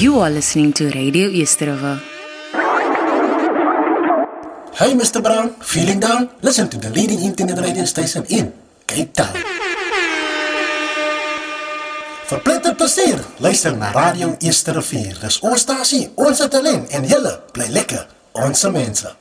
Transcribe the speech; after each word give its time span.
You 0.00 0.18
are 0.20 0.30
listening 0.30 0.72
to 0.80 0.88
Radio 0.88 1.28
Eerste 1.28 1.66
Rivier. 1.66 2.00
Hey, 4.72 4.94
Mr. 4.94 5.20
Brown, 5.20 5.50
feeling 5.60 6.00
down? 6.00 6.30
Listen 6.40 6.70
to 6.70 6.78
the 6.78 6.88
leading 6.88 7.20
internet 7.20 7.58
radio 7.60 7.84
station 7.84 8.24
in 8.30 8.50
Cape 8.86 9.12
Town. 9.12 9.36
Verpletter 12.32 12.74
plesier, 12.74 13.20
luister 13.36 13.76
naar 13.76 13.92
Radio 13.92 14.34
Eerste 14.38 14.72
Rivier. 14.72 15.18
Dis 15.20 15.38
ons 15.44 15.60
stasie, 15.60 16.08
ons 16.14 16.48
talent 16.48 16.88
en 16.96 17.04
julle 17.04 17.36
bly 17.52 17.68
lekker, 17.68 18.06
ons 18.32 18.64
mense. 18.72 19.12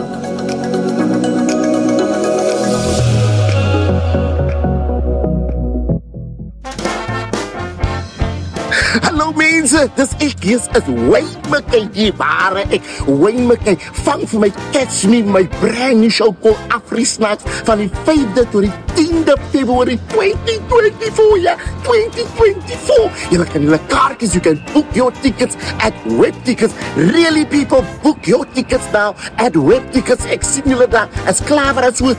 Hallo 9.04 9.31
mense, 9.33 9.88
dis 9.95 10.13
ek, 10.21 10.39
dis 10.42 10.68
is 10.77 10.88
Wayne 11.10 11.42
McKay, 11.51 11.86
die 11.94 12.12
ware 12.18 12.63
ek. 12.74 12.81
Wayne 13.07 13.48
McKay, 13.50 13.75
vang 14.06 14.25
vir 14.25 14.39
my 14.45 14.50
Catch 14.74 15.06
Me, 15.10 15.21
my 15.21 15.44
brand 15.60 16.01
new 16.01 16.10
show 16.10 16.31
called 16.33 16.57
Afri 16.74 17.06
Snacks 17.06 17.44
van 17.68 17.77
die 17.83 17.89
5de 18.06 18.45
tot 18.54 18.66
die 18.66 18.74
10de 18.95 19.36
February 19.69 20.00
2024, 20.10 21.38
ja, 21.42 21.56
2024. 21.83 23.12
Julle 23.30 23.45
kan 23.45 23.62
julle 23.62 23.77
kaartjies, 23.92 24.33
you 24.33 24.42
can 24.42 24.57
book 24.74 24.86
your 24.98 25.12
tickets 25.21 25.56
at 25.77 25.94
Web 26.06 26.33
Tickets. 26.44 26.74
Really 26.98 27.45
people, 27.45 27.86
book 28.01 28.25
your 28.25 28.45
tickets 28.57 28.89
now 28.92 29.13
at 29.38 29.54
Web 29.56 29.92
Tickets. 29.94 30.25
Ek 30.25 30.42
sien 30.44 30.66
julle 30.66 30.88
daar 30.89 31.06
as 31.30 31.44
klaar 31.45 31.77
as 31.86 32.01
hoe. 32.01 32.16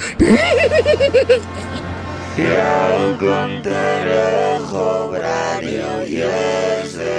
Welkom 2.39 3.51
terug 3.67 4.71
op 4.71 5.19
Radio 5.19 6.07
Yesterday. 6.07 7.11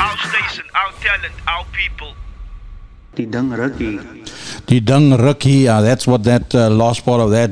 Our 0.00 0.16
station, 0.24 0.64
our 0.72 0.92
talent, 1.04 1.36
our 1.44 1.68
people. 1.76 2.16
Die 3.20 3.28
ding 3.28 3.52
rukkie. 3.52 4.09
Ding 4.78 5.10
rukkie, 5.10 5.62
yeah, 5.64 5.80
that's 5.80 6.06
what 6.06 6.22
that 6.22 6.54
uh, 6.54 6.70
last 6.70 7.04
part 7.04 7.20
of 7.20 7.32
that 7.32 7.50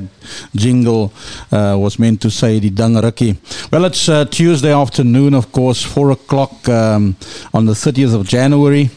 jingle 0.54 1.12
uh, 1.50 1.74
was 1.76 1.98
meant 1.98 2.20
to 2.20 2.30
say, 2.30 2.60
die 2.60 2.68
ding 2.68 2.94
rukkie. 2.94 3.36
Well, 3.72 3.86
it's 3.86 4.08
uh, 4.08 4.24
Tuesday 4.26 4.72
afternoon, 4.72 5.34
of 5.34 5.50
course, 5.50 5.82
4 5.82 6.12
o'clock 6.12 6.68
um, 6.68 7.16
on 7.52 7.66
the 7.66 7.72
30th 7.72 8.14
of 8.14 8.28
January. 8.28 8.90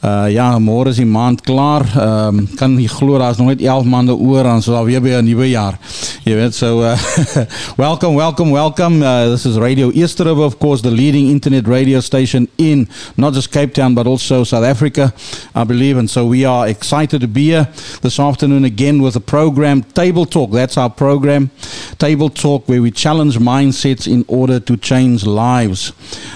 Uh, 0.00 0.30
ja, 0.32 0.46
môre 0.56 0.88
is 0.94 0.96
die 0.96 1.04
maand 1.04 1.42
klaar. 1.44 1.84
Ehm 1.92 2.38
um, 2.40 2.46
kan 2.56 2.72
nie 2.72 2.88
glo 2.88 3.18
daar's 3.20 3.36
nog 3.36 3.50
net 3.52 3.60
11 3.60 3.84
maande 3.84 4.14
oor 4.16 4.46
dan 4.48 4.62
sal 4.64 4.86
weer 4.88 5.02
by 5.04 5.10
'n 5.18 5.24
nuwe 5.28 5.50
jaar. 5.50 5.76
Weet 6.24 6.54
so 6.54 6.80
uh, 6.80 6.98
welcome, 7.78 8.14
welcome, 8.14 8.50
welcome. 8.50 9.02
Uh, 9.02 9.30
this 9.30 9.46
is 9.46 9.58
Radio 9.58 9.90
East 9.94 10.18
River 10.20 10.42
of 10.42 10.58
course 10.58 10.82
the 10.82 10.90
leading 10.90 11.28
internet 11.28 11.66
radio 11.66 12.00
station 12.00 12.46
in 12.58 12.88
not 13.16 13.32
just 13.32 13.50
Cape 13.50 13.72
Town 13.72 13.94
but 13.94 14.06
also 14.06 14.44
South 14.44 14.64
Africa, 14.64 15.14
I 15.54 15.64
believe 15.64 15.96
and 15.96 16.10
so 16.10 16.26
we 16.26 16.44
are 16.44 16.68
excited 16.68 17.22
to 17.22 17.26
be 17.26 17.44
here 17.44 17.68
this 18.02 18.20
afternoon 18.20 18.66
again 18.66 19.00
with 19.00 19.16
a 19.16 19.20
program 19.20 19.82
Table 19.82 20.26
Talk. 20.26 20.50
That's 20.50 20.76
our 20.76 20.90
program. 20.90 21.50
Table 21.98 22.28
Talk 22.28 22.68
where 22.68 22.82
we 22.82 22.90
challenge 22.90 23.38
mindsets 23.38 24.06
in 24.06 24.26
order 24.28 24.60
to 24.60 24.76
change 24.76 25.24
lives. 25.24 25.92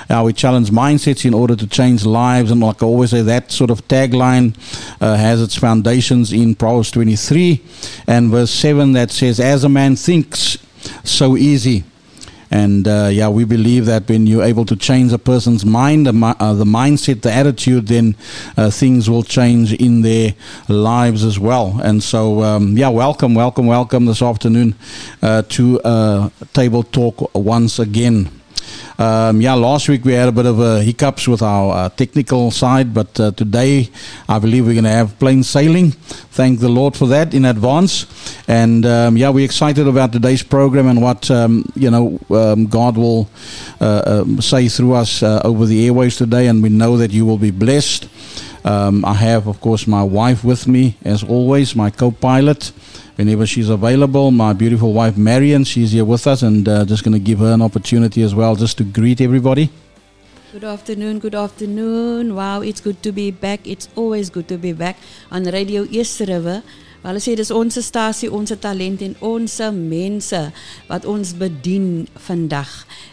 Uh, 0.08 0.22
we 0.24 0.32
challenge 0.32 0.70
mindsets 0.70 1.26
in 1.26 1.34
order 1.34 1.54
to 1.56 1.66
change 1.66 2.06
lives 2.06 2.50
and 2.50 2.62
like 2.62 2.82
I 2.82 2.86
always 2.86 3.10
say 3.10 3.20
that 3.20 3.52
sort 3.52 3.70
of 3.70 3.86
tagline 3.86 4.56
uh, 5.02 5.16
has 5.16 5.42
its 5.42 5.56
foundations 5.56 6.32
in 6.32 6.54
Proverbs 6.54 6.90
23 6.92 7.62
and 8.06 8.30
verse 8.30 8.50
7 8.50 8.92
that 8.92 9.10
says, 9.10 9.40
As 9.40 9.64
a 9.64 9.73
man 9.74 9.96
thinks, 9.96 10.56
so 11.02 11.36
easy. 11.36 11.84
And 12.50 12.86
uh, 12.86 13.08
yeah, 13.10 13.28
we 13.28 13.44
believe 13.44 13.86
that 13.86 14.08
when 14.08 14.28
you're 14.28 14.44
able 14.44 14.64
to 14.66 14.76
change 14.76 15.12
a 15.12 15.18
person's 15.18 15.64
mind, 15.66 16.06
the, 16.06 16.36
uh, 16.38 16.54
the 16.54 16.64
mindset, 16.64 17.22
the 17.22 17.32
attitude, 17.32 17.88
then 17.88 18.14
uh, 18.56 18.70
things 18.70 19.10
will 19.10 19.24
change 19.24 19.72
in 19.72 20.02
their 20.02 20.34
lives 20.68 21.24
as 21.24 21.36
well. 21.36 21.80
And 21.82 22.00
so, 22.00 22.42
um, 22.44 22.78
yeah, 22.78 22.90
welcome, 22.90 23.34
welcome, 23.34 23.66
welcome 23.66 24.06
this 24.06 24.22
afternoon 24.22 24.76
uh, 25.20 25.42
to 25.48 25.80
uh, 25.80 26.30
Table 26.52 26.84
Talk 26.84 27.34
once 27.34 27.80
again. 27.80 28.30
Um, 28.98 29.40
yeah, 29.40 29.54
last 29.54 29.88
week 29.88 30.04
we 30.04 30.12
had 30.12 30.28
a 30.28 30.32
bit 30.32 30.46
of 30.46 30.60
uh, 30.60 30.78
hiccups 30.78 31.26
with 31.26 31.42
our 31.42 31.74
uh, 31.74 31.88
technical 31.88 32.50
side, 32.50 32.94
but 32.94 33.18
uh, 33.18 33.32
today 33.32 33.90
I 34.28 34.38
believe 34.38 34.66
we're 34.66 34.74
going 34.74 34.84
to 34.84 34.90
have 34.90 35.18
plain 35.18 35.42
sailing. 35.42 35.90
Thank 35.90 36.60
the 36.60 36.68
Lord 36.68 36.96
for 36.96 37.06
that 37.08 37.34
in 37.34 37.44
advance. 37.44 38.06
And 38.46 38.86
um, 38.86 39.16
yeah, 39.16 39.30
we're 39.30 39.44
excited 39.44 39.88
about 39.88 40.12
today's 40.12 40.42
program 40.42 40.86
and 40.86 41.02
what 41.02 41.30
um, 41.30 41.64
you 41.74 41.90
know 41.90 42.20
um, 42.30 42.66
God 42.66 42.96
will 42.96 43.28
uh, 43.80 44.02
um, 44.06 44.40
say 44.40 44.68
through 44.68 44.94
us 44.94 45.22
over 45.22 45.66
the 45.66 45.86
airways 45.86 46.16
today, 46.16 46.46
and 46.46 46.62
we 46.62 46.68
know 46.68 46.96
that 46.96 47.10
you 47.10 47.26
will 47.26 47.38
be 47.38 47.50
blessed. 47.50 48.08
Um, 48.64 49.04
I 49.04 49.14
have, 49.14 49.46
of 49.46 49.60
course, 49.60 49.86
my 49.86 50.02
wife 50.02 50.42
with 50.42 50.66
me 50.66 50.96
as 51.04 51.22
always, 51.22 51.76
my 51.76 51.90
co-pilot 51.90 52.72
whenever 53.16 53.46
she's 53.46 53.68
available. 53.68 54.30
My 54.30 54.52
beautiful 54.52 54.92
wife 54.92 55.16
Marion, 55.16 55.64
she's 55.64 55.92
here 55.92 56.04
with 56.04 56.26
us, 56.26 56.42
and 56.42 56.68
uh, 56.68 56.84
just 56.84 57.04
going 57.04 57.12
to 57.12 57.18
give 57.18 57.38
her 57.38 57.52
an 57.52 57.62
opportunity 57.62 58.22
as 58.22 58.34
well, 58.34 58.56
just 58.56 58.78
to 58.78 58.84
greet 58.84 59.20
everybody. 59.20 59.70
Good 60.52 60.64
afternoon, 60.64 61.18
good 61.18 61.34
afternoon. 61.34 62.36
Wow, 62.36 62.60
it's 62.60 62.80
good 62.80 63.02
to 63.02 63.10
be 63.10 63.30
back. 63.30 63.66
It's 63.66 63.88
always 63.96 64.30
good 64.30 64.46
to 64.48 64.56
be 64.56 64.72
back 64.72 64.96
on 65.30 65.44
Radio 65.44 65.82
East 65.90 66.20
River. 66.20 66.62
Hulle 67.04 67.20
sê 67.20 67.34
dis 67.36 67.50
ons 67.52 67.76
stasie, 67.84 68.30
ons 68.32 68.52
talent 68.64 69.02
en 69.04 69.14
ons 69.28 69.56
mense 69.76 70.38
wat 70.88 71.04
ons 71.04 71.32
bedien 71.36 72.06
vandag. 72.26 72.70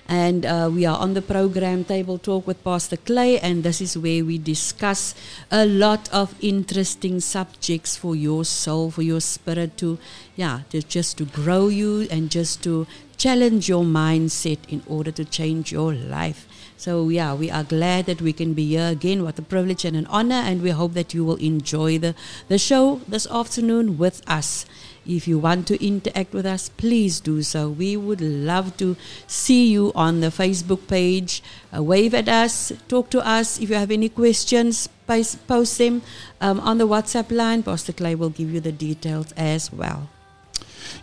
And 0.07 0.45
uh, 0.45 0.69
we 0.71 0.85
are 0.87 0.95
on 0.95 1.13
the 1.13 1.21
program 1.21 1.83
Table 1.83 2.17
Talk 2.17 2.47
with 2.47 2.63
Pastor 2.63 2.95
Clay 2.95 3.37
and 3.39 3.63
this 3.63 3.81
is 3.81 3.97
where 3.97 4.23
we 4.23 4.37
discuss 4.37 5.13
a 5.51 5.65
lot 5.65 6.07
of 6.13 6.35
interesting 6.39 7.19
subjects 7.19 7.97
for 7.97 8.15
your 8.15 8.45
soul, 8.45 8.91
for 8.91 9.03
your 9.03 9.19
spirit 9.19 9.75
to 9.83 9.99
yeah, 10.37 10.61
to 10.69 10.81
just 10.81 11.17
to 11.17 11.25
grow 11.25 11.67
you 11.67 12.07
and 12.09 12.31
just 12.31 12.63
to 12.63 12.87
challenge 13.17 13.67
your 13.67 13.83
mindset 13.83 14.59
in 14.69 14.81
order 14.87 15.11
to 15.11 15.25
change 15.25 15.71
your 15.71 15.93
life. 15.93 16.47
So 16.81 17.09
yeah, 17.09 17.35
we 17.35 17.51
are 17.51 17.63
glad 17.63 18.07
that 18.07 18.23
we 18.23 18.33
can 18.33 18.55
be 18.55 18.65
here 18.69 18.87
again. 18.87 19.21
What 19.21 19.37
a 19.37 19.43
privilege 19.43 19.85
and 19.85 19.95
an 19.95 20.07
honor, 20.07 20.41
and 20.41 20.63
we 20.63 20.71
hope 20.71 20.93
that 20.93 21.13
you 21.13 21.23
will 21.23 21.35
enjoy 21.35 21.99
the, 21.99 22.15
the 22.47 22.57
show 22.57 23.01
this 23.07 23.27
afternoon 23.27 23.99
with 23.99 24.27
us. 24.27 24.65
If 25.05 25.27
you 25.27 25.37
want 25.37 25.67
to 25.67 25.77
interact 25.77 26.33
with 26.33 26.47
us, 26.47 26.69
please 26.69 27.19
do 27.19 27.43
so. 27.43 27.69
We 27.69 27.95
would 27.97 28.19
love 28.19 28.77
to 28.77 28.97
see 29.27 29.67
you 29.67 29.91
on 29.93 30.21
the 30.21 30.29
Facebook 30.29 30.87
page. 30.87 31.43
Uh, 31.71 31.83
wave 31.83 32.15
at 32.15 32.27
us, 32.27 32.71
talk 32.87 33.11
to 33.11 33.23
us. 33.23 33.59
If 33.59 33.69
you 33.69 33.75
have 33.75 33.91
any 33.91 34.09
questions, 34.09 34.89
pos- 35.05 35.35
post 35.35 35.77
them 35.77 36.01
um, 36.41 36.59
on 36.61 36.79
the 36.79 36.87
WhatsApp 36.87 37.29
line. 37.29 37.61
Pastor 37.61 37.93
Clay 37.93 38.15
will 38.15 38.31
give 38.31 38.51
you 38.51 38.59
the 38.59 38.71
details 38.71 39.31
as 39.37 39.71
well. 39.71 40.09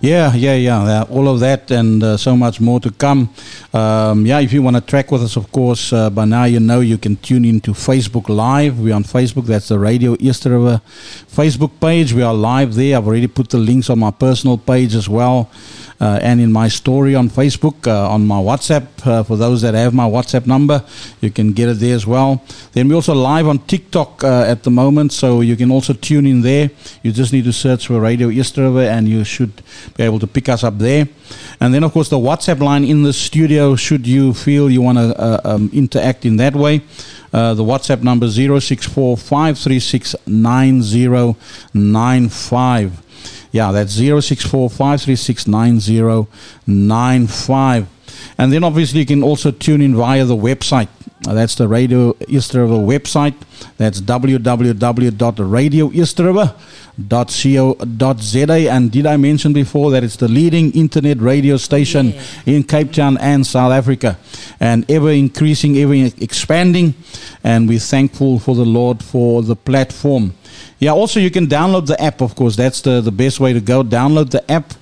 Yeah, 0.01 0.35
yeah, 0.35 0.55
yeah. 0.55 1.03
All 1.11 1.29
of 1.29 1.41
that 1.41 1.71
and 1.71 2.03
uh, 2.03 2.17
so 2.17 2.37
much 2.37 2.61
more 2.61 2.81
to 2.81 2.91
come. 2.91 3.31
Um, 3.73 4.27
yeah, 4.27 4.41
if 4.41 4.53
you 4.53 4.63
want 4.63 4.77
to 4.77 4.83
track 4.83 5.11
with 5.11 5.23
us, 5.23 5.37
of 5.37 5.51
course, 5.53 5.93
uh, 5.93 6.11
by 6.11 6.25
now 6.25 6.45
you 6.45 6.61
know 6.61 6.81
you 6.81 6.99
can 6.99 7.17
tune 7.17 7.45
in 7.45 7.61
to 7.63 7.73
Facebook 7.73 8.29
Live. 8.29 8.79
We're 8.79 8.95
on 8.95 9.05
Facebook. 9.05 9.47
That's 9.47 9.69
the 9.69 9.79
Radio 9.79 10.17
East 10.21 10.45
River 10.45 10.81
Facebook 11.29 11.81
page. 11.81 12.13
We 12.13 12.23
are 12.23 12.35
live 12.35 12.75
there. 12.75 12.97
I've 12.97 13.07
already 13.07 13.27
put 13.29 13.51
the 13.51 13.59
links 13.59 13.91
on 13.91 13.99
my 13.99 14.11
personal 14.11 14.59
page 14.59 14.95
as 14.95 15.09
well. 15.09 15.51
Uh, 16.01 16.19
and 16.23 16.41
in 16.41 16.53
my 16.53 16.69
story 16.69 17.17
on 17.17 17.29
Facebook, 17.29 17.87
uh, 17.87 18.09
on 18.09 18.25
my 18.25 18.37
WhatsApp, 18.37 18.87
uh, 19.05 19.25
for 19.25 19.37
those 19.37 19.63
that 19.63 19.75
have 19.75 19.93
my 19.93 20.09
WhatsApp 20.09 20.47
number, 20.47 20.85
you 21.21 21.31
can 21.31 21.53
get 21.53 21.69
it 21.69 21.79
there 21.81 21.95
as 21.95 22.07
well. 22.07 22.45
Then 22.73 22.89
we're 22.89 22.95
also 22.95 23.15
live 23.15 23.49
on 23.49 23.59
TikTok 23.59 24.23
uh, 24.23 24.45
at 24.47 24.63
the 24.63 24.71
moment, 24.71 25.13
so 25.13 25.41
you 25.41 25.57
can 25.57 25.73
also 25.73 25.93
tune 25.93 26.25
in 26.27 26.43
there. 26.43 26.71
You 27.03 27.11
just 27.11 27.33
need 27.33 27.45
to 27.45 27.53
search 27.53 27.89
for 27.89 28.01
Radio 28.01 28.29
East 28.29 28.57
River 28.57 28.83
and 28.83 29.09
you 29.09 29.25
should 29.25 29.63
be 29.97 30.05
able 30.05 30.19
to 30.19 30.27
pick 30.27 30.49
us 30.49 30.65
up 30.65 30.79
there. 30.79 31.07
And 31.61 31.75
then, 31.75 31.85
of 31.85 31.93
course, 31.93 32.09
the 32.09 32.19
WhatsApp 32.19 32.61
line 32.61 32.85
in 32.85 33.03
the 33.03 33.13
studio, 33.13 33.77
should 33.77 34.07
you 34.07 34.33
feel 34.35 34.71
you 34.71 34.81
want 34.83 34.99
to 34.99 35.21
uh, 35.21 35.41
um, 35.45 35.71
interact 35.73 36.25
in 36.25 36.37
that 36.37 36.55
way. 36.55 36.83
Uh, 37.33 37.55
the 37.55 37.63
WhatsApp 37.63 38.03
number 38.03 38.29
064 38.29 39.17
536 39.17 40.17
9095. 40.27 43.05
Yeah, 43.53 43.73
that's 43.73 43.95
064 43.95 44.71
536 44.71 45.47
9095. 45.47 47.87
And 48.39 48.53
then 48.53 48.65
obviously 48.65 49.01
you 49.01 49.07
can 49.07 49.23
also 49.23 49.51
tune 49.51 49.83
in 49.83 49.95
via 49.95 50.25
the 50.25 50.37
website. 50.37 50.89
Uh, 51.27 51.35
that's 51.35 51.57
the 51.57 51.67
Radio 51.67 52.15
East 52.29 52.55
River 52.55 52.75
website. 52.75 53.35
That's 53.77 54.01
www.radioeastriver.co.za. 56.99 58.71
And 58.71 58.91
did 58.91 59.07
I 59.07 59.17
mention 59.17 59.53
before 59.53 59.91
that 59.93 60.05
it's 60.05 60.17
the 60.17 60.29
leading 60.29 60.73
internet 60.73 61.21
radio 61.21 61.57
station 61.57 62.13
Yeah. 62.13 62.23
in 62.57 62.63
Cape 62.65 62.93
Town 62.93 63.17
and 63.19 63.47
South 63.47 63.73
Africa, 63.73 64.19
and 64.61 64.85
ever 64.91 65.11
increasing, 65.11 65.77
ever 65.79 65.95
expanding. 66.21 66.95
And 67.45 67.69
we're 67.69 67.79
thankful 67.79 68.39
for 68.39 68.55
the 68.55 68.65
Lord 68.65 69.03
for 69.03 69.43
the 69.43 69.57
platform. 69.57 70.35
Yeah, 70.81 70.93
also 70.93 71.21
you 71.21 71.31
can 71.31 71.47
download 71.47 71.87
the 71.87 72.01
app, 72.03 72.21
of 72.21 72.35
course. 72.35 72.57
That's 72.57 72.81
the, 72.83 73.01
the 73.01 73.13
best 73.13 73.41
way 73.41 73.53
to 73.53 73.61
go. 73.61 73.83
Download 73.83 74.31
the 74.31 74.49
app, 74.51 74.75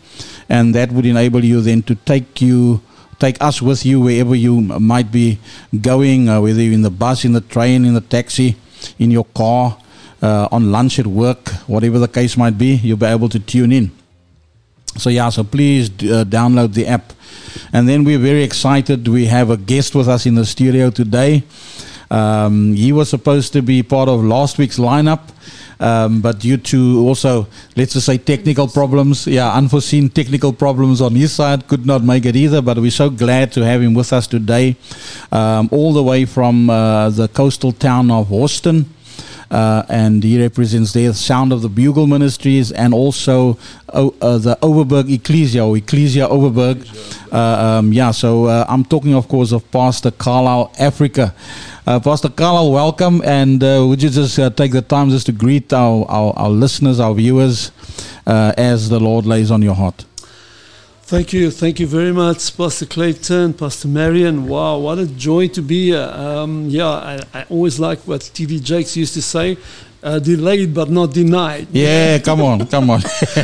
and 0.48 0.74
that 0.74 0.92
would 0.92 1.06
enable 1.06 1.44
you 1.44 1.60
then 1.60 1.82
to 1.82 1.94
take 1.94 2.40
you 2.40 2.80
take 3.18 3.40
us 3.40 3.62
with 3.62 3.86
you 3.86 3.98
wherever 3.98 4.34
you 4.34 4.60
might 4.60 5.10
be 5.10 5.38
going, 5.80 6.28
uh, 6.28 6.38
whether 6.38 6.60
you're 6.60 6.74
in 6.74 6.82
the 6.82 6.90
bus, 6.90 7.24
in 7.24 7.32
the 7.32 7.40
train, 7.40 7.86
in 7.86 7.94
the 7.94 8.00
taxi, 8.02 8.56
in 8.98 9.10
your 9.10 9.24
car, 9.34 9.78
uh, 10.22 10.48
on 10.50 10.72
lunch 10.72 10.98
at 10.98 11.06
work, 11.06 11.48
whatever 11.66 11.98
the 11.98 12.08
case 12.08 12.36
might 12.36 12.56
be, 12.58 12.74
you'll 12.76 12.96
be 12.96 13.06
able 13.06 13.28
to 13.28 13.38
tune 13.38 13.72
in. 13.72 13.90
So 14.96 15.10
yeah, 15.10 15.28
so 15.28 15.44
please 15.44 15.90
uh, 15.90 16.24
download 16.24 16.74
the 16.74 16.86
app. 16.86 17.12
And 17.72 17.88
then 17.88 18.04
we're 18.04 18.18
very 18.18 18.42
excited. 18.42 19.06
We 19.08 19.26
have 19.26 19.50
a 19.50 19.56
guest 19.56 19.94
with 19.94 20.08
us 20.08 20.26
in 20.26 20.34
the 20.34 20.46
studio 20.46 20.90
today. 20.90 21.44
Um, 22.10 22.74
he 22.74 22.92
was 22.92 23.10
supposed 23.10 23.52
to 23.54 23.62
be 23.62 23.82
part 23.82 24.08
of 24.08 24.22
last 24.22 24.58
week's 24.58 24.78
lineup, 24.78 25.22
um, 25.80 26.20
but 26.20 26.38
due 26.38 26.56
to 26.56 27.00
also, 27.00 27.48
let's 27.76 27.94
just 27.94 28.06
say, 28.06 28.16
technical 28.16 28.68
problems, 28.68 29.26
yeah, 29.26 29.52
unforeseen 29.52 30.08
technical 30.08 30.52
problems 30.52 31.00
on 31.00 31.16
his 31.16 31.32
side, 31.32 31.66
could 31.66 31.84
not 31.84 32.04
make 32.04 32.24
it 32.24 32.36
either. 32.36 32.62
But 32.62 32.78
we're 32.78 32.92
so 32.92 33.10
glad 33.10 33.52
to 33.52 33.62
have 33.62 33.82
him 33.82 33.92
with 33.92 34.12
us 34.12 34.28
today, 34.28 34.76
um, 35.32 35.68
all 35.72 35.92
the 35.92 36.02
way 36.02 36.24
from 36.26 36.70
uh, 36.70 37.10
the 37.10 37.26
coastal 37.28 37.72
town 37.72 38.10
of 38.10 38.28
Hawston 38.28 38.86
uh, 39.50 39.84
and 39.88 40.22
he 40.22 40.40
represents 40.40 40.92
the 40.92 41.12
Sound 41.14 41.52
of 41.52 41.62
the 41.62 41.68
Bugle 41.68 42.06
Ministries 42.06 42.72
and 42.72 42.92
also 42.92 43.58
uh, 43.88 44.08
uh, 44.20 44.38
the 44.38 44.56
Overberg 44.62 45.12
Ecclesia, 45.12 45.64
or 45.64 45.76
Ecclesia 45.76 46.26
Overberg. 46.28 46.86
Uh, 47.32 47.78
um, 47.78 47.92
yeah, 47.92 48.10
so 48.10 48.46
uh, 48.46 48.64
I'm 48.68 48.84
talking, 48.84 49.14
of 49.14 49.28
course, 49.28 49.52
of 49.52 49.70
Pastor 49.70 50.10
Carlisle 50.10 50.72
Africa. 50.78 51.34
Pastor 51.84 52.28
Carlisle, 52.28 52.72
welcome, 52.72 53.22
and 53.24 53.62
would 53.62 54.02
you 54.02 54.10
just 54.10 54.34
take 54.56 54.72
the 54.72 54.82
time 54.82 55.08
just 55.08 55.26
to 55.26 55.32
greet 55.32 55.72
our, 55.72 56.04
our, 56.10 56.32
our 56.36 56.50
listeners, 56.50 56.98
our 56.98 57.14
viewers, 57.14 57.70
as 58.26 58.88
the 58.88 58.98
Lord 58.98 59.24
lays 59.24 59.52
on 59.52 59.62
your 59.62 59.74
heart? 59.76 60.04
Thank 61.06 61.32
you, 61.32 61.52
thank 61.52 61.78
you 61.78 61.86
very 61.86 62.10
much, 62.10 62.56
Pastor 62.56 62.84
Clayton, 62.84 63.54
Pastor 63.54 63.86
Marion. 63.86 64.48
Wow, 64.48 64.78
what 64.78 64.98
a 64.98 65.06
joy 65.06 65.46
to 65.46 65.62
be 65.62 65.90
here. 65.90 66.02
Um, 66.02 66.68
yeah, 66.68 66.88
I, 66.88 67.20
I 67.32 67.44
always 67.48 67.78
like 67.78 68.00
what 68.08 68.22
TD 68.22 68.60
Jakes 68.60 68.96
used 68.96 69.14
to 69.14 69.22
say 69.22 69.56
uh, 70.02 70.18
delayed 70.18 70.74
but 70.74 70.90
not 70.90 71.12
denied. 71.12 71.68
Yeah, 71.70 72.18
come 72.24 72.40
on, 72.40 72.66
come 72.66 72.90
on. 72.90 73.02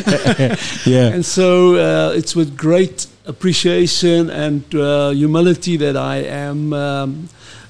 yeah. 0.84 1.14
And 1.14 1.24
so 1.24 1.76
uh, 1.76 2.14
it's 2.14 2.34
with 2.34 2.56
great 2.56 3.06
appreciation 3.26 4.28
and 4.28 4.64
uh, 4.74 5.10
humility 5.10 5.76
that 5.76 5.96
I 5.96 6.16
am 6.16 6.72
um, 6.72 7.28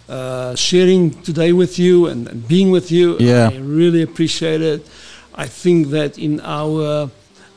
uh, 0.08 0.54
sharing 0.54 1.10
today 1.22 1.52
with 1.52 1.78
you 1.78 2.06
and, 2.06 2.28
and 2.28 2.48
being 2.48 2.70
with 2.70 2.90
you. 2.90 3.18
Yeah. 3.18 3.50
I 3.52 3.58
really 3.58 4.00
appreciate 4.00 4.62
it. 4.62 4.88
I 5.34 5.48
think 5.48 5.88
that 5.88 6.16
in 6.18 6.40
our 6.40 7.10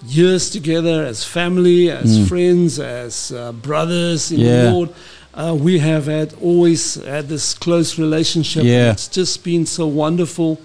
years 0.08 0.50
together 0.50 1.04
as 1.06 1.24
family, 1.24 1.90
as 1.92 2.18
Mm. 2.20 2.28
friends, 2.28 2.80
as 2.80 3.32
uh, 3.32 3.52
brothers 3.52 4.32
in 4.32 4.40
Yeah. 4.40 4.62
the 4.64 4.72
Lord, 4.72 4.90
uh, 5.34 5.56
we 5.56 5.80
have 5.80 6.06
had 6.06 6.34
always 6.42 6.96
had 6.96 7.28
this 7.30 7.54
close 7.54 7.98
relationship. 8.00 8.64
Yeah. 8.64 8.92
It's 8.92 9.08
just 9.08 9.44
been 9.44 9.66
so 9.66 9.86
wonderful. 9.88 10.60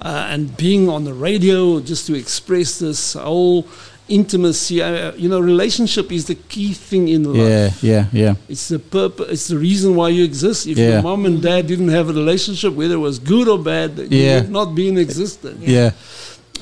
Uh, 0.00 0.26
and 0.32 0.56
being 0.56 0.88
on 0.88 1.04
the 1.04 1.12
radio, 1.12 1.80
just 1.80 2.06
to 2.06 2.14
express 2.14 2.78
this 2.78 3.14
whole 3.14 3.66
intimacy, 4.08 4.80
uh, 4.80 5.12
you 5.16 5.28
know, 5.28 5.38
relationship 5.40 6.10
is 6.12 6.24
the 6.26 6.34
key 6.34 6.72
thing 6.72 7.08
in 7.08 7.24
life. 7.24 7.82
Yeah, 7.82 8.06
yeah, 8.12 8.20
yeah. 8.22 8.34
It's 8.48 8.68
the 8.68 8.78
purpose. 8.78 9.26
It's 9.30 9.48
the 9.48 9.58
reason 9.58 9.94
why 9.96 10.08
you 10.10 10.24
exist. 10.24 10.66
If 10.66 10.78
Yeah. 10.78 10.92
your 10.94 11.02
mom 11.02 11.26
and 11.26 11.42
dad 11.42 11.66
didn't 11.66 11.90
have 11.90 12.08
a 12.08 12.12
relationship, 12.12 12.74
whether 12.74 12.94
it 12.94 12.98
was 13.10 13.18
good 13.18 13.48
or 13.48 13.58
bad, 13.58 13.98
you 13.98 14.06
Yeah. 14.18 14.40
would 14.40 14.50
not 14.50 14.74
be 14.74 14.88
in 14.88 14.96
existence. 14.98 15.58
Yeah. 15.66 15.90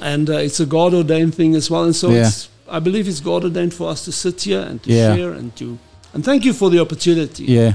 And 0.00 0.28
uh, 0.30 0.34
it's 0.38 0.60
a 0.60 0.66
God 0.66 0.94
ordained 0.94 1.34
thing 1.34 1.54
as 1.54 1.70
well. 1.70 1.84
And 1.84 1.94
so 1.96 2.10
Yeah. 2.10 2.26
it's, 2.26 2.48
I 2.68 2.78
believe 2.80 3.08
it's 3.08 3.20
God 3.20 3.44
ordained 3.44 3.74
for 3.74 3.88
us 3.88 4.04
to 4.04 4.12
sit 4.12 4.42
here 4.42 4.60
and 4.60 4.82
to 4.82 4.90
Yeah. 4.92 5.14
share 5.16 5.32
and 5.32 5.54
to. 5.56 5.78
And 6.14 6.24
thank 6.24 6.44
you 6.44 6.52
for 6.52 6.70
the 6.70 6.80
opportunity. 6.80 7.44
Yeah. 7.44 7.74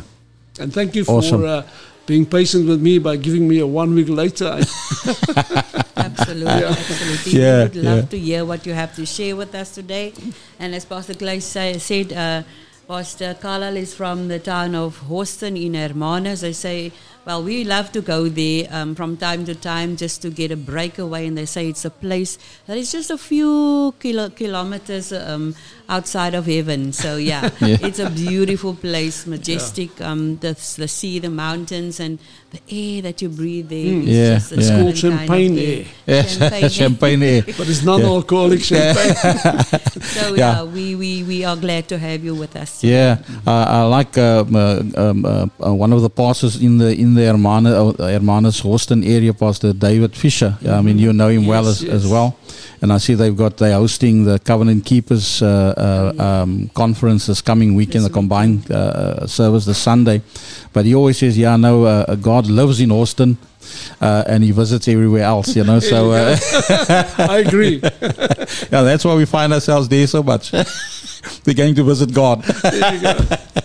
And 0.59 0.73
thank 0.73 0.95
you 0.95 1.03
Awesome. 1.07 1.41
for 1.41 1.47
uh, 1.47 1.63
being 2.05 2.25
patient 2.25 2.67
with 2.67 2.81
me 2.81 2.99
by 2.99 3.15
giving 3.15 3.47
me 3.47 3.59
a 3.59 3.67
one 3.67 3.93
week 3.95 4.09
later. 4.09 4.47
I- 4.59 5.63
Absolutely, 5.95 6.45
Yeah. 6.61 6.69
absolutely. 6.69 7.31
Yeah, 7.39 7.57
we 7.57 7.63
would 7.63 7.75
love 7.75 7.97
yeah. 7.97 8.05
to 8.09 8.19
hear 8.19 8.45
what 8.45 8.65
you 8.65 8.73
have 8.73 8.95
to 8.95 9.05
share 9.05 9.35
with 9.35 9.53
us 9.55 9.73
today. 9.75 10.13
And 10.59 10.73
as 10.75 10.85
Pastor 10.85 11.13
Clay 11.13 11.39
say, 11.39 11.77
said, 11.77 12.11
uh, 12.13 12.43
Pastor 12.87 13.35
Carlisle 13.39 13.77
is 13.77 13.93
from 13.93 14.27
the 14.27 14.39
town 14.39 14.75
of 14.75 14.99
Hawston 15.07 15.55
in 15.63 15.73
Hermanus. 15.75 16.41
They 16.41 16.53
say, 16.53 16.91
well, 17.25 17.43
we 17.43 17.63
love 17.63 17.91
to 17.91 18.01
go 18.01 18.27
there 18.29 18.67
um, 18.71 18.95
from 18.95 19.15
time 19.17 19.45
to 19.45 19.55
time 19.55 19.95
just 19.95 20.21
to 20.23 20.29
get 20.29 20.51
a 20.51 20.57
breakaway. 20.57 21.27
And 21.27 21.37
they 21.37 21.45
say 21.45 21.69
it's 21.69 21.85
a 21.85 21.89
place 21.89 22.37
that 22.67 22.77
is 22.77 22.91
just 22.91 23.11
a 23.11 23.17
few 23.17 23.93
kilo- 23.99 24.29
kilometers 24.29 25.11
um, 25.13 25.55
outside 25.89 26.33
of 26.33 26.45
heaven. 26.47 26.93
So, 26.93 27.17
yeah, 27.31 27.49
Yeah. 27.61 27.77
it's 27.81 27.99
a 27.99 28.09
beautiful 28.09 28.73
place, 28.73 29.27
majestic. 29.27 29.99
Um, 30.01 30.37
the, 30.37 30.53
the 30.77 30.87
sea, 30.87 31.19
the 31.19 31.29
mountains, 31.29 31.99
and 31.99 32.17
the 32.51 32.59
air 32.69 33.01
that 33.03 33.21
you 33.21 33.29
breathe 33.29 33.69
there. 33.69 33.85
Mm. 33.85 34.03
is 34.03 34.07
Yeah, 34.17 34.33
just 34.35 34.51
a 34.51 34.55
yeah. 34.55 34.61
It's 34.61 34.69
called 34.69 34.93
different 34.95 35.19
champagne 35.19 35.57
air. 35.57 35.85
air. 36.07 36.25
Yeah, 36.61 36.67
champagne 36.67 37.23
air. 37.23 37.41
but 37.57 37.69
it's 37.69 37.83
non 37.83 38.01
alcoholic 38.01 38.61
champagne. 38.61 39.15
So 40.01 40.33
Yeah. 40.35 40.35
yeah, 40.35 40.63
we, 40.63 40.95
we, 40.95 41.23
we 41.23 41.45
are 41.45 41.55
glad 41.55 41.87
to 41.89 41.97
have 41.97 42.23
you 42.23 42.35
with 42.35 42.55
us. 42.55 42.83
Yeah, 42.83 43.19
uh, 43.47 43.65
I 43.69 43.83
like 43.83 44.17
um, 44.17 44.55
uh, 44.55 44.81
um, 44.97 45.25
uh, 45.25 45.47
uh, 45.65 45.73
one 45.73 45.93
of 45.93 46.01
the 46.01 46.09
pastors 46.09 46.61
in 46.61 46.77
the 46.77 46.93
in 46.93 47.10
the 47.15 47.25
Hermana, 47.25 47.69
uh, 47.89 47.93
Hermanus 47.93 48.61
Hawston 48.61 49.03
area, 49.05 49.33
Pastor 49.33 49.73
David 49.73 50.15
Fisher. 50.15 50.57
I 50.67 50.81
mean, 50.81 50.97
you 50.99 51.13
know 51.13 51.29
him 51.29 51.45
well 51.47 51.65
Yes, 51.65 51.83
as, 51.83 51.89
as 51.89 52.03
yes. 52.03 52.11
well, 52.11 52.37
and 52.81 52.91
I 52.93 52.97
see 52.97 53.13
they've 53.15 53.35
got 53.35 53.57
they're 53.57 53.73
hosting 53.73 54.25
the 54.25 54.39
Covenant 54.39 54.85
Keepers 54.85 55.41
uh, 55.41 55.47
uh, 56.17 56.23
um, 56.23 56.69
conference 56.73 57.27
this 57.27 57.41
coming 57.41 57.75
weekend, 57.75 58.05
the 58.05 58.09
combined 58.09 58.69
uh, 58.71 58.75
uh, 58.75 59.27
service 59.27 59.65
this 59.65 59.77
Sunday. 59.77 60.21
But 60.73 60.85
he 60.85 60.95
always 60.95 61.17
says, 61.17 61.37
"Yeah, 61.37 61.55
no, 61.57 61.83
uh, 61.85 62.15
God 62.15 62.47
lives 62.47 62.79
in 62.79 62.89
Hawston." 62.89 63.37
Uh, 63.99 64.23
and 64.27 64.43
he 64.43 64.51
visits 64.51 64.87
everywhere 64.87 65.23
else, 65.23 65.55
you 65.55 65.63
know. 65.63 65.79
So, 65.79 66.11
uh, 66.11 66.37
I 67.17 67.39
agree. 67.39 67.79
yeah, 67.81 68.81
that's 68.81 69.05
why 69.05 69.15
we 69.15 69.25
find 69.25 69.53
ourselves 69.53 69.87
there 69.89 70.07
so 70.07 70.23
much. 70.23 70.51
We're 71.45 71.53
going 71.55 71.75
to 71.75 71.83
visit 71.83 72.13
God. 72.13 72.43
Go. 72.43 73.25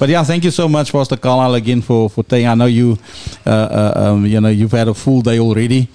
But 0.00 0.08
yeah, 0.08 0.24
thank 0.24 0.44
you 0.44 0.50
so 0.50 0.66
much, 0.66 0.92
Pastor 0.92 1.18
Carlisle, 1.18 1.56
again 1.56 1.82
for 1.82 2.08
for 2.08 2.24
taking. 2.24 2.48
I 2.48 2.54
know 2.54 2.64
you, 2.64 2.96
uh, 3.44 3.50
uh, 3.50 3.92
um, 3.96 4.24
you 4.24 4.40
know, 4.40 4.48
you've 4.48 4.72
had 4.72 4.88
a 4.88 4.94
full 4.94 5.20
day 5.20 5.38
already 5.38 5.88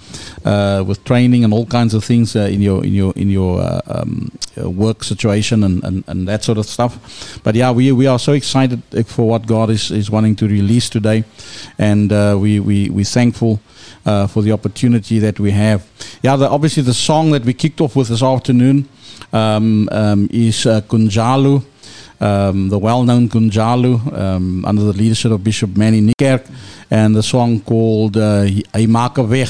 uh, 0.44 0.84
with 0.86 1.02
training 1.02 1.42
and 1.42 1.52
all 1.52 1.66
kinds 1.66 1.92
of 1.92 2.04
things 2.04 2.36
uh, 2.36 2.42
in 2.42 2.62
your 2.62 2.84
in 2.84 2.94
your 2.94 3.12
in 3.16 3.30
your 3.30 3.60
uh, 3.60 3.80
um, 3.86 4.30
work 4.56 5.02
situation 5.02 5.64
and, 5.64 5.82
and, 5.82 6.04
and 6.06 6.28
that 6.28 6.44
sort 6.44 6.58
of 6.58 6.66
stuff. 6.66 7.40
But 7.42 7.56
yeah, 7.56 7.72
we 7.72 7.90
we 7.90 8.06
are 8.06 8.20
so 8.20 8.32
excited 8.32 8.80
for 9.06 9.28
what 9.28 9.48
God 9.48 9.70
is, 9.70 9.90
is 9.90 10.08
wanting 10.08 10.36
to 10.36 10.46
release 10.46 10.88
today, 10.88 11.24
and 11.76 12.12
uh, 12.12 12.36
we 12.38 12.60
we 12.60 12.88
we 12.90 13.02
thankful. 13.32 13.60
Uh, 14.04 14.26
for 14.28 14.40
the 14.40 14.52
opportunity 14.52 15.18
that 15.18 15.40
we 15.40 15.50
have, 15.50 15.84
yeah. 16.22 16.36
The, 16.36 16.48
obviously, 16.48 16.84
the 16.84 16.94
song 16.94 17.32
that 17.32 17.44
we 17.44 17.52
kicked 17.52 17.80
off 17.80 17.96
with 17.96 18.06
this 18.06 18.22
afternoon 18.22 18.88
um, 19.32 19.88
um, 19.90 20.28
is 20.30 20.64
uh, 20.64 20.80
Kunjalu 20.82 21.64
um, 22.20 22.68
the 22.68 22.78
well-known 22.78 23.28
Kunjalu 23.28 24.16
um, 24.16 24.64
under 24.64 24.82
the 24.82 24.92
leadership 24.92 25.32
of 25.32 25.44
Bishop 25.44 25.76
Manny 25.76 26.00
Niekerk 26.00 26.48
and 26.90 27.14
the 27.14 27.22
song 27.22 27.60
called 27.60 28.16
uh, 28.16 28.42
Hy 28.74 28.86
Maak 28.86 29.18
'n 29.18 29.28
Weg. 29.28 29.48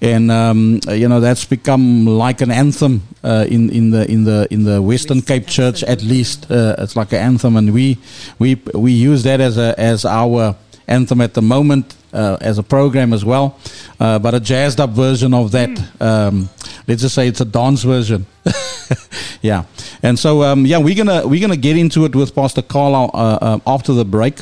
And 0.00 0.32
um, 0.32 0.80
you 0.88 1.08
know 1.08 1.20
that's 1.20 1.44
become 1.44 2.06
like 2.06 2.40
an 2.40 2.50
anthem 2.50 3.02
uh, 3.22 3.46
in 3.48 3.70
in 3.70 3.90
the 3.90 4.10
in 4.10 4.24
the 4.24 4.48
in 4.50 4.64
the 4.64 4.82
Western 4.82 5.22
Cape 5.22 5.46
Church 5.46 5.84
at 5.84 6.02
least. 6.02 6.50
Uh, 6.50 6.74
it's 6.78 6.96
like 6.96 7.12
an 7.12 7.20
anthem, 7.20 7.56
and 7.56 7.72
we 7.72 7.98
we 8.40 8.56
we 8.74 8.90
use 8.90 9.22
that 9.22 9.40
as 9.40 9.58
a 9.58 9.78
as 9.78 10.04
our 10.04 10.56
anthem 10.88 11.20
at 11.20 11.34
the 11.34 11.42
moment 11.42 11.94
uh, 12.12 12.36
as 12.40 12.58
a 12.58 12.62
program 12.62 13.12
as 13.12 13.24
well. 13.24 13.58
Uh, 13.98 14.18
but 14.18 14.34
a 14.34 14.40
jazzed 14.40 14.80
up 14.80 14.90
version 14.90 15.34
of 15.34 15.52
that. 15.52 15.70
Um, 16.00 16.48
let's 16.86 17.02
just 17.02 17.14
say 17.14 17.28
it's 17.28 17.40
a 17.40 17.44
dance 17.44 17.82
version. 17.82 18.26
yeah, 19.42 19.64
and 20.02 20.18
so 20.18 20.42
um, 20.42 20.66
yeah, 20.66 20.78
we're 20.78 20.96
gonna 20.96 21.26
we're 21.26 21.40
gonna 21.40 21.56
get 21.56 21.76
into 21.76 22.04
it 22.04 22.14
with 22.14 22.34
Pastor 22.34 22.62
Carlisle 22.62 23.10
uh, 23.14 23.38
uh, 23.40 23.58
after 23.66 23.92
the 23.92 24.04
break, 24.04 24.36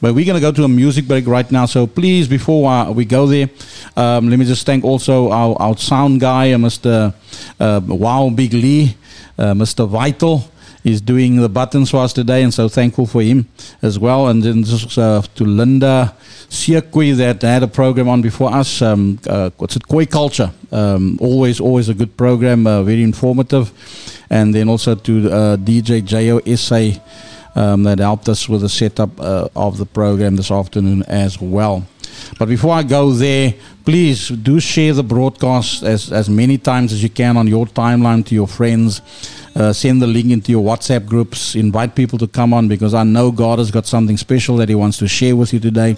but 0.00 0.14
we're 0.14 0.26
gonna 0.26 0.40
go 0.40 0.52
to 0.52 0.64
a 0.64 0.68
music 0.68 1.06
break 1.06 1.26
right 1.26 1.50
now. 1.50 1.66
So 1.66 1.86
please, 1.86 2.28
before 2.28 2.70
uh, 2.70 2.90
we 2.90 3.04
go 3.04 3.26
there, 3.26 3.48
um, 3.96 4.28
let 4.28 4.38
me 4.38 4.44
just 4.44 4.66
thank 4.66 4.84
also 4.84 5.30
our, 5.30 5.56
our 5.60 5.76
sound 5.76 6.20
guy, 6.20 6.48
Mr. 6.50 7.14
Uh, 7.58 7.80
wow 7.86 8.30
Big 8.30 8.52
Lee, 8.52 8.96
Mr. 9.38 9.88
Vital. 9.88 10.50
Is 10.86 11.00
doing 11.00 11.36
the 11.36 11.48
buttons 11.48 11.90
for 11.90 11.96
us 11.96 12.12
today, 12.12 12.44
and 12.44 12.54
so 12.54 12.68
thankful 12.68 13.06
for 13.06 13.20
him 13.20 13.48
as 13.82 13.98
well. 13.98 14.28
And 14.28 14.40
then 14.44 14.62
just 14.62 14.96
uh, 14.96 15.20
to 15.34 15.44
Linda 15.44 16.14
Siakwi 16.48 17.16
that 17.16 17.42
had 17.42 17.64
a 17.64 17.66
program 17.66 18.08
on 18.08 18.22
before 18.22 18.54
us. 18.54 18.80
Um, 18.82 19.18
uh, 19.26 19.50
what's 19.56 19.74
it? 19.74 19.88
Khoi 19.88 20.06
Culture. 20.06 20.52
Um, 20.70 21.18
always, 21.20 21.58
always 21.58 21.88
a 21.88 21.94
good 21.94 22.16
program, 22.16 22.68
uh, 22.68 22.84
very 22.84 23.02
informative. 23.02 23.72
And 24.30 24.54
then 24.54 24.68
also 24.68 24.94
to 24.94 25.28
uh, 25.28 25.56
DJ 25.56 26.02
JOSA 26.02 27.00
um, 27.56 27.82
that 27.82 27.98
helped 27.98 28.28
us 28.28 28.48
with 28.48 28.60
the 28.60 28.68
setup 28.68 29.18
uh, 29.20 29.48
of 29.56 29.78
the 29.78 29.86
program 29.86 30.36
this 30.36 30.52
afternoon 30.52 31.02
as 31.08 31.40
well. 31.40 31.84
But 32.38 32.48
before 32.48 32.74
I 32.74 32.82
go 32.82 33.10
there, 33.10 33.54
please 33.84 34.28
do 34.28 34.60
share 34.60 34.92
the 34.92 35.02
broadcast 35.02 35.82
as, 35.82 36.12
as 36.12 36.30
many 36.30 36.58
times 36.58 36.92
as 36.92 37.02
you 37.02 37.10
can 37.10 37.36
on 37.36 37.46
your 37.46 37.66
timeline 37.66 38.24
to 38.26 38.34
your 38.34 38.46
friends. 38.48 39.00
Uh, 39.56 39.72
send 39.72 40.02
the 40.02 40.06
link 40.06 40.30
into 40.30 40.52
your 40.52 40.62
WhatsApp 40.62 41.06
groups. 41.06 41.54
Invite 41.54 41.94
people 41.94 42.18
to 42.18 42.26
come 42.26 42.52
on 42.52 42.68
because 42.68 42.92
I 42.92 43.04
know 43.04 43.30
God 43.30 43.58
has 43.58 43.70
got 43.70 43.86
something 43.86 44.16
special 44.16 44.56
that 44.58 44.68
He 44.68 44.74
wants 44.74 44.98
to 44.98 45.08
share 45.08 45.34
with 45.34 45.52
you 45.52 45.60
today. 45.60 45.96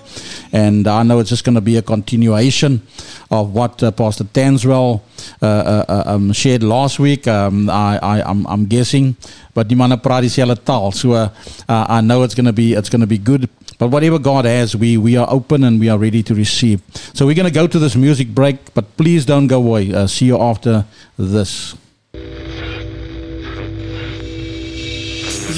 And 0.53 0.87
I 0.87 1.03
know 1.03 1.19
it's 1.19 1.29
just 1.29 1.45
going 1.45 1.57
to 1.57 1.61
be 1.61 1.77
a 1.77 1.83
continuation 1.83 2.83
of 3.31 3.53
what 3.53 3.83
uh, 3.83 3.91
Pastor 3.91 4.25
Tanswell 4.25 5.03
uh, 5.43 5.47
uh, 5.47 5.85
uh, 5.89 6.03
um, 6.07 6.33
shared 6.33 6.63
last 6.63 6.99
week. 7.01 7.27
Um, 7.27 7.69
I, 7.69 7.99
I, 8.01 8.23
I'm, 8.23 8.47
I'm 8.47 8.67
guessing. 8.67 9.17
But 9.55 9.67
die 9.69 9.75
manne 9.75 9.99
praat 9.99 10.23
dieselfde 10.23 10.63
taal. 10.65 10.93
So 10.93 11.13
uh, 11.13 11.31
I 11.69 12.01
know 12.01 12.23
it's 12.23 12.37
going 12.37 12.47
to 12.47 12.53
be 12.53 12.75
it's 12.75 12.89
going 12.89 13.01
to 13.01 13.09
be 13.09 13.19
good. 13.19 13.49
But 13.79 13.89
whatever 13.89 14.19
God 14.19 14.45
has, 14.45 14.77
we, 14.77 14.97
we 14.97 15.17
are 15.17 15.27
open 15.31 15.65
and 15.65 15.81
we 15.81 15.89
are 15.89 15.99
ready 15.99 16.23
to 16.25 16.35
receive. 16.35 16.81
So 17.15 17.27
we're 17.27 17.35
going 17.35 17.47
to 17.47 17.55
go 17.55 17.67
to 17.67 17.79
this 17.79 17.95
music 17.95 18.29
break, 18.29 18.75
but 18.75 18.97
please 18.97 19.25
don't 19.25 19.47
go 19.47 19.59
away. 19.59 19.95
Uh, 19.95 20.07
see 20.07 20.27
you 20.27 20.41
after 20.41 20.85
this. 21.17 21.77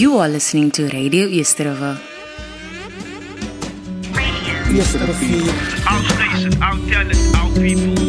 You 0.00 0.16
are 0.16 0.30
listening 0.30 0.70
to 0.70 0.88
Radio 0.88 1.26
East 1.26 1.58
River. 1.58 2.00
Our 4.70 6.02
station, 6.08 6.62
our 6.62 6.78
talent, 6.88 7.18
our 7.36 7.52
people. 7.52 8.00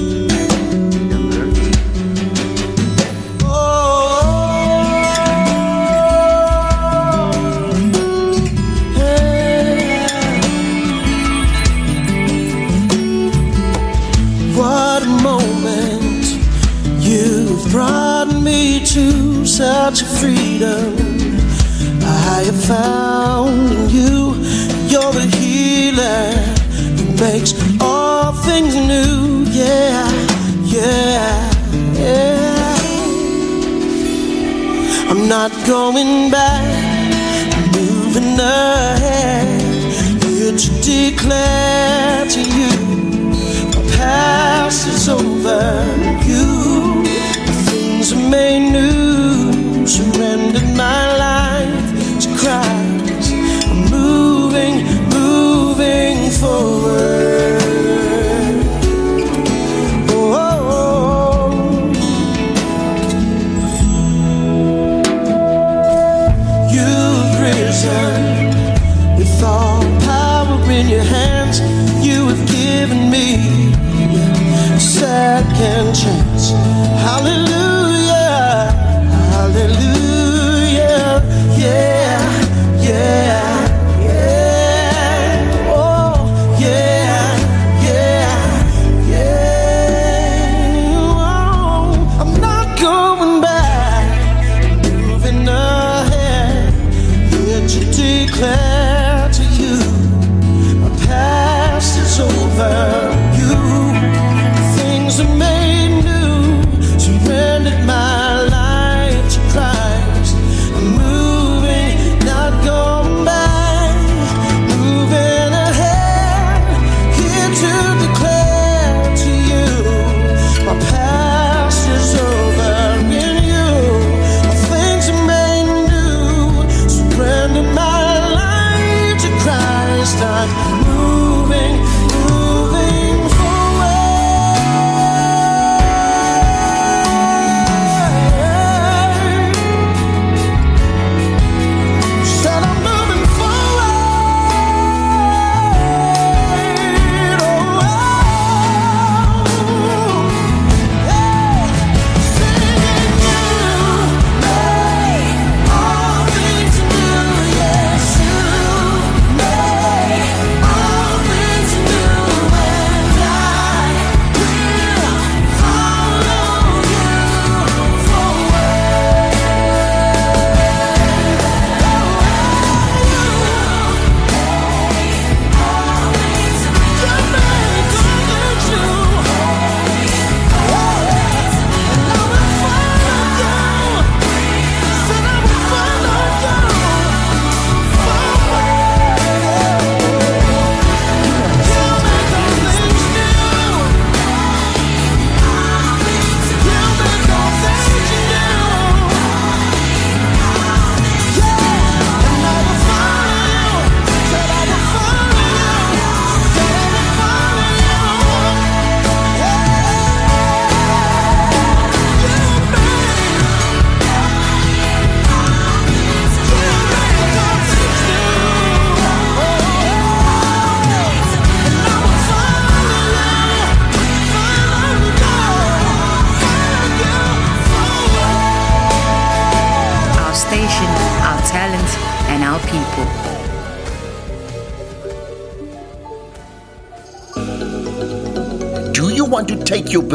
What 14.55 15.05
moment 15.21 16.23
you've 17.03 17.69
brought 17.69 18.33
me 18.41 18.79
to 18.85 19.45
such 19.45 20.03
freedom. 20.03 21.10
I 22.23 22.43
have 22.43 22.63
found 22.63 23.71
in 23.71 23.89
you, 23.89 24.35
you're 24.87 25.11
the 25.11 25.27
healer 25.37 26.31
who 26.97 27.05
makes 27.19 27.53
all 27.81 28.33
things 28.33 28.75
new. 28.75 29.45
Yeah, 29.49 30.07
yeah, 30.63 31.51
yeah. 31.93 32.75
I'm 35.09 35.27
not 35.27 35.51
going 35.65 36.31
back, 36.31 36.63
I'm 37.57 37.71
moving 37.71 38.39
ahead. 38.39 39.61
Here 40.23 40.55
to 40.55 40.69
declare 40.81 42.25
to 42.35 42.41
you 42.57 42.71
my 43.73 43.83
past 43.97 44.87
is 44.87 45.09
over. 45.09 45.61
You, 46.25 47.03
things 47.67 48.13
are 48.13 48.29
made 48.29 48.71
new. 48.71 49.85
Surrendered 49.87 50.75
my 50.77 51.17
life 51.17 51.40
Christ. 52.41 53.33
I'm 53.69 53.81
moving, 53.91 54.75
moving 55.13 56.31
forward. 56.31 57.61
Oh, 60.09 61.51
you've 66.73 67.33
risen 67.45 68.19
with 69.17 69.43
all 69.43 69.83
power 70.01 70.71
in 70.71 70.87
your 70.89 71.03
hands. 71.03 71.59
You 72.03 72.27
have 72.29 72.43
given 72.49 73.11
me 73.11 73.27
a 74.73 74.79
second 74.79 75.93
chance. 75.93 76.51
Hallelujah, 77.05 77.60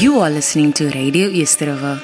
You 0.00 0.18
are 0.20 0.30
listening 0.30 0.72
to 0.74 0.88
Radio 0.88 1.28
Eerste 1.28 1.66
Rivier. 1.66 2.00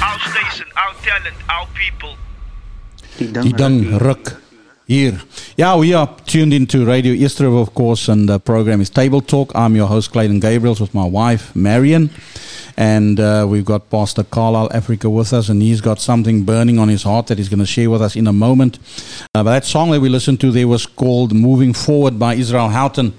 Our 0.00 0.18
station, 0.32 0.66
our 0.74 0.94
talent, 1.04 1.36
our 1.50 1.66
people. 1.74 2.16
Die 3.18 3.50
ding 3.50 3.98
ruk 3.98 4.40
here. 4.86 5.20
Yeah, 5.58 5.76
we 5.76 5.92
are 5.92 6.08
tuned 6.24 6.54
into 6.54 6.86
Radio 6.86 7.12
Easter, 7.12 7.46
of 7.48 7.74
course, 7.74 8.08
and 8.08 8.26
the 8.26 8.40
program 8.40 8.80
is 8.80 8.88
Table 8.88 9.20
Talk. 9.20 9.52
I'm 9.54 9.76
your 9.76 9.86
host, 9.86 10.10
Clayton 10.12 10.40
Gabriels, 10.40 10.80
with 10.80 10.94
my 10.94 11.04
wife, 11.04 11.54
Marion. 11.54 12.08
And 12.78 13.20
uh, 13.20 13.44
we've 13.46 13.66
got 13.66 13.90
Pastor 13.90 14.24
Carlisle 14.24 14.70
Africa 14.72 15.10
with 15.10 15.34
us, 15.34 15.50
and 15.50 15.60
he's 15.60 15.82
got 15.82 16.00
something 16.00 16.44
burning 16.44 16.78
on 16.78 16.88
his 16.88 17.02
heart 17.02 17.26
that 17.26 17.36
he's 17.36 17.50
going 17.50 17.58
to 17.58 17.66
share 17.66 17.90
with 17.90 18.00
us 18.00 18.16
in 18.16 18.26
a 18.26 18.32
moment. 18.32 18.78
Uh, 19.34 19.44
but 19.44 19.50
that 19.50 19.66
song 19.66 19.90
that 19.90 20.00
we 20.00 20.08
listened 20.08 20.40
to 20.40 20.50
there 20.52 20.68
was 20.68 20.86
called 20.86 21.34
Moving 21.34 21.74
Forward 21.74 22.18
by 22.18 22.34
Israel 22.36 22.70
Houghton. 22.70 23.12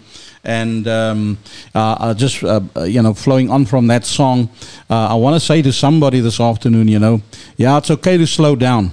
And 0.43 0.87
um, 0.87 1.37
uh, 1.75 1.91
uh, 1.99 2.13
just, 2.13 2.43
uh, 2.43 2.61
uh, 2.75 2.83
you 2.83 3.01
know, 3.01 3.13
flowing 3.13 3.49
on 3.49 3.65
from 3.65 3.87
that 3.87 4.05
song, 4.05 4.49
uh, 4.89 5.07
I 5.07 5.15
want 5.15 5.35
to 5.35 5.39
say 5.39 5.61
to 5.61 5.73
somebody 5.73 6.21
this 6.21 6.39
afternoon, 6.39 6.87
you 6.87 6.99
know, 6.99 7.21
yeah, 7.57 7.77
it's 7.77 7.91
okay 7.91 8.17
to 8.17 8.25
slow 8.25 8.55
down. 8.55 8.91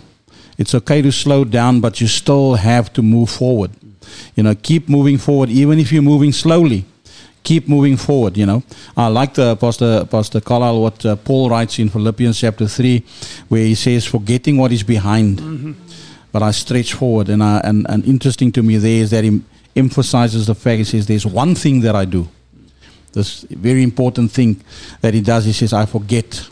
It's 0.58 0.74
okay 0.74 1.02
to 1.02 1.12
slow 1.12 1.44
down, 1.44 1.80
but 1.80 2.00
you 2.00 2.08
still 2.08 2.54
have 2.54 2.92
to 2.94 3.02
move 3.02 3.30
forward. 3.30 3.70
You 4.34 4.42
know, 4.42 4.54
keep 4.54 4.88
moving 4.88 5.18
forward, 5.18 5.50
even 5.50 5.78
if 5.78 5.92
you're 5.92 6.02
moving 6.02 6.32
slowly. 6.32 6.84
Keep 7.42 7.68
moving 7.68 7.96
forward. 7.96 8.36
You 8.36 8.46
know, 8.46 8.62
I 8.96 9.06
like 9.06 9.34
the 9.34 9.54
Pastor 9.56 10.04
Pastor 10.10 10.40
Carlisle 10.40 10.82
what 10.82 11.06
uh, 11.06 11.14
Paul 11.14 11.48
writes 11.48 11.78
in 11.78 11.88
Philippians 11.88 12.40
chapter 12.40 12.66
three, 12.66 13.04
where 13.48 13.64
he 13.64 13.76
says, 13.76 14.04
"Forgetting 14.04 14.56
what 14.56 14.72
is 14.72 14.82
behind, 14.82 15.76
but 16.32 16.42
I 16.42 16.50
stretch 16.50 16.94
forward." 16.94 17.28
And 17.28 17.44
I, 17.44 17.60
and 17.62 17.86
and 17.88 18.04
interesting 18.04 18.50
to 18.52 18.64
me 18.64 18.78
there 18.78 19.00
is 19.02 19.10
that 19.10 19.22
he 19.22 19.42
emphasizes 19.76 20.46
the 20.46 20.54
fact 20.54 20.78
he 20.78 20.84
says, 20.84 21.06
"There's 21.06 21.26
one 21.26 21.54
thing 21.54 21.80
that 21.80 21.94
I 21.94 22.04
do." 22.04 22.28
This 23.12 23.42
very 23.50 23.82
important 23.82 24.30
thing 24.32 24.62
that 25.00 25.14
he 25.14 25.20
does. 25.20 25.44
He 25.44 25.52
says, 25.52 25.72
"I 25.72 25.86
forget." 25.86 26.48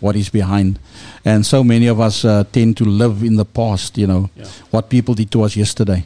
what 0.00 0.16
is 0.16 0.28
behind. 0.28 0.78
And 1.24 1.46
so 1.46 1.64
many 1.64 1.86
of 1.86 1.98
us 1.98 2.24
uh, 2.24 2.44
tend 2.52 2.76
to 2.76 2.84
live 2.84 3.22
in 3.22 3.36
the 3.36 3.44
past, 3.44 3.96
you 3.96 4.06
know, 4.06 4.28
what 4.70 4.90
people 4.90 5.14
did 5.14 5.30
to 5.30 5.42
us 5.42 5.56
yesterday, 5.56 6.04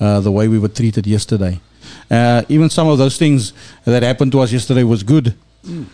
uh, 0.00 0.20
the 0.20 0.30
way 0.30 0.46
we 0.46 0.58
were 0.58 0.68
treated 0.68 1.04
yesterday. 1.04 1.60
Uh, 2.08 2.42
even 2.48 2.70
some 2.70 2.86
of 2.88 2.96
those 2.98 3.18
things 3.18 3.52
that 3.84 4.02
happened 4.04 4.30
to 4.32 4.40
us 4.40 4.52
yesterday 4.52 4.84
was 4.84 5.02
good, 5.02 5.34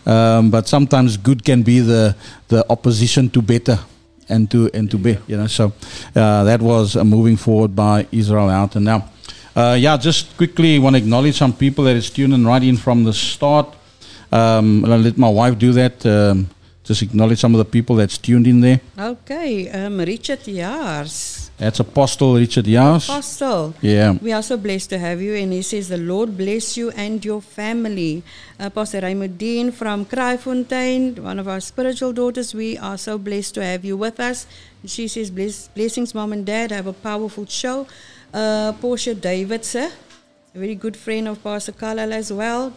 um, 0.05 0.51
but 0.51 0.67
sometimes 0.67 1.17
good 1.17 1.43
can 1.43 1.63
be 1.63 1.79
the, 1.79 2.15
the 2.47 2.63
opposition 2.69 3.29
to 3.29 3.41
better 3.41 3.79
and 4.29 4.49
to 4.51 4.69
and 4.73 4.89
to 4.91 4.97
be, 4.97 5.17
you 5.27 5.35
know. 5.35 5.47
So 5.47 5.73
uh, 6.15 6.43
that 6.43 6.61
was 6.61 6.95
a 6.95 7.03
moving 7.03 7.37
forward 7.37 7.75
by 7.75 8.07
Israel 8.11 8.49
Houghton. 8.49 8.77
And 8.77 8.85
now, 8.85 9.09
uh, 9.55 9.75
yeah, 9.79 9.97
just 9.97 10.35
quickly 10.37 10.79
want 10.79 10.95
to 10.95 11.01
acknowledge 11.01 11.37
some 11.37 11.53
people 11.53 11.83
that 11.85 11.95
is 11.95 12.09
tuned 12.09 12.33
in 12.33 12.45
right 12.45 12.63
in 12.63 12.77
from 12.77 13.03
the 13.03 13.13
start. 13.13 13.67
Um, 14.31 14.85
I'll 14.85 14.97
let 14.97 15.17
my 15.17 15.29
wife 15.29 15.57
do 15.57 15.73
that. 15.73 16.05
Um, 16.05 16.49
just 16.83 17.01
acknowledge 17.01 17.39
some 17.39 17.53
of 17.53 17.59
the 17.59 17.65
people 17.65 17.95
that's 17.95 18.17
tuned 18.17 18.47
in 18.47 18.61
there. 18.61 18.81
Okay, 18.97 19.69
um, 19.69 19.99
Richard 19.99 20.43
Jaars. 20.43 21.51
That's 21.61 21.79
Apostle 21.79 22.35
Richard 22.37 22.65
Jaars. 22.65 23.07
Apostle. 23.07 23.75
Yeah. 23.81 24.13
We 24.13 24.33
are 24.33 24.41
so 24.41 24.57
blessed 24.57 24.89
to 24.89 24.97
have 24.97 25.21
you. 25.21 25.35
And 25.35 25.53
he 25.53 25.61
says, 25.61 25.89
The 25.89 25.97
Lord 25.97 26.35
bless 26.35 26.75
you 26.75 26.89
and 26.89 27.23
your 27.23 27.39
family. 27.39 28.23
Uh, 28.59 28.71
Pastor 28.71 28.99
Raymond 29.01 29.37
Dean 29.37 29.71
from 29.71 30.05
Kraaifontein, 30.05 31.19
one 31.19 31.37
of 31.37 31.47
our 31.47 31.59
spiritual 31.59 32.13
daughters. 32.13 32.55
We 32.55 32.79
are 32.79 32.97
so 32.97 33.19
blessed 33.19 33.53
to 33.55 33.63
have 33.63 33.85
you 33.85 33.95
with 33.95 34.19
us. 34.19 34.47
She 34.85 35.07
says, 35.07 35.29
Bless, 35.29 35.67
Blessings, 35.67 36.15
mom 36.15 36.33
and 36.33 36.47
dad. 36.47 36.71
Have 36.71 36.87
a 36.87 36.93
powerful 36.93 37.45
show. 37.45 37.85
Uh, 38.33 38.71
Portia 38.79 39.13
Davidson, 39.13 39.91
a 40.55 40.57
very 40.57 40.75
good 40.75 40.95
friend 40.95 41.27
of 41.27 41.43
Pastor 41.43 41.71
Carlisle 41.73 42.13
as 42.13 42.31
well. 42.31 42.73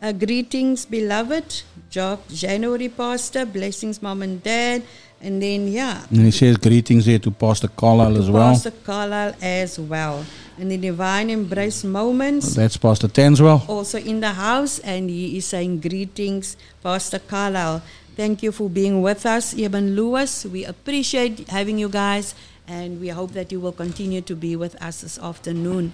Uh, 0.00 0.12
greetings, 0.12 0.86
beloved. 0.86 1.62
Job 1.90 2.20
January 2.28 2.88
Pastor. 2.88 3.44
Blessings, 3.46 4.00
mom 4.02 4.22
and 4.22 4.42
dad. 4.42 4.82
And 5.20 5.40
then, 5.40 5.68
yeah, 5.68 6.02
And 6.10 6.22
he 6.26 6.32
says 6.32 6.56
greetings 6.56 7.06
there 7.06 7.18
to 7.20 7.30
Pastor 7.30 7.68
Carlisle 7.68 8.16
as 8.18 8.28
well. 8.30 8.50
Pastor 8.52 8.72
Carlisle 8.72 9.34
as 9.40 9.78
well. 9.78 10.24
And 10.58 10.70
the 10.70 10.76
Divine 10.76 11.30
Embrace 11.30 11.84
Moments 11.84 12.54
That's 12.56 12.76
Pastor 12.76 13.06
Tanswell. 13.08 13.68
also 13.68 13.98
in 13.98 14.18
the 14.20 14.30
house, 14.32 14.80
and 14.80 15.08
he 15.08 15.36
is 15.38 15.46
saying 15.46 15.80
greetings, 15.80 16.56
Pastor 16.82 17.20
Carlisle. 17.20 17.82
Thank 18.16 18.42
you 18.42 18.50
for 18.52 18.68
being 18.68 19.00
with 19.00 19.24
us, 19.24 19.54
Eben 19.56 19.94
Lewis. 19.94 20.44
We 20.44 20.64
appreciate 20.64 21.48
having 21.48 21.78
you 21.78 21.88
guys, 21.88 22.34
and 22.68 23.00
we 23.00 23.08
hope 23.08 23.32
that 23.32 23.52
you 23.52 23.60
will 23.60 23.72
continue 23.72 24.20
to 24.22 24.34
be 24.34 24.56
with 24.56 24.80
us 24.82 25.02
this 25.02 25.18
afternoon. 25.18 25.92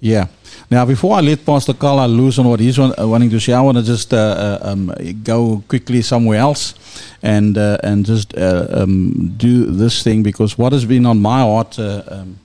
Yeah. 0.00 0.28
Now, 0.70 0.86
before 0.86 1.16
I 1.16 1.20
let 1.20 1.44
Pastor 1.44 1.74
Carlisle 1.74 2.08
loose 2.08 2.38
on 2.38 2.48
what 2.48 2.58
he's 2.58 2.78
want, 2.78 2.98
uh, 2.98 3.06
wanting 3.06 3.28
to 3.30 3.38
share, 3.38 3.58
I 3.58 3.60
want 3.60 3.76
to 3.76 3.82
just 3.82 4.14
uh, 4.14 4.16
uh, 4.16 4.58
um, 4.62 4.94
go 5.22 5.62
quickly 5.68 6.00
somewhere 6.00 6.38
else 6.38 6.74
and 7.22 7.58
uh, 7.58 7.76
and 7.82 8.06
just 8.06 8.36
uh, 8.36 8.66
um, 8.70 9.34
do 9.36 9.66
this 9.66 10.02
thing 10.02 10.22
because 10.22 10.56
what 10.56 10.72
has 10.72 10.86
been 10.86 11.04
on 11.04 11.20
my 11.20 11.40
heart 11.40 11.78
uh, 11.78 12.02
um, 12.08 12.38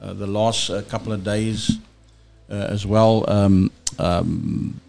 the 0.00 0.26
last 0.26 0.70
couple 0.88 1.12
of 1.12 1.22
days 1.22 1.78
as 2.48 2.84
well 2.84 3.24
um, 3.30 3.70
um, 4.00 4.80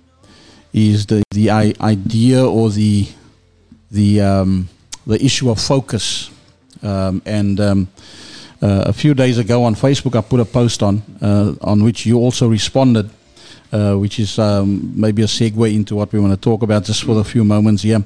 is 0.73 1.05
the 1.05 1.21
the 1.31 1.51
idea 1.51 2.43
or 2.43 2.71
the 2.71 3.07
the 3.91 4.21
um, 4.21 4.69
the 5.05 5.23
issue 5.23 5.51
of 5.51 5.59
focus 5.61 6.31
um, 6.83 7.21
and. 7.25 7.59
Um, 7.59 7.87
uh, 8.63 8.83
a 8.85 8.93
few 8.93 9.15
days 9.15 9.39
ago 9.39 9.63
on 9.63 9.73
Facebook, 9.73 10.15
I 10.15 10.21
put 10.21 10.39
a 10.39 10.45
post 10.45 10.83
on 10.83 11.01
uh, 11.19 11.55
on 11.61 11.83
which 11.83 12.05
you 12.05 12.19
also 12.19 12.47
responded, 12.47 13.09
uh, 13.71 13.95
which 13.95 14.19
is 14.19 14.37
um, 14.37 14.93
maybe 14.95 15.23
a 15.23 15.25
segue 15.25 15.73
into 15.73 15.95
what 15.95 16.13
we 16.13 16.19
want 16.19 16.33
to 16.33 16.39
talk 16.39 16.61
about 16.61 16.83
just 16.83 17.03
for 17.03 17.19
a 17.19 17.23
few 17.23 17.43
moments 17.43 17.81
here. 17.81 18.03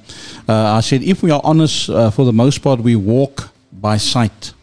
Uh, 0.47 0.77
I 0.77 0.79
said, 0.79 1.03
if 1.03 1.21
we 1.23 1.31
are 1.31 1.41
honest, 1.43 1.89
uh, 1.89 2.09
for 2.09 2.23
the 2.23 2.31
most 2.31 2.59
part, 2.59 2.79
we 2.79 2.95
walk 2.95 3.49
by 3.73 3.97
sight. 3.97 4.53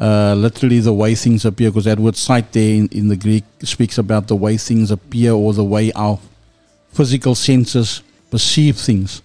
Uh, 0.00 0.34
literally, 0.34 0.80
the 0.80 0.92
way 0.92 1.14
things 1.14 1.44
appear, 1.44 1.70
because 1.70 1.84
that 1.84 2.00
word 2.00 2.16
sight 2.16 2.52
there 2.52 2.74
in, 2.74 2.88
in 2.88 3.08
the 3.08 3.16
Greek 3.16 3.44
speaks 3.62 3.98
about 3.98 4.26
the 4.26 4.34
way 4.36 4.56
things 4.56 4.90
appear 4.90 5.32
or 5.32 5.52
the 5.52 5.64
way 5.64 5.92
our 5.92 6.18
physical 6.92 7.34
senses 7.34 8.02
perceive 8.30 8.76
things. 8.76 9.22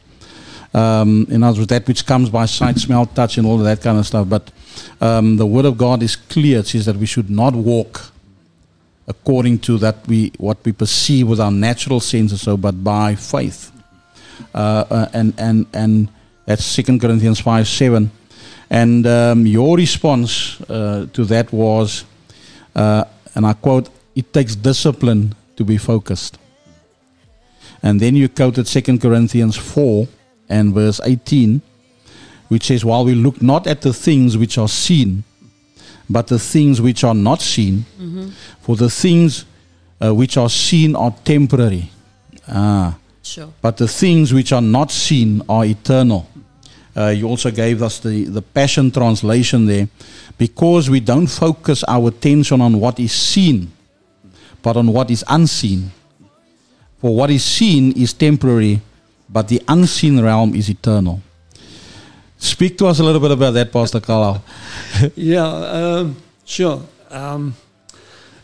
Um, 0.75 1.25
in 1.29 1.41
other 1.41 1.59
words, 1.59 1.69
that 1.69 1.87
which 1.87 2.05
comes 2.05 2.29
by 2.29 2.45
sight, 2.47 2.77
smell, 2.77 3.05
touch, 3.05 3.37
and 3.37 3.47
all 3.47 3.55
of 3.55 3.63
that 3.63 3.81
kind 3.81 3.97
of 3.97 4.05
stuff. 4.05 4.27
But 4.27 4.51
um, 4.99 5.37
the 5.37 5.45
Word 5.45 5.63
of 5.63 5.77
God 5.77 6.03
is 6.03 6.17
clear. 6.17 6.59
It 6.59 6.67
says 6.67 6.85
that 6.85 6.97
we 6.97 7.05
should 7.05 7.29
not 7.29 7.53
walk 7.55 8.11
according 9.07 9.59
to 9.59 9.77
that 9.77 10.05
we 10.07 10.33
what 10.37 10.57
we 10.65 10.73
perceive 10.73 11.29
with 11.29 11.39
our 11.39 11.51
natural 11.51 12.01
senses, 12.01 12.41
so 12.41 12.57
but 12.57 12.83
by 12.83 13.15
faith. 13.15 13.71
Uh, 14.53 14.83
uh, 14.89 15.09
and 15.13 15.33
and 15.37 15.65
and 15.73 16.09
that's 16.45 16.65
Second 16.65 16.99
Corinthians 16.99 17.39
five 17.39 17.69
seven. 17.69 18.11
And 18.69 19.07
um, 19.07 19.45
your 19.47 19.77
response 19.77 20.59
uh, 20.61 21.07
to 21.13 21.23
that 21.25 21.53
was, 21.53 22.03
uh, 22.75 23.05
and 23.33 23.45
I 23.45 23.53
quote, 23.53 23.89
"It 24.13 24.33
takes 24.33 24.57
discipline 24.57 25.35
to 25.55 25.63
be 25.63 25.77
focused." 25.77 26.37
And 27.81 28.01
then 28.01 28.17
you 28.17 28.27
quoted 28.27 28.67
Second 28.67 28.99
Corinthians 28.99 29.55
four 29.55 30.07
and 30.49 30.73
verse 30.73 30.99
eighteen, 31.03 31.61
which 32.49 32.65
says, 32.67 32.83
"While 32.85 33.05
we 33.05 33.15
look 33.15 33.41
not 33.41 33.67
at 33.67 33.81
the 33.81 33.93
things 33.93 34.37
which 34.37 34.57
are 34.57 34.69
seen, 34.69 35.23
but 36.09 36.27
the 36.27 36.39
things 36.39 36.79
which 36.81 37.03
are 37.03 37.15
not 37.15 37.41
seen, 37.41 37.85
Mhm. 37.99 38.31
for 38.61 38.75
the 38.75 38.89
things 38.89 39.45
uh, 40.01 40.13
which 40.13 40.37
are 40.37 40.49
seen 40.49 40.95
are 40.95 41.13
temporary." 41.23 41.89
Ah. 42.47 42.95
Sure. 43.23 43.47
But 43.59 43.77
the 43.77 43.87
things 43.87 44.31
which 44.33 44.51
are 44.53 44.61
not 44.61 44.91
seen 44.91 45.41
are 45.49 45.65
eternal. 45.65 46.27
Uh, 46.95 47.07
you 47.07 47.27
also 47.27 47.49
gave 47.49 47.81
us 47.81 47.97
the, 47.99 48.25
the 48.25 48.41
Passion 48.41 48.91
translation 48.91 49.65
there. 49.65 49.87
Because 50.37 50.91
we 50.91 50.99
don't 50.99 51.25
focus 51.27 51.83
our 51.87 52.09
attention 52.09 52.61
on 52.61 52.79
what 52.79 52.99
is 52.99 53.11
seen, 53.11 53.71
but 54.61 54.77
on 54.77 54.93
what 54.93 55.09
is 55.09 55.23
unseen. 55.27 55.91
For 57.01 57.15
what 57.15 57.31
is 57.31 57.43
seen 57.43 57.93
is 57.93 58.13
temporary, 58.13 58.79
but 59.35 59.49
the 59.49 59.61
unseen 59.67 60.21
realm 60.21 60.55
is 60.55 60.69
eternal. 60.69 61.21
Speak 62.37 62.77
to 62.77 62.87
us 62.87 62.99
a 62.99 63.03
little 63.03 63.19
bit 63.19 63.31
about 63.31 63.51
that, 63.51 63.69
Pastor 63.69 63.99
Carlisle. 63.99 64.41
yeah, 65.15 65.43
um, 65.45 66.15
sure. 66.45 66.81
Um, 67.09 67.53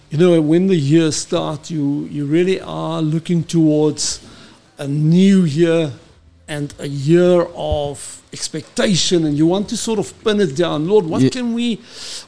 you 0.09 0.17
know, 0.17 0.41
when 0.41 0.67
the 0.67 0.75
year 0.75 1.09
starts, 1.13 1.71
you, 1.71 2.09
you 2.11 2.25
really 2.25 2.59
are 2.59 3.01
looking 3.01 3.41
towards 3.45 4.19
a 4.77 4.85
new 4.85 5.43
year 5.45 5.93
and 6.49 6.73
a 6.77 6.89
year 6.89 7.47
of 7.55 8.21
expectation, 8.33 9.23
and 9.23 9.37
you 9.37 9.47
want 9.47 9.69
to 9.69 9.77
sort 9.77 9.97
of 9.97 10.13
pin 10.25 10.41
it 10.41 10.57
down. 10.57 10.89
Lord, 10.89 11.05
what 11.05 11.21
Yeah. 11.21 11.29
can 11.29 11.53
we, 11.53 11.79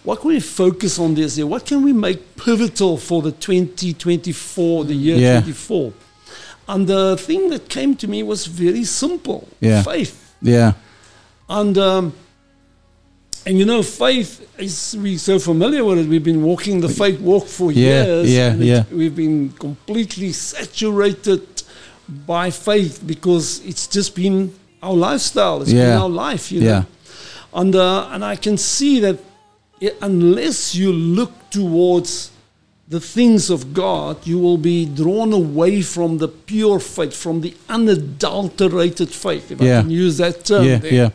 what 0.03 0.21
can 0.21 0.29
we 0.29 0.39
focus 0.39 0.97
on 0.99 1.15
this 1.15 1.35
year? 1.37 1.47
What 1.47 1.65
can 1.65 1.83
we 1.83 1.91
make 1.91 2.37
pivotal 2.37 2.95
for 2.95 3.21
the 3.21 3.33
2024, 3.33 4.85
the 4.85 4.93
year 4.95 5.17
Yeah. 5.17 5.41
24? 5.41 5.91
And 6.67 6.87
the 6.87 7.17
thing 7.17 7.49
that 7.49 7.67
came 7.69 7.95
to 7.97 8.07
me 8.07 8.23
was 8.23 8.45
very 8.47 8.83
simple 8.85 9.47
Yeah. 9.59 9.83
faith. 9.83 10.33
Yeah. 10.41 10.73
And 11.49 11.77
um, 11.77 12.13
and 13.45 13.59
you 13.59 13.65
know, 13.65 13.83
faith 13.83 14.39
is 14.57 14.95
we're 14.97 15.17
so 15.17 15.39
familiar 15.39 15.83
with 15.83 15.99
it. 15.99 16.07
We've 16.07 16.23
been 16.23 16.41
walking 16.43 16.79
the 16.81 16.87
faith 16.89 17.19
walk 17.19 17.47
for 17.47 17.71
Yeah, 17.71 18.05
years. 18.05 18.29
yeah, 18.33 18.51
and 18.51 18.61
it- 18.63 18.65
yeah. 18.67 18.83
We've 18.91 19.15
been 19.15 19.49
completely 19.59 20.31
saturated 20.31 21.41
by 22.25 22.51
faith 22.51 23.01
because 23.05 23.59
it's 23.65 23.87
just 23.87 24.15
been 24.15 24.53
our 24.81 24.93
lifestyle. 24.93 25.61
It's 25.61 25.71
been 25.71 25.79
Yeah. 25.89 26.01
our 26.01 26.09
life, 26.09 26.51
you 26.51 26.61
Yeah. 26.61 26.71
know. 26.79 26.85
And 27.53 27.75
uh, 27.75 28.07
and 28.13 28.23
I 28.23 28.37
can 28.37 28.57
see 28.57 28.99
that 29.01 29.17
i- 29.81 29.93
unless 30.01 30.73
you 30.75 30.93
look 30.93 31.31
towards 31.51 32.29
the 32.95 32.99
things 33.17 33.49
of 33.49 33.59
God, 33.73 34.15
you 34.31 34.37
will 34.45 34.57
be 34.73 34.85
drawn 35.01 35.31
away 35.43 35.81
from 35.81 36.09
the 36.23 36.27
pure 36.51 36.79
faith, 36.79 37.13
from 37.25 37.41
the 37.41 37.53
unadulterated 37.77 39.09
faith, 39.09 39.51
if 39.51 39.59
Yeah. 39.61 39.79
I 39.79 39.81
can 39.81 39.91
use 39.91 40.17
that 40.17 40.35
term. 40.45 40.63
Yeah, 40.65 40.77
there. 40.77 40.93
yeah. 40.93 41.09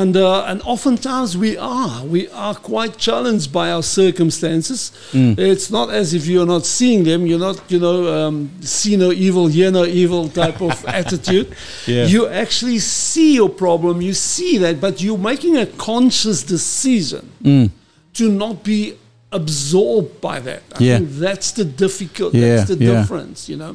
And 0.00 0.16
uh, 0.16 0.44
and 0.50 0.62
oftentimes 0.74 1.36
we 1.44 1.58
are 1.58 2.04
we 2.14 2.28
are 2.46 2.54
quite 2.54 2.94
challenged 2.98 3.48
by 3.52 3.66
our 3.74 3.82
circumstances. 3.82 4.80
Mm. 5.12 5.36
It's 5.38 5.70
not 5.70 5.90
as 5.90 6.14
if 6.14 6.22
you're 6.26 6.46
not 6.46 6.64
seeing 6.64 7.02
them. 7.04 7.26
You're 7.26 7.44
not 7.48 7.58
you 7.68 7.80
know 7.80 7.98
um, 8.16 8.36
see 8.60 8.96
no 8.96 9.10
evil, 9.26 9.48
hear 9.48 9.70
no 9.72 9.84
evil 9.84 10.28
type 10.28 10.60
of 10.62 10.84
attitude. 11.00 11.46
Yeah. 11.86 12.06
You 12.06 12.28
actually 12.28 12.78
see 12.78 13.34
your 13.34 13.48
problem. 13.50 14.00
You 14.00 14.14
see 14.14 14.56
that, 14.58 14.80
but 14.80 15.02
you're 15.02 15.18
making 15.32 15.56
a 15.56 15.66
conscious 15.66 16.38
decision 16.44 17.22
Mm. 17.42 17.70
to 18.18 18.24
not 18.30 18.62
be 18.62 18.94
absorbed 19.32 20.20
by 20.20 20.38
that. 20.48 20.62
I 20.76 20.84
Yeah. 20.84 20.98
think 20.98 21.10
that's 21.26 21.50
the 21.52 21.64
difficult. 21.64 22.34
Yeah, 22.34 22.56
That's 22.56 22.68
the 22.74 22.76
yeah. 22.84 22.92
difference. 23.00 23.48
You 23.52 23.56
know. 23.62 23.74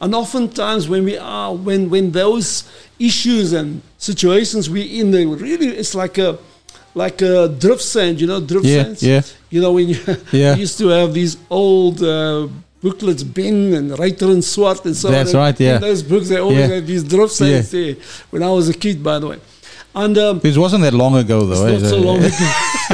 And 0.00 0.14
oftentimes 0.14 0.88
when 0.88 1.02
we 1.04 1.16
are 1.18 1.50
when 1.68 1.90
when 1.90 2.12
those 2.12 2.48
issues 2.98 3.52
and 3.52 3.68
situations 3.98 4.62
we're 4.74 4.90
in 5.00 5.06
they 5.10 5.24
really 5.26 5.68
it's 5.80 5.94
like 5.94 6.16
a 6.18 6.30
like 6.94 7.20
a 7.22 7.48
drift 7.64 7.82
sand, 7.94 8.20
you 8.22 8.26
know, 8.26 8.40
drift 8.40 8.64
Yeah, 8.66 8.82
sands. 8.84 9.02
yeah. 9.02 9.22
You 9.50 9.60
know 9.62 9.72
when 9.72 9.86
you 9.92 9.98
Yeah. 10.42 10.56
used 10.64 10.76
to 10.78 10.86
have 10.88 11.12
these 11.20 11.36
old 11.50 12.02
uh, 12.02 12.48
booklets, 12.82 13.22
Ben 13.36 13.74
and 13.78 13.86
Reiter 13.98 14.26
and 14.36 14.42
Swart 14.44 14.80
and 14.86 14.96
so 14.96 15.10
That's 15.10 15.34
on. 15.34 15.40
right, 15.42 15.60
In 15.60 15.66
yeah. 15.66 15.78
those 15.78 16.02
books 16.02 16.28
they 16.28 16.38
always 16.46 16.58
Yeah. 16.68 16.74
had 16.76 16.86
these 16.86 17.04
drift 17.04 17.34
sands 17.40 17.70
there 17.70 17.96
when 18.30 18.42
I 18.42 18.50
was 18.58 18.66
a 18.68 18.74
kid, 18.84 19.02
by 19.02 19.18
the 19.18 19.26
way. 19.32 19.38
And 19.94 20.16
um, 20.18 20.38
This 20.40 20.56
wasn't 20.64 20.82
that 20.86 20.94
long 20.94 21.14
ago, 21.16 21.38
though. 21.46 21.66
it's 21.66 21.82
eh? 21.82 21.88
not 21.88 21.90
so 21.96 21.98
long 22.08 22.18
ago. 22.30 22.46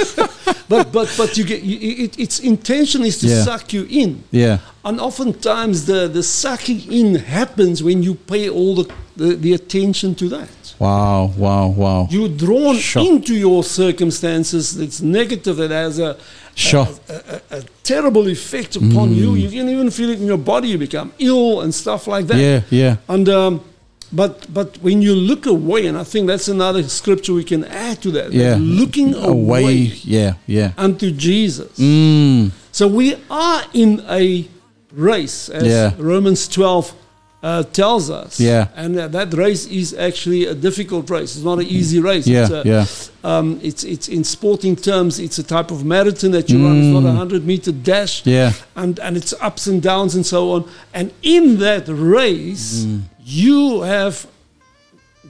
but 0.69 0.93
but 0.93 1.09
but 1.17 1.37
you 1.37 1.45
get 1.45 1.63
you, 1.63 2.05
it, 2.05 2.19
its 2.19 2.39
intention 2.41 3.03
is 3.03 3.19
to 3.21 3.27
Yeah. 3.27 3.43
suck 3.45 3.73
you 3.73 3.87
in. 3.91 4.23
Yeah. 4.31 4.59
And 4.85 5.01
oftentimes 5.01 5.87
the, 5.87 6.09
the 6.09 6.23
sucking 6.23 6.81
in 6.93 7.15
happens 7.15 7.83
when 7.83 8.03
you 8.03 8.15
pay 8.15 8.49
all 8.51 8.75
the, 8.75 8.87
the, 9.17 9.37
the 9.37 9.53
attention 9.55 10.15
to 10.17 10.29
that. 10.31 10.75
Wow, 10.81 11.27
wow, 11.37 11.69
wow. 11.69 12.09
You're 12.11 12.29
drawn 12.29 12.77
Sure. 12.79 13.03
into 13.07 13.35
your 13.35 13.63
circumstances 13.63 14.77
that's 14.77 15.01
negative, 15.01 15.57
that 15.59 15.71
has 15.71 15.99
a, 16.01 16.17
Sure. 16.55 16.89
a, 17.09 17.41
a, 17.53 17.59
a 17.59 17.63
terrible 17.85 18.27
effect 18.29 18.77
upon 18.77 19.15
you. 19.15 19.35
You 19.37 19.49
can 19.51 19.69
even 19.69 19.91
feel 19.91 20.11
it 20.11 20.19
in 20.21 20.27
your 20.27 20.39
body. 20.39 20.69
You 20.69 20.79
become 20.79 21.13
ill 21.19 21.61
and 21.63 21.73
stuff 21.75 22.07
like 22.09 22.27
that. 22.27 22.39
Yeah, 22.39 22.63
yeah. 22.71 22.97
And 23.09 23.29
um, 23.29 23.61
but 24.13 24.47
but 24.53 24.79
when 24.83 25.03
you 25.03 25.15
look 25.15 25.47
away, 25.47 25.87
and 25.87 25.97
I 25.99 26.05
think 26.05 26.27
that's 26.27 26.49
another 26.49 26.83
scripture 26.85 27.33
we 27.35 27.45
can 27.45 27.65
add 27.65 28.01
to 28.03 28.11
that. 28.13 28.31
that 28.33 28.35
Yeah. 28.35 28.57
looking 28.61 29.15
away, 29.15 29.63
Away. 29.63 29.93
Yeah, 30.05 30.35
yeah. 30.47 30.73
unto 30.77 31.11
Jesus. 31.11 31.79
Mm. 31.79 32.51
So 32.73 32.87
we 32.89 33.17
are 33.31 33.63
in 33.75 34.03
a 34.09 34.47
race, 34.95 35.49
as 35.49 35.65
Yeah. 35.67 35.93
Romans 35.99 36.49
12 36.49 36.95
uh, 37.43 37.63
tells 37.73 38.09
us. 38.09 38.39
Yeah. 38.39 38.69
And 38.77 38.97
uh, 38.99 39.09
that 39.09 39.35
race 39.35 39.67
is 39.67 39.93
actually 39.95 40.47
a 40.47 40.55
difficult 40.55 41.11
race. 41.11 41.35
It's 41.35 41.45
not 41.45 41.59
an 41.59 41.67
easy 41.67 41.99
race. 41.99 42.25
Yeah, 42.27 42.43
it's 42.43 42.51
a, 42.53 42.63
yeah. 42.65 42.87
Um, 43.25 43.59
it's, 43.63 43.83
it's 43.83 44.09
in 44.09 44.23
sporting 44.25 44.77
terms, 44.77 45.19
it's 45.19 45.39
a 45.39 45.43
type 45.43 45.73
of 45.73 45.85
marathon 45.85 46.31
that 46.33 46.49
you 46.51 46.65
run. 46.65 46.77
It's 46.79 46.93
not 46.95 47.03
a 47.03 47.13
100 47.13 47.45
meter 47.45 47.73
dash. 47.73 48.23
Mm. 48.23 48.27
Yeah. 48.33 48.53
And, 48.77 49.01
and 49.01 49.17
it's 49.17 49.33
ups 49.41 49.67
and 49.67 49.83
downs 49.83 50.15
and 50.15 50.25
so 50.25 50.53
on. 50.53 50.69
And 50.95 51.11
in 51.23 51.59
that 51.59 51.89
race, 51.89 52.85
Mm. 52.85 53.03
You 53.25 53.83
have 53.83 54.27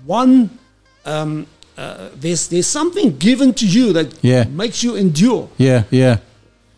one. 0.06 0.50
Um, 1.04 1.46
uh, 1.76 2.10
there's 2.14 2.48
there's 2.48 2.66
something 2.66 3.16
given 3.18 3.52
to 3.54 3.66
you 3.66 3.92
that 3.94 4.06
Yeah. 4.22 4.44
makes 4.44 4.82
you 4.84 4.94
endure 4.96 5.48
Yeah, 5.58 5.84
yeah. 5.90 6.18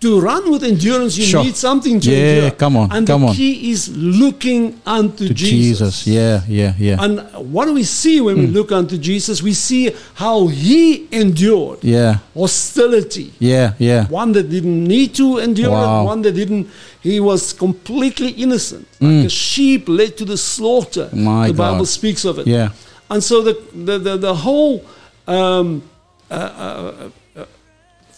To 0.05 0.21
run 0.21 0.43
with 0.53 0.63
endurance, 0.73 1.13
you 1.19 1.25
Sure. 1.25 1.43
need 1.45 1.57
something 1.57 1.97
to 2.01 2.11
Yeah, 2.11 2.19
endure. 2.35 2.51
come 2.63 2.75
on, 2.81 2.89
And 2.93 3.07
come 3.07 3.23
the 3.23 3.29
on. 3.29 3.35
key 3.35 3.71
is 3.73 3.89
looking 4.23 4.63
unto 4.99 5.29
To 5.29 5.35
Jesus. 5.35 6.05
Jesus. 6.05 6.07
Yeah, 6.07 6.37
yeah, 6.61 6.73
yeah. 6.79 7.05
And 7.05 7.13
what 7.55 7.65
do 7.69 7.73
we 7.81 7.85
see 7.85 8.21
when 8.27 8.37
we 8.43 8.47
look 8.59 8.71
unto 8.81 8.97
Jesus? 9.11 9.43
We 9.43 9.55
see 9.55 9.85
how 10.25 10.37
he 10.49 11.07
endured 11.11 11.79
yeah, 11.83 12.19
hostility. 12.37 13.29
yeah, 13.41 13.73
yeah. 13.79 14.07
One 14.23 14.33
that 14.37 14.47
didn't 14.51 14.85
need 14.95 15.11
to 15.15 15.39
endure 15.39 15.71
Wow. 15.71 16.05
one 16.13 16.21
that 16.23 16.35
didn't, 16.35 16.67
he 17.03 17.19
was 17.21 17.53
completely 17.55 18.31
innocent. 18.45 18.85
Mm. 19.01 19.07
Like 19.19 19.27
a 19.27 19.31
sheep 19.31 19.89
led 19.89 20.13
to 20.21 20.25
the 20.25 20.37
slaughter. 20.37 21.09
My 21.13 21.49
the 21.49 21.55
Bible 21.55 21.87
speaks 21.87 22.25
of 22.25 22.39
it. 22.39 22.47
Yeah. 22.47 22.69
And 23.11 23.23
so 23.23 23.43
the, 23.49 23.55
the, 23.89 23.99
the, 24.07 24.15
the 24.29 24.35
whole 24.35 24.85
um, 25.27 25.83
uh, 26.31 26.35
uh, 26.35 26.93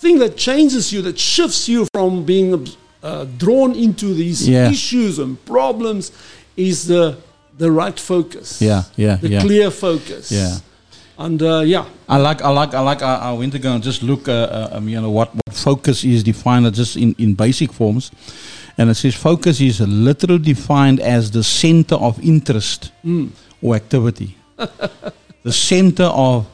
thing 0.00 0.18
that 0.20 0.36
changes 0.36 0.92
you, 0.92 1.02
that 1.02 1.18
shifts 1.18 1.68
you 1.68 1.86
from 1.94 2.24
being 2.24 2.66
uh, 3.02 3.24
drawn 3.38 3.74
into 3.74 4.14
these 4.14 4.48
Yeah. 4.48 4.70
issues 4.70 5.18
and 5.18 5.36
problems 5.44 6.12
is 6.56 6.86
the, 6.86 7.16
the 7.58 7.70
right 7.70 7.98
focus. 7.98 8.60
Yeah, 8.60 8.82
yeah, 8.96 9.16
The 9.16 9.28
yeah. 9.28 9.40
clear 9.40 9.70
focus. 9.70 10.30
Yeah. 10.30 10.58
And 11.18 11.40
uh, 11.42 11.60
yeah, 11.60 11.86
I 12.08 12.18
like, 12.18 12.42
I 12.42 12.50
like, 12.50 12.74
I 12.74 12.80
like 12.80 13.02
our, 13.02 13.18
our 13.18 13.36
winter 13.38 13.58
and 13.68 13.82
just 13.82 14.02
look, 14.02 14.28
uh, 14.28 14.32
uh, 14.32 14.68
um, 14.76 14.88
you 14.88 15.00
know, 15.00 15.10
what, 15.10 15.30
what 15.34 15.54
focus 15.54 16.04
is 16.04 16.22
defined 16.22 16.66
as 16.66 16.72
just 16.76 16.96
in, 16.96 17.14
in 17.18 17.34
basic 17.34 17.72
forms. 17.72 18.10
And 18.78 18.90
it 18.90 18.96
says 18.96 19.14
focus 19.14 19.60
is 19.62 19.80
literally 19.80 20.42
defined 20.42 21.00
as 21.00 21.30
the 21.30 21.42
center 21.42 21.94
of 21.96 22.18
interest 22.22 22.92
Mm. 23.04 23.30
or 23.62 23.74
activity. 23.76 24.36
the 25.42 25.52
center 25.52 26.04
of 26.04 26.44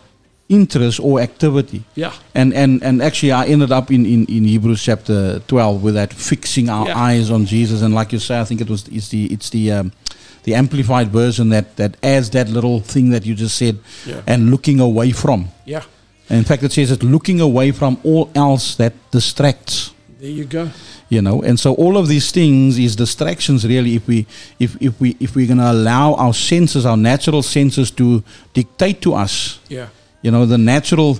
interest 0.53 1.01
or 1.01 1.21
activity. 1.21 1.83
Yeah. 1.95 2.12
And, 2.35 2.53
and, 2.55 2.83
and 2.83 3.03
actually, 3.03 3.33
I 3.33 3.47
ended 3.47 3.73
up 3.73 3.91
in, 3.91 4.05
in, 4.07 4.27
in 4.27 4.45
Hebrews 4.45 4.83
chapter 4.83 5.41
12 5.47 5.83
with 5.83 5.95
that 5.95 6.12
fixing 6.12 6.69
our 6.69 6.87
Yeah. 6.88 6.99
eyes 6.99 7.31
on 7.31 7.47
Jesus. 7.47 7.83
And 7.83 7.95
like 7.95 8.12
you 8.12 8.19
say, 8.21 8.41
I 8.41 8.45
think 8.45 8.61
it 8.61 8.69
was 8.71 8.87
it's 8.88 9.09
the 9.09 9.27
it's 9.33 9.51
the 9.51 9.73
um, 9.73 9.93
the 10.45 10.55
amplified 10.55 11.09
version 11.12 11.51
that, 11.51 11.77
that 11.77 11.97
adds 12.03 12.31
that 12.31 12.49
little 12.49 12.81
thing 12.81 13.11
that 13.11 13.25
you 13.25 13.35
just 13.35 13.57
said 13.57 13.79
Yeah. 14.07 14.23
and 14.27 14.51
looking 14.51 14.81
away 14.81 15.12
from. 15.12 15.49
yeah. 15.67 15.83
And 16.29 16.38
in 16.38 16.45
fact, 16.45 16.62
it 16.62 16.73
says 16.73 16.88
that 16.91 17.03
looking 17.03 17.41
away 17.41 17.73
from 17.73 17.97
all 18.05 18.31
else 18.35 18.77
that 18.77 18.93
distracts. 19.11 19.91
There 20.21 20.31
you 20.31 20.45
go. 20.45 20.71
You 21.09 21.21
know, 21.21 21.43
and 21.43 21.59
so 21.61 21.75
all 21.75 21.97
of 21.99 22.07
these 22.09 22.33
things 22.33 22.79
is 22.79 22.97
distractions. 22.97 23.65
Really, 23.67 23.97
if 23.97 24.07
we 24.09 24.25
if 24.59 24.77
if 24.81 24.99
we 25.01 25.15
if 25.21 25.35
we're 25.37 25.47
gonna 25.49 25.71
allow 25.71 26.15
our 26.15 26.33
senses, 26.33 26.87
our 26.87 26.97
natural 26.97 27.43
senses, 27.43 27.91
to 27.93 28.23
dictate 28.55 29.01
to 29.03 29.12
us, 29.15 29.59
Yeah. 29.69 29.88
You 30.23 30.31
know, 30.31 30.47
the 30.47 30.59
natural 30.59 31.19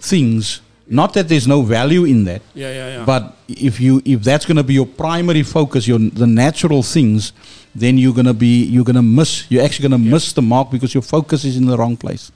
things. 0.00 0.60
Not 0.86 1.14
that 1.14 1.28
there's 1.28 1.46
no 1.48 1.62
value 1.62 2.04
in 2.04 2.24
that, 2.24 2.42
Yeah, 2.54 2.70
yeah, 2.70 2.88
yeah. 2.98 3.04
but 3.06 3.36
if 3.48 3.80
you 3.80 4.02
if 4.04 4.22
that's 4.22 4.44
going 4.44 4.58
to 4.58 4.62
be 4.62 4.74
your 4.74 4.86
primary 4.86 5.42
focus, 5.42 5.86
your 5.88 5.98
the 5.98 6.26
natural 6.26 6.82
things, 6.82 7.32
then 7.74 7.96
you're 7.96 8.12
going 8.12 8.26
to 8.26 8.34
be 8.34 8.64
you're 8.64 8.84
going 8.84 8.96
to 8.96 9.02
miss. 9.02 9.50
You're 9.50 9.64
actually 9.64 9.88
going 9.88 10.02
to 10.02 10.10
miss 10.10 10.32
the 10.34 10.42
mark 10.42 10.70
because 10.70 10.92
your 10.92 11.02
focus 11.02 11.44
is 11.44 11.56
in 11.56 11.66
the 11.66 11.76
wrong 11.78 11.96
place. 11.96 12.30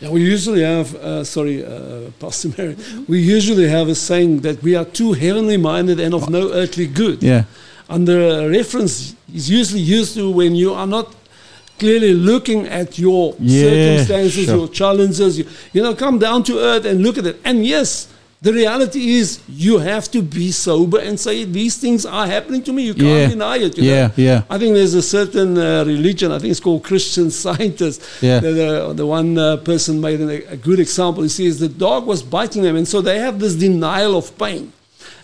Yeah, 0.00 0.10
we 0.10 0.22
usually 0.22 0.62
have, 0.62 0.94
uh, 0.96 1.24
sorry, 1.24 1.64
uh, 1.64 2.10
Pastor 2.18 2.48
Mary, 2.56 2.76
we 3.08 3.20
usually 3.20 3.68
have 3.68 3.88
a 3.88 3.94
saying 3.94 4.40
that 4.40 4.62
we 4.62 4.74
are 4.74 4.84
too 4.84 5.12
heavenly 5.12 5.56
minded 5.56 6.00
and 6.00 6.14
of 6.14 6.28
no 6.28 6.50
earthly 6.52 6.86
good. 6.86 7.22
Yeah. 7.22 7.44
And 7.88 8.06
the 8.08 8.48
reference 8.50 9.14
is 9.34 9.50
usually 9.50 9.80
used 9.82 10.14
to 10.14 10.30
when 10.30 10.54
you 10.54 10.72
are 10.74 10.86
not 10.86 11.14
clearly 11.82 12.12
looking 12.30 12.60
at 12.80 12.88
your 13.06 13.24
Yeah, 13.40 13.62
circumstances, 13.68 14.44
sure. 14.46 14.56
your 14.58 14.68
challenges. 14.80 15.30
You, 15.38 15.44
you 15.74 15.82
know, 15.84 15.94
come 16.04 16.16
down 16.26 16.38
to 16.48 16.52
earth 16.70 16.84
and 16.90 16.96
look 17.06 17.16
at 17.20 17.26
it. 17.30 17.36
And 17.48 17.56
yes, 17.74 17.90
the 18.46 18.52
reality 18.62 19.02
is 19.20 19.26
you 19.66 19.74
have 19.92 20.06
to 20.16 20.20
be 20.38 20.46
sober 20.68 20.98
and 21.08 21.14
say 21.26 21.36
these 21.60 21.74
things 21.84 22.00
are 22.18 22.26
happening 22.36 22.62
to 22.68 22.72
me. 22.76 22.80
You 22.90 22.94
can't 23.02 23.20
Yeah. 23.22 23.28
deny 23.36 23.56
it. 23.66 23.72
You 23.78 23.84
Yeah, 23.92 24.06
know? 24.06 24.12
yeah. 24.28 24.54
I 24.54 24.56
think 24.60 24.70
there's 24.78 24.94
a 25.04 25.06
certain 25.18 25.50
uh, 25.58 25.84
religion. 25.94 26.28
I 26.36 26.38
think 26.40 26.50
it's 26.54 26.64
called 26.66 26.82
Christian 26.90 27.28
Scientist. 27.44 27.98
Yeah. 28.28 28.40
The, 28.44 28.50
the, 28.60 28.70
the 29.00 29.06
one 29.18 29.30
uh, 29.38 29.44
person 29.70 29.92
made 30.08 30.20
an, 30.26 30.30
a 30.56 30.58
good 30.68 30.80
example. 30.86 31.20
He 31.28 31.28
says 31.38 31.54
the 31.68 31.74
dog 31.88 32.00
was 32.12 32.20
biting 32.38 32.62
them, 32.66 32.76
and 32.80 32.86
so 32.92 32.96
they 33.08 33.18
have 33.26 33.34
this 33.44 33.54
denial 33.66 34.12
of 34.22 34.26
pain. 34.44 34.64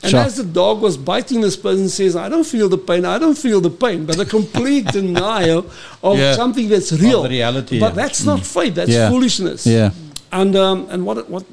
And 0.02 0.10
Sure. 0.10 0.20
as 0.20 0.36
the 0.36 0.44
dog 0.44 0.80
was 0.80 0.96
biting 0.96 1.40
this 1.40 1.56
person, 1.56 1.88
says, 1.88 2.14
"I 2.16 2.28
don't 2.28 2.44
feel 2.46 2.68
the 2.68 2.78
pain. 2.78 3.04
I 3.04 3.18
don't 3.18 3.36
feel 3.36 3.60
the 3.60 3.70
pain," 3.70 4.04
but 4.06 4.18
a 4.20 4.24
complete 4.24 4.86
denial 5.00 5.66
of 6.02 6.18
Yeah. 6.18 6.34
something 6.36 6.68
that's 6.68 6.92
real. 6.92 7.22
the 7.24 7.28
reality, 7.30 7.78
But 7.80 7.94
yeah. 7.94 8.02
that's 8.02 8.24
not 8.24 8.40
faith. 8.46 8.74
That's 8.74 8.90
Yeah. 8.90 9.08
foolishness. 9.10 9.66
Yeah. 9.66 9.90
And 10.30 10.54
um, 10.56 10.86
and 10.90 11.04
what 11.06 11.28
what 11.30 11.44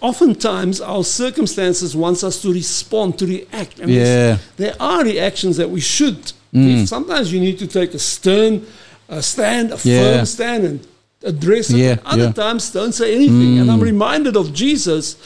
oftentimes 0.00 0.80
our 0.80 1.04
circumstances 1.04 1.94
wants 1.94 2.24
us 2.24 2.42
to 2.42 2.52
respond, 2.52 3.18
to 3.18 3.26
react. 3.26 3.78
And 3.80 3.90
Yeah. 3.90 4.38
there 4.56 4.74
are 4.80 5.04
reactions 5.04 5.56
that 5.56 5.70
we 5.70 5.80
should 5.80 6.32
Mm. 6.54 6.86
Sometimes 6.86 7.32
you 7.32 7.40
need 7.40 7.58
to 7.60 7.66
take 7.66 7.94
a 7.94 7.98
stern 7.98 8.60
a 9.08 9.22
stand, 9.22 9.72
a 9.72 9.78
Yeah. 9.82 10.00
firm 10.16 10.26
stand, 10.26 10.64
and 10.66 10.80
address 11.24 11.70
it. 11.70 11.76
Yeah, 11.78 11.96
Other 12.04 12.24
yeah. 12.24 12.32
times, 12.32 12.70
don't 12.70 12.92
say 12.92 13.14
anything. 13.14 13.58
And 13.58 13.70
I'm 13.70 13.78
Mm. 13.80 13.82
reminded 13.92 14.36
of 14.36 14.52
Jesus 14.52 15.16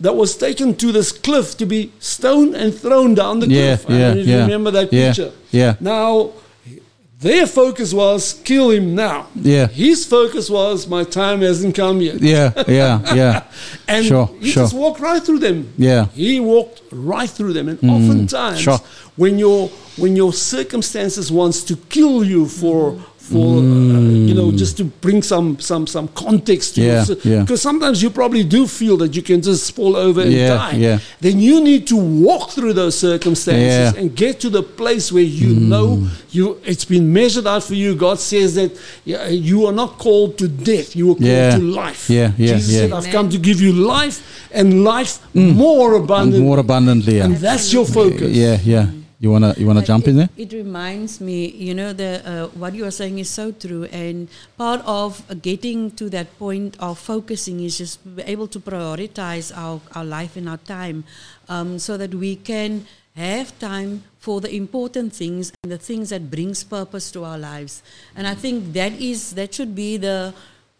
that 0.00 0.14
was 0.16 0.36
taken 0.36 0.74
to 0.76 0.92
this 0.92 1.12
cliff 1.12 1.56
to 1.58 1.66
be 1.66 1.90
stoned 1.98 2.54
and 2.54 2.74
thrown 2.74 3.14
down 3.14 3.40
the 3.40 3.48
Yeah, 3.48 3.76
cliff. 3.76 3.86
I 3.88 3.92
yeah, 3.92 3.98
don't 4.06 4.14
know 4.14 4.20
if 4.22 4.26
you 4.28 4.34
yeah. 4.34 4.42
remember 4.42 4.70
that 4.72 4.92
Yeah, 4.92 5.06
picture. 5.08 5.30
yeah. 5.50 5.74
Now, 5.80 6.30
their 7.20 7.46
focus 7.46 7.92
was 7.92 8.40
kill 8.44 8.70
him 8.70 8.94
now. 8.94 9.26
Yeah. 9.34 9.66
His 9.68 10.06
focus 10.06 10.48
was 10.48 10.86
my 10.86 11.04
time 11.04 11.42
hasn't 11.42 11.74
come 11.74 12.00
yet. 12.00 12.20
Yeah, 12.22 12.52
yeah, 12.66 13.14
yeah. 13.14 13.42
and 13.88 14.06
Sure, 14.06 14.30
he 14.40 14.50
sure. 14.50 14.62
just 14.62 14.72
walked 14.74 15.00
right 15.00 15.22
through 15.22 15.40
them. 15.40 15.68
Yeah. 15.76 16.06
He 16.14 16.40
walked 16.40 16.80
right 16.90 17.28
through 17.28 17.52
them. 17.52 17.68
And 17.68 17.78
Mm, 17.80 17.90
oftentimes, 17.90 18.60
sure. 18.60 18.80
when 19.16 19.38
your 19.38 19.70
when 19.98 20.16
your 20.16 20.32
circumstances 20.32 21.30
wants 21.30 21.62
to 21.64 21.76
kill 21.90 22.24
you 22.24 22.46
for 22.46 22.96
for 23.30 23.58
uh, 23.58 24.00
you 24.28 24.34
know 24.34 24.50
just 24.62 24.76
to 24.78 24.84
bring 24.84 25.22
some 25.22 25.58
some 25.60 25.86
some 25.86 26.08
context 26.24 26.74
to 26.74 26.80
Mm. 26.80 26.86
Yeah, 26.86 27.12
it, 27.14 27.24
yeah. 27.24 27.40
because 27.42 27.62
sometimes 27.62 28.02
you 28.02 28.10
probably 28.10 28.44
do 28.56 28.66
feel 28.66 28.96
that 29.02 29.14
you 29.16 29.22
can 29.22 29.40
just 29.42 29.64
fall 29.76 29.94
over 30.06 30.20
and 30.22 30.32
Yeah, 30.32 30.48
die. 30.56 30.76
yeah. 30.86 30.98
Then 31.20 31.36
you 31.40 31.60
need 31.70 31.86
to 31.92 31.96
walk 31.96 32.50
through 32.56 32.74
those 32.74 32.96
circumstances. 32.98 33.92
Mm. 33.94 33.98
and 34.00 34.06
get 34.16 34.40
to 34.40 34.48
the 34.50 34.62
place 34.62 35.06
where 35.14 35.28
you 35.42 35.50
know 35.72 35.88
you 36.36 36.44
it's 36.64 36.84
been 36.94 37.06
measured 37.12 37.46
out 37.46 37.62
for 37.68 37.74
you. 37.82 37.94
God 37.94 38.18
says 38.18 38.54
that 38.54 38.70
you 39.50 39.66
are 39.68 39.72
not 39.82 39.90
called 40.04 40.30
to 40.38 40.46
death; 40.48 40.88
you 40.96 41.06
are 41.12 41.18
called 41.26 41.52
to 41.60 41.62
life. 41.82 42.02
Yeah, 42.10 42.32
yeah, 42.38 42.54
Jesus 42.54 42.72
yeah. 42.72 42.80
said, 42.80 42.92
"I've 42.98 43.10
come 43.16 43.28
to 43.30 43.38
give 43.38 43.58
you 43.60 43.72
life 43.72 44.18
and 44.58 44.66
life 44.92 45.18
more 45.34 45.94
And 45.94 46.04
abundant." 46.04 46.42
more 46.44 46.58
abundantly. 46.58 47.20
And 47.20 47.36
that's 47.36 47.72
your 47.72 47.86
focus. 47.86 48.30
Yeah, 48.44 48.58
yeah. 48.64 48.86
You 49.22 49.30
wanna 49.30 49.52
you 49.58 49.66
wanna 49.66 49.84
jump 49.84 50.08
in 50.08 50.16
there? 50.16 50.30
It 50.34 50.50
reminds 50.54 51.20
me, 51.20 51.46
you 51.48 51.74
know, 51.74 51.92
the 51.92 52.22
uh, 52.24 52.46
what 52.58 52.74
you 52.74 52.86
are 52.86 52.90
saying 52.90 53.18
is 53.18 53.28
so 53.28 53.52
true, 53.52 53.84
and 53.92 54.28
part 54.56 54.80
of 54.86 55.20
getting 55.42 55.90
to 56.00 56.08
that 56.08 56.38
point 56.38 56.78
of 56.80 56.98
focusing 56.98 57.60
is 57.60 57.76
just 57.76 58.00
able 58.24 58.48
to 58.48 58.58
prioritize 58.58 59.52
our, 59.54 59.82
our 59.94 60.06
life 60.06 60.36
and 60.36 60.48
our 60.48 60.56
time, 60.56 61.04
um, 61.50 61.78
so 61.78 61.98
that 61.98 62.14
we 62.14 62.34
can 62.34 62.86
have 63.14 63.52
time 63.58 64.04
for 64.18 64.40
the 64.40 64.54
important 64.56 65.12
things 65.12 65.52
and 65.62 65.70
the 65.70 65.76
things 65.76 66.08
that 66.08 66.30
brings 66.30 66.64
purpose 66.64 67.10
to 67.12 67.22
our 67.22 67.36
lives. 67.36 67.82
And 68.16 68.26
I 68.26 68.34
think 68.34 68.72
that 68.72 68.92
is 68.92 69.32
that 69.34 69.52
should 69.52 69.74
be 69.74 69.98
the 69.98 70.32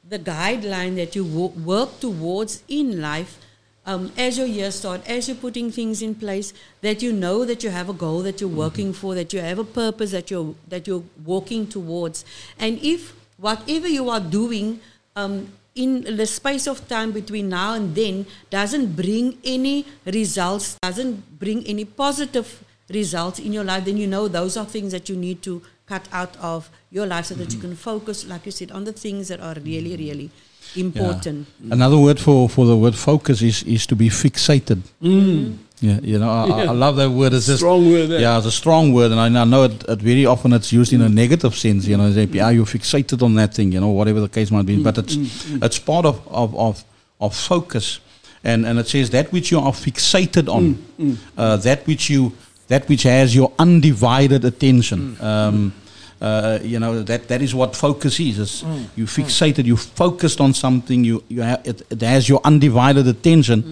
the 0.08 0.18
guideline 0.18 0.96
that 0.96 1.14
you 1.14 1.24
wo- 1.24 1.52
work 1.62 2.00
towards 2.00 2.62
in 2.68 3.02
life 3.02 3.36
um, 3.86 4.12
as 4.16 4.38
your 4.38 4.46
year 4.46 4.70
start, 4.70 5.00
as 5.08 5.28
you're 5.28 5.36
putting 5.36 5.70
things 5.70 6.02
in 6.02 6.14
place, 6.14 6.52
that 6.82 7.02
you 7.02 7.12
know 7.12 7.44
that 7.44 7.64
you 7.64 7.70
have 7.70 7.88
a 7.88 7.92
goal 7.92 8.20
that 8.22 8.40
you're 8.40 8.50
working 8.50 8.92
for, 8.92 9.14
that 9.14 9.32
you 9.32 9.40
have 9.40 9.58
a 9.58 9.64
purpose 9.64 10.10
that 10.10 10.30
you're 10.30 10.54
that 10.68 10.86
you're 10.86 11.02
walking 11.24 11.66
towards, 11.66 12.24
and 12.58 12.78
if 12.82 13.14
whatever 13.38 13.88
you 13.88 14.10
are 14.10 14.20
doing 14.20 14.80
um, 15.16 15.50
in 15.74 16.16
the 16.16 16.26
space 16.26 16.66
of 16.66 16.86
time 16.88 17.10
between 17.10 17.48
now 17.48 17.74
and 17.74 17.94
then 17.94 18.26
doesn't 18.50 18.94
bring 18.94 19.38
any 19.44 19.86
results, 20.04 20.76
doesn't 20.82 21.38
bring 21.38 21.66
any 21.66 21.84
positive 21.84 22.62
results 22.90 23.38
in 23.38 23.52
your 23.52 23.64
life, 23.64 23.84
then 23.84 23.96
you 23.96 24.06
know 24.06 24.28
those 24.28 24.56
are 24.56 24.64
things 24.66 24.92
that 24.92 25.08
you 25.08 25.16
need 25.16 25.42
to 25.42 25.62
cut 25.86 26.06
out 26.12 26.36
of 26.36 26.70
your 26.90 27.06
life 27.06 27.26
so 27.26 27.34
that 27.34 27.52
you 27.52 27.58
can 27.58 27.74
focus, 27.74 28.26
like 28.26 28.46
you 28.46 28.52
said, 28.52 28.70
on 28.70 28.84
the 28.84 28.92
things 28.92 29.28
that 29.28 29.40
are 29.40 29.54
really, 29.54 29.96
really 29.96 30.30
important. 30.76 31.46
Yeah. 31.62 31.74
Another 31.74 31.98
word 31.98 32.18
for, 32.20 32.48
for 32.48 32.66
the 32.66 32.76
word 32.76 32.94
focus 32.94 33.42
is, 33.42 33.62
is 33.64 33.86
to 33.86 33.96
be 33.96 34.08
fixated. 34.08 34.80
Mm. 35.02 35.56
Yeah, 35.80 35.98
you 36.02 36.18
know, 36.18 36.30
I, 36.30 36.46
Yeah. 36.46 36.70
I 36.70 36.74
love 36.74 36.96
that 36.96 37.10
word. 37.10 37.32
It's 37.32 37.46
just, 37.46 37.60
Strong 37.60 37.90
word 37.90 38.08
there. 38.10 38.20
Yeah, 38.20 38.36
it's 38.36 38.46
a 38.46 38.52
strong 38.52 38.92
word, 38.92 39.12
and 39.12 39.20
I, 39.20 39.40
I 39.40 39.44
know 39.44 39.64
it, 39.64 39.82
it 39.88 39.98
very 40.00 40.26
often 40.26 40.52
it's 40.52 40.72
used 40.72 40.92
in 40.92 41.00
a 41.00 41.08
negative 41.08 41.54
sense. 41.54 41.86
You 41.86 41.96
know, 41.96 42.12
say, 42.12 42.24
yeah, 42.24 42.50
you're 42.50 42.66
fixated 42.66 43.22
on 43.22 43.34
that 43.36 43.54
thing. 43.54 43.72
You 43.72 43.80
know, 43.80 43.88
whatever 43.88 44.20
the 44.20 44.28
case 44.28 44.50
might 44.50 44.66
be. 44.66 44.82
But 44.82 44.98
it's 44.98 45.16
mm, 45.16 45.24
mm, 45.24 45.58
mm. 45.58 45.64
it's 45.64 45.78
part 45.78 46.04
of 46.04 46.20
of, 46.28 46.54
of, 46.54 46.84
of 47.18 47.34
focus, 47.34 48.00
and 48.44 48.66
and 48.66 48.78
it 48.78 48.88
says 48.88 49.08
that 49.10 49.32
which 49.32 49.50
you 49.50 49.58
are 49.58 49.72
fixated 49.72 50.48
on, 50.48 51.18
uh, 51.38 51.56
that 51.56 51.86
which 51.86 52.10
you 52.10 52.32
that 52.68 52.86
which 52.88 53.04
has 53.04 53.34
your 53.34 53.50
undivided 53.58 54.44
attention. 54.44 55.16
Um, 55.22 55.72
uh, 56.20 56.58
you 56.62 56.78
know 56.78 57.02
that 57.02 57.28
that 57.28 57.40
is 57.42 57.54
what 57.54 57.74
focus 57.76 58.20
is. 58.20 58.38
is 58.38 58.64
You 58.96 59.06
fixated, 59.06 59.64
you 59.64 59.76
focused 59.76 60.40
on 60.40 60.54
something. 60.54 61.04
You 61.04 61.22
you 61.28 61.42
have 61.42 61.60
it, 61.64 61.82
it 61.90 62.02
has 62.02 62.28
your 62.28 62.40
undivided 62.44 63.06
attention, 63.06 63.64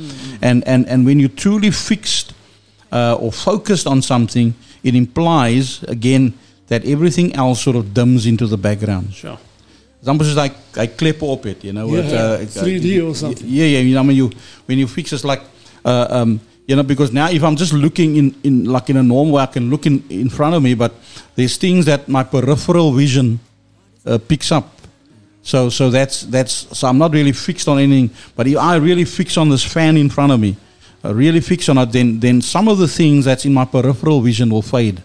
and 0.42 0.66
and 0.66 0.88
and 0.88 1.04
when 1.04 1.20
you 1.20 1.28
truly 1.28 1.70
fixed 1.70 2.32
uh, 2.92 3.14
or 3.20 3.32
focused 3.32 3.86
on 3.86 4.02
something, 4.02 4.54
it 4.82 4.94
implies 4.94 5.82
again 5.84 6.32
that 6.68 6.84
everything 6.84 7.34
else 7.34 7.62
sort 7.62 7.76
of 7.76 7.92
dims 7.94 8.26
into 8.26 8.46
the 8.46 8.56
background. 8.58 9.12
Sure. 9.12 9.38
It's 10.00 10.08
almost 10.08 10.36
like 10.36 10.54
I 10.76 10.86
clip 10.86 11.22
op 11.22 11.46
it, 11.46 11.64
you 11.64 11.72
know. 11.72 11.88
Yeah, 11.92 12.36
it, 12.36 12.56
uh, 12.56 12.60
uh, 12.60 12.64
3D 12.64 13.02
or 13.04 13.14
something. 13.14 13.46
Yeah, 13.46 13.64
yeah. 13.64 13.78
You 13.80 13.94
know, 13.94 14.04
when 14.04 14.16
you 14.16 14.30
when 14.66 14.78
you 14.78 14.86
fix 14.86 15.12
it's 15.12 15.24
like, 15.24 15.42
uh, 15.84 16.06
um, 16.10 16.40
you 16.68 16.76
know, 16.76 16.82
because 16.82 17.12
now 17.12 17.30
if 17.30 17.42
I'm 17.42 17.56
just 17.56 17.72
looking 17.72 18.16
in, 18.16 18.34
in 18.44 18.64
like 18.64 18.90
in 18.90 18.98
a 18.98 19.02
normal 19.02 19.34
way, 19.34 19.42
I 19.42 19.46
can 19.46 19.70
look 19.70 19.86
in 19.86 20.04
in 20.10 20.28
front 20.28 20.54
of 20.54 20.62
me, 20.62 20.74
but 20.74 20.92
there's 21.34 21.56
things 21.56 21.86
that 21.86 22.08
my 22.08 22.22
peripheral 22.22 22.92
vision 22.92 23.40
uh, 24.04 24.18
picks 24.18 24.52
up. 24.52 24.68
So 25.42 25.70
so 25.70 25.88
that's 25.90 26.22
that's 26.22 26.78
so 26.78 26.86
I'm 26.86 26.98
not 26.98 27.12
really 27.12 27.32
fixed 27.32 27.68
on 27.68 27.78
anything, 27.78 28.14
but 28.36 28.46
if 28.46 28.58
I 28.58 28.76
really 28.76 29.06
fix 29.06 29.38
on 29.38 29.48
this 29.48 29.64
fan 29.64 29.96
in 29.96 30.10
front 30.10 30.30
of 30.30 30.40
me, 30.40 30.56
uh, 31.02 31.14
really 31.14 31.40
fix 31.40 31.70
on 31.70 31.78
it, 31.78 31.90
then 31.90 32.20
then 32.20 32.42
some 32.42 32.68
of 32.68 32.76
the 32.76 32.88
things 32.88 33.24
that's 33.24 33.46
in 33.46 33.54
my 33.54 33.64
peripheral 33.64 34.20
vision 34.20 34.50
will 34.50 34.62
fade 34.62 35.02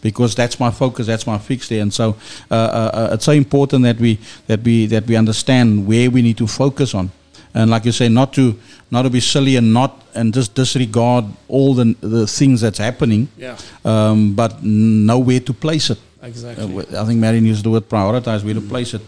because 0.00 0.34
that's 0.36 0.60
my 0.60 0.70
focus, 0.70 1.06
that's 1.06 1.26
my 1.26 1.38
fix 1.38 1.68
there. 1.68 1.82
And 1.82 1.92
so 1.92 2.14
uh, 2.50 2.54
uh, 2.54 2.90
uh, 3.10 3.14
it's 3.14 3.24
so 3.24 3.32
important 3.32 3.82
that 3.82 3.98
we 3.98 4.18
that 4.46 4.60
we 4.62 4.86
that 4.86 5.06
we 5.08 5.16
understand 5.16 5.88
where 5.88 6.08
we 6.08 6.22
need 6.22 6.36
to 6.36 6.46
focus 6.46 6.94
on, 6.94 7.10
and 7.52 7.70
like 7.70 7.84
you 7.84 7.92
say, 7.92 8.08
not 8.08 8.32
to 8.34 8.56
not 8.94 9.02
to 9.08 9.10
be 9.10 9.20
silly 9.20 9.54
and 9.60 9.68
not 9.80 9.90
and 10.18 10.32
just 10.38 10.50
disregard 10.60 11.24
all 11.48 11.70
the 11.80 11.86
the 12.16 12.24
things 12.38 12.60
that's 12.64 12.80
happening, 12.88 13.22
Yeah. 13.44 13.56
um, 13.92 14.18
but 14.40 14.50
know 14.62 15.18
where 15.28 15.40
to 15.48 15.52
place 15.66 15.86
it. 15.94 16.00
Exactly. 16.22 16.64
Uh, 16.64 17.02
I 17.02 17.04
think 17.06 17.18
Marion 17.24 17.44
used 17.52 17.64
the 17.66 17.70
word 17.74 17.86
prioritize, 17.96 18.40
where 18.46 18.54
to 18.62 18.66
place 18.74 18.94
it. 18.98 19.02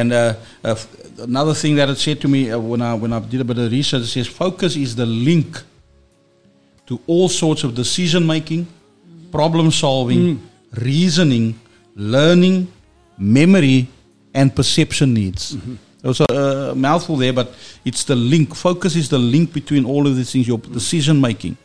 And 0.00 0.12
uh, 0.12 0.34
uh, 0.64 0.76
another 1.30 1.54
thing 1.62 1.74
that 1.80 1.88
it 1.94 1.98
said 2.06 2.18
to 2.24 2.28
me 2.34 2.40
uh, 2.50 2.58
when 2.72 2.80
I 2.90 2.92
when 3.02 3.12
I 3.12 3.20
did 3.32 3.40
a 3.40 3.44
bit 3.50 3.58
of 3.64 3.70
research, 3.78 4.02
it 4.02 4.12
says 4.16 4.26
focus 4.44 4.76
is 4.84 4.94
the 5.02 5.06
link 5.06 5.50
to 6.88 6.94
all 7.06 7.28
sorts 7.28 7.64
of 7.64 7.74
decision 7.74 8.26
making, 8.26 8.66
problem 9.32 9.70
solving, 9.70 10.22
reasoning, 10.90 11.46
learning, 12.16 12.58
memory, 13.18 13.88
and 14.34 14.54
perception 14.60 15.08
needs. 15.14 15.56
Those 16.04 16.20
are 16.20 16.70
a 16.70 16.74
mouthful 16.74 17.16
there, 17.16 17.32
but 17.32 17.54
it's 17.82 18.04
the 18.04 18.14
link. 18.14 18.54
Focus 18.54 18.94
is 18.94 19.08
the 19.08 19.18
link 19.18 19.54
between 19.54 19.86
all 19.86 20.06
of 20.06 20.14
these 20.16 20.30
things. 20.32 20.46
Your 20.46 20.58
decision 20.58 21.18
making. 21.18 21.56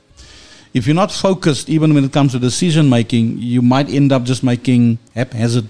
If 0.73 0.87
you're 0.87 0.95
not 0.95 1.11
focused, 1.11 1.67
even 1.67 1.93
when 1.93 2.05
it 2.05 2.13
comes 2.13 2.31
to 2.31 2.39
decision 2.39 2.89
making, 2.89 3.39
you 3.39 3.61
might 3.61 3.89
end 3.89 4.13
up 4.13 4.23
just 4.23 4.41
making 4.43 4.97
haphazard 5.13 5.67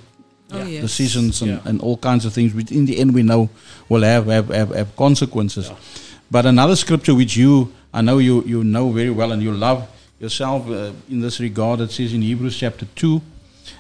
Oh, 0.52 0.64
yes. 0.66 0.82
decisions 0.82 1.42
and, 1.42 1.52
Yeah. 1.52 1.60
and 1.66 1.82
all 1.82 1.98
kinds 1.98 2.26
of 2.26 2.34
things, 2.34 2.54
which 2.54 2.72
in 2.72 2.86
the 2.86 3.00
end 3.00 3.14
we 3.14 3.24
know 3.24 3.50
will 3.88 4.02
have 4.04 4.28
have, 4.28 4.50
have, 4.50 4.70
have 4.76 4.96
consequences. 4.96 5.72
But 6.32 6.46
another 6.46 6.76
scripture 6.76 7.16
which 7.16 7.36
you, 7.38 7.72
I 7.94 8.02
know 8.02 8.18
you, 8.20 8.44
you 8.46 8.64
know 8.64 8.92
very 8.92 9.10
well 9.12 9.32
and 9.32 9.42
you 9.44 9.52
love 9.52 9.88
yourself 10.20 10.68
uh, 10.70 10.92
in 11.10 11.22
this 11.22 11.40
regard, 11.40 11.82
it 11.82 11.92
says 11.92 12.14
in 12.14 12.22
Hebrews 12.22 12.58
chapter 12.58 12.86
2 12.96 13.22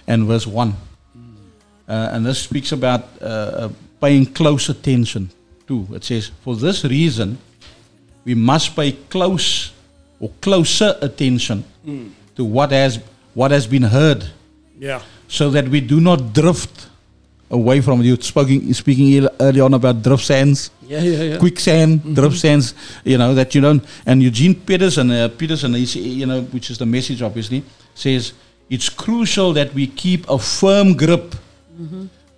and 0.07 0.25
verse 0.27 0.47
1. 0.47 0.73
Uh, 1.87 2.09
and 2.13 2.25
this 2.25 2.39
speaks 2.39 2.71
about 2.71 3.07
uh, 3.21 3.25
uh, 3.25 3.69
paying 4.01 4.25
close 4.25 4.69
attention 4.69 5.29
to. 5.67 5.87
It 5.93 6.03
says, 6.03 6.31
For 6.43 6.55
this 6.55 6.83
reason, 6.85 7.37
we 8.25 8.33
must 8.35 8.75
pay 8.75 8.93
close 9.09 9.71
or 10.19 10.29
closer 10.41 10.97
attention 11.01 11.63
to 12.35 12.43
what 12.45 12.71
has, 12.71 12.99
what 13.33 13.51
has 13.51 13.65
been 13.67 13.83
heard 13.83 14.29
Yeah. 14.79 15.01
so 15.27 15.49
that 15.51 15.67
we 15.67 15.81
do 15.81 15.99
not 16.01 16.33
drift 16.33 16.87
away 17.51 17.81
from 17.81 18.01
you 18.03 18.15
speaking 18.21 18.71
speaking 18.73 19.07
ear- 19.07 19.29
earlier 19.39 19.63
on 19.63 19.73
about 19.73 20.03
drift 20.03 20.23
sands 20.23 20.69
Yeah, 20.87 21.01
yeah, 21.01 21.23
yeah. 21.23 21.37
quicksand 21.39 22.15
drift 22.15 22.37
sands 22.37 22.75
you 23.03 23.17
know 23.17 23.33
that 23.33 23.55
you 23.55 23.61
don't 23.61 23.83
and 24.05 24.21
Eugene 24.21 24.53
Peterson 24.53 25.09
uh, 25.09 25.29
Peterson 25.35 25.73
he's, 25.73 25.95
you 25.95 26.27
know 26.27 26.41
which 26.53 26.69
is 26.69 26.77
the 26.77 26.85
message 26.85 27.23
obviously 27.23 27.63
says 27.95 28.33
it's 28.69 28.87
crucial 28.87 29.51
that 29.53 29.73
we 29.73 29.87
keep 29.87 30.29
a 30.29 30.37
firm 30.37 30.95
grip 30.95 31.33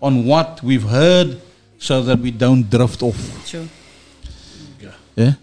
on 0.02 0.26
what 0.26 0.64
we've 0.64 0.84
heard 0.84 1.42
so 1.88 1.94
that 2.08 2.20
we 2.26 2.32
don't 2.44 2.64
drift 2.70 3.02
off 3.04 3.20
Sure. 3.52 3.68
yeah 5.16 5.34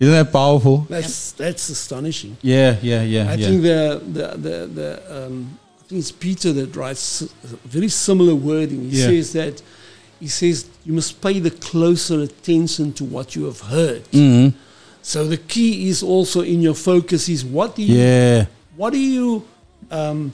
isn't 0.00 0.14
that 0.14 0.30
powerful 0.32 0.76
That's 0.88 1.32
that's 1.32 1.68
astonishing. 1.70 2.36
yeah 2.42 2.76
yeah 2.82 3.02
yeah 3.02 3.30
I 3.32 3.34
yeah 3.34 3.46
think 3.48 3.62
the 3.62 3.80
the 4.16 4.26
the, 4.46 4.56
the 4.78 4.88
um, 5.26 5.58
I 5.80 5.82
think 5.88 5.98
it's 6.04 6.12
Peter 6.12 6.52
that 6.52 6.76
writes 6.76 7.22
s- 7.22 7.28
very 7.76 7.88
similar 7.88 8.34
wording. 8.34 8.80
He 8.90 8.98
Yeah. 9.00 9.06
says 9.10 9.32
that 9.32 9.56
he 10.20 10.28
says 10.28 10.66
you 10.86 10.92
must 10.92 11.12
pay 11.20 11.40
the 11.40 11.50
closer 11.50 12.20
attention 12.28 12.92
to 12.98 13.04
what 13.14 13.34
you 13.34 13.42
have 13.50 13.60
heard. 13.74 14.02
Mhm. 14.12 14.52
So 15.02 15.18
the 15.26 15.38
key 15.52 15.88
is 15.88 16.02
also 16.02 16.42
in 16.42 16.60
your 16.62 16.74
focus 16.90 17.28
is 17.28 17.42
what 17.44 17.74
do 17.76 17.82
you 17.82 17.94
yeah 17.98 18.46
what 18.76 18.90
do 18.92 18.98
you 19.00 19.42
um, 19.90 20.32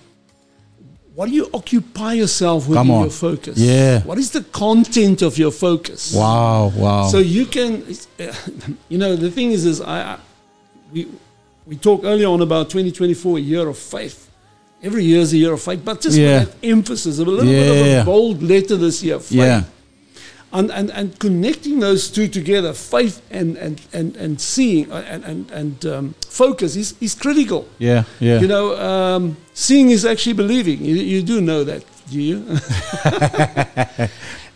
what 1.14 1.28
do 1.28 1.34
you 1.34 1.48
occupy 1.54 2.14
yourself 2.14 2.68
with 2.68 2.78
in 2.78 2.86
your 2.86 3.10
focus? 3.10 3.56
Yeah. 3.56 4.02
What 4.02 4.18
is 4.18 4.30
the 4.32 4.42
content 4.42 5.22
of 5.22 5.38
your 5.38 5.52
focus? 5.52 6.12
Wow, 6.14 6.72
wow. 6.74 7.06
So 7.06 7.18
you 7.18 7.46
can, 7.46 7.84
uh, 8.18 8.32
you 8.88 8.98
know, 8.98 9.14
the 9.14 9.30
thing 9.30 9.52
is, 9.52 9.64
is 9.64 9.80
I, 9.80 10.18
we 10.92 11.06
we 11.66 11.76
talked 11.76 12.04
earlier 12.04 12.26
on 12.28 12.42
about 12.42 12.68
2024, 12.70 13.38
a 13.38 13.40
year 13.40 13.68
of 13.68 13.78
faith. 13.78 14.28
Every 14.82 15.04
year 15.04 15.20
is 15.20 15.32
a 15.32 15.36
year 15.38 15.52
of 15.52 15.62
faith, 15.62 15.82
but 15.84 16.00
just 16.00 16.18
Yeah. 16.18 16.40
with 16.40 16.56
emphasis, 16.62 17.18
of 17.18 17.26
a 17.26 17.30
little 17.30 17.46
bit 17.46 18.00
of 18.00 18.02
a 18.02 18.04
bold 18.04 18.42
letter 18.42 18.76
this 18.76 19.02
year, 19.02 19.18
faith. 19.18 19.32
Yeah. 19.32 19.62
And, 20.54 20.70
and, 20.70 20.90
and 20.90 21.18
connecting 21.18 21.80
those 21.80 22.08
two 22.08 22.28
together, 22.28 22.72
faith 22.72 23.20
and, 23.30 23.56
and, 23.56 23.80
and, 23.92 24.16
and 24.16 24.40
seeing 24.40 24.90
uh, 24.92 25.04
and, 25.08 25.24
and, 25.24 25.50
and 25.50 25.86
um, 25.86 26.14
focus 26.28 26.76
is, 26.76 26.94
is 27.00 27.14
critical. 27.16 27.66
Yeah, 27.78 28.04
yeah. 28.20 28.38
You 28.40 28.46
know, 28.46 28.78
um, 28.78 29.36
seeing 29.52 29.90
is 29.90 30.04
actually 30.04 30.34
believing. 30.34 30.84
You, 30.84 30.94
you 30.94 31.22
do 31.22 31.40
know 31.40 31.64
that, 31.64 31.84
do 32.08 32.20
you? 32.20 32.46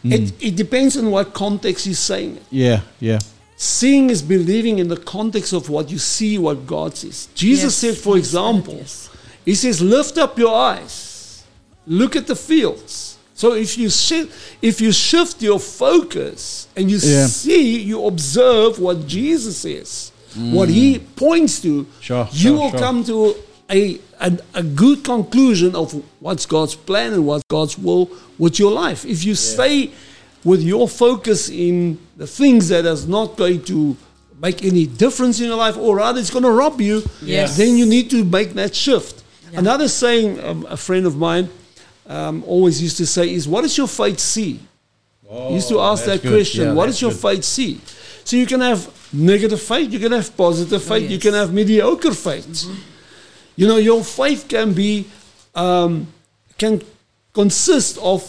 it, 0.04 0.32
it 0.40 0.56
depends 0.56 0.96
on 0.96 1.10
what 1.10 1.34
context 1.34 1.86
you're 1.86 1.94
saying 1.96 2.36
it. 2.36 2.42
yeah, 2.50 2.80
yeah. 3.00 3.18
Seeing 3.56 4.08
is 4.08 4.22
believing 4.22 4.78
in 4.78 4.86
the 4.86 4.96
context 4.96 5.52
of 5.52 5.68
what 5.68 5.90
you 5.90 5.98
see, 5.98 6.38
what 6.38 6.64
God 6.64 6.96
sees. 6.96 7.28
Jesus 7.34 7.82
Yes, 7.82 7.96
said, 7.96 8.04
for 8.04 8.16
example, 8.16 8.74
yes. 8.74 9.10
He 9.44 9.54
says, 9.56 9.80
lift 9.80 10.16
up 10.18 10.38
your 10.38 10.54
eyes, 10.54 11.42
look 11.86 12.14
at 12.14 12.26
the 12.26 12.36
fields. 12.36 13.07
So 13.38 13.52
if 13.54 13.78
you 13.78 13.88
shi- 13.88 14.28
if 14.60 14.80
you 14.80 14.90
shift 14.90 15.36
your 15.42 15.60
focus 15.60 16.66
and 16.76 16.90
you 16.90 16.98
Yeah. 16.98 17.26
see, 17.28 17.78
you 17.90 18.04
observe 18.12 18.80
what 18.80 19.06
Jesus 19.06 19.64
is, 19.64 20.10
what 20.56 20.68
He 20.68 20.98
points 20.98 21.60
to, 21.60 21.72
Mm. 21.84 21.86
Sure, 22.00 22.28
you 22.32 22.38
sure, 22.40 22.52
will 22.58 22.70
sure. 22.70 22.80
come 22.80 23.04
to 23.04 23.16
a, 23.70 24.00
a 24.20 24.30
a 24.54 24.62
good 24.82 24.98
conclusion 25.04 25.70
of 25.76 25.86
what's 26.18 26.46
God's 26.46 26.74
plan 26.74 27.12
and 27.12 27.22
what's 27.28 27.44
God's 27.48 27.78
will 27.78 28.10
with 28.38 28.58
your 28.58 28.72
life. 28.72 29.00
If 29.14 29.24
you 29.24 29.34
stay 29.36 29.90
with 30.50 30.60
your 30.72 30.88
focus 30.88 31.48
in 31.48 31.98
the 32.16 32.26
things 32.26 32.68
that 32.72 32.84
is 32.86 33.06
not 33.06 33.36
going 33.36 33.62
to 33.72 33.96
make 34.42 34.64
any 34.64 34.84
difference 35.04 35.38
in 35.40 35.46
your 35.46 35.56
life, 35.66 35.76
or 35.78 35.90
rather 35.96 36.18
it's 36.20 36.30
going 36.36 36.44
to 36.50 36.50
rob 36.64 36.80
you, 36.80 37.02
Yes. 37.22 37.56
then 37.56 37.76
you 37.78 37.86
need 37.86 38.10
to 38.10 38.24
make 38.24 38.54
that 38.54 38.74
shift. 38.74 39.14
Another 39.54 39.88
saying, 39.88 40.28
um, 40.48 40.66
a 40.68 40.76
friend 40.76 41.06
of 41.06 41.14
mine 41.16 41.48
um, 42.08 42.42
always 42.46 42.80
used 42.82 42.96
to 42.98 43.06
say 43.06 43.32
is, 43.32 43.46
"What 43.46 43.62
does 43.62 43.76
your 43.76 43.88
faith 43.88 44.18
see?" 44.18 44.60
He 45.30 45.54
used 45.54 45.68
to 45.68 45.80
ask 45.80 46.04
Oh, 46.04 46.06
that 46.10 46.22
good. 46.22 46.32
question. 46.32 46.64
Yeah, 46.68 46.72
what 46.72 46.86
does 46.86 47.00
your 47.02 47.10
good. 47.10 47.20
faith 47.20 47.44
see? 47.44 47.80
So 48.24 48.36
you 48.36 48.46
can 48.46 48.60
have 48.60 48.88
negative 49.12 49.60
faith, 49.60 49.92
you 49.92 49.98
can 49.98 50.12
have 50.12 50.34
positive 50.36 50.82
faith, 50.82 51.04
you 51.04 51.16
yes. 51.16 51.22
can 51.22 51.34
have 51.34 51.52
mediocre 51.52 52.14
faith. 52.14 52.64
You 53.56 53.66
know, 53.68 53.76
your 53.76 54.02
faith 54.04 54.46
can 54.48 54.72
be 54.72 55.06
um, 55.54 56.06
can 56.56 56.80
consist 57.34 57.98
of 57.98 58.22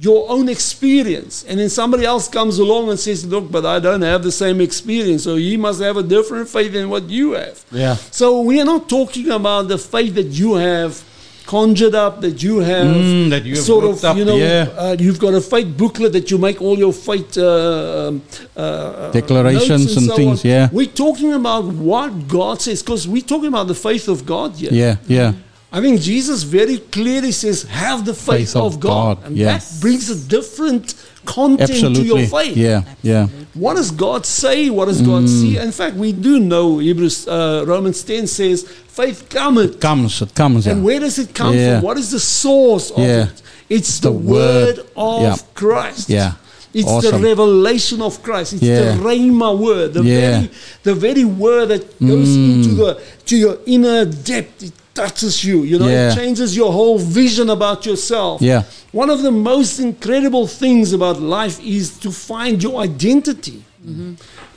your 0.00 0.28
own 0.28 0.48
experience, 0.48 1.44
and 1.48 1.60
then 1.60 1.68
somebody 1.68 2.04
else 2.04 2.28
comes 2.28 2.58
along 2.58 2.88
and 2.90 2.98
says, 2.98 3.24
"Look, 3.24 3.50
but 3.50 3.64
I 3.64 3.78
don't 3.78 4.02
have 4.02 4.22
the 4.22 4.32
same 4.32 4.60
experience, 4.60 5.22
so 5.24 5.36
he 5.36 5.56
must 5.56 5.80
have 5.80 5.96
a 5.96 6.02
different 6.02 6.48
faith 6.48 6.72
than 6.72 6.88
what 6.90 7.08
you 7.08 7.32
have." 7.32 7.64
Yeah. 7.70 7.94
So 8.10 8.40
we 8.40 8.60
are 8.60 8.64
not 8.64 8.88
talking 8.88 9.30
about 9.30 9.68
the 9.68 9.78
faith 9.78 10.14
that 10.16 10.26
you 10.42 10.54
have 10.54 11.02
conjured 11.46 11.94
up, 11.94 12.20
that 12.20 12.42
you 12.42 12.58
have 12.58 12.86
Mm, 12.86 13.30
that 13.30 13.44
you 13.44 13.54
have 13.54 13.64
sort 13.64 13.84
of, 13.84 14.04
up, 14.04 14.16
you 14.16 14.24
know, 14.24 14.36
yeah. 14.36 14.68
uh, 14.76 14.96
you've 14.98 15.18
got 15.18 15.34
a 15.34 15.40
fight 15.40 15.76
booklet 15.76 16.12
that 16.12 16.30
you 16.30 16.38
make 16.38 16.60
all 16.62 16.78
your 16.78 16.92
fight 16.92 17.36
uh, 17.38 18.08
um, 18.08 18.22
uh, 18.56 19.10
Declarations 19.12 19.84
notes 19.84 19.96
and 19.96 20.06
so 20.06 20.16
things, 20.16 20.44
on. 20.44 20.50
yeah. 20.50 20.68
We're 20.72 20.86
talking 20.86 21.32
about 21.32 21.64
what 21.64 22.28
God 22.28 22.60
says 22.62 22.82
because 22.82 23.06
we're 23.06 23.22
talking 23.22 23.48
about 23.48 23.66
the 23.68 23.74
faith 23.74 24.08
of 24.08 24.24
God 24.24 24.52
here. 24.52 24.70
Yeah, 24.72 24.96
yeah. 25.06 25.32
I 25.72 25.80
think 25.80 26.00
Jesus 26.00 26.44
very 26.44 26.78
clearly 26.78 27.32
says, 27.32 27.64
"Have 27.64 28.04
the 28.04 28.14
faith, 28.14 28.52
Faith 28.52 28.56
of 28.56 28.74
of 28.74 28.80
God,", 28.80 29.16
God, 29.18 29.26
and 29.26 29.36
yeah. 29.36 29.58
that 29.58 29.64
brings 29.80 30.08
a 30.08 30.14
different 30.28 30.94
content 31.24 31.96
to 31.96 32.02
your 32.02 32.26
faith. 32.26 32.56
Yeah, 32.56 32.82
yeah. 33.02 33.26
What 33.54 33.76
does 33.76 33.90
God 33.90 34.26
say? 34.26 34.70
What 34.70 34.86
does 34.86 35.00
God 35.00 35.24
Mm. 35.24 35.28
see? 35.40 35.56
In 35.58 35.72
fact, 35.72 35.96
we 35.96 36.12
do 36.12 36.40
know 36.40 36.78
Hebrews, 36.78 37.28
uh, 37.28 37.64
Romans 37.66 38.02
ten 38.02 38.26
says, 38.26 38.64
"Faith 38.88 39.28
cometh." 39.28 39.80
Comes, 39.80 40.20
it 40.22 40.34
comes. 40.34 40.66
And 40.66 40.78
yeah. 40.78 40.84
where 40.84 41.00
does 41.00 41.18
it 41.18 41.34
come 41.34 41.54
Yeah. 41.56 41.76
from? 41.76 41.84
What 41.84 41.96
is 41.98 42.10
the 42.10 42.20
source 42.20 42.90
of 42.90 42.98
Yeah. 42.98 43.24
it? 43.24 43.42
It's 43.68 43.98
The 44.00 44.10
the, 44.10 44.12
word, 44.12 44.76
word. 44.78 44.86
of. 44.96 45.54
Christ. 45.54 46.08
Yeah. 46.10 46.32
It's 46.74 46.88
Awesome. 46.88 47.22
the 47.22 47.28
revelation 47.28 48.02
of 48.02 48.20
Christ. 48.22 48.54
It's 48.54 48.62
the 48.62 48.98
Rhema 49.00 49.56
word, 49.56 49.94
the 49.94 50.02
Yeah. 50.02 50.20
very 50.30 50.50
the 50.82 50.94
very 50.94 51.24
word 51.24 51.68
that 51.68 51.82
goes 52.00 52.28
Mm. 52.28 52.54
into 52.54 52.74
the 52.74 52.98
to 53.26 53.36
your 53.36 53.56
inner 53.66 54.04
depth. 54.04 54.64
It 54.64 54.72
touches 54.94 55.44
you. 55.44 55.62
You 55.64 55.78
know, 55.78 55.88
Yeah. 55.88 56.12
it 56.12 56.14
changes 56.16 56.56
your 56.56 56.72
whole 56.72 56.98
vision 56.98 57.50
about 57.50 57.84
yourself. 57.86 58.40
Yeah. 58.40 58.62
One 58.92 59.10
of 59.10 59.22
the 59.22 59.30
most 59.30 59.78
incredible 59.80 60.46
things 60.46 60.92
about 60.92 61.20
life 61.20 61.58
is 61.64 61.98
to 61.98 62.10
find 62.10 62.62
your 62.62 62.80
identity. 62.80 63.62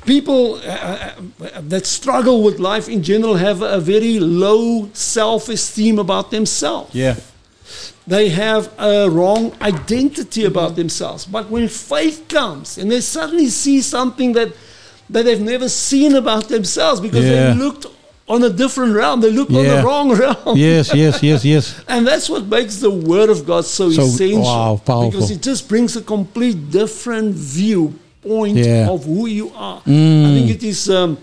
People 0.05 0.55
uh, 0.55 0.69
uh, 0.69 1.61
that 1.67 1.85
struggle 1.85 2.41
with 2.41 2.59
life 2.59 2.87
in 2.87 3.03
general 3.03 3.35
have 3.35 3.61
a 3.61 3.79
very 3.79 4.19
low 4.19 4.89
self 4.93 5.49
esteem 5.49 5.99
about 5.99 6.31
themselves. 6.31 6.95
Yeah. 6.95 7.15
They 8.07 8.29
have 8.29 8.69
a 8.79 9.09
wrong 9.09 9.51
identity 9.61 10.45
about 10.45 10.77
themselves. 10.77 11.25
But 11.25 11.49
when 11.49 11.67
faith 11.67 12.25
comes 12.29 12.77
and 12.77 12.89
they 12.89 13.01
suddenly 13.01 13.47
see 13.49 13.81
something 13.81 14.31
that, 14.33 14.53
that 15.09 15.23
they've 15.25 15.41
never 15.41 15.67
seen 15.67 16.15
about 16.15 16.47
themselves 16.47 17.01
because 17.01 17.25
Yeah. 17.25 17.53
they 17.53 17.59
looked 17.59 17.85
on 18.27 18.43
a 18.43 18.49
different 18.49 18.93
realm, 18.93 19.21
they 19.21 19.31
looked 19.31 19.51
on 19.53 19.63
the 19.63 19.81
wrong 19.83 20.11
realm. 20.13 20.57
Yes, 20.57 20.93
yes, 20.93 21.23
yes, 21.23 21.45
yes. 21.45 21.81
And 21.87 22.05
that's 22.05 22.29
what 22.29 22.45
makes 22.47 22.77
the 22.77 22.89
Word 22.91 23.29
of 23.29 23.45
God 23.45 23.63
so, 23.65 23.89
So, 23.89 24.03
essential. 24.03 24.41
wow, 24.43 24.81
powerful. 24.85 25.11
Because 25.11 25.31
it 25.31 25.41
just 25.41 25.67
brings 25.69 25.95
a 25.95 26.01
complete 26.01 26.69
different 26.69 27.33
viewpoint 27.35 28.57
Yeah. 28.57 28.89
of 28.89 29.05
who 29.05 29.27
you 29.27 29.51
are. 29.55 29.81
Mm. 29.81 30.25
I 30.25 30.29
think 30.35 30.49
it 30.51 30.63
is. 30.63 30.89
Um, 30.89 31.17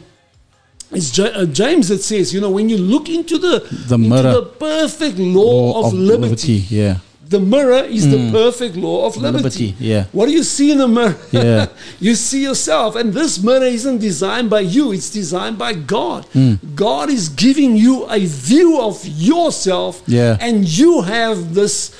it's 0.91 1.19
uh, 1.19 1.45
James 1.53 1.89
that 1.89 2.03
says, 2.03 2.33
you 2.33 2.41
know, 2.41 2.51
when 2.51 2.69
you 2.69 2.79
look 2.79 3.09
into 3.09 3.37
the, 3.39 3.59
The 3.89 3.95
into 3.97 4.09
mirror. 4.09 4.33
the 4.33 4.43
perfect 4.43 5.19
law, 5.19 5.85
of, 5.87 5.93
liberty, 5.93 6.65
Yeah. 6.71 6.99
The 7.29 7.41
mirror 7.41 7.83
is 7.89 8.09
the 8.11 8.17
Mm. 8.19 8.33
perfect 8.33 8.77
law 8.77 9.07
of 9.07 9.17
liberty. 9.17 9.39
Liberty, 9.45 9.75
yeah. 9.81 10.05
What 10.13 10.27
do 10.27 10.33
you 10.33 10.43
see 10.43 10.71
in 10.73 10.79
the 10.79 10.89
mirror? 10.89 11.17
Yeah. 11.33 11.67
you 12.01 12.15
see 12.15 12.43
yourself. 12.43 12.97
And 12.97 13.13
this 13.15 13.43
mirror 13.43 13.65
isn't 13.67 13.99
designed 13.99 14.51
by 14.51 14.61
you, 14.61 14.93
it's 14.93 15.11
designed 15.11 15.57
by 15.59 15.73
God. 15.73 16.27
Mm. 16.35 16.59
God 16.75 17.09
is 17.11 17.29
giving 17.31 17.77
you 17.77 18.05
a 18.11 18.19
view 18.21 18.81
of 18.81 19.05
yourself. 19.07 20.03
Yeah. 20.07 20.37
And 20.41 20.67
you 20.69 21.03
have 21.03 21.55
this 21.55 21.91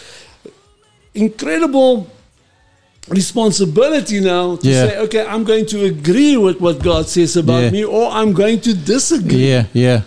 incredible 1.15 2.07
responsibility 3.09 4.21
now 4.21 4.57
to 4.57 4.69
Yeah. 4.69 4.87
say, 4.89 4.99
okay, 4.99 5.27
I'm 5.27 5.45
going 5.45 5.67
to 5.67 5.85
agree 5.85 6.37
with 6.37 6.61
what 6.61 6.83
God 6.83 7.09
says 7.09 7.37
about 7.37 7.63
Yeah. 7.65 7.71
me, 7.71 7.85
or 7.85 8.11
I'm 8.11 8.33
going 8.33 8.61
to 8.61 8.73
disagree. 8.75 9.49
Yeah, 9.51 9.65
yeah. 9.75 10.01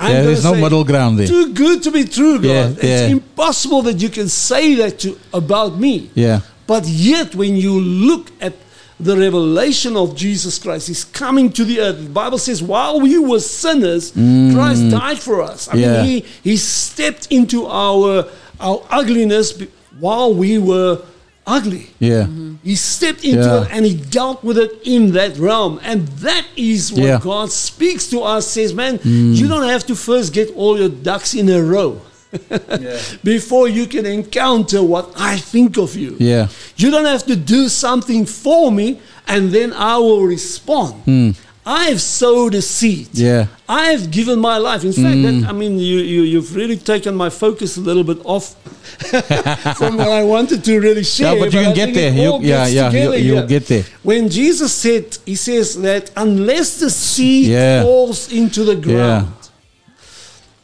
I'm 0.00 0.12
yeah, 0.12 0.22
there's 0.22 0.44
no 0.44 0.54
middle 0.54 0.82
ground 0.84 1.18
there. 1.18 1.26
Too 1.26 1.52
good 1.52 1.82
to 1.82 1.90
be 1.90 2.04
true, 2.04 2.36
God. 2.38 2.44
Yeah, 2.44 2.68
it's 2.70 2.82
yeah. 2.84 3.06
impossible 3.08 3.82
that 3.82 3.96
you 4.00 4.08
can 4.08 4.28
say 4.28 4.74
that 4.76 4.98
to 5.00 5.18
about 5.34 5.78
me. 5.78 6.10
Yeah. 6.14 6.40
But 6.66 6.86
yet, 6.86 7.34
when 7.34 7.54
you 7.56 7.78
look 7.80 8.30
at 8.40 8.54
the 8.98 9.16
revelation 9.16 9.96
of 9.96 10.14
Jesus 10.16 10.58
Christ, 10.58 10.88
He's 10.88 11.04
coming 11.04 11.50
to 11.52 11.64
the 11.64 11.80
earth. 11.80 11.98
The 12.02 12.08
Bible 12.10 12.38
says, 12.38 12.62
while 12.62 13.00
we 13.00 13.18
were 13.18 13.40
sinners, 13.40 14.12
Mm. 14.12 14.54
Christ 14.54 14.90
died 14.90 15.18
for 15.18 15.42
us. 15.42 15.68
I 15.68 15.76
Yeah. 15.76 16.02
mean, 16.02 16.04
He 16.42 16.50
He 16.50 16.56
stepped 16.56 17.26
into 17.30 17.66
our 17.66 18.26
our 18.58 18.82
ugliness 18.90 19.54
while 19.98 20.32
we 20.34 20.58
were 20.58 20.98
ugly. 21.46 21.90
Yeah. 21.98 22.26
He 22.62 22.76
stepped 22.76 23.24
into 23.24 23.44
Yeah. 23.44 23.62
it 23.62 23.68
and 23.72 23.84
he 23.86 23.94
dealt 23.94 24.44
with 24.44 24.58
it 24.58 24.72
in 24.84 25.12
that 25.12 25.38
realm. 25.38 25.80
And 25.82 26.06
that 26.22 26.44
is 26.56 26.92
what 26.92 27.02
Yeah. 27.02 27.20
God 27.22 27.50
speaks 27.50 28.06
to 28.10 28.20
us, 28.22 28.46
says, 28.46 28.72
man, 28.74 28.98
Mm. 28.98 29.34
you 29.36 29.48
don't 29.48 29.68
have 29.68 29.84
to 29.86 29.94
first 29.96 30.32
get 30.32 30.52
all 30.56 30.78
your 30.78 30.88
ducks 30.90 31.34
in 31.34 31.48
a 31.48 31.62
row 31.62 32.00
before 33.24 33.68
you 33.68 33.86
can 33.86 34.06
encounter 34.06 34.82
what 34.82 35.12
I 35.16 35.36
think 35.38 35.76
of 35.78 35.96
you. 35.96 36.16
Yeah. 36.18 36.48
You 36.76 36.90
don't 36.90 37.06
have 37.06 37.24
to 37.26 37.36
do 37.36 37.68
something 37.68 38.26
for 38.26 38.70
me 38.70 38.98
and 39.26 39.50
then 39.52 39.72
I 39.72 39.96
will 39.98 40.24
respond. 40.24 40.94
Mm. 41.06 41.34
I've 41.66 42.00
sowed 42.00 42.54
a 42.54 42.62
seed. 42.62 43.08
Yeah. 43.12 43.46
I've 43.68 44.10
given 44.10 44.38
my 44.40 44.56
life. 44.56 44.82
In 44.82 44.92
fact, 44.92 45.16
Mm. 45.18 45.42
that, 45.42 45.50
I 45.50 45.52
mean, 45.52 45.78
you, 45.78 45.98
you, 45.98 46.22
you've 46.22 46.56
really 46.56 46.76
taken 46.76 47.14
my 47.14 47.28
focus 47.30 47.76
a 47.76 47.80
little 47.80 48.02
bit 48.02 48.18
off 48.24 48.54
from 49.76 49.96
what 49.98 50.08
I 50.08 50.24
wanted 50.24 50.64
to 50.64 50.80
really 50.80 51.04
share. 51.04 51.34
Yeah, 51.34 51.38
but 51.40 51.52
you 51.52 51.60
can 51.60 51.72
I 51.72 51.74
get 51.74 51.94
there. 51.94 52.12
You, 52.12 52.38
yeah, 52.40 52.66
yeah, 52.66 52.88
together. 52.88 53.18
you, 53.18 53.34
will 53.34 53.46
get 53.46 53.66
there. 53.66 53.84
When 54.02 54.28
Jesus 54.30 54.72
said, 54.72 55.18
He 55.26 55.34
says 55.34 55.80
that 55.82 56.10
unless 56.16 56.80
the 56.80 56.90
seed 56.90 57.48
Yeah. 57.48 57.82
falls 57.82 58.32
into 58.32 58.64
the 58.64 58.76
ground, 58.76 59.28
Yeah. 59.28 59.48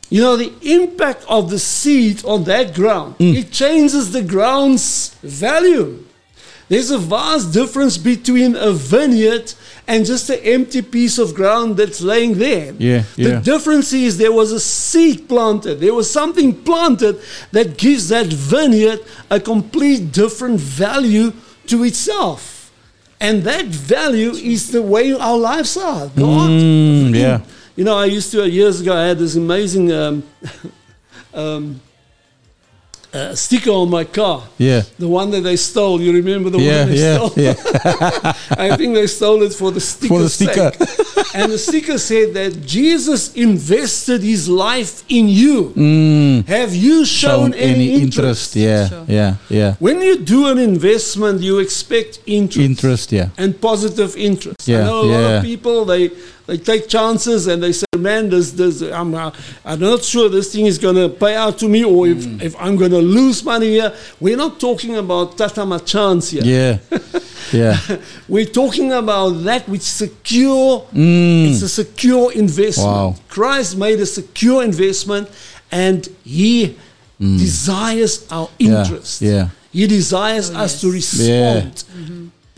you 0.08 0.20
know, 0.22 0.36
the 0.36 0.52
impact 0.62 1.24
of 1.28 1.50
the 1.50 1.58
seed 1.58 2.24
on 2.24 2.44
that 2.44 2.74
ground, 2.74 3.16
Mm. 3.18 3.36
it 3.36 3.50
changes 3.52 4.12
the 4.12 4.22
ground's 4.22 5.10
value. 5.22 5.98
There's 6.68 6.90
a 6.90 6.98
vast 6.98 7.52
difference 7.52 7.96
between 7.96 8.56
a 8.56 8.72
vineyard 8.72 9.52
and 9.88 10.04
just 10.04 10.28
an 10.30 10.40
empty 10.40 10.82
piece 10.82 11.18
of 11.18 11.34
ground 11.34 11.76
that's 11.76 12.00
laying 12.00 12.34
there. 12.38 12.74
Yeah, 12.78 13.04
The 13.16 13.40
difference 13.40 13.92
is 13.92 14.18
there 14.18 14.32
was 14.32 14.52
a 14.52 14.60
seed 14.60 15.28
planted. 15.28 15.76
There 15.80 15.94
was 15.94 16.10
something 16.10 16.52
planted 16.64 17.20
that 17.52 17.78
gives 17.78 18.08
that 18.08 18.26
vineyard 18.26 19.00
a 19.30 19.38
complete 19.38 20.12
different 20.12 20.60
value 20.60 21.32
to 21.68 21.84
itself. 21.84 22.72
And 23.20 23.44
that 23.44 23.66
value 23.66 24.32
is 24.32 24.72
the 24.72 24.82
way 24.82 25.12
our 25.12 25.38
lives 25.38 25.76
are. 25.76 26.06
God. 26.08 26.50
Mm, 26.50 27.14
yeah. 27.14 27.40
You 27.76 27.84
know, 27.84 27.96
I 27.96 28.06
used 28.06 28.30
to, 28.32 28.48
years 28.48 28.80
ago, 28.80 28.94
I 28.94 29.06
had 29.06 29.18
this 29.18 29.36
amazing 29.36 29.92
um, 29.92 30.22
um, 31.34 31.80
uh, 33.16 33.34
sticker 33.34 33.70
on 33.70 33.88
my 33.90 34.04
car. 34.04 34.42
Yeah. 34.58 34.82
The 34.98 35.08
one 35.08 35.30
that 35.30 35.42
they 35.42 35.56
stole. 35.56 36.00
You 36.00 36.12
remember 36.12 36.50
the 36.50 36.58
Yeah, 36.58 36.80
one 36.80 36.90
they 36.90 37.00
yeah, 37.00 37.16
stole? 37.16 37.32
yeah. 37.46 38.32
I 38.70 38.76
think 38.76 38.94
they 38.94 39.06
stole 39.06 39.42
it 39.42 39.52
for 39.60 39.70
the 39.76 39.80
sticker. 39.80 40.08
For 40.16 40.22
the 40.22 40.28
sticker. 40.28 40.70
and 41.34 41.52
the 41.52 41.58
sticker 41.58 41.98
said 41.98 42.34
that 42.34 42.52
Jesus 42.66 43.34
invested 43.34 44.20
his 44.22 44.48
life 44.48 45.04
in 45.08 45.28
you. 45.28 45.72
Mm. 45.76 46.46
Have 46.46 46.74
you 46.74 47.04
shown, 47.04 47.52
Shown 47.52 47.54
any, 47.54 47.88
interest? 48.02 48.56
Yeah, 48.56 49.04
yeah, 49.08 49.36
yeah. 49.48 49.74
When 49.78 50.00
you 50.00 50.14
do 50.34 50.46
an 50.52 50.58
investment, 50.58 51.40
you 51.42 51.58
expect 51.58 52.20
interest 52.26 52.64
Interest, 52.70 53.12
yeah. 53.12 53.28
and 53.38 53.60
positive 53.60 54.16
interest. 54.16 54.68
I 54.68 54.72
know 54.88 55.00
a 55.02 55.08
lot 55.14 55.24
of 55.36 55.42
people 55.44 55.84
they 55.84 56.10
they 56.46 56.58
take 56.58 56.88
chances 56.88 57.46
and 57.48 57.62
they 57.62 57.72
say, 57.72 57.86
"Man, 57.96 58.28
this 58.30 58.52
this 58.52 58.82
I'm 58.82 59.14
uh, 59.14 59.30
I'm 59.64 59.80
not 59.80 60.02
sure 60.04 60.28
this 60.28 60.52
thing 60.52 60.66
is 60.66 60.78
going 60.78 60.96
to 60.96 61.08
pay 61.08 61.34
out 61.34 61.58
to 61.58 61.68
me, 61.68 61.84
or 61.84 62.06
if, 62.08 62.18
Mm. 62.18 62.42
if 62.42 62.54
I'm 62.58 62.76
going 62.76 62.92
to 62.92 63.00
lose 63.00 63.42
money 63.44 63.70
here." 63.70 63.92
We're 64.20 64.36
not 64.36 64.58
talking 64.60 64.96
about 64.96 65.36
tatama 65.36 65.80
chance 65.84 66.30
here. 66.30 66.42
Yeah. 66.44 66.78
Yeah. 67.52 67.78
We're 68.28 68.44
talking 68.62 68.92
about 68.92 69.30
that 69.44 69.68
which 69.68 69.82
secure. 69.82 70.84
Mm. 70.94 71.50
It's 71.50 71.62
a 71.62 71.68
secure 71.68 72.32
investment. 72.32 72.88
Wow. 72.90 73.14
Christ 73.28 73.76
made 73.76 74.00
a 74.00 74.06
secure 74.06 74.62
investment, 74.64 75.28
and 75.70 76.08
He 76.24 76.76
desires 77.18 78.24
our 78.30 78.46
Mm. 78.48 78.52
Yeah, 78.58 78.78
interest. 78.82 79.22
yeah. 79.22 79.48
He 79.72 79.86
desires 79.86 80.50
us 80.50 80.80
to 80.80 80.90
respond 80.90 81.84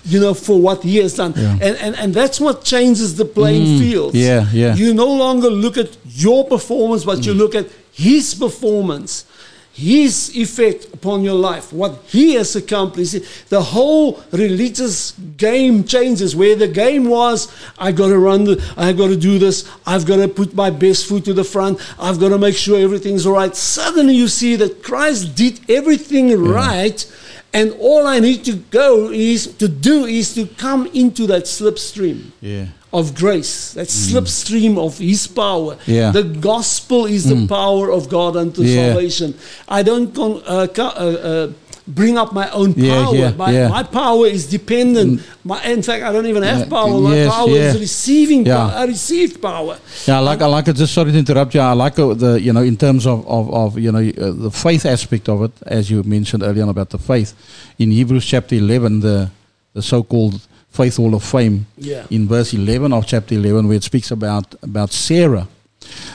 you 0.05 0.20
know, 0.20 0.32
for 0.34 0.61
what 0.61 0.82
he 0.82 0.96
has 0.99 1.14
done. 1.14 1.32
Yeah. 1.36 1.53
And, 1.61 1.76
and, 1.78 1.96
and 1.96 2.14
that's 2.14 2.40
what 2.40 2.64
changes 2.64 3.16
the 3.16 3.24
playing 3.24 3.66
Mm, 3.66 3.78
field. 3.78 4.14
yeah, 4.14 4.46
yeah. 4.53 4.74
You 4.74 4.94
no 4.94 5.07
longer 5.12 5.51
look 5.51 5.76
at 5.76 5.96
your 6.07 6.46
performance, 6.46 7.05
but 7.05 7.26
you 7.26 7.34
look 7.34 7.55
at 7.55 7.66
his 7.92 8.34
performance, 8.34 9.24
his 9.72 10.36
effect 10.36 10.86
upon 10.94 11.22
your 11.22 11.34
life, 11.34 11.72
what 11.72 12.01
he 12.07 12.34
has 12.34 12.57
accomplished. 12.57 13.16
The 13.49 13.61
whole 13.62 14.22
religious 14.32 15.12
game 15.36 15.84
changes 15.84 16.34
where 16.34 16.57
the 16.57 16.68
game 16.68 17.09
was, 17.09 17.49
I've 17.78 17.94
got 17.96 18.09
to 18.09 18.18
run, 18.18 18.44
the, 18.44 18.74
I 18.76 18.92
got 18.92 19.09
to 19.09 19.16
do 19.16 19.38
this, 19.38 19.68
I've 19.86 20.05
got 20.07 20.16
to 20.16 20.28
put 20.28 20.55
my 20.55 20.70
best 20.70 21.07
foot 21.09 21.24
to 21.26 21.32
the 21.34 21.44
front, 21.44 21.78
I've 21.99 22.18
got 22.18 22.30
to 22.30 22.38
make 22.38 22.57
sure 22.57 22.78
everything's 22.80 23.26
all 23.26 23.34
right. 23.34 23.55
Suddenly 23.55 24.14
you 24.14 24.28
see 24.28 24.57
that 24.57 24.82
Christ 24.82 25.34
did 25.36 25.61
everything 25.70 26.36
right. 26.42 27.05
And 27.53 27.72
all 27.80 28.07
I 28.07 28.20
need 28.20 28.44
to 28.44 28.53
go 28.70 29.11
is 29.11 29.46
to 29.59 29.68
do 29.68 30.05
is 30.05 30.34
to 30.34 30.46
come 30.59 30.86
into 30.92 31.26
that 31.28 31.44
slipstream 31.44 32.30
Yeah. 32.42 32.66
of 32.92 33.14
grace, 33.14 33.72
that 33.72 33.88
slipstream 33.88 34.76
of 34.78 34.99
His 34.99 35.26
power. 35.26 35.74
Mm. 35.76 35.78
Yeah. 35.86 36.11
The 36.12 36.24
gospel 36.24 37.07
is 37.07 37.24
the 37.24 37.34
Mm. 37.36 37.49
power 37.49 37.90
of 37.90 38.09
God 38.09 38.36
unto 38.36 38.62
Yeah. 38.62 38.92
salvation. 38.92 39.34
I 39.68 39.82
don't 39.82 40.14
con- 40.14 40.42
uh, 40.46 40.66
uh, 40.76 40.82
uh, 40.82 41.49
bring 41.89 42.18
up 42.18 42.32
my 42.32 42.49
own 42.51 42.74
Yeah, 42.76 43.05
power. 43.05 43.14
yeah, 43.16 43.30
my, 43.30 43.51
yeah. 43.51 43.68
My 43.68 43.82
power 43.82 44.26
is 44.26 44.47
dependent. 44.47 45.22
My, 45.43 45.62
in 45.64 45.82
fact, 45.82 46.05
I 46.05 46.12
don't 46.12 46.26
even 46.26 46.43
have 46.43 46.68
power. 46.68 47.01
My 47.01 47.14
yes, 47.14 47.34
power 47.34 47.49
is 47.51 47.80
receiving 47.80 48.45
power. 48.45 48.70
I 48.74 48.84
received 48.84 49.41
power. 49.41 49.78
Yeah, 50.07 50.18
I 50.18 50.20
like 50.20 50.41
I 50.43 50.47
like 50.47 50.68
it. 50.68 50.76
Just 50.76 50.95
sorry 50.95 51.12
to 51.12 51.18
interrupt 51.18 51.55
you. 51.55 51.61
I 51.61 51.72
like 51.72 51.95
the 51.97 52.39
you 52.41 52.53
know 52.53 52.62
in 52.62 52.76
terms 52.76 53.07
of 53.07 53.26
of, 53.26 53.53
of 53.53 53.78
you 53.78 53.91
know 53.91 53.99
uh, 54.01 54.32
the 54.32 54.51
faith 54.51 54.84
aspect 54.86 55.28
of 55.28 55.43
it, 55.43 55.53
as 55.66 55.91
you 55.91 56.03
mentioned 56.03 56.43
earlier 56.43 56.62
on 56.62 56.68
about 56.68 56.91
the 56.91 56.99
faith 56.99 57.32
in 57.78 57.91
Hebrews 57.91 58.24
chapter 58.26 58.55
eleven, 58.55 59.01
the 59.01 59.30
the 59.74 59.82
so-called 59.82 60.41
faith 60.70 60.97
hall 60.97 61.14
of 61.14 61.24
fame. 61.24 61.66
Yeah. 61.76 62.07
In 62.11 62.28
verse 62.28 62.53
eleven 62.53 62.93
of 62.93 63.07
chapter 63.07 63.34
eleven, 63.34 63.66
where 63.68 63.76
it 63.76 63.84
speaks 63.84 64.11
about 64.11 64.55
about 64.62 64.93
Sarah. 64.93 65.47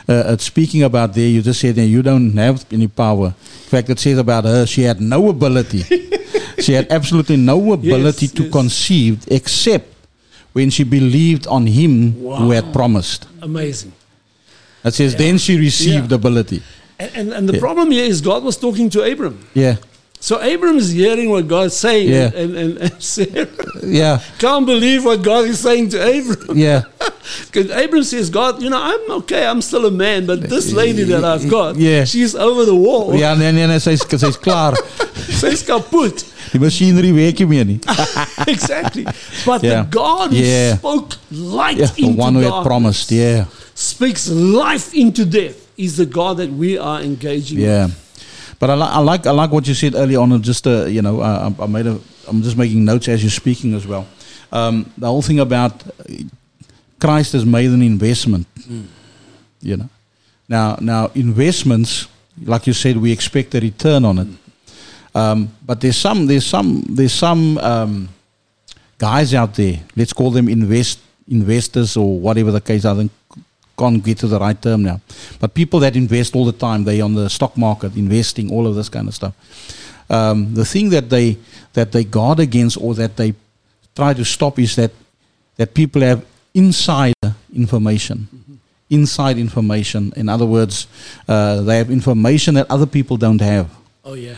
Uh, 0.08 0.34
it's 0.34 0.44
speaking 0.44 0.84
about 0.84 1.14
there. 1.14 1.28
You 1.28 1.42
just 1.42 1.62
said 1.62 1.76
that 1.76 1.86
you 1.86 2.02
don't 2.02 2.36
have 2.38 2.66
any 2.72 2.88
power. 2.88 3.28
In 3.28 3.70
fact, 3.70 3.90
it 3.90 4.00
says 4.00 4.18
about 4.18 4.44
her 4.44 4.66
she 4.66 4.82
had 4.84 5.00
no 5.00 5.30
ability. 5.30 5.84
she 6.60 6.74
had 6.74 6.92
absolutely 6.92 7.38
no 7.38 7.74
ability 7.74 8.28
to 8.28 8.44
yes. 8.44 8.52
conceive 8.52 9.26
except 9.32 9.88
when 10.54 10.70
she 10.70 10.84
believed 10.84 11.48
on 11.48 11.66
him 11.68 12.14
who 12.14 12.52
had 12.52 12.72
promised. 12.74 13.28
Amazing. 13.42 13.94
It 14.84 14.94
says, 14.94 15.16
then 15.16 15.38
she 15.38 15.58
received 15.58 16.12
Yeah. 16.12 16.16
ability. 16.16 16.62
And, 17.00 17.12
and, 17.16 17.34
and 17.34 17.50
the 17.50 17.54
Yeah. 17.54 17.60
problem 17.60 17.92
here 17.92 18.04
is 18.06 18.22
God 18.22 18.44
was 18.44 18.58
talking 18.58 18.90
to 18.92 19.02
Abram. 19.02 19.40
Yeah. 19.54 19.78
So 20.24 20.38
Abram 20.40 20.78
is 20.78 20.92
hearing 20.92 21.30
what 21.30 21.50
God's 21.50 21.76
saying. 21.76 22.08
Yeah. 22.08 22.32
And, 22.34 22.56
and, 22.56 22.78
and 22.78 23.04
Sarah 23.04 23.46
Yeah. 23.84 24.22
can't 24.40 24.66
believe 24.66 25.04
what 25.04 25.22
God 25.22 25.44
is 25.52 25.60
saying 25.60 25.90
to 25.90 25.98
Abram. 26.00 26.58
Yeah. 26.58 26.84
Because 27.52 27.70
Abram 27.72 28.04
says, 28.04 28.30
God, 28.30 28.62
you 28.62 28.70
know, 28.70 28.80
I'm 28.82 29.12
okay, 29.24 29.46
I'm 29.46 29.62
still 29.62 29.86
a 29.86 29.92
man, 29.92 30.26
but 30.26 30.42
this 30.42 30.72
lady 30.74 31.04
that 31.04 31.24
I've 31.26 31.50
got, 31.50 31.76
Yeah. 31.78 32.04
she's 32.06 32.36
over 32.36 32.64
the 32.66 32.76
wall. 32.76 33.16
Ja, 33.16 33.34
nee, 33.36 33.52
nee, 33.52 33.66
nee, 33.68 33.80
sy 33.80 33.92
is 33.92 34.02
sy 34.02 34.28
is 34.28 34.38
klaar. 34.38 34.76
Sy's 35.42 35.64
kapot. 35.64 36.24
Die 36.52 36.60
masjinerie 36.60 37.14
werk 37.16 37.40
nie 37.40 37.48
meer 37.48 37.66
nie. 37.66 37.80
exactly. 38.48 39.04
But 39.46 39.64
Yeah. 39.64 39.84
the 39.84 39.90
God 39.90 40.32
who 40.32 40.38
Yeah. 40.38 40.76
spoke 40.78 41.16
light 41.32 41.78
Yeah, 41.78 41.88
the 41.96 42.06
into 42.06 42.20
one 42.22 42.36
who 42.36 42.42
had 42.42 42.64
promised. 42.64 43.12
Yeah. 43.12 43.46
speaks 43.76 44.30
life 44.30 44.94
into 44.94 45.26
death, 45.26 45.68
is 45.78 45.96
the 45.98 46.06
God 46.06 46.38
that 46.38 46.52
we 46.52 46.78
are 46.78 47.02
engaging 47.02 47.60
Yeah. 47.60 47.86
with. 47.88 48.03
But 48.64 48.70
I, 48.70 48.76
li- 48.76 48.92
I 48.98 49.00
like 49.00 49.28
I 49.28 49.32
like 49.32 49.52
what 49.52 49.68
you 49.68 49.74
said 49.74 49.94
earlier 49.94 50.20
on. 50.22 50.32
and 50.32 50.42
Just 50.42 50.66
uh, 50.66 50.86
you 50.86 51.02
know, 51.02 51.20
uh, 51.20 51.52
I, 51.60 51.64
I 51.64 51.68
made 51.68 51.86
a. 51.86 52.00
I'm 52.30 52.42
just 52.42 52.56
making 52.56 52.86
notes 52.86 53.10
as 53.10 53.22
you're 53.22 53.30
speaking 53.30 53.74
as 53.74 53.86
well. 53.86 54.08
Um, 54.54 54.90
the 54.98 55.08
whole 55.08 55.22
thing 55.22 55.42
about 55.42 55.86
uh, 55.86 55.92
Christ 56.98 57.34
has 57.34 57.46
made 57.46 57.72
an 57.72 57.82
investment. 57.82 58.48
You 59.60 59.76
know, 59.76 59.90
now 60.48 60.78
now 60.80 61.12
investments, 61.14 62.08
like 62.46 62.66
you 62.66 62.72
said, 62.72 62.96
we 62.96 63.12
expect 63.12 63.54
a 63.54 63.60
return 63.60 64.06
on 64.06 64.18
it. 64.20 64.28
Um, 65.14 65.50
but 65.66 65.82
there's 65.82 65.98
some 65.98 66.26
there's 66.26 66.46
some 66.46 66.86
there's 66.88 67.12
some 67.12 67.58
um, 67.58 68.08
guys 68.98 69.34
out 69.34 69.56
there. 69.56 69.82
Let's 69.98 70.14
call 70.14 70.32
them 70.32 70.48
invest 70.48 71.00
investors 71.28 71.98
or 71.98 72.18
whatever 72.18 72.50
the 72.52 72.62
case. 72.62 72.86
I 72.86 72.96
think 72.96 73.12
can't 73.78 74.04
get 74.04 74.18
to 74.20 74.28
the 74.28 74.40
right 74.40 74.60
term 74.62 74.84
now. 74.84 75.00
But 75.40 75.54
people 75.54 75.80
that 75.82 75.96
invest 75.96 76.36
all 76.36 76.46
the 76.46 76.52
time, 76.68 76.84
they 76.84 77.02
on 77.02 77.16
the 77.16 77.30
stock 77.30 77.58
market, 77.58 77.96
investing, 77.96 78.52
all 78.52 78.68
of 78.68 78.76
this 78.76 78.90
kind 78.90 79.08
of 79.08 79.16
stuff. 79.16 79.34
Um, 80.10 80.54
the 80.54 80.66
thing 80.66 80.90
that 80.90 81.10
they 81.10 81.38
that 81.74 81.92
they 81.92 82.04
guard 82.04 82.40
against 82.40 82.78
or 82.80 82.94
that 82.96 83.16
they 83.18 83.34
try 83.96 84.14
to 84.14 84.24
stop 84.26 84.60
is 84.60 84.76
that 84.76 84.92
that 85.58 85.74
people 85.74 86.02
have 86.02 86.24
insider 86.54 87.36
information. 87.56 88.28
Inside 88.90 89.38
information. 89.40 90.14
In 90.16 90.30
other 90.30 90.46
words, 90.46 90.88
uh, 91.28 91.62
they 91.62 91.78
have 91.78 91.90
information 91.90 92.54
that 92.56 92.70
other 92.70 92.86
people 92.86 93.18
don't 93.18 93.42
have 93.42 93.68
Oh, 94.06 94.14
yeah. 94.14 94.36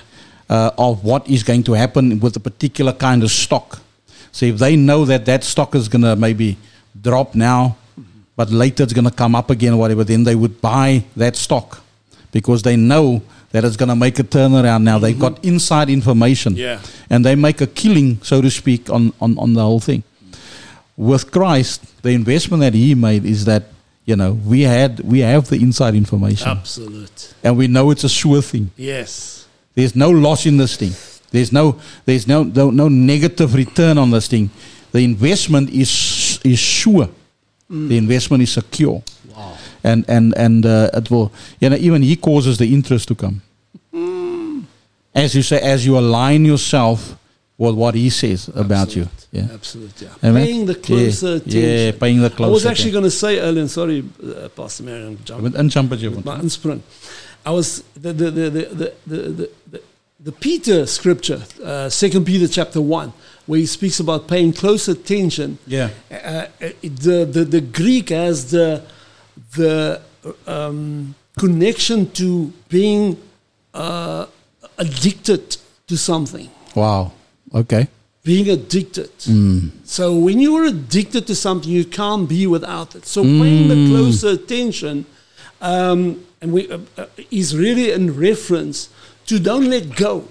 uh, 0.49 0.71
of 0.77 1.03
what 1.03 1.27
is 1.29 1.43
going 1.43 1.63
to 1.63 1.73
happen 1.73 2.19
with 2.21 2.37
a 2.37 2.39
particular 2.39 2.93
kind 2.93 3.23
of 3.23 3.31
stock. 3.31 3.81
So 4.31 4.45
if 4.45 4.57
they 4.57 4.75
know 4.77 5.03
that 5.05 5.25
that 5.25 5.43
stock 5.43 5.75
is 5.75 5.89
going 5.89 6.03
to 6.03 6.15
maybe 6.15 6.57
drop 7.01 7.35
now, 7.35 7.75
but 8.35 8.49
later 8.49 8.83
it's 8.83 8.93
going 8.93 9.05
to 9.05 9.11
come 9.15 9.35
up 9.35 9.49
again 9.49 9.73
or 9.73 9.77
whatever, 9.77 10.03
then 10.03 10.23
they 10.23 10.35
would 10.35 10.61
buy 10.61 11.03
that 11.15 11.35
stock 11.35 11.81
because 12.31 12.63
they 12.63 12.75
know 12.75 13.21
that 13.51 13.63
it's 13.63 13.77
going 13.77 13.89
to 13.89 13.95
make 13.95 14.19
a 14.19 14.23
turnaround 14.23 14.83
now. 14.83 14.99
They've 14.99 15.17
got 15.17 15.35
mm-hmm. 15.35 15.53
inside 15.53 15.89
information. 15.89 16.55
Yeah. 16.57 16.81
And 17.09 17.23
they 17.23 17.35
make 17.35 17.61
a 17.61 17.67
killing, 17.67 18.21
so 18.21 18.41
to 18.41 18.51
speak, 18.51 18.89
on, 18.89 19.13
on, 19.21 19.37
on 19.39 19.53
the 19.53 19.61
whole 19.61 19.79
thing. 19.79 20.03
With 20.97 21.31
Christ, 21.31 22.01
the 22.03 22.09
investment 22.09 22.61
that 22.61 22.73
he 22.73 22.93
made 22.95 23.23
is 23.23 23.45
that, 23.45 23.63
you 24.05 24.17
know, 24.17 24.33
we 24.33 24.61
had 24.61 24.99
we 24.99 25.19
have 25.19 25.47
the 25.47 25.55
inside 25.55 25.95
information. 25.95 26.47
Absolute. 26.49 27.33
And 27.43 27.57
we 27.57 27.67
know 27.67 27.91
it's 27.91 28.03
a 28.03 28.09
sure 28.09 28.41
thing. 28.41 28.71
Yes. 28.75 29.47
There's 29.73 29.95
no 29.95 30.09
loss 30.09 30.45
in 30.45 30.57
this 30.57 30.75
thing. 30.75 30.93
There's 31.31 31.51
no 31.51 31.79
there's 32.05 32.27
no 32.27 32.43
no, 32.43 32.69
no 32.69 32.87
negative 32.87 33.55
return 33.55 33.97
on 33.97 34.11
this 34.11 34.27
thing. 34.27 34.49
The 34.91 34.99
investment 34.99 35.69
is 35.69 36.39
is 36.43 36.59
sure. 36.59 37.09
The 37.69 37.97
investment 37.97 38.43
is 38.43 38.51
secure. 38.51 39.03
Wow. 39.35 39.57
And 39.83 40.05
and 40.07 40.33
and 40.37 40.65
uh, 40.65 40.89
it 40.93 41.09
will 41.09 41.31
you 41.59 41.69
know 41.69 41.77
even 41.77 42.01
he 42.01 42.15
causes 42.15 42.57
the 42.57 42.73
interest 42.73 43.07
to 43.07 43.15
come. 43.15 43.41
As 45.13 45.33
you 45.33 45.43
say, 45.43 45.59
as 45.61 45.85
you 45.85 45.97
align 45.97 46.43
yourself 46.43 47.17
with 47.57 47.75
what 47.75 47.95
he 47.95 48.09
says 48.09 48.49
about 48.49 48.95
you. 48.95 49.07
Yeah. 49.31 49.47
Absolutely. 49.53 50.07
Yeah. 50.07 50.29
Amen? 50.29 50.45
Paying 50.45 50.65
the 50.65 50.75
closer 50.75 51.27
yeah. 51.27 51.35
attention. 51.35 51.61
Yeah, 51.61 51.91
paying 51.99 52.21
the 52.21 52.29
closer 52.29 52.49
I 52.49 52.53
was 52.53 52.65
actually 52.65 52.91
going 52.91 53.05
to 53.05 53.11
say 53.11 53.39
earlier, 53.39 53.67
sorry, 53.67 54.03
uh, 54.21 54.49
Pastor 54.49 54.83
Marion, 54.83 55.17
jump. 55.23 55.91
As 55.93 56.01
jy 56.03 56.09
Met 56.09 56.25
my 56.25 56.39
inspring. 56.39 56.83
I 57.45 57.51
was 57.51 57.83
the 57.95 58.11
the 58.11 58.31
the 58.31 58.49
the 58.49 58.49
the 58.49 58.93
the, 59.07 59.17
the, 59.17 59.49
the, 59.71 59.81
the 60.19 60.31
Peter 60.31 60.85
scripture, 60.85 61.41
uh, 61.63 61.89
Second 61.89 62.25
Peter 62.25 62.47
chapter 62.47 62.81
one, 62.81 63.13
where 63.45 63.59
he 63.59 63.65
speaks 63.65 63.99
about 63.99 64.27
paying 64.27 64.53
close 64.53 64.87
attention. 64.87 65.57
Yeah. 65.67 65.89
Uh, 66.11 66.47
the, 66.81 67.25
the 67.25 67.45
the 67.45 67.61
Greek 67.61 68.09
has 68.09 68.51
the 68.51 68.81
the 69.55 70.01
um, 70.47 71.15
connection 71.37 72.09
to 72.11 72.51
being 72.69 73.17
uh, 73.73 74.25
addicted 74.77 75.57
to 75.87 75.97
something. 75.97 76.49
Wow. 76.75 77.11
Okay. 77.53 77.87
Being 78.23 78.49
addicted. 78.49 79.11
Mm. 79.19 79.69
So 79.83 80.15
when 80.15 80.39
you 80.39 80.55
are 80.57 80.65
addicted 80.65 81.27
to 81.27 81.35
something, 81.35 81.71
you 81.71 81.85
can't 81.85 82.27
be 82.27 82.47
without 82.47 82.95
it. 82.95 83.05
So 83.05 83.21
paying 83.23 83.67
the 83.67 83.75
Mm. 83.75 83.89
closer 83.89 84.29
attention, 84.29 85.05
um, 85.61 86.25
and 86.41 86.51
we 86.51 86.67
uh, 86.71 86.79
uh, 86.97 87.05
is 87.29 87.55
really 87.55 87.91
in 87.91 88.17
reference 88.17 88.89
to 89.27 89.39
don't 89.39 89.69
let 89.69 89.95
go. 89.95 90.23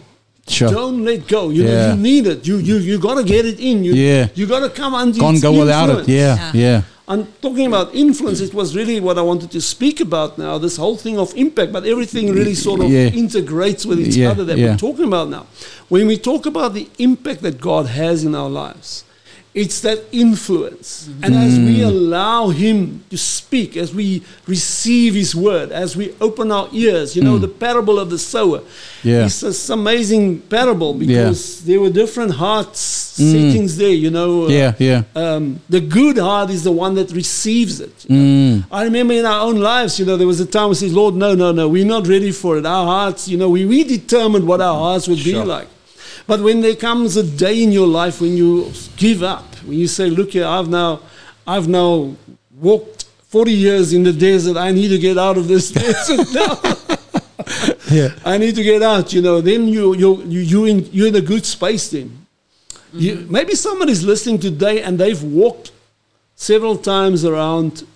Sure. 0.46 0.68
Don't 0.70 1.04
let 1.04 1.26
go. 1.26 1.48
You 1.50 1.64
know, 1.64 1.90
you 1.90 1.96
need 1.96 2.26
it. 2.26 2.46
You 2.46 2.58
you 2.58 2.76
you 2.76 2.98
got 2.98 3.14
to 3.14 3.24
get 3.24 3.46
it 3.46 3.58
in. 3.60 3.82
You 3.84 3.94
Yeah. 3.94 4.28
you 4.34 4.46
got 4.46 4.60
to 4.60 4.68
come 4.70 4.94
under. 4.94 5.18
Can't 5.18 5.34
its 5.36 5.42
go 5.42 5.52
without 5.58 5.88
it. 5.88 5.98
influence. 6.00 6.08
Yeah. 6.08 6.52
Yeah. 6.54 6.82
I'm 7.06 7.26
talking 7.42 7.66
about 7.66 7.94
influence. 7.94 8.40
It 8.40 8.54
was 8.54 8.74
really 8.74 8.98
what 9.00 9.18
I 9.18 9.22
wanted 9.22 9.50
to 9.52 9.60
speak 9.60 10.00
about 10.00 10.38
now. 10.38 10.56
This 10.58 10.76
whole 10.76 10.96
thing 10.96 11.18
of 11.18 11.34
impact, 11.36 11.70
but 11.72 11.84
everything 11.86 12.32
really 12.32 12.54
sort 12.54 12.80
of 12.80 12.90
Yeah. 12.90 13.08
integrates 13.22 13.84
with 13.84 14.00
each 14.00 14.16
Yeah, 14.16 14.30
other 14.30 14.44
that 14.44 14.56
yeah. 14.58 14.70
we're 14.70 14.76
talking 14.78 15.04
about 15.06 15.28
now. 15.28 15.44
When 15.88 16.06
we 16.06 16.16
talk 16.16 16.46
about 16.46 16.72
the 16.74 16.88
impact 16.98 17.42
that 17.42 17.60
God 17.60 17.86
has 17.86 18.24
in 18.24 18.34
our 18.34 18.48
lives, 18.48 19.04
it's 19.54 19.80
that 19.82 20.00
influence. 20.10 21.08
And 21.22 21.32
as 21.34 21.56
we 21.58 21.76
Mm. 21.78 21.86
allow 21.92 22.48
Him 22.48 22.76
to 23.10 23.16
speak, 23.16 23.76
as 23.76 23.94
we 23.94 24.20
receive 24.48 25.14
His 25.14 25.32
word, 25.34 25.70
as 25.70 25.96
we 25.96 26.10
open 26.20 26.50
our 26.50 26.68
ears, 26.72 27.14
you 27.16 27.22
know, 27.22 27.36
Mm. 27.38 27.42
the 27.42 27.48
parable 27.66 27.98
of 28.00 28.10
the 28.10 28.18
sower. 28.18 28.60
Yeah. 29.04 29.26
It's 29.26 29.40
this 29.40 29.70
amazing 29.70 30.24
parable 30.56 30.92
Yeah. 30.98 31.06
because 31.06 31.60
there 31.68 31.80
were 31.80 31.90
different 32.02 32.32
hearts 32.32 32.80
Mm. 33.18 33.30
settings 33.32 33.76
there, 33.76 33.94
you 34.04 34.10
know. 34.10 34.46
uh, 34.46 34.48
Yeah, 34.48 34.72
yeah. 34.78 35.02
um, 35.14 35.60
the 35.70 35.80
good 35.80 36.18
heart 36.18 36.50
is 36.50 36.62
the 36.64 36.72
one 36.72 36.94
that 36.96 37.12
receives 37.12 37.78
it. 37.80 37.94
Mm. 38.10 38.64
I 38.72 38.82
remember 38.82 39.14
in 39.14 39.24
our 39.24 39.42
own 39.48 39.58
lives, 39.60 40.00
you 40.00 40.04
know, 40.04 40.16
there 40.16 40.26
was 40.34 40.40
a 40.40 40.46
time 40.46 40.68
we 40.70 40.74
said, 40.74 40.90
Lord, 40.92 41.14
no, 41.14 41.34
no, 41.36 41.52
no, 41.52 41.68
we're 41.68 41.84
not 41.96 42.08
ready 42.08 42.32
for 42.32 42.58
it. 42.58 42.66
Our 42.66 42.86
hearts, 42.86 43.28
you 43.28 43.36
know, 43.36 43.48
we, 43.50 43.64
we 43.66 43.84
determined 43.84 44.44
what 44.48 44.60
our 44.60 44.76
hearts 44.86 45.06
would 45.06 45.18
Sure. 45.20 45.42
be 45.44 45.48
like. 45.48 45.68
But 46.26 46.40
when 46.40 46.60
there 46.60 46.76
comes 46.76 47.16
a 47.16 47.22
day 47.22 47.62
in 47.62 47.72
your 47.72 47.86
life 47.86 48.20
when 48.20 48.36
you 48.36 48.72
give 48.96 49.22
up, 49.22 49.54
when 49.66 49.78
you 49.78 49.86
say, 49.86 50.08
look 50.08 50.30
here, 50.30 50.46
I've 50.46 50.68
now, 50.68 51.00
I've 51.46 51.68
now 51.68 52.16
walked 52.58 53.04
40 53.28 53.52
years 53.52 53.92
in 53.92 54.04
the 54.04 54.12
desert. 54.12 54.56
I 54.56 54.72
need 54.72 54.88
to 54.88 54.98
get 54.98 55.18
out 55.18 55.36
of 55.36 55.48
this 55.48 55.70
desert 55.82 56.26
now. 56.32 56.60
Yeah. 57.90 58.08
I 58.24 58.38
need 58.38 58.56
to 58.56 58.62
get 58.62 58.82
out, 58.82 59.12
you 59.12 59.22
know, 59.22 59.40
then 59.40 59.68
you, 59.68 59.94
you, 59.94 60.22
you, 60.22 60.40
you 60.40 60.64
in, 60.64 60.88
you're 60.90 61.08
in 61.08 61.14
a 61.14 61.20
good 61.20 61.44
space 61.44 61.90
then. 61.90 62.26
You, 62.92 63.16
mm-hmm. 63.16 63.32
maybe 63.32 63.54
somebody's 63.54 64.02
listening 64.02 64.40
today 64.40 64.82
and 64.82 64.98
they've 64.98 65.22
walked 65.22 65.70
several 66.34 66.76
times 66.76 67.24
around 67.24 67.86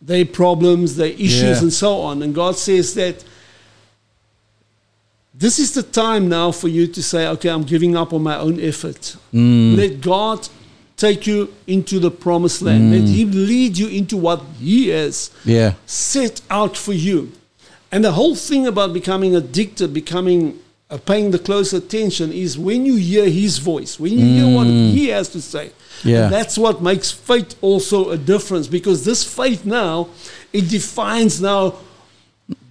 their 0.00 0.24
problems, 0.24 0.96
their 0.96 1.12
issues, 1.12 1.42
Yeah. 1.42 1.58
and 1.62 1.72
so 1.72 2.00
on. 2.00 2.22
And 2.22 2.34
God 2.34 2.56
says 2.56 2.94
that 2.94 3.24
this 5.36 5.58
is 5.58 5.72
the 5.74 5.82
time 5.82 6.28
now 6.28 6.52
for 6.52 6.68
you 6.68 6.86
to 6.86 7.02
say, 7.02 7.26
okay, 7.28 7.48
I'm 7.50 7.64
giving 7.64 7.96
up 7.96 8.12
on 8.12 8.22
my 8.22 8.36
own 8.38 8.60
effort. 8.60 9.16
Mm. 9.32 9.76
Let 9.76 10.00
God 10.00 10.48
take 10.96 11.26
you 11.26 11.52
into 11.66 11.98
the 11.98 12.10
promised 12.10 12.62
land. 12.62 12.92
Let 12.92 13.08
Him 13.08 13.30
lead 13.32 13.76
you 13.76 13.88
into 13.88 14.16
what 14.16 14.40
He 14.60 14.88
has 14.88 15.30
Yeah. 15.44 15.74
set 15.86 16.40
out 16.50 16.76
for 16.76 16.92
you. 16.92 17.32
And 17.90 18.04
the 18.04 18.12
whole 18.12 18.34
thing 18.36 18.66
about 18.66 18.92
becoming 18.92 19.34
addicted, 19.36 19.92
becoming 19.92 20.58
uh, 20.90 20.98
paying 20.98 21.30
the 21.30 21.38
close 21.38 21.72
attention 21.72 22.30
is 22.30 22.58
when 22.58 22.84
you 22.84 22.96
hear 22.96 23.28
his 23.28 23.56
voice, 23.58 23.98
when 23.98 24.12
you 24.12 24.24
hear 24.26 24.54
what 24.54 24.66
Mm. 24.66 24.90
he 24.92 25.08
has 25.08 25.28
to 25.30 25.40
say. 25.40 25.70
Yeah. 26.04 26.24
And 26.24 26.32
that's 26.32 26.58
what 26.58 26.82
makes 26.82 27.10
faith 27.10 27.56
also 27.62 28.10
a 28.10 28.18
difference 28.18 28.66
because 28.68 29.02
this 29.04 29.24
faith 29.24 29.64
now, 29.64 30.08
it 30.52 30.68
defines 30.68 31.40
now 31.40 31.74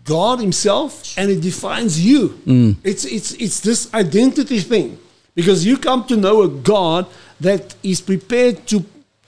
God 0.04 0.40
himself 0.40 1.18
and 1.18 1.32
it 1.32 1.42
defines 1.42 2.04
you. 2.04 2.30
Mm. 2.46 2.76
It's, 2.84 3.06
it's, 3.06 3.34
it's 3.34 3.60
this 3.62 3.94
identity 3.94 4.60
thing 4.60 4.98
because 5.36 5.66
you 5.66 5.78
come 5.78 6.06
to 6.06 6.18
know 6.18 6.44
a 6.44 6.50
God 6.50 7.08
that 7.40 7.76
is 7.84 8.02
prepared 8.02 8.68
to, 8.68 8.84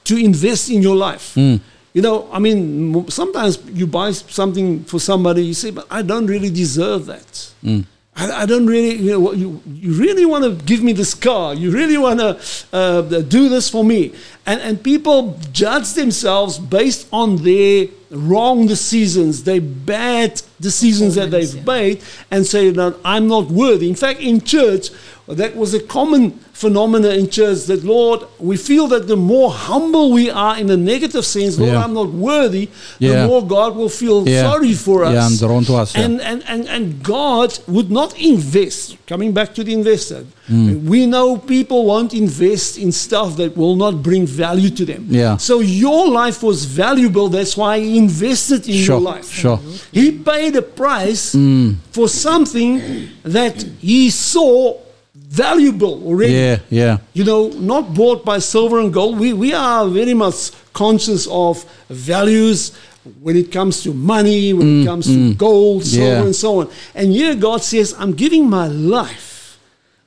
to 0.06 0.18
invest 0.18 0.70
in 0.70 0.82
your 0.82 0.96
life. 0.96 1.36
Mm. 1.36 1.60
You 1.94 2.02
know, 2.02 2.30
I 2.32 2.40
mean, 2.40 3.10
sometimes 3.10 3.58
you 3.72 3.88
buy 3.88 4.12
something 4.12 4.84
for 4.84 5.00
somebody, 5.00 5.44
you 5.44 5.54
say, 5.54 5.72
but 5.72 5.88
I 5.90 6.02
don't 6.02 6.28
really 6.28 6.50
deserve 6.50 7.06
that. 7.06 7.54
Mm. 7.64 7.86
I, 8.16 8.44
I 8.44 8.46
don't 8.46 8.68
really, 8.68 8.96
you 8.96 9.12
know, 9.12 9.32
you, 9.34 9.62
you 9.66 9.94
really 9.94 10.26
want 10.26 10.44
to 10.44 10.66
give 10.66 10.84
me 10.84 10.94
this 10.94 11.14
car. 11.14 11.54
You 11.54 11.72
really 11.72 11.98
want 11.98 12.20
to 12.20 12.40
uh, 12.74 13.02
do 13.22 13.50
this 13.50 13.70
for 13.70 13.84
me. 13.84 14.14
And, 14.46 14.62
and 14.62 14.84
people 14.84 15.40
judge 15.52 15.94
themselves 15.94 16.60
based 16.60 17.08
on 17.12 17.38
their 17.38 17.88
wrong 18.12 18.68
decisions, 18.68 19.44
they 19.44 19.60
bad 19.60 20.42
decisions 20.62 21.16
that 21.16 21.32
they've 21.32 21.66
made, 21.66 22.02
and 22.32 22.46
say 22.46 22.70
that 22.72 22.96
I'm 23.04 23.28
not 23.28 23.48
worthy. 23.50 23.90
In 23.90 23.96
fact, 23.96 24.20
in 24.20 24.42
church, 24.42 24.90
that 25.28 25.56
was 25.56 25.74
a 25.74 25.80
common 25.80 26.32
phenomena 26.54 27.10
in 27.10 27.30
church 27.30 27.64
that, 27.66 27.84
Lord, 27.84 28.22
we 28.40 28.56
feel 28.56 28.88
that 28.88 29.08
the 29.08 29.18
more 29.18 29.52
humble 29.52 30.12
we 30.12 30.30
are 30.30 30.58
in 30.58 30.70
a 30.70 30.78
negative 30.78 31.26
sense, 31.26 31.58
Lord, 31.58 31.74
Yeah. 31.74 31.84
I'm 31.84 31.94
not 31.94 32.14
worthy, 32.14 32.70
Yeah. 33.00 33.24
the 33.24 33.28
more 33.28 33.46
God 33.46 33.76
will 33.76 33.90
feel 33.90 34.28
Yeah. 34.28 34.44
sorry 34.44 34.74
for 34.74 35.04
us. 35.04 35.14
Yeah, 35.14 35.28
and 35.28 35.42
rond 35.42 35.68
was, 35.68 35.94
ja. 35.96 36.02
and, 36.04 36.22
and, 36.22 36.44
and, 36.48 36.68
and 36.68 37.04
God 37.04 37.58
would 37.68 37.92
not 37.92 38.18
invest, 38.18 38.96
coming 39.08 39.34
back 39.34 39.54
to 39.56 39.64
the 39.64 39.74
investor, 39.74 40.24
Mm. 40.50 40.84
we 40.84 41.08
know 41.08 41.38
people 41.38 41.86
won't 41.86 42.14
invest 42.14 42.78
in 42.78 42.92
stuff 42.92 43.36
that 43.38 43.58
will 43.58 43.76
not 43.76 44.04
bring 44.04 44.28
value 44.28 44.70
to 44.70 44.86
them. 44.86 45.08
Yeah. 45.10 45.38
So 45.38 45.60
your 45.60 46.08
life 46.08 46.44
was 46.44 46.66
valuable, 46.66 47.30
that's 47.30 47.58
why 47.58 47.80
He 47.80 47.95
invested 47.98 48.68
in 48.68 48.76
Sure, 48.76 48.96
your 49.00 49.14
life. 49.14 49.30
sure. 49.32 49.60
He 49.92 50.12
paid 50.12 50.56
a 50.56 50.62
price 50.62 51.34
Mm. 51.36 51.76
for 51.92 52.08
something 52.10 52.82
that 53.24 53.66
He 53.82 54.10
saw 54.10 54.76
valuable 55.14 56.02
already. 56.08 56.34
Yeah, 56.34 56.60
yeah. 56.70 56.98
You 57.14 57.24
know, 57.24 57.48
not 57.60 57.94
bought 57.94 58.24
by 58.26 58.40
silver 58.40 58.80
and 58.80 58.92
gold. 58.94 59.20
We, 59.20 59.34
we 59.34 59.54
are 59.54 59.88
very 59.88 60.14
much 60.14 60.52
conscious 60.74 61.28
of 61.30 61.66
values 61.90 62.72
when 63.22 63.36
it 63.36 63.52
comes 63.52 63.84
to 63.84 63.94
money, 63.94 64.54
when 64.54 64.68
Mm, 64.68 64.82
it 64.82 64.86
comes 64.86 65.06
to 65.08 65.12
mm. 65.12 65.38
gold, 65.38 65.84
silver, 65.86 66.06
Yeah. 66.18 66.24
and 66.26 66.36
so 66.36 66.62
on. 66.62 66.68
And 66.96 67.12
here 67.12 67.36
God 67.36 67.62
says, 67.64 67.94
I'm 68.00 68.14
giving 68.14 68.50
my 68.50 68.68
life. 68.68 69.32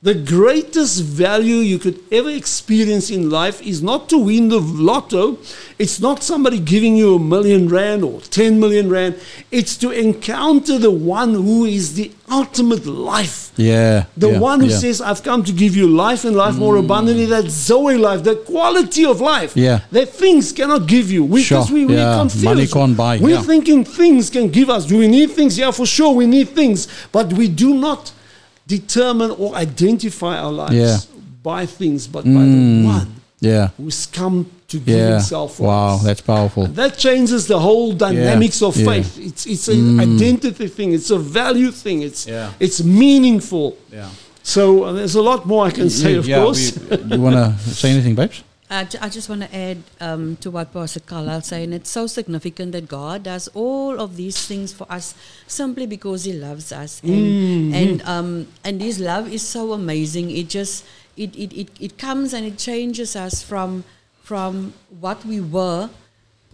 The 0.00 0.14
greatest 0.14 1.02
value 1.02 1.56
you 1.56 1.80
could 1.80 1.98
ever 2.12 2.30
experience 2.30 3.10
in 3.10 3.30
life 3.30 3.60
is 3.60 3.82
not 3.82 4.08
to 4.10 4.18
win 4.18 4.48
the 4.48 4.60
lotto. 4.60 5.38
It's 5.76 5.98
not 5.98 6.22
somebody 6.22 6.60
giving 6.60 6.96
you 6.96 7.16
a 7.16 7.18
million 7.18 7.68
rand 7.68 8.04
or 8.04 8.20
10 8.20 8.60
million 8.60 8.88
rand. 8.88 9.18
It's 9.50 9.76
to 9.78 9.90
encounter 9.90 10.78
the 10.78 10.92
one 10.92 11.34
who 11.34 11.64
is 11.64 11.94
the 11.96 12.12
ultimate 12.30 12.86
life. 12.86 13.50
Yeah. 13.56 14.04
The 14.16 14.30
yeah, 14.30 14.38
one 14.38 14.60
who 14.60 14.66
yeah. 14.66 14.76
Mm. 14.76 14.80
says, 14.82 15.00
I've 15.00 15.24
come 15.24 15.42
to 15.42 15.52
give 15.52 15.74
you 15.74 15.88
life 15.88 16.24
and 16.24 16.36
life 16.36 16.54
more 16.54 16.76
abundantly, 16.76 17.26
that 17.26 17.46
Zoe 17.46 17.96
life, 17.96 18.22
the 18.22 18.36
quality 18.36 19.04
of 19.04 19.20
life 19.20 19.56
Yeah. 19.56 19.80
that 19.90 20.10
things 20.10 20.52
cannot 20.52 20.86
give 20.86 21.10
you. 21.10 21.24
We, 21.24 21.42
Sure, 21.42 21.58
Because 21.58 21.72
we, 21.72 21.86
yeah, 21.86 22.18
confused. 22.20 22.44
money 22.44 22.68
can't 22.68 22.96
buy, 22.96 23.18
We're 23.18 23.30
yeah. 23.30 23.42
thinking 23.42 23.84
things 23.84 24.30
can 24.30 24.48
give 24.48 24.70
us. 24.70 24.86
Do 24.86 24.96
we 24.98 25.08
need 25.08 25.32
things? 25.32 25.58
Yeah, 25.58 25.72
for 25.72 25.86
sure, 25.86 26.14
we 26.14 26.28
need 26.28 26.50
things. 26.50 26.86
But 27.10 27.32
we 27.32 27.48
do 27.48 27.74
not 27.74 28.12
determine 28.68 29.30
or 29.42 29.54
identify 29.56 30.34
our 30.38 30.52
lives 30.52 30.74
Yeah. 30.74 30.98
by 31.42 31.66
things, 31.66 32.06
but 32.06 32.24
by 32.24 32.30
the 32.30 32.60
Mm. 32.62 32.84
one 32.84 33.08
Yeah. 33.40 33.68
who's 33.78 34.06
come 34.20 34.46
to 34.72 34.76
give 34.78 34.98
Yeah. 34.98 35.12
himself 35.14 35.48
for 35.56 35.66
Wow, 35.68 35.94
us. 35.96 36.02
that's 36.06 36.20
powerful. 36.20 36.66
That 36.82 36.92
changes 36.98 37.46
the 37.46 37.58
whole 37.58 37.92
dynamics 38.06 38.60
of 38.62 38.76
yeah. 38.76 38.84
faith. 38.90 39.10
It's 39.28 39.46
it's 39.46 39.66
an 39.68 39.80
Mm. 39.96 40.00
identity 40.08 40.68
thing. 40.76 40.88
It's 40.98 41.10
a 41.10 41.18
value 41.40 41.70
thing. 41.84 42.02
It's 42.08 42.22
Yeah. 42.26 42.50
it's 42.66 42.78
meaningful. 43.02 43.66
Yeah. 43.92 44.08
So 44.42 44.62
uh, 44.84 44.92
there's 44.98 45.16
a 45.22 45.22
lot 45.30 45.40
more 45.46 45.62
I 45.70 45.70
can 45.70 45.88
say, 45.90 46.12
Yeah, 46.12 46.18
of 46.22 46.26
yeah, 46.28 46.42
course. 46.42 46.62
we- 46.90 46.96
you 47.16 47.20
want 47.26 47.36
to 47.36 47.74
say 47.80 47.88
anything, 47.94 48.14
babes? 48.14 48.38
I, 48.70 48.84
ju- 48.84 48.98
I 49.00 49.08
just 49.08 49.28
want 49.30 49.42
to 49.42 49.54
add 49.56 49.78
um, 50.00 50.36
to 50.36 50.50
what 50.50 50.72
Pastor 50.72 51.00
Carlisle 51.00 51.40
saying. 51.42 51.72
It's 51.72 51.88
so 51.90 52.06
significant 52.06 52.72
that 52.72 52.86
God 52.86 53.22
does 53.22 53.48
all 53.54 53.98
of 53.98 54.16
these 54.16 54.46
things 54.46 54.72
for 54.74 54.86
us 54.92 55.14
simply 55.46 55.86
because 55.86 56.24
He 56.24 56.32
loves 56.34 56.70
us, 56.72 57.00
and 57.02 57.10
Mhm. 57.12 57.72
and 57.74 58.02
um, 58.02 58.46
and 58.64 58.82
His 58.82 59.00
love 59.00 59.32
is 59.32 59.40
so 59.40 59.72
amazing. 59.72 60.30
It 60.30 60.48
just 60.50 60.84
it, 61.16 61.34
it, 61.34 61.52
it, 61.58 61.68
it 61.80 61.98
comes 61.98 62.34
and 62.34 62.44
it 62.46 62.58
changes 62.58 63.16
us 63.16 63.42
from 63.42 63.84
from 64.22 64.74
what 65.00 65.24
we 65.24 65.40
were, 65.40 65.88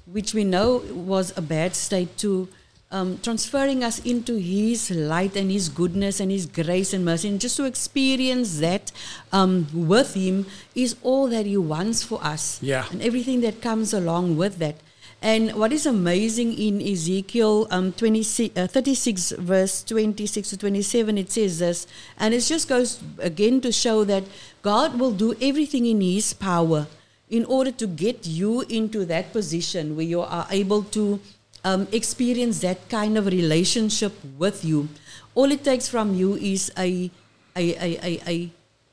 which 0.06 0.34
we 0.34 0.44
know 0.44 0.82
was 0.94 1.36
a 1.36 1.42
bad 1.42 1.74
state, 1.74 2.16
to 2.18 2.48
um, 2.95 3.18
transferring 3.22 3.82
us 3.82 3.99
into 4.07 4.36
His 4.36 4.90
light 4.90 5.34
and 5.36 5.51
His 5.51 5.68
goodness 5.68 6.20
and 6.20 6.30
His 6.30 6.47
grace 6.47 6.95
and 6.95 7.05
mercy. 7.05 7.28
And 7.28 7.40
just 7.40 7.57
to 7.57 7.64
experience 7.64 8.61
that 8.61 8.92
um, 9.32 9.66
with 9.74 10.14
Him 10.14 10.47
is 10.74 10.95
all 11.03 11.26
that 11.28 11.45
He 11.45 11.57
wants 11.57 12.05
for 12.05 12.22
us. 12.22 12.62
Yeah. 12.62 12.86
And 12.92 13.03
everything 13.03 13.40
that 13.40 13.61
comes 13.61 13.92
along 13.92 14.36
with 14.36 14.59
that. 14.59 14.76
And 15.20 15.55
what 15.55 15.72
is 15.72 15.86
amazing 15.86 16.53
in 16.53 16.80
Ezekiel 16.80 17.66
um, 17.70 17.92
26, 17.92 18.57
uh, 18.57 18.66
36, 18.66 19.32
verse 19.38 19.82
26 19.82 20.51
to 20.51 20.57
27, 20.59 21.18
it 21.18 21.32
says 21.32 21.59
this, 21.59 21.86
and 22.18 22.34
it 22.34 22.40
just 22.40 22.68
goes 22.68 23.03
again 23.18 23.61
to 23.62 23.72
show 23.72 24.05
that 24.05 24.24
God 24.62 25.01
will 25.01 25.12
do 25.12 25.34
everything 25.40 25.86
in 25.86 26.01
His 26.01 26.34
power 26.34 26.86
in 27.30 27.45
order 27.47 27.72
to 27.72 27.86
get 27.86 28.26
you 28.26 28.61
into 28.68 29.05
that 29.07 29.32
position 29.32 29.97
where 29.97 30.05
you 30.05 30.20
are 30.20 30.47
able 30.51 30.82
to 30.82 31.20
um, 31.64 31.88
experience 31.92 32.60
that 32.60 32.88
kind 32.88 33.16
of 33.18 33.26
relationship 33.26 34.12
with 34.38 34.64
you. 34.64 34.88
All 35.34 35.50
it 35.50 35.64
takes 35.64 35.88
from 35.88 36.14
you 36.14 36.34
is 36.36 36.70
a, 36.78 37.10
a, 37.56 37.74
a, 37.74 38.20
a, 38.26 38.50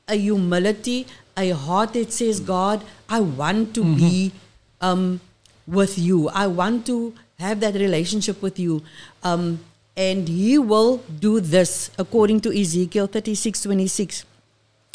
a, 0.08 0.16
humility, 0.16 1.06
a 1.36 1.50
heart 1.50 1.92
that 1.92 2.12
says, 2.12 2.40
God, 2.40 2.82
I 3.08 3.20
want 3.20 3.74
to 3.74 3.84
be 3.84 4.32
um, 4.80 5.20
with 5.66 5.98
you. 5.98 6.28
I 6.30 6.46
want 6.46 6.86
to 6.86 7.14
have 7.38 7.60
that 7.60 7.74
relationship 7.74 8.42
with 8.42 8.58
you. 8.58 8.82
Um, 9.22 9.60
and 9.96 10.28
He 10.28 10.58
will 10.58 10.98
do 11.20 11.40
this 11.40 11.90
according 11.98 12.40
to 12.40 12.58
Ezekiel 12.58 13.06
36 13.06 13.62
26. 13.62 14.24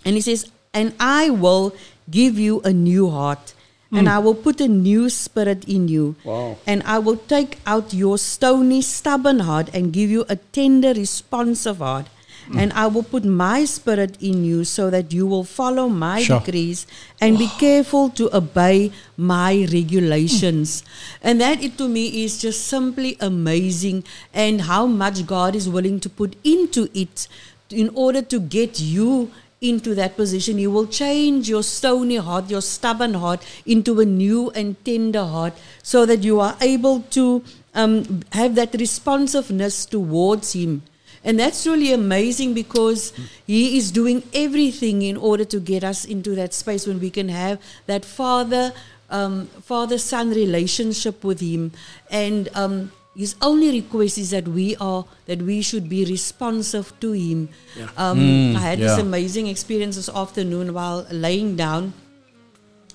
And 0.06 0.16
He 0.16 0.22
says, 0.22 0.52
And 0.74 0.94
I 1.00 1.30
will 1.30 1.76
give 2.10 2.40
you 2.40 2.62
a 2.62 2.74
new 2.74 3.10
heart, 3.10 3.54
and 3.92 4.08
hmm. 4.08 4.14
I 4.14 4.20
will 4.20 4.36
put 4.36 4.60
a 4.60 4.68
new 4.68 5.10
spirit 5.10 5.66
in 5.68 5.88
you. 5.88 6.16
Wow. 6.24 6.58
And 6.68 6.84
I 6.84 7.00
will 7.00 7.18
take 7.18 7.60
out 7.66 7.94
your 7.94 8.18
stony, 8.18 8.82
stubborn 8.82 9.40
heart 9.40 9.70
and 9.74 9.94
give 9.94 10.10
you 10.10 10.26
a 10.28 10.36
tender, 10.36 10.94
responsive 10.94 11.78
heart. 11.78 12.08
Hmm. 12.48 12.60
And 12.60 12.74
I 12.74 12.88
will 12.88 13.04
put 13.04 13.24
my 13.24 13.66
spirit 13.66 14.18
in 14.22 14.44
you 14.44 14.64
so 14.64 14.90
that 14.90 15.14
you 15.14 15.26
will 15.26 15.44
follow 15.44 15.88
my 15.88 16.22
Sure. 16.22 16.40
decrees 16.40 16.86
and 17.22 17.38
be 17.38 17.48
careful 17.60 18.10
to 18.12 18.36
obey 18.36 18.92
my 19.16 19.68
regulations. 19.72 20.84
And 21.22 21.40
that 21.42 21.64
it 21.64 21.78
to 21.78 21.88
me 21.88 22.24
is 22.24 22.40
just 22.40 22.68
simply 22.68 23.18
amazing 23.20 24.04
and 24.34 24.62
how 24.62 24.86
much 24.86 25.26
God 25.26 25.56
is 25.56 25.68
willing 25.70 26.00
to 26.02 26.10
put 26.10 26.36
into 26.44 26.90
it 26.94 27.28
in 27.70 27.90
order 27.94 28.22
to 28.22 28.40
get 28.40 28.80
you 28.80 29.32
into 29.62 29.96
that 29.96 30.16
position. 30.16 30.58
He 30.58 30.68
will 30.68 30.88
change 30.88 31.50
your 31.50 31.64
stony 31.64 32.18
heart, 32.18 32.50
your 32.50 32.62
stubborn 32.62 33.16
heart, 33.16 33.46
into 33.66 34.00
a 34.00 34.06
new 34.06 34.52
and 34.52 34.84
tender 34.86 35.26
heart 35.26 35.54
so 35.82 36.06
that 36.06 36.24
you 36.24 36.40
are 36.40 36.56
able 36.62 37.02
to 37.12 37.44
um, 37.74 38.22
have 38.34 38.56
that 38.56 38.74
responsiveness 38.74 39.86
towards 39.86 40.54
Him. 40.54 40.84
And 41.24 41.40
that's 41.40 41.66
really 41.66 41.92
amazing 41.92 42.54
because 42.54 43.14
He 43.46 43.78
is 43.78 43.92
doing 43.92 44.24
everything 44.34 45.02
in 45.02 45.18
order 45.18 45.46
to 45.46 45.60
get 45.60 45.84
us 45.84 46.06
into 46.06 46.36
that 46.36 46.54
space 46.54 46.86
when 46.86 47.00
we 47.00 47.10
can 47.10 47.30
have 47.30 47.60
that 47.88 48.06
Father, 48.06 48.74
um, 49.10 49.48
Father 49.64 49.98
Son 49.98 50.30
relationship 50.30 51.24
with 51.24 51.40
Him. 51.40 51.72
And 52.12 52.50
um, 52.54 52.92
His 53.18 53.36
only 53.42 53.72
request 53.82 54.20
is 54.20 54.30
that 54.30 54.48
we 54.48 54.76
are 54.78 55.04
that 55.26 55.42
we 55.42 55.62
should 55.64 55.90
be 55.90 56.06
responsive 56.06 56.94
to 57.00 57.12
Him. 57.14 57.50
Um, 57.98 58.20
Mm, 58.20 58.56
I 58.56 58.60
had 58.60 58.80
this 58.80 58.98
amazing 59.02 59.48
experience 59.48 59.96
this 59.96 60.10
afternoon 60.10 60.72
while 60.74 61.06
laying 61.10 61.56
down. 61.56 61.94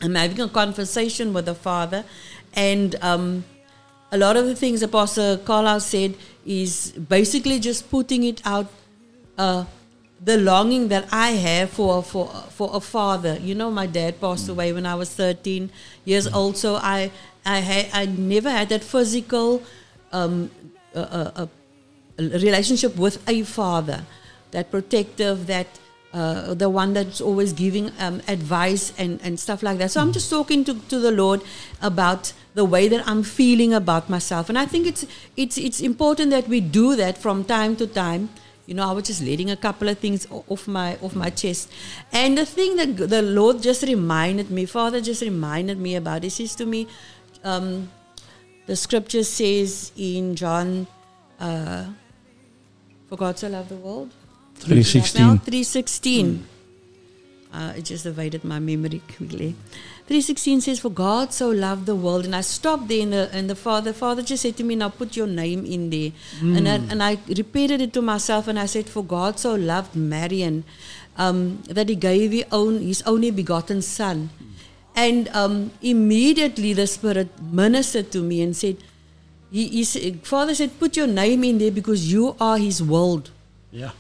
I'm 0.01 0.15
having 0.15 0.41
a 0.41 0.49
conversation 0.49 1.33
with 1.33 1.47
the 1.47 1.55
Father, 1.57 2.05
and 2.55 2.95
um, 3.03 3.45
a 4.13 4.19
lot 4.19 4.37
of 4.37 4.47
the 4.47 4.55
things 4.55 4.83
Apostle 4.83 5.39
Carlisle 5.39 5.81
said 5.81 6.15
is 6.47 6.93
basically 6.93 7.59
just 7.59 7.91
putting 7.91 8.23
it 8.25 8.43
out, 8.45 8.67
uh, 9.39 9.65
the 10.25 10.37
longing 10.39 10.87
that 10.89 11.07
I 11.11 11.31
have 11.33 11.71
for 11.71 12.03
for 12.03 12.27
for 12.51 12.71
a 12.73 12.81
father. 12.81 13.39
You 13.43 13.55
know, 13.57 13.71
my 13.73 13.87
dad 13.87 14.21
passed 14.21 14.49
away 14.49 14.73
when 14.73 14.87
I 14.87 14.95
was 14.95 15.11
13 15.11 15.71
years 16.05 16.27
old, 16.33 16.57
so 16.57 16.77
I 16.77 17.11
I 17.45 17.59
had 17.59 17.87
I 17.93 18.07
never 18.07 18.51
had 18.51 18.69
that 18.71 18.85
physical 18.85 19.63
um, 20.13 20.51
uh, 20.95 20.99
uh, 20.99 21.31
uh, 21.37 21.47
relationship 22.19 22.97
with 22.97 23.27
a 23.29 23.43
father, 23.43 24.05
that 24.51 24.71
protective, 24.71 25.47
that 25.47 25.67
uh, 26.13 26.53
the 26.53 26.69
one 26.69 26.93
that's 26.93 27.21
always 27.21 27.53
giving 27.53 27.91
um, 27.99 28.21
advice 28.29 28.93
and, 28.99 29.19
and 29.23 29.41
stuff 29.41 29.63
like 29.63 29.79
that. 29.79 29.91
So 29.91 30.01
I'm 30.01 30.13
just 30.13 30.29
talking 30.29 30.65
to, 30.65 30.75
to 30.75 30.99
the 30.99 31.11
Lord 31.11 31.41
about 31.81 32.35
the 32.55 32.65
way 32.65 32.87
that 32.89 33.07
I'm 33.09 33.23
feeling 33.23 33.73
about 33.73 34.11
myself, 34.11 34.51
and 34.51 34.59
I 34.59 34.67
think 34.67 34.87
it's 34.87 35.07
it's 35.39 35.57
it's 35.57 35.81
important 35.81 36.31
that 36.33 36.49
we 36.49 36.61
do 36.61 36.97
that 36.97 37.17
from 37.17 37.45
time 37.45 37.77
to 37.77 37.87
time. 37.87 38.29
You 38.67 38.75
know, 38.75 38.89
I 38.89 38.93
was 38.93 39.05
just 39.05 39.23
letting 39.23 39.51
a 39.51 39.57
couple 39.57 39.89
of 39.89 39.99
things 39.99 40.27
off 40.31 40.69
my 40.69 40.97
off 41.01 41.15
my 41.15 41.31
chest, 41.31 41.73
and 42.13 42.37
the 42.37 42.45
thing 42.45 42.77
that 42.77 43.09
the 43.09 43.23
Lord 43.23 43.63
just 43.63 43.83
reminded 43.83 44.51
me, 44.51 44.67
Father 44.67 45.01
just 45.01 45.23
reminded 45.23 45.79
me 45.79 45.97
about. 45.97 46.25
He 46.25 46.29
says 46.29 46.55
to 46.57 46.67
me, 46.67 46.89
um, 47.43 47.89
the 48.67 48.77
scripture 48.77 49.25
says 49.25 49.93
in 49.97 50.35
John, 50.37 50.87
uh, 51.41 51.87
for 53.09 53.17
God 53.17 53.39
so 53.39 53.49
loved 53.49 53.69
the 53.69 53.77
world. 53.77 54.11
316. 54.57 55.21
Now 55.21 55.37
316. 55.37 56.47
Uh, 57.53 57.75
it 57.77 57.85
just 57.85 58.07
evaded 58.07 58.45
my 58.45 58.59
memory 58.59 59.03
quickly. 59.15 59.55
316 60.07 60.63
says, 60.63 60.81
For 60.81 60.89
God 60.89 61.33
so 61.33 61.51
loved 61.51 61.85
the 61.85 61.95
world. 61.95 62.25
And 62.25 62.35
I 62.35 62.41
stopped 62.41 62.89
there 62.89 63.03
and 63.03 63.13
the, 63.13 63.29
and 63.33 63.51
the 63.51 63.55
father, 63.55 63.93
father 63.93 64.23
just 64.23 64.43
said 64.43 64.57
to 64.57 64.65
me, 64.65 64.75
Now 64.75 64.89
put 64.89 65.17
your 65.17 65.27
name 65.27 65.67
in 65.67 65.91
there. 65.91 66.13
And, 66.41 66.69
I, 66.69 66.75
and 66.75 67.03
I 67.03 67.19
repeated 67.29 67.83
it 67.83 67.93
to 67.93 68.03
myself 68.03 68.49
and 68.49 68.59
I 68.59 68.67
said, 68.67 68.89
For 68.89 69.05
God 69.05 69.39
so 69.39 69.55
loved 69.55 69.95
Marion 69.95 70.65
um, 71.19 71.63
that 71.69 71.89
he 71.89 71.95
gave 71.95 72.33
his, 72.33 72.45
own, 72.51 72.81
his 72.81 73.03
only 73.03 73.31
begotten 73.31 73.83
son. 73.83 74.31
And 74.95 75.29
um, 75.29 75.71
immediately 75.81 76.73
the 76.73 76.87
Spirit 76.87 77.29
ministered 77.41 78.13
to 78.13 78.21
me 78.21 78.43
and 78.43 78.57
said, 78.57 78.77
he, 79.51 79.69
he 79.69 79.85
said, 79.85 80.27
Father 80.27 80.55
said, 80.55 80.79
Put 80.79 80.97
your 80.97 81.07
name 81.07 81.45
in 81.45 81.59
there 81.59 81.71
because 81.71 82.11
you 82.13 82.37
are 82.41 82.59
his 82.59 82.83
world. 82.83 83.31
Yeah. 83.71 83.91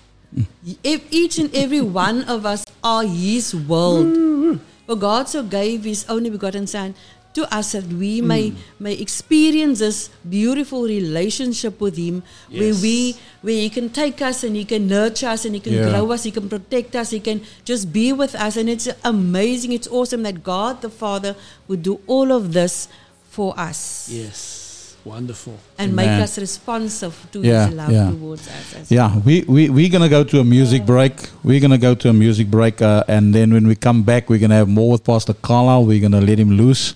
If 0.82 1.12
each 1.12 1.38
and 1.38 1.54
every 1.54 1.80
one 1.80 2.24
of 2.24 2.46
us 2.46 2.64
are 2.82 3.04
His 3.04 3.54
world. 3.54 4.60
For 4.86 4.96
God 4.96 5.28
so 5.28 5.42
gave 5.42 5.84
His 5.84 6.04
only 6.08 6.30
begotten 6.30 6.66
Son 6.66 6.94
to 7.34 7.48
us 7.54 7.72
that 7.72 7.86
we 7.86 8.20
may 8.20 8.52
may 8.78 8.94
hmm. 8.96 9.02
experience 9.02 9.78
this 9.78 10.10
beautiful 10.28 10.84
relationship 10.84 11.80
with 11.80 11.96
Him, 11.96 12.22
where 12.50 12.74
we 12.74 13.16
where 13.40 13.60
He 13.60 13.68
can 13.70 13.88
take 13.90 14.20
us 14.22 14.44
and 14.44 14.56
He 14.56 14.64
can 14.64 14.86
nurture 14.86 15.28
us 15.28 15.44
and 15.44 15.54
He 15.54 15.60
can 15.60 15.74
Yeah. 15.74 15.90
grow 15.90 16.12
us, 16.12 16.24
He 16.24 16.30
can 16.30 16.48
protect 16.48 16.96
us, 16.96 17.10
He 17.10 17.20
can 17.20 17.42
just 17.64 17.92
be 17.92 18.12
with 18.12 18.34
us, 18.34 18.56
and 18.56 18.68
it's 18.68 18.88
amazing, 19.04 19.72
it's 19.72 19.88
awesome 19.88 20.22
that 20.22 20.42
God 20.42 20.82
the 20.82 20.90
Father 20.90 21.34
would 21.68 21.82
do 21.82 22.00
all 22.06 22.32
of 22.32 22.52
this 22.52 22.88
for 23.30 23.58
us 23.58 24.08
Yes. 24.10 24.61
Wonderful. 25.04 25.58
and 25.78 25.96
make 25.96 26.08
us 26.08 26.38
responsive 26.38 27.14
to 27.32 27.40
Yeah, 27.40 27.66
His 27.66 27.74
love 27.74 27.90
yeah. 27.90 28.10
towards 28.10 28.46
us. 28.48 28.74
as 28.76 28.90
Yeah, 28.90 29.18
we, 29.18 29.42
we, 29.42 29.68
we're 29.68 29.90
going 29.90 30.02
to 30.02 30.08
go 30.08 30.22
to 30.24 30.40
a 30.40 30.44
music 30.44 30.86
break. 30.86 31.12
We're 31.42 31.60
going 31.60 31.72
to 31.72 31.78
go 31.78 31.94
to 31.94 32.08
a 32.08 32.12
music 32.12 32.48
break. 32.48 32.80
Uh, 32.80 33.02
and 33.08 33.34
then 33.34 33.52
when 33.52 33.66
we 33.66 33.74
come 33.74 34.02
back, 34.04 34.30
we're 34.30 34.38
going 34.38 34.50
to 34.50 34.56
have 34.56 34.68
more 34.68 34.92
with 34.92 35.04
Pastor 35.04 35.34
Carlisle. 35.34 35.86
We're 35.86 36.00
going 36.00 36.12
to 36.12 36.20
let 36.20 36.38
him 36.38 36.50
loose. 36.52 36.94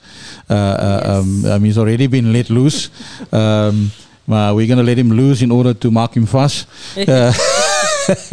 Uh, 0.49 0.55
uh, 0.55 1.21
um, 1.21 1.45
um, 1.47 1.65
he's 1.65 1.79
already 1.79 2.07
been 2.07 2.33
let 2.33 2.49
loose. 2.49 2.91
Um, 3.33 3.91
uh, 4.29 4.53
we're 4.55 4.67
going 4.67 4.79
to 4.79 4.85
let 4.85 4.99
him 4.99 5.11
loose 5.11 5.43
in 5.43 5.51
order 5.51 5.75
to 5.75 5.91
mark 5.91 6.17
him 6.17 6.27
fast. 6.27 6.67
Uh, 7.09 7.33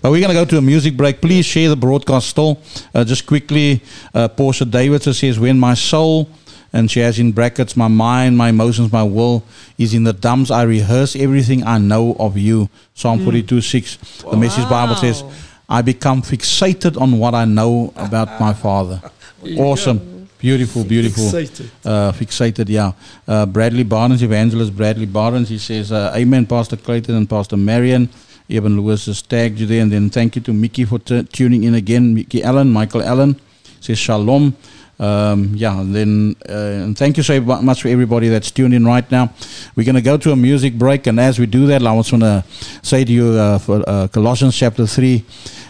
but 0.00 0.04
we're 0.04 0.20
going 0.20 0.28
to 0.28 0.34
go 0.34 0.44
to 0.44 0.58
a 0.58 0.62
music 0.62 0.96
break. 0.96 1.20
Please 1.20 1.44
share 1.44 1.68
the 1.68 1.76
broadcast 1.76 2.28
still. 2.28 2.60
Uh, 2.94 3.02
just 3.04 3.26
quickly, 3.26 3.82
uh, 4.14 4.28
Portia 4.28 4.64
Davidson 4.64 5.12
says, 5.12 5.36
When 5.38 5.58
my 5.58 5.74
soul, 5.74 6.28
and 6.72 6.90
she 6.90 7.00
has 7.00 7.18
in 7.18 7.32
brackets, 7.32 7.76
my 7.76 7.88
mind, 7.88 8.36
my 8.36 8.50
emotions, 8.50 8.92
my 8.92 9.02
will 9.02 9.42
is 9.78 9.92
in 9.94 10.04
the 10.04 10.12
dumps, 10.12 10.50
I 10.50 10.62
rehearse 10.62 11.16
everything 11.16 11.64
I 11.64 11.78
know 11.78 12.14
of 12.18 12.36
you. 12.38 12.68
Psalm 12.94 13.24
42 13.24 13.60
6. 13.60 13.96
The 14.30 14.36
message 14.36 14.68
Bible 14.68 14.94
says, 14.94 15.24
I 15.68 15.82
become 15.82 16.22
fixated 16.22 17.00
on 17.00 17.18
what 17.18 17.34
I 17.34 17.44
know 17.44 17.92
about 17.96 18.40
my 18.40 18.52
Father. 18.52 19.02
Awesome. 19.56 20.28
Beautiful, 20.38 20.84
beautiful. 20.84 21.24
Fixated. 21.24 21.70
Uh, 21.82 22.12
fixated, 22.12 22.68
yeah. 22.68 22.92
Uh, 23.26 23.46
Bradley 23.46 23.84
Barnes, 23.84 24.22
evangelist 24.22 24.76
Bradley 24.76 25.06
Barnes, 25.06 25.48
he 25.48 25.56
says, 25.56 25.92
uh, 25.92 26.12
Amen, 26.14 26.44
Pastor 26.44 26.76
Clayton 26.76 27.14
and 27.14 27.28
Pastor 27.28 27.56
Marion. 27.56 28.10
Eben 28.50 28.76
Lewis 28.78 29.06
has 29.06 29.22
tagged 29.22 29.60
you 29.60 29.66
there. 29.66 29.80
And 29.82 29.92
then 29.92 30.10
thank 30.10 30.36
you 30.36 30.42
to 30.42 30.52
Mickey 30.52 30.84
for 30.84 30.98
t- 30.98 31.22
tuning 31.24 31.64
in 31.64 31.74
again. 31.74 32.14
Mickey 32.14 32.42
Allen, 32.42 32.70
Michael 32.70 33.02
Allen 33.02 33.40
says, 33.80 33.98
Shalom. 33.98 34.56
Um, 35.00 35.52
yeah, 35.56 35.80
and 35.80 35.94
then 35.94 36.36
uh, 36.46 36.52
and 36.84 36.98
thank 36.98 37.16
you 37.16 37.22
so 37.22 37.40
much 37.40 37.80
for 37.80 37.88
everybody 37.88 38.28
that's 38.28 38.50
tuned 38.50 38.74
in 38.74 38.84
right 38.84 39.10
now. 39.10 39.32
We're 39.74 39.84
going 39.86 39.94
to 39.94 40.02
go 40.02 40.18
to 40.18 40.32
a 40.32 40.36
music 40.36 40.74
break, 40.74 41.06
and 41.06 41.18
as 41.18 41.38
we 41.38 41.46
do 41.46 41.66
that, 41.68 41.80
I 41.82 41.96
just 41.96 42.12
want 42.12 42.22
to 42.22 42.44
say 42.82 43.04
to 43.04 43.10
you 43.12 43.28
uh, 43.28 43.58
for 43.58 43.82
uh, 43.88 44.08
Colossians 44.08 44.54
chapter 44.54 44.86
3 44.86 45.24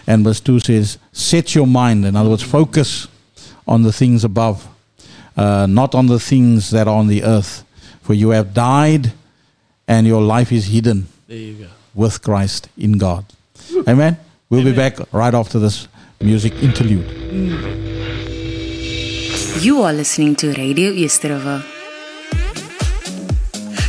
and 0.07 0.25
verse 0.25 0.41
2 0.41 0.59
says, 0.59 0.97
Set 1.13 1.55
your 1.55 1.65
mind, 1.65 2.05
in 2.05 2.17
other 2.17 2.29
words, 2.29 2.43
focus 2.43 3.07
on 3.65 3.83
the 3.83 3.93
things 3.93 4.25
above, 4.25 4.67
uh, 5.37 5.65
not 5.65 5.95
on 5.95 6.07
the 6.07 6.19
things 6.19 6.69
that 6.71 6.89
are 6.89 6.97
on 6.97 7.07
the 7.07 7.23
earth. 7.23 7.63
For 8.01 8.13
you 8.13 8.31
have 8.31 8.53
died, 8.53 9.13
and 9.87 10.05
your 10.07 10.21
life 10.21 10.51
is 10.51 10.65
hidden 10.65 11.07
There 11.27 11.37
you 11.37 11.53
go. 11.53 11.67
with 11.95 12.21
Christ 12.21 12.67
in 12.77 12.97
God. 12.97 13.23
Amen. 13.87 14.17
We'll 14.49 14.65
be 14.65 14.73
back 14.73 14.97
right 15.13 15.33
after 15.33 15.57
this 15.57 15.87
music 16.19 16.53
interlude. 16.61 17.90
You 19.61 19.83
are 19.83 19.93
listening 19.93 20.35
to 20.37 20.51
Radio 20.53 20.91
Yesterova. 20.91 21.61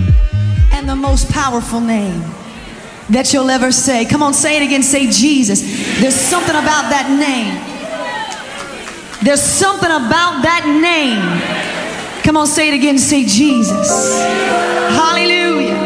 And 0.71 0.87
the 0.87 0.95
most 0.95 1.31
powerful 1.31 1.81
name 1.81 2.42
that 3.13 3.33
you'll 3.33 3.49
ever 3.49 3.71
say. 3.71 4.05
Come 4.05 4.21
on, 4.23 4.33
say 4.33 4.57
it 4.57 4.63
again. 4.63 4.83
Say 4.83 5.09
Jesus. 5.09 5.61
There's 5.99 6.15
something 6.15 6.55
about 6.55 6.89
that 6.89 7.09
name. 7.09 7.73
There's 9.23 9.41
something 9.41 9.89
about 9.89 10.43
that 10.43 10.65
name. 10.81 11.21
Come 12.23 12.37
on, 12.37 12.47
say 12.47 12.69
it 12.69 12.73
again. 12.73 12.97
Say 12.97 13.25
Jesus. 13.25 14.21
Hallelujah. 14.95 15.82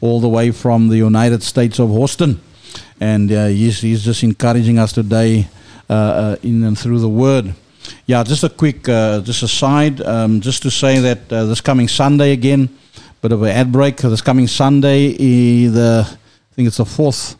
all 0.00 0.20
the 0.20 0.28
way 0.28 0.50
from 0.50 0.88
the 0.88 0.96
United 0.96 1.42
States 1.42 1.78
of 1.78 1.90
Hawston, 1.90 2.38
and 3.00 3.30
uh, 3.30 3.46
he's, 3.46 3.80
he's 3.80 4.04
just 4.04 4.22
encouraging 4.22 4.78
us 4.78 4.92
today 4.92 5.48
uh, 5.90 5.92
uh, 5.92 6.36
in 6.42 6.64
and 6.64 6.78
through 6.78 7.00
the 7.00 7.08
Word. 7.08 7.54
Yeah, 8.06 8.22
just 8.22 8.44
a 8.44 8.48
quick, 8.48 8.88
uh, 8.88 9.20
just 9.20 9.42
aside, 9.42 10.00
um, 10.02 10.40
just 10.40 10.62
to 10.62 10.70
say 10.70 10.98
that 10.98 11.32
uh, 11.32 11.44
this 11.44 11.60
coming 11.60 11.88
Sunday 11.88 12.32
again, 12.32 12.68
bit 13.20 13.32
of 13.32 13.42
an 13.42 13.50
ad 13.50 13.72
break. 13.72 13.96
This 13.96 14.20
coming 14.20 14.46
Sunday, 14.46 15.12
eh, 15.12 15.70
the 15.70 16.06
I 16.06 16.54
think 16.54 16.68
it's 16.68 16.78
the 16.78 16.84
fourth 16.84 17.36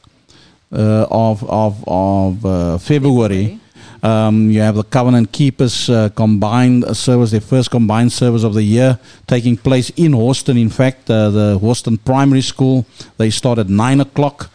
of 0.71 1.45
of 1.49 1.85
of 1.87 2.47
uh, 2.47 2.79
February. 2.79 3.61
Um, 4.03 4.51
you 4.51 4.61
have 4.61 4.77
the 4.77 4.85
Covenant 4.85 5.33
Keepers 5.33 5.91
uh, 5.91 6.09
combined 6.11 6.97
service, 6.97 7.33
their 7.33 7.41
first 7.41 7.71
combined 7.71 8.13
service 8.13 8.45
of 8.45 8.55
the 8.55 8.63
year, 8.63 8.99
taking 9.27 9.57
place 9.57 9.91
in 9.97 10.13
Hawston. 10.13 10.61
In 10.61 10.71
fact, 10.71 11.11
uh, 11.11 11.31
the 11.31 11.59
Hawston 11.59 11.99
Primary 12.05 12.43
School 12.43 12.87
they 13.17 13.31
start 13.31 13.59
at 13.59 13.69
nine 13.69 14.01
o'clock, 14.01 14.51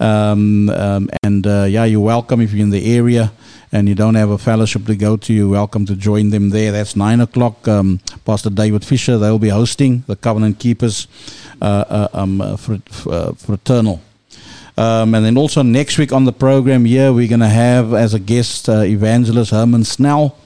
um, 0.00 0.68
um, 0.70 1.10
and 1.22 1.46
uh, 1.46 1.66
yeah, 1.68 1.84
you're 1.84 2.00
welcome 2.00 2.40
if 2.40 2.52
you're 2.52 2.64
in 2.64 2.70
the 2.70 2.96
area 2.96 3.30
and 3.72 3.88
you 3.88 3.94
don't 3.94 4.14
have 4.14 4.30
a 4.30 4.38
fellowship 4.38 4.86
to 4.86 4.96
go 4.96 5.16
to. 5.16 5.32
You're 5.32 5.48
welcome 5.48 5.86
to 5.86 5.94
join 5.94 6.30
them 6.30 6.50
there. 6.50 6.72
That's 6.72 6.96
nine 6.96 7.20
o'clock. 7.20 7.68
Um, 7.68 8.00
Pastor 8.24 8.50
David 8.50 8.84
Fisher 8.84 9.18
they'll 9.18 9.38
be 9.38 9.50
hosting 9.50 10.04
the 10.06 10.16
Covenant 10.16 10.58
Keepers 10.58 11.06
uh, 11.60 11.64
uh, 11.88 12.08
um, 12.14 12.40
uh, 12.40 12.56
uh, 13.06 13.32
fraternal. 13.32 14.00
Um, 14.78 15.12
and 15.16 15.26
then 15.26 15.36
also 15.36 15.62
next 15.62 15.98
week 15.98 16.12
on 16.12 16.24
the 16.24 16.32
program 16.32 16.84
here, 16.84 17.12
we're 17.12 17.26
going 17.26 17.40
to 17.40 17.48
have 17.48 17.92
as 17.92 18.14
a 18.14 18.20
guest 18.20 18.68
uh, 18.68 18.82
evangelist 18.82 19.50
Herman 19.50 19.82
Snell. 19.82 20.38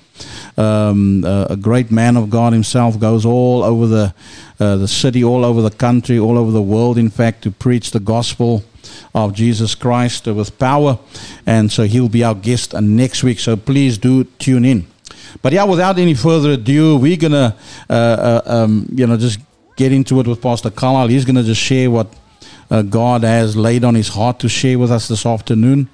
Um, 0.56 1.22
uh, 1.22 1.48
a 1.50 1.56
great 1.56 1.90
man 1.90 2.16
of 2.16 2.30
God 2.30 2.54
himself 2.54 2.98
goes 2.98 3.26
all 3.26 3.62
over 3.62 3.86
the 3.86 4.14
uh, 4.58 4.76
the 4.76 4.88
city, 4.88 5.22
all 5.22 5.44
over 5.44 5.60
the 5.60 5.70
country, 5.70 6.18
all 6.18 6.38
over 6.38 6.50
the 6.50 6.62
world. 6.62 6.96
In 6.96 7.10
fact, 7.10 7.42
to 7.42 7.50
preach 7.50 7.90
the 7.90 8.00
gospel 8.00 8.64
of 9.14 9.34
Jesus 9.34 9.74
Christ 9.74 10.26
with 10.26 10.58
power, 10.58 10.98
and 11.44 11.70
so 11.70 11.82
he'll 11.82 12.08
be 12.08 12.24
our 12.24 12.34
guest 12.34 12.72
next 12.72 13.22
week. 13.22 13.38
So 13.38 13.56
please 13.56 13.98
do 13.98 14.24
tune 14.24 14.64
in. 14.64 14.86
But 15.42 15.52
yeah, 15.52 15.64
without 15.64 15.98
any 15.98 16.14
further 16.14 16.52
ado, 16.52 16.96
we're 16.96 17.18
gonna 17.18 17.54
uh, 17.90 17.92
uh, 17.92 18.42
um, 18.46 18.88
you 18.94 19.06
know 19.06 19.18
just 19.18 19.40
get 19.76 19.92
into 19.92 20.20
it 20.20 20.26
with 20.26 20.40
Pastor 20.40 20.70
Carlisle. 20.70 21.08
He's 21.08 21.26
gonna 21.26 21.42
just 21.42 21.60
share 21.60 21.90
what 21.90 22.08
uh, 22.72 22.80
God 22.80 23.22
has 23.22 23.54
laid 23.54 23.84
on 23.84 23.94
his 23.94 24.08
heart 24.08 24.38
to 24.38 24.48
share 24.48 24.78
with 24.78 24.90
us 24.90 25.06
this 25.06 25.26
afternoon, 25.26 25.90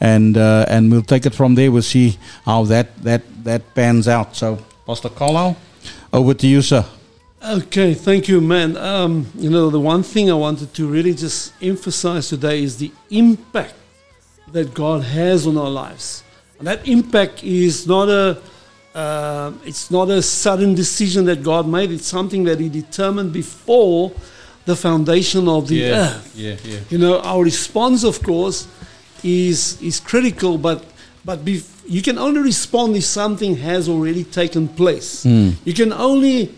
and 0.00 0.38
uh, 0.38 0.64
and 0.66 0.90
we'll 0.90 1.02
take 1.02 1.26
it 1.26 1.34
from 1.34 1.54
there. 1.54 1.70
We'll 1.70 1.82
see 1.82 2.16
how 2.46 2.64
that 2.64 2.96
that 3.04 3.22
that 3.44 3.74
pans 3.74 4.08
out. 4.08 4.34
So, 4.34 4.58
Pastor 4.86 5.10
Carlisle, 5.10 5.56
over 6.10 6.32
to 6.32 6.46
you, 6.46 6.62
sir. 6.62 6.86
Okay, 7.44 7.92
thank 7.92 8.28
you, 8.28 8.40
man. 8.40 8.78
Um, 8.78 9.26
you 9.34 9.50
know, 9.50 9.68
the 9.68 9.80
one 9.80 10.02
thing 10.02 10.30
I 10.30 10.34
wanted 10.34 10.72
to 10.74 10.86
really 10.86 11.12
just 11.12 11.52
emphasize 11.60 12.28
today 12.30 12.62
is 12.62 12.78
the 12.78 12.92
impact 13.10 13.74
that 14.52 14.72
God 14.72 15.02
has 15.02 15.46
on 15.46 15.58
our 15.58 15.68
lives. 15.70 16.22
And 16.58 16.66
that 16.66 16.88
impact 16.88 17.44
is 17.44 17.86
not 17.86 18.08
a 18.08 18.40
uh, 18.94 19.52
it's 19.66 19.90
not 19.90 20.08
a 20.08 20.22
sudden 20.22 20.74
decision 20.74 21.26
that 21.26 21.42
God 21.42 21.68
made. 21.68 21.90
It's 21.90 22.06
something 22.06 22.44
that 22.44 22.58
He 22.58 22.70
determined 22.70 23.34
before 23.34 24.12
the 24.64 24.76
foundation 24.76 25.48
of 25.48 25.68
the 25.68 25.84
earth. 25.84 26.32
yeah, 26.36 26.56
yeah. 26.64 26.78
You 26.90 26.98
know, 26.98 27.20
our 27.20 27.42
response, 27.42 28.04
of 28.04 28.22
course, 28.22 28.68
is 29.24 29.80
is 29.82 30.00
critical, 30.00 30.58
but 30.58 30.84
but 31.24 31.44
bef- 31.44 31.68
you 31.86 32.02
can 32.02 32.18
only 32.18 32.40
respond 32.40 32.96
if 32.96 33.04
something 33.04 33.56
has 33.56 33.88
already 33.88 34.24
taken 34.24 34.68
place. 34.68 35.24
Mm. 35.24 35.54
You 35.64 35.74
can 35.74 35.92
only 35.92 36.54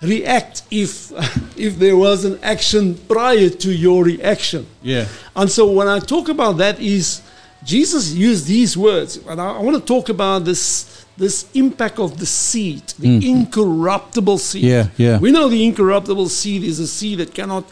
react 0.00 0.62
if 0.70 1.12
if 1.56 1.78
there 1.78 1.96
was 1.96 2.24
an 2.24 2.38
action 2.42 2.94
prior 3.08 3.48
to 3.48 3.72
your 3.72 4.04
reaction. 4.04 4.66
Yeah. 4.82 5.06
And 5.34 5.50
so 5.50 5.70
when 5.70 5.88
I 5.88 5.98
talk 5.98 6.28
about 6.28 6.58
that 6.58 6.80
is 6.80 7.22
Jesus 7.64 8.12
used 8.12 8.46
these 8.46 8.76
words, 8.76 9.16
and 9.26 9.40
I, 9.40 9.58
I 9.58 9.58
want 9.60 9.76
to 9.76 9.82
talk 9.82 10.08
about 10.08 10.44
this 10.44 10.97
this 11.18 11.46
impact 11.54 11.98
of 11.98 12.10
the 12.18 12.26
seed, 12.26 12.82
the 12.98 13.08
Mm. 13.08 13.22
incorruptible 13.34 14.38
seed. 14.38 14.62
Yeah, 14.64 14.86
yeah. 14.96 15.18
We 15.18 15.30
know 15.32 15.48
the 15.48 15.62
incorruptible 15.68 16.28
seed 16.28 16.62
is 16.62 16.78
a 16.78 16.86
seed 16.86 17.18
that 17.18 17.34
cannot 17.34 17.64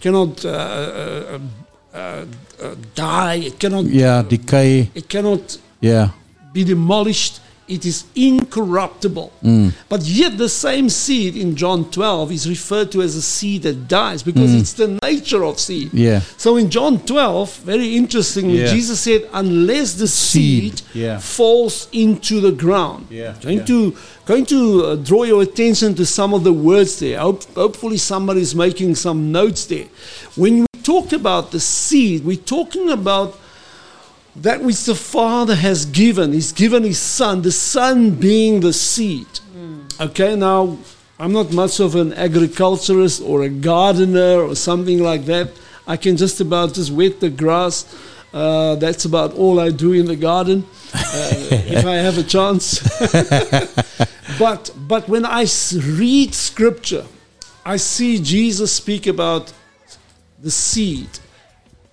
cannot 0.00 0.44
uh, 0.44 0.50
uh, 0.50 1.38
uh, 1.94 1.98
uh, 2.62 2.74
die. 2.94 3.36
It 3.48 3.58
cannot. 3.58 3.84
Yeah, 3.84 4.22
decay. 4.28 4.90
It 4.94 5.06
cannot 5.08 5.58
Yeah. 5.80 6.08
be 6.52 6.64
demolished. 6.64 7.40
It 7.66 7.86
is 7.86 8.04
incorruptible. 8.14 9.32
Mm. 9.42 9.72
But 9.88 10.02
yet, 10.02 10.36
the 10.38 10.48
same 10.48 10.88
seed 10.90 11.36
in 11.36 11.56
John 11.56 11.90
12 11.90 12.30
is 12.32 12.48
referred 12.48 12.92
to 12.92 13.02
as 13.02 13.16
a 13.16 13.22
seed 13.22 13.62
that 13.62 13.88
dies 13.88 14.22
because 14.22 14.50
Mm. 14.50 14.60
it's 14.60 14.72
the 14.74 14.98
nature 15.02 15.42
of 15.44 15.58
seed. 15.58 15.90
Yeah. 15.94 16.20
So 16.36 16.56
in 16.56 16.68
John 16.70 16.98
12, 17.00 17.56
very 17.64 17.96
interestingly, 17.96 18.60
Yeah. 18.60 18.70
Jesus 18.72 19.00
said, 19.00 19.28
unless 19.32 19.94
the 19.94 20.06
seed, 20.08 20.78
Seed, 20.78 20.82
yeah. 20.94 21.18
falls 21.18 21.88
into 21.92 22.40
the 22.40 22.52
ground. 22.52 23.06
Yeah, 23.10 23.34
Going 23.42 23.58
yeah. 23.58 23.64
to 23.64 23.94
going 24.26 24.46
to 24.46 24.84
uh, 24.86 24.96
draw 24.96 25.24
your 25.24 25.42
attention 25.42 25.94
to 25.94 26.04
some 26.06 26.32
of 26.34 26.44
the 26.44 26.52
words 26.52 26.98
there. 26.98 27.18
Hope, 27.18 27.44
hopefully, 27.54 27.98
somebody's 27.98 28.54
making 28.54 28.94
some 28.94 29.30
notes 29.32 29.66
there. 29.66 29.86
When 30.34 30.60
we 30.60 30.66
talked 30.82 31.12
about 31.12 31.50
the 31.50 31.60
seed, 31.60 32.24
we're 32.24 32.36
talking 32.56 32.88
about 32.90 33.38
that 34.36 34.62
which 34.62 34.84
the 34.84 34.94
Father 34.94 35.54
has 35.54 35.86
given. 35.86 36.32
He's 36.32 36.52
given 36.52 36.82
His 36.82 36.98
Son, 36.98 37.42
the 37.42 37.52
Son 37.52 38.10
being 38.10 38.60
the 38.60 38.72
seed. 38.72 39.26
Okay, 40.00 40.34
now 40.34 40.76
I'm 41.18 41.32
not 41.32 41.52
much 41.52 41.78
of 41.78 41.94
an 41.94 42.12
agriculturist 42.14 43.22
or 43.22 43.42
a 43.44 43.48
gardener 43.48 44.40
or 44.40 44.56
something 44.56 45.00
like 45.00 45.26
that. 45.26 45.50
I 45.86 45.96
can 45.96 46.16
just 46.16 46.40
about 46.40 46.74
just 46.74 46.90
wet 46.90 47.20
the 47.20 47.30
grass. 47.30 47.86
Uh, 48.32 48.74
that's 48.74 49.04
about 49.04 49.32
all 49.34 49.60
I 49.60 49.70
do 49.70 49.92
in 49.92 50.06
the 50.06 50.16
garden, 50.16 50.66
uh, 50.92 51.30
if 51.76 51.86
I 51.86 51.94
have 51.94 52.18
a 52.18 52.24
chance. 52.24 52.80
but 54.40 54.72
but 54.76 55.08
when 55.08 55.24
I 55.24 55.46
read 55.72 56.34
Scripture, 56.34 57.04
I 57.64 57.76
see 57.76 58.18
Jesus 58.18 58.72
speak 58.72 59.06
about 59.06 59.52
the 60.42 60.50
seed. 60.50 61.08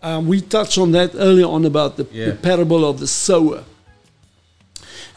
Um, 0.03 0.27
we 0.27 0.41
touched 0.41 0.77
on 0.77 0.91
that 0.93 1.11
earlier 1.15 1.45
on 1.45 1.65
about 1.65 1.97
the, 1.97 2.03
the 2.05 2.37
parable 2.41 2.83
of 2.89 2.99
the 2.99 3.07
sower. 3.07 3.63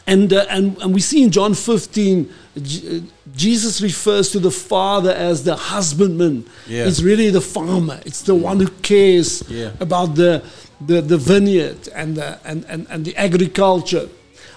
And, 0.07 0.31
uh, 0.31 0.45
and, 0.49 0.77
and 0.83 0.93
we 0.93 1.01
see 1.01 1.23
in 1.23 1.31
John 1.31 1.55
15, 1.55 2.31
J- 2.61 2.97
uh, 2.97 3.01
Jesus 3.35 3.81
refers 3.81 4.29
to 4.31 4.39
the 4.39 4.51
father 4.51 5.11
as 5.11 5.43
the 5.43 5.55
husbandman. 5.55 6.45
Yeah. 6.67 6.85
It's 6.85 7.01
really 7.01 7.31
the 7.31 7.41
farmer, 7.41 7.99
it's 8.05 8.21
the 8.21 8.35
one 8.35 8.59
who 8.59 8.67
cares 8.83 9.43
Yeah. 9.49 9.71
about 9.79 10.13
the, 10.13 10.43
the, 10.79 11.01
the 11.01 11.17
vineyard 11.17 11.87
and 11.95 12.17
the, 12.17 12.39
and, 12.45 12.63
and, 12.65 12.85
and 12.91 13.03
the 13.03 13.15
agriculture. 13.17 14.07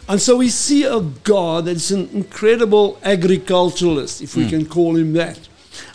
And 0.06 0.20
so 0.20 0.36
we 0.36 0.50
see 0.50 0.84
a 0.84 1.00
God 1.00 1.64
that 1.64 1.76
is 1.76 1.90
an 1.90 2.10
incredible 2.12 2.98
agriculturalist, 3.02 4.20
if 4.20 4.36
we 4.36 4.44
Mm. 4.44 4.48
can 4.50 4.66
call 4.66 4.96
him 4.96 5.14
that. 5.14 5.47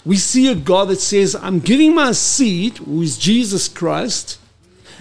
We 0.05 0.17
see 0.17 0.51
a 0.51 0.55
God 0.55 0.89
that 0.89 0.99
says, 1.01 1.35
I'm 1.35 1.59
giving 1.59 1.93
my 1.95 2.11
seed, 2.13 2.77
who 2.77 3.01
is 3.01 3.17
Jesus 3.17 3.67
Christ, 3.67 4.39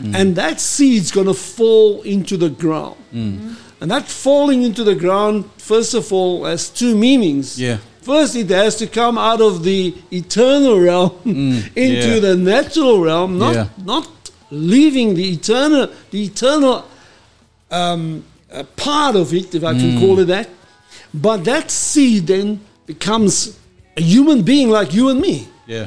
Mm. 0.00 0.14
and 0.16 0.36
that 0.36 0.58
seed's 0.60 1.10
going 1.10 1.26
to 1.26 1.34
fall 1.34 2.00
into 2.02 2.38
the 2.38 2.48
ground. 2.48 2.96
Mm. 3.14 3.56
And 3.80 3.90
that 3.90 4.08
falling 4.08 4.62
into 4.62 4.84
the 4.84 4.94
ground, 4.94 5.44
first 5.58 5.92
of 5.94 6.10
all, 6.12 6.44
has 6.46 6.70
two 6.70 6.96
meanings. 6.96 7.60
Yeah. 7.60 7.76
First, 8.00 8.34
it 8.34 8.48
has 8.50 8.76
to 8.76 8.86
come 8.86 9.18
out 9.18 9.40
of 9.42 9.64
the 9.64 9.94
eternal 10.10 10.80
realm 10.80 11.12
into 11.24 11.70
Mm. 11.76 12.14
yeah. 12.14 12.18
the 12.20 12.36
natural 12.36 13.00
realm, 13.00 13.38
not, 13.38 13.54
Yeah. 13.54 13.66
not 13.84 14.08
leaving 14.50 15.14
the 15.14 15.30
eternal, 15.32 15.88
the 16.10 16.24
eternal 16.24 16.84
um, 17.70 18.24
uh, 18.52 18.62
part 18.76 19.14
of 19.16 19.32
it, 19.34 19.54
if 19.54 19.62
I 19.62 19.72
can 19.74 19.96
Mm. 19.96 20.00
call 20.00 20.18
it 20.20 20.26
that. 20.26 20.48
But 21.14 21.44
that 21.44 21.70
seed 21.70 22.26
then 22.26 22.60
becomes 22.86 23.56
a 23.97 24.01
human 24.03 24.43
being 24.43 24.70
like 24.70 24.95
you 24.95 25.09
and 25.09 25.20
me. 25.20 25.49
Yeah. 25.66 25.86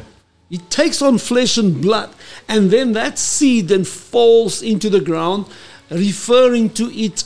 It 0.50 0.70
takes 0.70 1.02
on 1.02 1.18
flesh 1.18 1.58
and 1.58 1.82
blood. 1.82 2.14
And 2.48 2.70
then 2.70 2.94
that 2.94 3.18
seed 3.18 3.68
then 3.70 3.84
falls 3.84 4.62
into 4.62 4.90
the 4.90 5.02
ground, 5.02 5.48
referring 5.90 6.70
to 6.72 6.92
it 6.94 7.24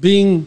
being 0.00 0.46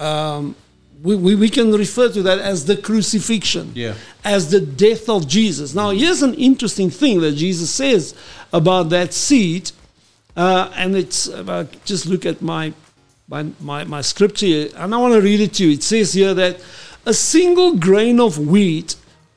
um, 0.00 0.56
we, 1.02 1.16
we, 1.16 1.34
we 1.34 1.48
can 1.48 1.72
refer 1.72 2.08
to 2.10 2.22
that 2.22 2.38
as 2.38 2.64
the 2.66 2.76
crucifixion, 2.76 3.72
Yeah. 3.74 3.94
as 4.24 4.50
the 4.50 4.60
death 4.60 5.08
of 5.08 5.26
Jesus. 5.26 5.74
Now, 5.74 5.90
here's 5.90 6.22
an 6.22 6.34
interesting 6.34 6.90
thing 6.90 7.20
that 7.20 7.32
Jesus 7.32 7.70
says 7.70 8.14
about 8.52 8.90
that 8.90 9.12
seed, 9.12 9.72
uh, 10.36 10.70
and 10.76 10.96
it's 10.96 11.26
about, 11.26 11.84
just 11.84 12.06
look 12.06 12.24
at 12.24 12.40
my, 12.40 12.72
my, 13.28 13.46
my, 13.60 13.84
my 13.84 14.00
scripture 14.00 14.46
here, 14.46 14.68
and 14.76 14.94
I 14.94 14.98
want 14.98 15.14
to 15.14 15.20
read 15.20 15.40
it 15.40 15.54
to 15.54 15.66
you. 15.66 15.72
It 15.72 15.82
says 15.82 16.12
here 16.12 16.34
that 16.34 16.60
a 17.04 17.14
single 17.14 17.76
grain 17.76 18.20
of 18.20 18.38
wheat 18.38 18.96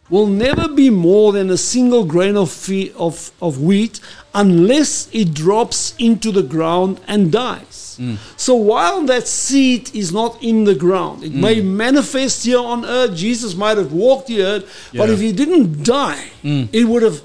will 0.09 0.27
never 0.27 0.67
be 0.67 0.89
more 0.89 1.31
than 1.31 1.49
a 1.49 1.57
single 1.57 2.05
grain 2.05 2.37
of, 2.37 2.69
of, 2.95 3.31
of 3.41 3.61
wheat 3.61 3.99
unless 4.33 5.09
it 5.11 5.33
drops 5.33 5.95
into 5.97 6.31
the 6.31 6.43
ground 6.43 7.01
and 7.07 7.31
dies. 7.31 7.97
Mm. 7.99 8.17
So 8.37 8.55
while 8.55 9.01
that 9.03 9.27
seed 9.27 9.95
is 9.95 10.11
not 10.11 10.41
in 10.43 10.65
the 10.65 10.75
ground, 10.75 11.23
it 11.23 11.31
mm. 11.31 11.41
may 11.41 11.61
manifest 11.61 12.45
here 12.45 12.59
on 12.59 12.85
earth. 12.85 13.15
Jesus 13.15 13.55
might 13.55 13.77
have 13.77 13.93
walked 13.93 14.27
the 14.27 14.43
earth, 14.43 14.91
but 14.93 15.09
if 15.09 15.19
he 15.19 15.31
didn't 15.31 15.83
die, 15.83 16.29
mm. 16.43 16.69
it 16.71 16.83
would 16.83 17.01
have 17.01 17.21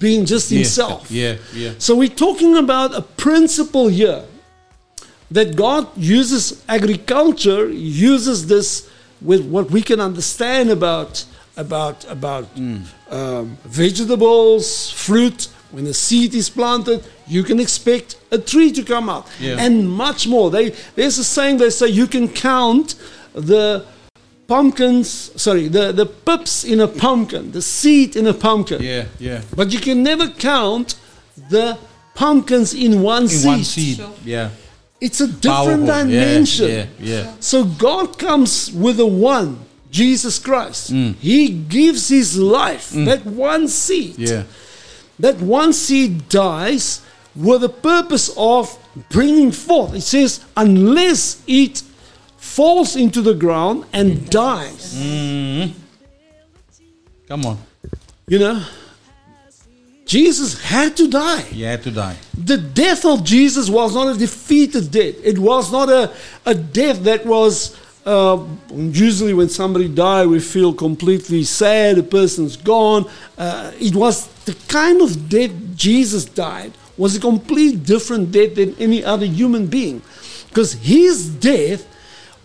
been 0.00 0.26
just 0.26 0.50
Yeah, 0.50 0.58
himself. 0.58 1.10
Yeah, 1.10 1.36
yeah. 1.54 1.72
So 1.78 1.94
we're 1.94 2.08
talking 2.08 2.56
about 2.56 2.94
a 2.94 3.02
principle 3.02 3.88
here 3.88 4.24
that 5.30 5.54
God 5.56 5.86
uses 5.96 6.64
agriculture, 6.68 7.68
uses 7.70 8.48
this 8.48 8.89
with 9.22 9.42
what 9.50 9.70
we 9.70 9.82
can 9.82 10.00
understand 10.00 10.70
about 10.70 11.24
about 11.56 12.04
about 12.10 12.44
Mm. 12.56 12.82
um, 13.10 13.56
vegetables, 13.64 14.90
fruit. 14.90 15.48
When 15.72 15.86
a 15.86 15.94
seed 15.94 16.34
is 16.34 16.50
planted, 16.50 17.04
you 17.28 17.44
can 17.44 17.60
expect 17.60 18.16
a 18.32 18.38
tree 18.38 18.72
to 18.72 18.82
come 18.82 19.08
out, 19.08 19.26
Yeah. 19.40 19.56
and 19.64 19.88
much 19.88 20.26
more. 20.26 20.50
They, 20.50 20.74
there's 20.96 21.16
a 21.18 21.22
saying 21.24 21.58
they 21.58 21.70
say 21.70 21.86
you 21.86 22.08
can 22.08 22.26
count 22.28 22.96
the 23.34 23.84
pumpkins, 24.48 25.30
sorry, 25.36 25.68
the, 25.68 25.92
the 25.92 26.06
pips 26.06 26.64
in 26.64 26.80
a 26.80 26.88
pumpkin, 26.88 27.52
the 27.52 27.62
seed 27.62 28.16
in 28.16 28.26
a 28.26 28.34
pumpkin. 28.34 28.82
Yeah, 28.82 29.04
yeah. 29.20 29.42
But 29.54 29.72
you 29.72 29.78
can 29.78 30.02
never 30.02 30.28
count 30.28 30.96
the 31.50 31.78
pumpkins 32.14 32.74
in 32.74 33.00
one 33.02 33.22
In 33.22 33.28
seed. 33.28 33.46
one 33.46 33.64
seed. 33.64 34.00
Yeah. 34.24 34.50
It's 35.00 35.20
a 35.20 35.26
different 35.26 35.86
Powerful. 35.86 36.06
Dimension. 36.06 36.70
Yeah, 36.70 36.86
yeah. 36.98 37.34
So 37.40 37.64
God 37.64 38.18
comes 38.18 38.70
with 38.70 38.98
the 38.98 39.06
one, 39.06 39.58
Jesus 39.90 40.38
Christ. 40.38 40.92
Mm. 40.92 41.14
He 41.16 41.48
gives 41.48 42.08
his 42.08 42.38
life, 42.38 42.90
that 42.90 43.24
one 43.24 43.68
seed. 43.68 44.18
Yeah. 44.18 44.44
That 45.18 45.40
one 45.40 45.72
seed 45.72 46.28
dies 46.28 47.00
with 47.34 47.62
the 47.62 47.68
purpose 47.68 48.30
of 48.36 48.76
bringing 49.10 49.52
forth. 49.52 49.94
It 49.94 50.02
says, 50.02 50.44
unless 50.56 51.42
it 51.46 51.82
falls 52.36 52.96
into 52.96 53.22
the 53.22 53.34
ground 53.34 53.84
and 53.92 54.28
dies. 54.28 54.94
Mm. 54.94 55.72
Come 57.28 57.46
on. 57.46 57.58
You 58.26 58.38
know, 58.38 58.64
Jesus 60.10 60.60
had 60.60 60.96
to 60.96 61.06
die. 61.06 61.42
He 61.42 61.62
had 61.62 61.84
to 61.84 61.92
die. 61.92 62.16
The 62.36 62.56
death 62.56 63.04
of 63.04 63.22
Jesus 63.22 63.70
was 63.70 63.94
not 63.94 64.16
a 64.16 64.18
defeated 64.18 64.90
death. 64.90 65.14
It 65.22 65.38
was 65.38 65.70
not 65.70 65.88
a, 65.88 66.12
a 66.44 66.54
death 66.54 67.04
that 67.04 67.24
was. 67.24 67.78
Uh, 68.04 68.44
usually, 68.72 69.34
when 69.34 69.48
somebody 69.48 69.86
dies, 69.86 70.26
we 70.26 70.40
feel 70.40 70.74
completely 70.74 71.44
sad. 71.44 71.94
The 71.94 72.02
person's 72.02 72.56
gone. 72.56 73.08
Uh, 73.38 73.70
it 73.78 73.94
was 73.94 74.26
the 74.46 74.56
kind 74.66 75.00
of 75.00 75.28
death 75.28 75.52
Jesus 75.76 76.24
died 76.24 76.72
was 76.98 77.14
a 77.14 77.20
complete 77.20 77.84
different 77.84 78.32
death 78.32 78.56
than 78.56 78.74
any 78.80 79.04
other 79.04 79.26
human 79.26 79.68
being, 79.68 80.02
because 80.48 80.72
his 80.72 81.28
death 81.28 81.86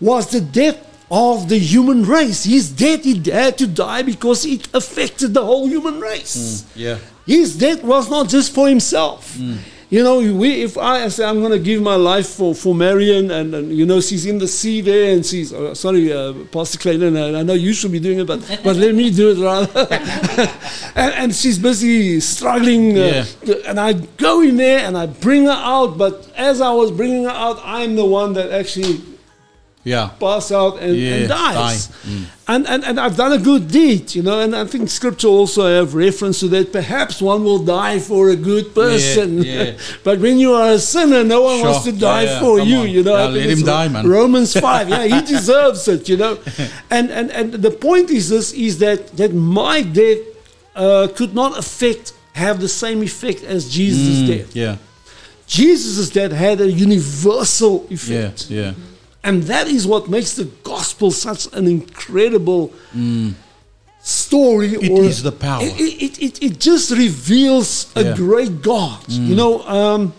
was 0.00 0.30
the 0.30 0.40
death 0.40 0.78
of 1.10 1.48
the 1.48 1.58
human 1.58 2.04
race. 2.04 2.44
His 2.44 2.70
death 2.70 3.02
he 3.02 3.18
had 3.28 3.58
to 3.58 3.66
die 3.66 4.02
because 4.02 4.46
it 4.46 4.68
affected 4.72 5.34
the 5.34 5.44
whole 5.44 5.66
human 5.66 6.00
race. 6.00 6.64
Yeah. 6.76 6.98
His 7.26 7.58
death 7.58 7.82
was 7.82 8.08
not 8.08 8.28
just 8.28 8.54
for 8.54 8.68
himself. 8.68 9.36
You 9.88 10.02
know, 10.02 10.18
we, 10.18 10.62
if 10.64 10.76
I 10.76 11.06
say 11.08 11.24
I'm 11.24 11.38
going 11.38 11.52
to 11.52 11.60
give 11.60 11.80
my 11.80 11.94
life 11.94 12.30
for, 12.30 12.56
for 12.56 12.74
Marion, 12.74 13.30
and, 13.30 13.54
and 13.54 13.72
you 13.72 13.86
know 13.86 14.00
she's 14.00 14.26
in 14.26 14.38
the 14.38 14.48
sea 14.48 14.80
there, 14.80 15.14
and 15.14 15.24
she's 15.24 15.52
uh, 15.52 15.76
sorry, 15.76 16.12
uh, 16.12 16.32
Pastor 16.50 16.76
Clayton, 16.78 17.16
I, 17.16 17.38
I 17.38 17.42
know 17.44 17.54
you 17.54 17.72
should 17.72 17.92
be 17.92 18.00
doing 18.00 18.18
it, 18.18 18.26
but 18.26 18.40
but 18.64 18.74
let 18.74 18.96
me 18.96 19.12
do 19.12 19.30
it 19.30 19.38
rather. 19.38 19.86
and, 20.96 21.14
and 21.14 21.34
she's 21.34 21.56
busy 21.56 22.18
struggling, 22.18 22.98
uh, 22.98 23.24
and 23.66 23.78
I 23.78 23.92
go 23.92 24.40
in 24.40 24.56
there 24.56 24.80
and 24.80 24.98
I 24.98 25.06
bring 25.06 25.44
her 25.44 25.52
out. 25.52 25.96
But 25.96 26.32
as 26.36 26.60
I 26.60 26.70
was 26.72 26.90
bringing 26.90 27.22
her 27.22 27.30
out, 27.30 27.60
I'm 27.62 27.94
the 27.94 28.04
one 28.04 28.32
that 28.32 28.50
actually 28.50 29.00
Yeah. 29.86 30.10
pass 30.18 30.50
out 30.50 30.74
and, 30.82 30.96
Yeah, 30.96 31.14
and 31.14 31.28
dies. 31.28 31.86
die. 31.86 31.94
Mm. 32.10 32.24
And, 32.48 32.62
and, 32.72 32.84
and 32.88 32.96
I've 33.04 33.16
done 33.16 33.32
a 33.32 33.38
good 33.50 33.64
deed, 33.70 34.14
you 34.16 34.22
know, 34.22 34.40
and 34.40 34.54
I 34.54 34.64
think 34.72 34.90
scripture 34.90 35.28
also 35.28 35.62
have 35.78 35.94
reference 35.94 36.40
to 36.40 36.48
that. 36.54 36.72
Perhaps 36.72 37.22
one 37.22 37.44
will 37.44 37.62
die 37.64 37.98
for 38.00 38.30
a 38.30 38.36
good 38.50 38.74
person. 38.74 39.28
yeah. 39.42 39.72
but 40.06 40.18
when 40.18 40.38
you 40.38 40.52
are 40.54 40.72
a 40.72 40.78
sinner, 40.78 41.22
no 41.24 41.40
one 41.42 41.56
Sure. 41.58 41.66
wants 41.70 41.84
to 41.84 41.92
die 41.92 42.22
Yeah, 42.24 42.30
yeah, 42.32 42.40
for 42.40 42.58
come 42.58 42.68
you, 42.68 42.78
on. 42.78 42.88
you 42.90 43.02
know. 43.04 43.16
Yeah, 43.16 43.28
let 43.38 43.50
him 43.54 43.62
die, 43.62 43.88
man. 43.88 44.04
Romans 44.08 44.52
5, 44.54 44.88
yeah, 44.88 45.04
he 45.14 45.20
deserves 45.36 45.86
it, 45.94 46.08
you 46.08 46.16
know. 46.16 46.38
And, 46.90 47.10
and, 47.18 47.30
and 47.30 47.52
the 47.52 47.70
point 47.88 48.10
is 48.10 48.28
this, 48.28 48.52
is 48.52 48.78
that, 48.78 49.16
that 49.16 49.32
my 49.34 49.82
death 49.82 50.18
uh, 50.74 51.08
could 51.14 51.32
not 51.34 51.56
affect, 51.58 52.12
have 52.32 52.60
the 52.60 52.68
same 52.68 53.02
effect 53.04 53.44
as 53.44 53.60
Jesus' 53.70 54.18
Mm, 54.22 54.26
death. 54.32 54.56
Yeah. 54.56 54.76
Jesus' 55.46 56.10
death 56.10 56.32
had 56.32 56.60
a 56.60 56.68
universal 56.70 57.86
Yeah. 57.88 57.94
effect. 57.94 58.50
Yeah. 58.50 58.72
And 59.26 59.42
that 59.44 59.66
is 59.66 59.86
what 59.86 60.08
makes 60.08 60.32
the 60.40 60.44
gospel 60.62 61.10
such 61.10 61.42
an 61.52 61.66
incredible 61.66 62.72
story. 64.00 64.68
It 64.74 64.90
or 64.90 65.02
is 65.04 65.22
the 65.22 65.32
power. 65.32 65.62
It, 65.62 65.80
it, 66.06 66.22
it, 66.26 66.42
it 66.42 66.60
just 66.60 66.90
reveals 66.90 67.90
a 67.96 68.02
Yeah. 68.04 68.14
great 68.14 68.62
God. 68.62 69.00
Mm. 69.08 69.26
You 69.30 69.34
know, 69.34 69.62
um, 69.66 70.12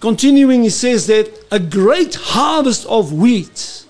continuing, 0.00 0.62
he 0.62 0.70
says 0.70 1.06
that 1.06 1.26
a 1.50 1.58
great 1.58 2.14
harvest 2.14 2.86
of 2.86 3.12
wheat. 3.12 3.84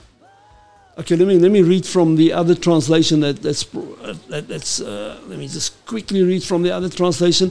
Okay, 0.98 1.14
let 1.16 1.28
me 1.28 1.38
let 1.38 1.52
me 1.52 1.60
read 1.60 1.84
from 1.84 2.16
the 2.16 2.32
other 2.32 2.54
translation. 2.54 3.20
That 3.20 3.42
that's 3.42 3.64
uh, 3.74 4.14
that, 4.30 4.48
that's. 4.48 4.80
Uh, 4.80 5.18
let 5.28 5.38
me 5.38 5.46
just 5.46 5.70
quickly 5.84 6.22
read 6.22 6.42
from 6.42 6.62
the 6.62 6.70
other 6.72 6.88
translation. 6.88 7.50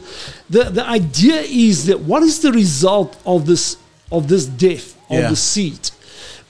The 0.49 0.63
the 0.79 0.83
idea 0.99 1.41
is 1.45 1.85
that 1.85 1.99
what 1.99 2.23
is 2.23 2.39
the 2.39 2.51
result 2.51 3.11
of 3.23 3.45
this 3.45 3.77
of 4.11 4.27
this 4.27 4.45
death 4.47 4.95
of 5.11 5.19
Yeah. 5.19 5.29
the 5.29 5.35
seed? 5.35 5.91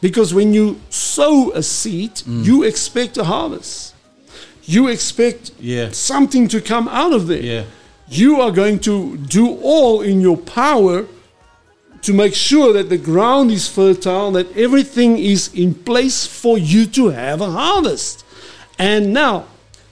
Because 0.05 0.35
when 0.35 0.53
you 0.53 0.79
sow 0.91 1.51
a 1.53 1.63
seed, 1.63 2.11
you 2.27 2.61
expect 2.61 3.17
a 3.17 3.23
harvest. 3.23 3.95
You 4.65 4.87
expect 4.87 5.49
Yeah. 5.59 5.89
something 5.93 6.47
to 6.49 6.61
come 6.61 6.87
out 6.89 7.11
of 7.11 7.25
there. 7.25 7.41
Yeah. 7.41 7.63
You 8.07 8.39
are 8.39 8.51
going 8.51 8.77
to 8.81 9.17
do 9.17 9.45
all 9.63 10.01
in 10.01 10.21
your 10.21 10.37
power 10.37 11.07
to 12.03 12.13
make 12.13 12.35
sure 12.35 12.71
that 12.73 12.89
the 12.89 12.99
ground 12.99 13.49
is 13.49 13.67
fertile, 13.67 14.29
that 14.33 14.55
everything 14.55 15.17
is 15.17 15.49
in 15.55 15.73
place 15.73 16.27
for 16.27 16.55
you 16.55 16.85
to 16.97 17.09
have 17.09 17.41
a 17.41 17.49
harvest. 17.49 18.23
And 18.77 19.11
now, 19.11 19.45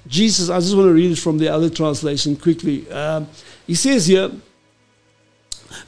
Jesus, 0.08 0.48
I 0.48 0.60
just 0.60 0.76
want 0.76 0.90
to 0.90 0.94
read 0.94 1.12
it 1.12 1.18
from 1.18 1.40
the 1.40 1.50
other 1.50 1.72
translation 1.72 2.36
quickly. 2.36 2.86
Um, 2.92 3.26
he 3.66 3.74
says 3.74 4.06
here, 4.06 4.30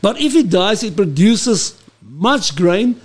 but 0.02 0.20
if 0.20 0.34
it 0.36 0.50
dies, 0.50 0.82
it 0.84 0.96
produces 0.96 1.76
much 2.02 2.56
grain. 2.56 2.96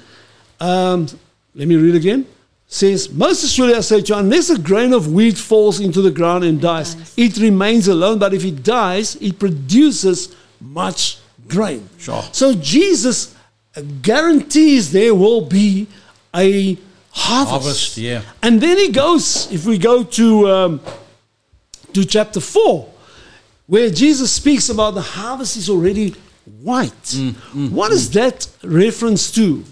Um, 0.60 1.06
let 1.54 1.66
me 1.66 1.76
read 1.76 1.94
again. 1.94 2.26
Says, 2.66 3.10
most 3.10 3.42
assuredly 3.42 3.76
I 3.76 3.80
say 3.80 4.00
to 4.00 4.12
you, 4.12 4.18
unless 4.20 4.48
a 4.48 4.58
grain 4.58 4.92
of 4.92 5.12
wheat 5.12 5.36
falls 5.36 5.80
into 5.80 6.00
the 6.00 6.10
ground 6.12 6.44
and 6.44 6.60
dies, 6.60 7.12
it 7.16 7.36
remains 7.38 7.88
alone. 7.88 8.20
But 8.20 8.32
if 8.32 8.44
it 8.44 8.62
dies, 8.62 9.16
it 9.16 9.40
produces 9.40 10.36
much 10.60 11.18
grain. 11.48 11.88
Sure. 11.98 12.22
So 12.30 12.54
Jesus 12.54 13.34
guarantees 14.02 14.92
there 14.92 15.14
will 15.14 15.42
be 15.42 15.88
a 16.34 16.78
harvest. 17.10 17.50
Harvest, 17.50 17.96
yeah. 17.96 18.22
And 18.42 18.60
then 18.60 18.78
he 18.78 18.90
goes, 18.90 19.50
if 19.50 19.66
we 19.66 19.78
go 19.78 20.04
to, 20.04 20.48
um, 20.48 20.80
to 21.92 22.04
chapter 22.04 22.40
4, 22.40 22.88
where 23.66 23.90
Jesus 23.90 24.32
speaks 24.32 24.68
about 24.68 24.94
the 24.94 25.02
harvest 25.02 25.56
is 25.56 25.70
already 25.70 26.14
white. 26.62 27.14
what 27.52 27.72
What 27.72 27.92
is 27.92 28.10
that 28.12 28.48
reference 28.62 29.30
to? 29.32 29.64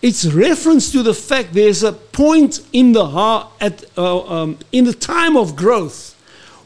It's 0.00 0.24
reference 0.26 0.92
to 0.92 1.02
the 1.02 1.14
fact 1.14 1.52
there's 1.54 1.82
a 1.82 1.92
point 1.92 2.60
in 2.72 2.92
the 2.92 3.06
har- 3.06 3.50
at 3.60 3.84
uh, 3.96 4.20
um, 4.42 4.58
in 4.70 4.84
the 4.84 4.92
time 4.92 5.36
of 5.36 5.56
growth 5.56 6.14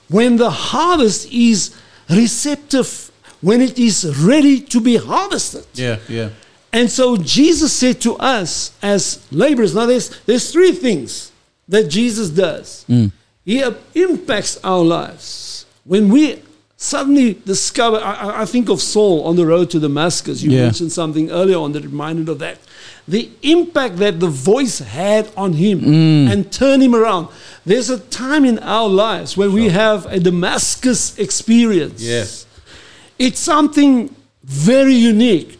when 0.08 0.36
the 0.36 0.50
harvest 0.50 1.32
is 1.32 1.74
receptive, 2.10 3.10
when 3.40 3.60
it 3.62 3.78
is 3.78 4.04
ready 4.18 4.60
to 4.60 4.80
be 4.80 4.96
harvested. 4.96 5.64
Yeah. 5.74 5.98
Yeah. 6.08 6.30
And 6.74 6.90
so 6.90 7.16
Jesus 7.16 7.72
said 7.72 8.00
to 8.02 8.16
us 8.16 8.72
as 8.82 9.26
laborers, 9.30 9.74
now 9.74 9.86
there's, 9.86 10.08
there's 10.24 10.50
three 10.52 10.72
things 10.72 11.32
that 11.68 11.88
Jesus 11.88 12.28
does. 12.30 12.84
He 13.44 13.62
uh, 13.62 13.72
impacts 13.94 14.58
our 14.62 14.82
lives. 14.84 15.64
When 15.84 16.08
we 16.10 16.42
suddenly 16.76 17.34
discover. 17.34 17.98
I, 17.98 18.12
I- 18.14 18.42
I 18.42 18.44
think 18.44 18.68
of 18.68 18.80
Saul 18.82 19.24
on 19.24 19.36
the 19.36 19.46
road 19.46 19.70
to 19.70 19.78
Damascus. 19.80 20.42
You 20.42 20.50
Yeah. 20.50 20.64
mentioned 20.64 20.90
something 20.92 21.30
earlier 21.30 21.56
on 21.58 21.72
that 21.72 21.84
reminded 21.84 22.28
of 22.28 22.38
that. 22.40 22.58
The 23.08 23.28
impact 23.42 23.96
that 23.96 24.20
the 24.20 24.28
voice 24.28 24.78
had 24.78 25.28
on 25.36 25.54
him 25.54 25.80
Mm. 25.80 26.30
and 26.32 26.52
turn 26.52 26.80
him 26.80 26.94
around. 26.94 27.28
There's 27.66 27.90
a 27.90 27.98
time 27.98 28.44
in 28.44 28.58
our 28.60 28.88
lives 28.88 29.36
when 29.36 29.52
we 29.52 29.68
have 29.70 30.06
a 30.06 30.18
Damascus 30.20 31.18
experience. 31.18 32.00
Yes. 32.02 32.46
It's 33.18 33.40
something 33.40 34.14
very 34.44 34.94
unique 34.94 35.58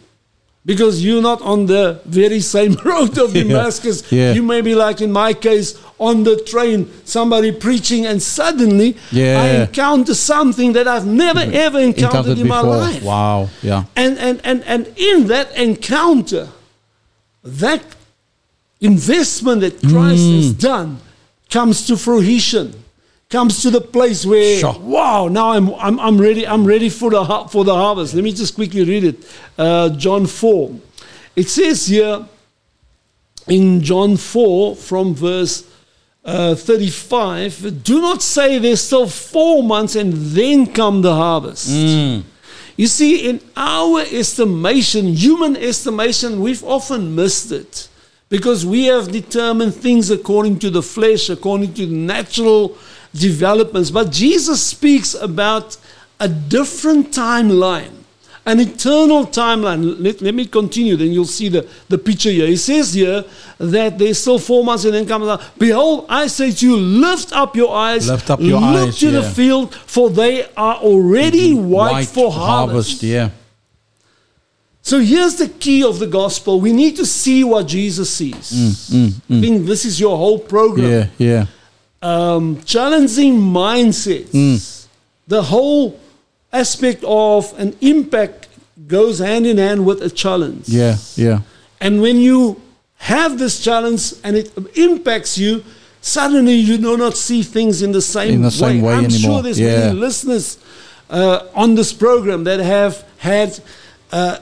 because 0.65 1.03
you're 1.03 1.21
not 1.21 1.41
on 1.41 1.65
the 1.65 1.99
very 2.05 2.39
same 2.39 2.73
road 2.85 3.17
of 3.17 3.33
Damascus. 3.41 4.09
Yeah. 4.11 4.33
You 4.33 4.43
may 4.43 4.61
be 4.61 4.75
like 4.75 5.01
in 5.01 5.11
my 5.11 5.33
case 5.33 5.75
on 5.99 6.23
the 6.23 6.35
train, 6.43 6.89
somebody 7.05 7.51
preaching, 7.51 8.05
and 8.05 8.21
suddenly 8.21 8.95
Yeah. 9.11 9.41
I 9.41 9.47
encounter 9.63 10.13
something 10.15 10.73
that 10.73 10.87
I've 10.87 11.05
never 11.05 11.41
ever 11.51 11.79
encountered, 11.79 12.39
in 12.39 12.47
my 12.47 12.61
life. 12.61 13.03
Wow. 13.03 13.49
Yeah. 13.61 13.83
And, 13.95 14.17
and, 14.17 14.39
and, 14.43 14.63
and 14.63 14.87
in 14.97 15.27
that 15.27 15.55
encounter, 15.57 16.47
that 17.43 17.83
investment 18.81 19.61
that 19.61 19.79
Christ 19.81 20.23
Mm. 20.23 20.35
has 20.37 20.53
done 20.53 20.97
comes 21.49 21.85
to 21.87 21.97
fruition, 21.97 22.73
comes 23.29 23.61
to 23.61 23.69
the 23.69 23.81
place 23.81 24.25
where, 24.25 24.59
Sure. 24.59 24.75
wow, 24.79 25.27
now 25.27 25.51
I'm, 25.51 25.69
I'm, 25.75 25.99
I'm 25.99 26.17
ready, 26.19 26.45
I'm 26.47 26.65
ready 26.65 26.89
for 26.89 27.09
the, 27.11 27.23
for 27.49 27.63
the 27.63 27.73
harvest. 27.73 28.13
Let 28.13 28.23
me 28.23 28.31
just 28.33 28.55
quickly 28.55 28.83
read 28.83 29.03
it. 29.03 29.23
Uh, 29.57 29.89
John 29.89 30.25
4. 30.25 30.71
It 31.35 31.49
says 31.49 31.87
here 31.87 32.25
in 33.47 33.81
John 33.81 34.17
4 34.17 34.75
from 34.75 35.13
verse 35.15 35.65
uh, 36.25 36.55
35 36.55 37.83
do 37.83 37.99
not 37.99 38.21
say 38.21 38.57
there's 38.57 38.79
still 38.79 39.07
four 39.07 39.61
months 39.61 39.95
and 39.97 40.13
then 40.13 40.65
come 40.67 41.01
the 41.01 41.13
harvest. 41.13 41.67
You 42.75 42.87
see, 42.87 43.29
in 43.29 43.39
our 43.55 44.01
estimation, 44.01 45.07
human 45.07 45.55
estimation, 45.55 46.41
we've 46.41 46.63
often 46.63 47.15
missed 47.15 47.51
it 47.51 47.87
because 48.29 48.65
we 48.65 48.85
have 48.85 49.11
determined 49.11 49.75
things 49.75 50.09
according 50.09 50.57
to 50.59 50.71
the 50.71 50.81
flesh, 50.81 51.29
according 51.29 51.73
to 51.75 51.85
the 51.85 51.95
natural 51.95 52.75
developments. 53.13 53.91
But 53.91 54.11
Jesus 54.11 54.65
speaks 54.65 55.13
about 55.13 55.77
a 56.19 56.27
different 56.27 57.11
timeline, 57.11 58.02
an 58.45 58.59
eternal 58.59 59.25
timeline. 59.25 59.95
Let, 59.99 60.21
let 60.21 60.33
me 60.33 60.45
continue, 60.45 60.95
then 60.97 61.11
you'll 61.11 61.25
see 61.25 61.49
the, 61.49 61.67
the 61.87 61.97
picture 61.97 62.29
here. 62.29 62.47
He 62.47 62.57
says 62.57 62.93
here 62.93 63.23
that 63.57 63.97
there's 63.97 64.19
still 64.19 64.39
four 64.39 64.63
months 64.63 64.83
and 64.85 64.93
then 64.93 65.07
comes 65.07 65.25
the 65.25 65.41
Behold, 65.57 66.05
I 66.09 66.27
say 66.27 66.51
to 66.51 66.65
you, 66.65 66.75
lift 66.75 67.31
up 67.31 67.55
your 67.55 67.75
eyes, 67.75 68.09
Lift 68.09 68.29
up 68.29 68.41
your 68.41 68.59
look 68.59 68.89
eyes, 68.89 68.99
to 68.99 69.11
the 69.11 69.23
field, 69.23 69.73
for 69.73 70.09
they 70.09 70.45
are 70.55 70.75
already 70.75 71.53
white, 71.53 71.91
White 71.91 72.07
for 72.07 72.31
harvest. 72.31 73.01
Yeah. 73.03 73.29
So 74.81 74.99
here's 74.99 75.35
the 75.35 75.47
key 75.47 75.81
of 75.81 75.99
the 75.99 76.07
gospel. 76.07 76.59
We 76.59 76.73
need 76.73 76.97
to 76.97 77.05
see 77.05 77.45
what 77.45 77.67
Jesus 77.67 78.13
sees. 78.13 78.51
Mm, 78.51 78.69
mm, 78.69 79.07
I 79.29 79.33
mm. 79.33 79.41
think 79.41 79.65
this 79.65 79.85
is 79.85 79.97
your 79.97 80.17
whole 80.17 80.39
program. 80.39 81.09
Yeah. 81.17 81.45
Yeah. 81.45 81.45
Um, 82.01 82.61
challenging 82.63 83.35
mindsets. 83.39 84.31
Mm. 84.31 84.87
The 85.27 85.41
whole 85.41 85.97
aspect 86.53 87.03
of 87.05 87.53
an 87.59 87.75
impact 87.81 88.47
goes 88.87 89.19
hand 89.19 89.45
in 89.45 89.57
hand 89.57 89.85
with 89.85 90.01
a 90.01 90.09
challenge. 90.09 90.69
Yeah. 90.69 90.97
Yeah. 91.15 91.39
And 91.81 92.01
when 92.01 92.17
you 92.17 92.61
have 92.97 93.37
this 93.39 93.59
challenge 93.63 94.13
and 94.23 94.35
it 94.37 94.51
impacts 94.77 95.37
you, 95.37 95.63
suddenly 96.01 96.53
you 96.53 96.77
do 96.77 96.95
not 96.97 97.15
see 97.17 97.43
things 97.43 97.81
in 97.81 97.91
the 97.91 98.01
same, 98.01 98.33
In 98.35 98.41
the 98.41 98.51
same 98.51 98.81
way 98.81 98.93
I'm 98.93 99.05
anymore. 99.05 99.19
sure 99.19 99.41
there's 99.41 99.59
Yeah. 99.59 99.87
many 99.87 99.99
listeners 99.99 100.57
uh, 101.09 101.39
on 101.55 101.75
this 101.75 101.91
program 101.93 102.43
that 102.45 102.59
have 102.59 103.03
had 103.17 103.59
uh, 104.11 104.37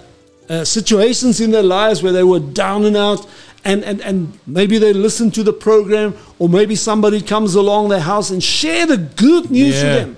uh, 0.50 0.64
situations 0.66 1.40
in 1.40 1.52
their 1.52 1.64
lives 1.64 2.04
where 2.04 2.12
they 2.14 2.24
were 2.24 2.40
down 2.40 2.86
and 2.86 2.98
out. 2.98 3.26
And, 3.64 3.84
and, 3.84 4.02
and 4.02 4.38
maybe 4.48 4.80
they 4.80 4.92
listen 4.92 5.30
to 5.32 5.44
the 5.44 5.54
program, 5.54 6.16
or 6.40 6.50
maybe 6.50 6.76
somebody 6.76 7.22
comes 7.22 7.54
along 7.54 7.90
their 7.90 8.00
house 8.00 8.32
and 8.32 8.44
share 8.44 8.88
the 8.88 8.98
good 8.98 9.52
news 9.52 9.76
Yeah. 9.76 9.82
to 9.82 10.00
them. 10.00 10.18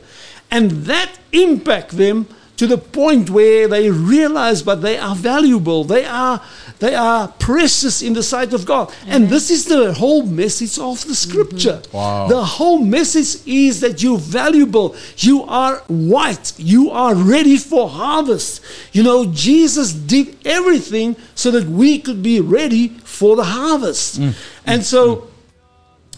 And 0.50 0.72
that 0.86 1.10
impact 1.34 1.92
them 1.92 2.28
to 2.56 2.68
the 2.68 2.78
point 2.78 3.30
where 3.30 3.68
they 3.68 3.90
realize 3.90 4.62
but 4.62 4.82
they 4.82 4.98
are 4.98 5.16
valuable. 5.16 5.84
They 5.84 6.06
are 6.06 6.42
they 6.80 6.96
are 6.96 7.30
precious 7.40 8.02
in 8.02 8.14
the 8.14 8.24
sight 8.24 8.54
of 8.54 8.66
god. 8.66 8.94
And 9.08 9.30
this 9.30 9.50
is 9.50 9.66
the 9.66 9.94
whole 9.94 10.24
message 10.24 10.78
of 10.78 11.06
the 11.08 11.16
scripture. 11.16 11.82
Mm-hmm. 11.82 11.98
Wow. 11.98 12.28
the 12.28 12.44
whole 12.44 12.80
message 12.80 13.42
is 13.48 13.80
that 13.82 14.04
you're 14.04 14.18
valuable. 14.18 14.96
You 15.18 15.44
are 15.44 15.78
white. 15.88 16.54
You 16.58 16.92
are 16.92 17.16
ready 17.16 17.58
for 17.58 17.90
harvest. 17.90 18.62
You 18.92 19.04
know 19.04 19.26
jesus 19.26 19.94
did 19.94 20.38
everything 20.46 21.16
so 21.36 21.50
that 21.52 21.66
we 21.66 22.00
could 22.00 22.22
be 22.22 22.40
ready 22.40 22.90
for 23.04 23.36
the 23.36 23.46
harvest. 23.46 24.22
Mm. 24.22 24.36
And 24.66 24.84
so 24.84 25.28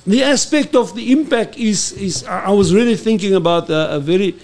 the 0.05 0.21
aspect 0.23 0.75
of 0.75 0.93
the 0.95 1.11
impact 1.11 1.57
is 1.57 1.93
is 1.93 2.23
I 2.25 2.45
I 2.45 2.51
was 2.51 2.73
really 2.73 2.97
thinking 2.97 3.33
about 3.35 3.69
a, 3.69 3.95
a 3.95 3.99
very 3.99 4.35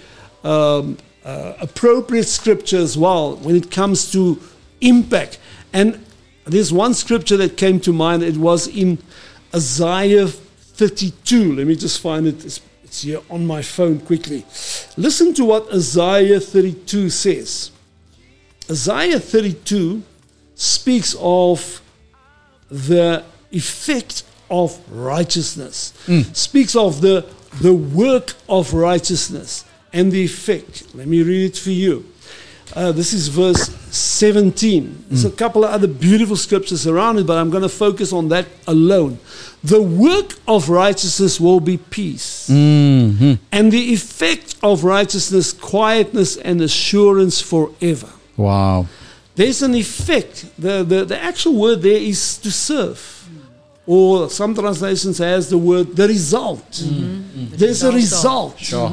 um, 0.44 0.98
uh, 1.24 1.54
appropriate 1.60 2.24
scripture 2.24 2.78
as 2.78 2.98
well 2.98 3.36
when 3.36 3.56
it 3.56 3.70
comes 3.70 4.10
to 4.12 4.40
impact. 4.80 5.38
And 5.72 6.04
there's 6.44 6.72
one 6.72 6.94
scripture 6.94 7.36
that 7.38 7.56
came 7.56 7.80
to 7.80 7.92
mind. 7.92 8.22
It 8.22 8.36
was 8.36 8.66
in 8.66 8.98
Isaiah 9.54 10.26
32. 10.26 11.54
Let 11.54 11.66
me 11.66 11.76
just 11.76 12.00
find 12.00 12.26
it. 12.26 12.44
It's, 12.44 12.60
it's 12.82 13.02
here 13.02 13.20
on 13.30 13.46
my 13.46 13.62
phone 13.62 14.00
quickly. 14.00 14.44
Listen 14.96 15.32
to 15.34 15.44
what 15.44 15.72
Isaiah 15.72 16.40
32 16.40 17.10
says. 17.10 17.70
Isaiah 18.70 19.20
32 19.20 20.02
speaks 20.54 21.14
of 21.20 21.80
the 22.70 23.24
effect 23.50 24.24
of 24.50 24.78
righteousness, 24.90 25.92
speaks 26.32 26.76
of 26.76 27.00
the, 27.00 27.26
the 27.60 27.74
work 27.74 28.34
of 28.48 28.74
righteousness 28.74 29.64
and 29.92 30.10
the 30.12 30.22
effect. 30.24 30.84
Let 30.94 31.06
me 31.06 31.22
read 31.22 31.50
it 31.52 31.56
for 31.58 31.70
you. 31.70 32.04
Uh, 32.74 32.90
this 32.90 33.12
is 33.12 33.28
verse 33.28 33.68
17. 33.90 35.04
There's 35.10 35.26
a 35.26 35.30
couple 35.30 35.62
of 35.64 35.70
other 35.70 35.86
beautiful 35.86 36.36
scriptures 36.36 36.86
around 36.86 37.18
it, 37.18 37.26
but 37.26 37.36
I'm 37.36 37.50
going 37.50 37.62
to 37.62 37.68
focus 37.68 38.12
on 38.14 38.28
that 38.28 38.46
alone. 38.66 39.18
The 39.62 39.82
work 39.82 40.34
of 40.48 40.70
righteousness 40.70 41.38
will 41.38 41.60
be 41.60 41.76
peace, 41.76 42.48
Mhm. 42.50 43.38
and 43.52 43.70
the 43.70 43.92
effect 43.92 44.54
of 44.62 44.84
righteousness, 44.84 45.52
quietness 45.52 46.36
and 46.36 46.62
assurance 46.62 47.40
forever. 47.42 48.08
Wow. 48.38 48.86
There's 49.36 49.62
an 49.62 49.74
effect. 49.74 50.46
The, 50.58 50.82
the, 50.82 51.04
the 51.04 51.22
actual 51.22 51.54
word 51.56 51.82
there 51.82 52.00
is 52.00 52.38
to 52.38 52.50
serve. 52.50 53.21
Or 53.84 54.30
some 54.30 54.54
translations 54.54 55.18
has 55.18 55.50
the 55.50 55.58
word 55.58 55.96
the 55.96 56.06
result. 56.06 56.82
There's 57.34 57.82
a 57.82 57.90
result. 57.92 58.58
Sure. 58.58 58.92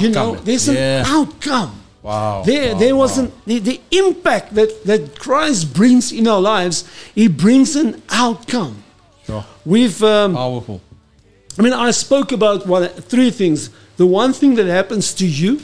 You 0.00 0.10
know, 0.10 0.36
there's 0.36 0.68
Yeah. 0.68 1.00
an 1.00 1.06
outcome. 1.06 1.74
Wow. 2.02 2.42
There, 2.46 2.72
wow, 2.72 2.78
there 2.78 2.94
wow. 2.94 3.00
was 3.02 3.18
an, 3.18 3.32
the, 3.44 3.58
the 3.58 3.80
impact 3.90 4.54
that, 4.54 4.84
that 4.84 5.18
Christ 5.18 5.74
brings 5.74 6.12
in 6.12 6.28
our 6.28 6.40
lives. 6.40 6.84
He 7.14 7.26
brings 7.26 7.74
an 7.74 8.00
outcome. 8.10 8.84
Sure. 9.26 9.44
We've, 9.66 10.00
um, 10.04 10.34
Powerful. 10.34 10.80
I 11.58 11.62
mean, 11.62 11.72
I 11.72 11.90
spoke 11.90 12.30
about 12.30 12.66
what, 12.66 12.94
three 13.04 13.30
things. 13.30 13.70
The 13.96 14.06
one 14.06 14.32
thing 14.32 14.54
that 14.54 14.66
happens 14.66 15.12
to 15.14 15.26
you, 15.26 15.60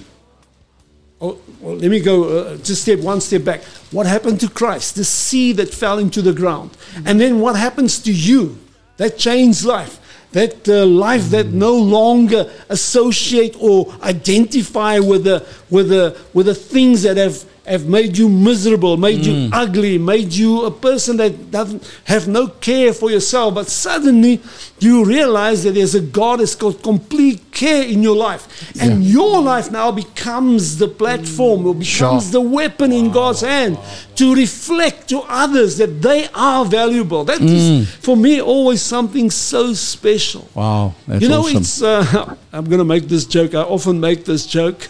oh, 1.20 1.38
well, 1.60 1.76
let 1.76 1.88
me 1.90 2.00
go 2.00 2.24
uh, 2.24 2.56
just 2.56 2.82
step 2.82 2.98
one 2.98 3.20
step 3.20 3.44
back. 3.44 3.62
What 3.92 4.06
happened 4.06 4.40
to 4.40 4.48
Christ? 4.50 4.96
The 4.96 5.04
seed 5.04 5.58
that 5.58 5.72
fell 5.72 5.98
into 6.00 6.20
the 6.20 6.32
ground. 6.32 6.76
And 7.06 7.20
then 7.20 7.40
what 7.40 7.54
happens 7.54 8.00
to 8.00 8.12
you? 8.12 8.58
That 8.96 9.18
changed 9.18 9.64
life. 9.64 10.00
That 10.32 10.68
uh, 10.68 10.84
life 10.84 11.30
that 11.30 11.46
no 11.46 11.76
longer 11.76 12.50
associate 12.68 13.56
or 13.60 13.94
identify 14.02 14.98
with 14.98 15.24
the, 15.24 15.46
with 15.70 15.88
the, 15.88 16.18
with 16.32 16.46
the 16.46 16.54
things 16.54 17.02
that 17.02 17.16
have, 17.16 17.44
have 17.66 17.86
made 17.86 18.18
you 18.18 18.28
miserable, 18.28 18.96
made 18.96 19.24
you 19.24 19.48
ugly, 19.52 19.96
made 19.96 20.32
you 20.32 20.64
a 20.64 20.72
person 20.72 21.16
that 21.18 21.52
doesn't 21.52 21.88
have 22.04 22.26
no 22.26 22.48
care 22.48 22.92
for 22.92 23.12
yourself. 23.12 23.54
But 23.54 23.68
suddenly 23.68 24.40
you 24.80 25.04
realize 25.04 25.62
that 25.62 25.72
there's 25.72 25.94
a 25.94 26.00
God 26.00 26.40
that's 26.40 26.56
got 26.56 26.82
complete 26.82 27.52
care 27.52 27.84
in 27.84 28.02
your 28.02 28.16
life. 28.16 28.48
And 28.80 29.04
your 29.04 29.40
life 29.40 29.70
now 29.70 29.90
becomes 29.90 30.78
the 30.78 30.88
platform 30.88 31.66
or 31.66 31.74
becomes 31.74 32.30
the 32.30 32.40
weapon 32.40 32.92
in 32.92 33.10
God's 33.10 33.40
hand 33.40 33.78
to 34.16 34.34
reflect 34.34 35.08
to 35.08 35.20
others 35.28 35.76
that 35.78 36.00
they 36.02 36.28
are 36.34 36.64
valuable. 36.64 37.24
That 37.24 37.40
is, 37.40 37.88
for 37.96 38.16
me, 38.16 38.40
always 38.40 38.82
something 38.82 39.30
so 39.30 39.74
special. 39.74 40.48
Wow. 40.54 40.94
That's 41.06 41.22
you 41.22 41.28
know, 41.28 41.40
awesome. 41.40 41.56
it's. 41.58 41.82
Uh, 41.82 42.36
I'm 42.52 42.66
going 42.66 42.78
to 42.78 42.84
make 42.84 43.08
this 43.08 43.26
joke. 43.26 43.54
I 43.54 43.62
often 43.62 43.98
make 43.98 44.24
this 44.24 44.46
joke 44.46 44.86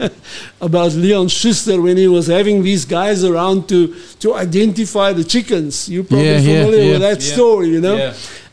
about 0.60 0.92
Leon 0.92 1.28
Schuster 1.28 1.80
when 1.80 1.96
he 1.96 2.08
was 2.08 2.26
having 2.26 2.62
these 2.62 2.84
guys 2.84 3.24
around 3.24 3.68
to 3.68 3.94
to 4.20 4.34
identify 4.34 5.12
the 5.12 5.24
chickens. 5.24 5.88
You're 5.88 6.04
probably 6.04 6.26
Yeah, 6.26 6.38
yeah, 6.40 6.64
familiar 6.64 6.84
yeah, 6.84 6.92
with 6.92 7.00
that 7.02 7.20
yeah. 7.22 7.32
story, 7.34 7.68
you 7.68 7.80
know. 7.80 7.96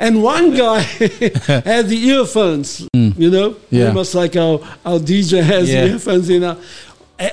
And 0.06 0.22
one 0.22 0.48
guy 0.64 0.80
had 1.72 1.88
the 1.88 2.00
earphones, 2.14 2.70
you 2.94 3.30
know, 3.36 3.50
Mm. 3.52 3.58
Yeah. 3.72 3.88
almost 3.88 4.14
like 4.22 4.36
our 4.36 4.60
our 4.86 5.00
DJ 5.00 5.42
has 5.54 5.70
Yeah. 5.70 5.86
the 5.86 5.92
earphones 5.94 6.28
in. 6.30 6.44
Our, 6.44 6.58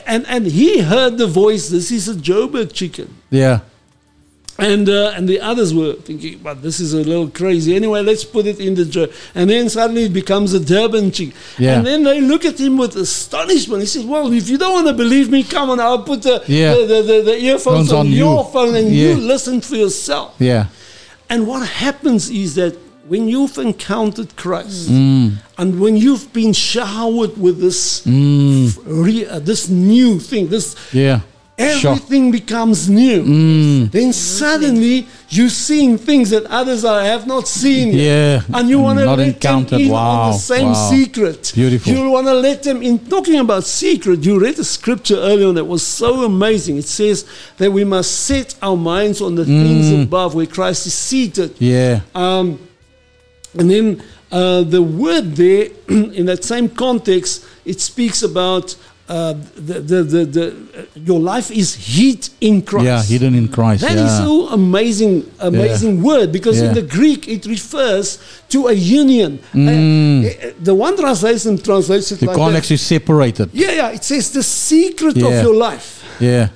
And, 0.06 0.24
and 0.28 0.46
he 0.46 0.70
heard 0.92 1.18
the 1.18 1.26
voice, 1.26 1.68
this 1.68 1.90
is 1.90 2.06
a 2.08 2.14
Joburg 2.14 2.68
chicken. 2.72 3.08
Yeah. 3.30 3.58
And 4.58 4.88
uh, 4.88 5.16
and 5.16 5.26
the 5.26 5.40
others 5.40 5.72
were 5.72 5.94
thinking, 5.94 6.38
but 6.46 6.56
this 6.62 6.80
is 6.80 6.92
a 6.92 7.02
little 7.10 7.28
crazy. 7.40 7.74
Anyway, 7.74 8.02
let's 8.02 8.24
put 8.24 8.44
it 8.46 8.60
in 8.60 8.74
the 8.74 8.84
jar. 8.84 9.06
And 9.34 9.48
then 9.48 9.68
suddenly 9.70 10.04
it 10.04 10.12
becomes 10.12 10.52
a 10.52 10.60
Durban 10.60 11.10
chick. 11.12 11.30
Yeah. 11.58 11.76
And 11.76 11.86
then 11.86 12.02
they 12.04 12.20
look 12.20 12.44
at 12.44 12.60
him 12.60 12.76
with 12.76 12.94
astonishment. 12.96 13.80
He 13.80 13.86
says, 13.86 14.04
well, 14.04 14.30
if 14.40 14.48
you 14.50 14.58
don't 14.58 14.74
want 14.78 14.86
to 14.92 14.92
believe 15.04 15.30
me, 15.30 15.42
come 15.44 15.70
on, 15.72 15.80
I'll 15.80 16.04
put 16.04 16.20
the, 16.22 16.36
Yeah. 16.46 16.74
the, 16.74 16.84
the, 16.92 17.02
the, 17.10 17.18
the 17.30 17.36
earphones 17.48 17.88
Phones 17.88 17.92
on, 17.92 18.06
on 18.06 18.12
your 18.12 18.44
you. 18.44 18.50
phone 18.52 18.74
and 18.80 18.88
Yeah. 18.92 19.08
you 19.08 19.14
listen 19.32 19.62
for 19.62 19.76
yourself. 19.76 20.34
Yeah. 20.38 20.66
And 21.30 21.46
what 21.46 21.66
happens 21.66 22.28
is 22.28 22.56
that 22.56 22.74
when 23.08 23.28
you've 23.28 23.56
encountered 23.58 24.34
Christ 24.36 24.88
Mm. 24.90 25.32
and 25.58 25.80
when 25.80 25.96
you've 25.96 26.32
been 26.32 26.52
showered 26.52 27.36
with 27.38 27.60
this, 27.60 28.02
Mm. 28.04 28.72
re, 28.86 29.26
uh, 29.26 29.38
this 29.38 29.68
new 29.68 30.18
thing, 30.20 30.48
this 30.48 30.74
Yeah. 30.92 31.20
Sure. 31.60 31.92
everything 31.92 32.30
becomes 32.30 32.88
new. 32.88 33.22
Mm. 33.22 33.90
Then 33.90 34.12
suddenly 34.12 35.06
you're 35.28 35.48
seeing 35.50 35.98
things 35.98 36.30
that 36.30 36.44
others 36.46 36.84
are, 36.84 37.02
have 37.04 37.26
not 37.26 37.46
seen. 37.46 37.88
yet. 37.88 38.42
Yeah. 38.48 38.58
And 38.58 38.68
you 38.68 38.80
want 38.80 38.98
to 38.98 39.04
let 39.04 39.18
encountered. 39.20 39.70
them 39.78 39.80
in 39.82 39.88
Wow. 39.90 40.20
on 40.22 40.32
the 40.32 40.38
same 40.38 40.66
Wow. 40.72 40.90
secret. 40.90 41.52
Beautiful. 41.54 41.92
You 41.92 42.10
want 42.10 42.26
to 42.28 42.34
let 42.34 42.62
them 42.62 42.82
in. 42.82 42.98
Talking 42.98 43.38
about 43.38 43.64
secret, 43.64 44.24
you 44.24 44.38
read 44.40 44.58
a 44.58 44.64
scripture 44.64 45.16
earlier 45.16 45.48
on 45.48 45.54
that 45.56 45.64
was 45.66 45.82
so 45.86 46.24
amazing. 46.24 46.78
It 46.78 46.86
says 46.88 47.24
that 47.58 47.70
we 47.70 47.84
must 47.84 48.10
set 48.26 48.54
our 48.62 48.76
minds 48.76 49.20
on 49.20 49.34
the 49.34 49.44
things 49.44 49.86
Mm. 49.86 50.04
above 50.04 50.34
where 50.34 50.46
Christ 50.46 50.86
is 50.86 50.94
seated. 50.94 51.50
Yeah. 51.58 52.00
Um, 52.14 52.58
and 53.58 53.70
then 53.70 54.02
uh, 54.32 54.62
the 54.62 54.80
word 54.80 55.34
there, 55.36 55.68
in 55.88 56.26
that 56.26 56.44
same 56.44 56.68
context, 56.68 57.44
it 57.64 57.80
speaks 57.80 58.22
about 58.22 58.76
uh, 59.10 59.32
the, 59.68 59.76
the, 59.90 59.98
the, 60.14 60.22
the, 60.36 60.46
uh, 60.78 60.82
your 61.08 61.18
life 61.32 61.48
is 61.50 61.68
hid 61.74 62.20
in 62.40 62.62
Christ. 62.62 62.84
Yeah. 62.86 63.02
Hidden 63.02 63.34
in 63.34 63.48
Christ. 63.56 63.80
That 63.82 63.98
is 64.06 64.12
yeah. 64.12 64.24
so 64.24 64.48
amazing, 64.60 65.14
amazing 65.40 65.94
word 66.10 66.28
because 66.30 66.56
Yeah. 66.60 66.68
in 66.68 66.74
the 66.80 66.86
Greek 66.98 67.26
it 67.36 67.42
refers 67.56 68.06
to 68.54 68.58
a 68.68 68.72
union. 69.02 69.30
Uh, 69.52 69.56
Mm. 69.58 70.24
uh, 70.26 70.52
the 70.68 70.74
one 70.86 70.94
translation 70.96 71.52
translates 71.58 72.12
it 72.12 72.20
You 72.22 72.28
like 72.28 72.36
can't 72.36 72.52
that. 72.52 72.58
actually 72.58 72.82
separate 72.94 73.36
it. 73.40 73.48
Yeah, 73.52 73.72
yeah. 73.80 73.96
It 73.98 74.04
says 74.04 74.24
the 74.30 74.42
secret 74.44 75.16
Yeah. 75.16 75.26
of 75.28 75.34
your 75.46 75.56
life 75.68 75.88
Yeah. 76.20 76.48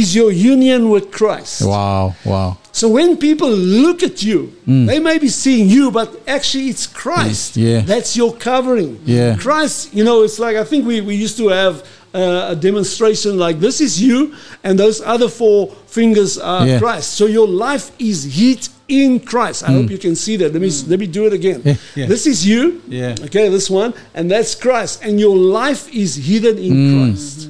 Is 0.00 0.14
your 0.14 0.30
union 0.54 0.80
with 0.92 1.06
Christ. 1.18 1.62
Wow. 1.62 2.14
Wow. 2.24 2.58
So 2.72 2.88
when 2.88 3.16
people 3.16 3.50
look 3.84 4.02
at 4.02 4.22
you, 4.22 4.52
Mm. 4.66 4.86
they 4.90 4.98
may 5.08 5.18
be 5.18 5.28
seeing 5.28 5.66
you, 5.76 5.90
but 5.90 6.08
actually 6.36 6.66
it's 6.72 6.86
Christ. 7.02 7.56
Yeah. 7.56 7.80
That's 7.92 8.16
your 8.20 8.32
covering. 8.48 8.98
Yeah. 9.06 9.36
Christ, 9.46 9.94
you 9.94 10.04
know, 10.04 10.24
it's 10.26 10.38
like 10.38 10.56
I 10.56 10.64
think 10.70 10.86
we, 10.86 11.00
we 11.00 11.14
used 11.24 11.36
to 11.38 11.48
have 11.48 11.74
uh, 12.14 12.52
a 12.54 12.56
demonstration 12.56 13.32
like 13.38 13.56
this 13.60 13.80
is 13.80 13.92
you, 14.08 14.32
and 14.64 14.78
those 14.78 14.98
other 15.14 15.28
four 15.28 15.60
fingers 15.86 16.38
are 16.38 16.66
Yeah. 16.66 16.78
Christ. 16.78 17.08
So 17.18 17.26
your 17.26 17.48
life 17.48 17.90
is 17.98 18.18
hid 18.40 18.68
in 18.88 19.20
Christ. 19.20 19.62
I 19.64 19.68
Mm. 19.68 19.76
hope 19.82 19.90
you 19.90 19.98
can 19.98 20.14
see 20.16 20.36
that. 20.40 20.52
Let 20.52 20.62
me 20.62 20.70
let 20.92 20.98
me 20.98 21.06
do 21.18 21.22
it 21.26 21.32
again. 21.32 21.60
Yeah, 21.64 21.76
yeah. 21.98 22.06
This 22.12 22.26
is 22.26 22.38
you. 22.46 22.62
Yeah. 22.88 23.14
Okay, 23.26 23.48
this 23.50 23.68
one, 23.70 23.92
and 24.14 24.30
that's 24.30 24.54
Christ, 24.54 24.94
and 25.04 25.18
your 25.20 25.36
life 25.36 25.82
is 25.92 26.10
hidden 26.30 26.56
in 26.58 26.72
Mm. 26.74 26.92
Christ. 26.94 27.48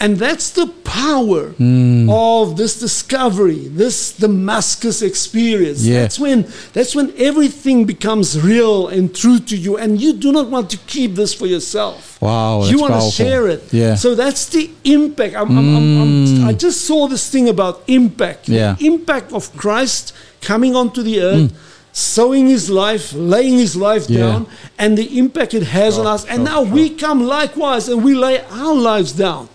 And 0.00 0.18
that's 0.18 0.50
the 0.50 0.66
power 0.84 1.54
Mm. 1.58 2.10
of 2.10 2.56
this 2.56 2.78
discovery, 2.80 3.68
this 3.68 4.12
Damascus 4.12 5.02
experience. 5.02 5.82
Yeah. 5.82 6.00
That's 6.02 6.18
when 6.18 6.46
that's 6.72 6.94
when 6.94 7.12
everything 7.16 7.84
becomes 7.86 8.38
real 8.40 8.88
and 8.88 9.14
true 9.14 9.38
to 9.50 9.56
you, 9.56 9.76
and 9.76 10.00
you 10.00 10.12
do 10.14 10.32
not 10.32 10.50
want 10.50 10.68
to 10.70 10.78
keep 10.86 11.14
this 11.14 11.32
for 11.32 11.46
yourself. 11.46 12.18
Wow. 12.20 12.64
you 12.64 12.78
want 12.80 12.92
powerful. 12.92 13.10
to 13.10 13.16
share 13.16 13.46
it. 13.48 13.62
Yeah. 13.72 13.94
So 13.94 14.14
that's 14.14 14.46
the 14.48 14.70
impact. 14.84 15.34
I'm, 15.36 15.50
I'm, 15.58 15.76
I'm, 15.76 16.00
I'm, 16.02 16.48
I 16.48 16.52
just 16.52 16.80
saw 16.86 17.06
this 17.06 17.30
thing 17.30 17.48
about 17.48 17.82
impact. 17.86 18.48
Yeah. 18.48 18.74
The 18.78 18.86
impact 18.86 19.32
of 19.32 19.54
Christ 19.56 20.12
coming 20.40 20.74
onto 20.74 21.02
the 21.02 21.20
earth. 21.20 21.52
Sowing 21.96 22.48
his 22.48 22.68
life, 22.68 23.12
laying 23.14 23.56
his 23.56 23.76
life 23.76 24.10
Yeah. 24.10 24.18
down, 24.26 24.46
and 24.80 24.98
the 24.98 25.16
impact 25.16 25.54
it 25.54 25.62
has 25.62 25.96
on 25.96 26.06
us. 26.08 26.24
And 26.26 26.42
now 26.42 26.60
we 26.62 26.90
come 26.90 27.22
likewise 27.24 27.88
and 27.88 28.02
we 28.02 28.14
lay 28.16 28.40
our 28.50 28.74
lives 28.74 29.12
down. 29.12 29.48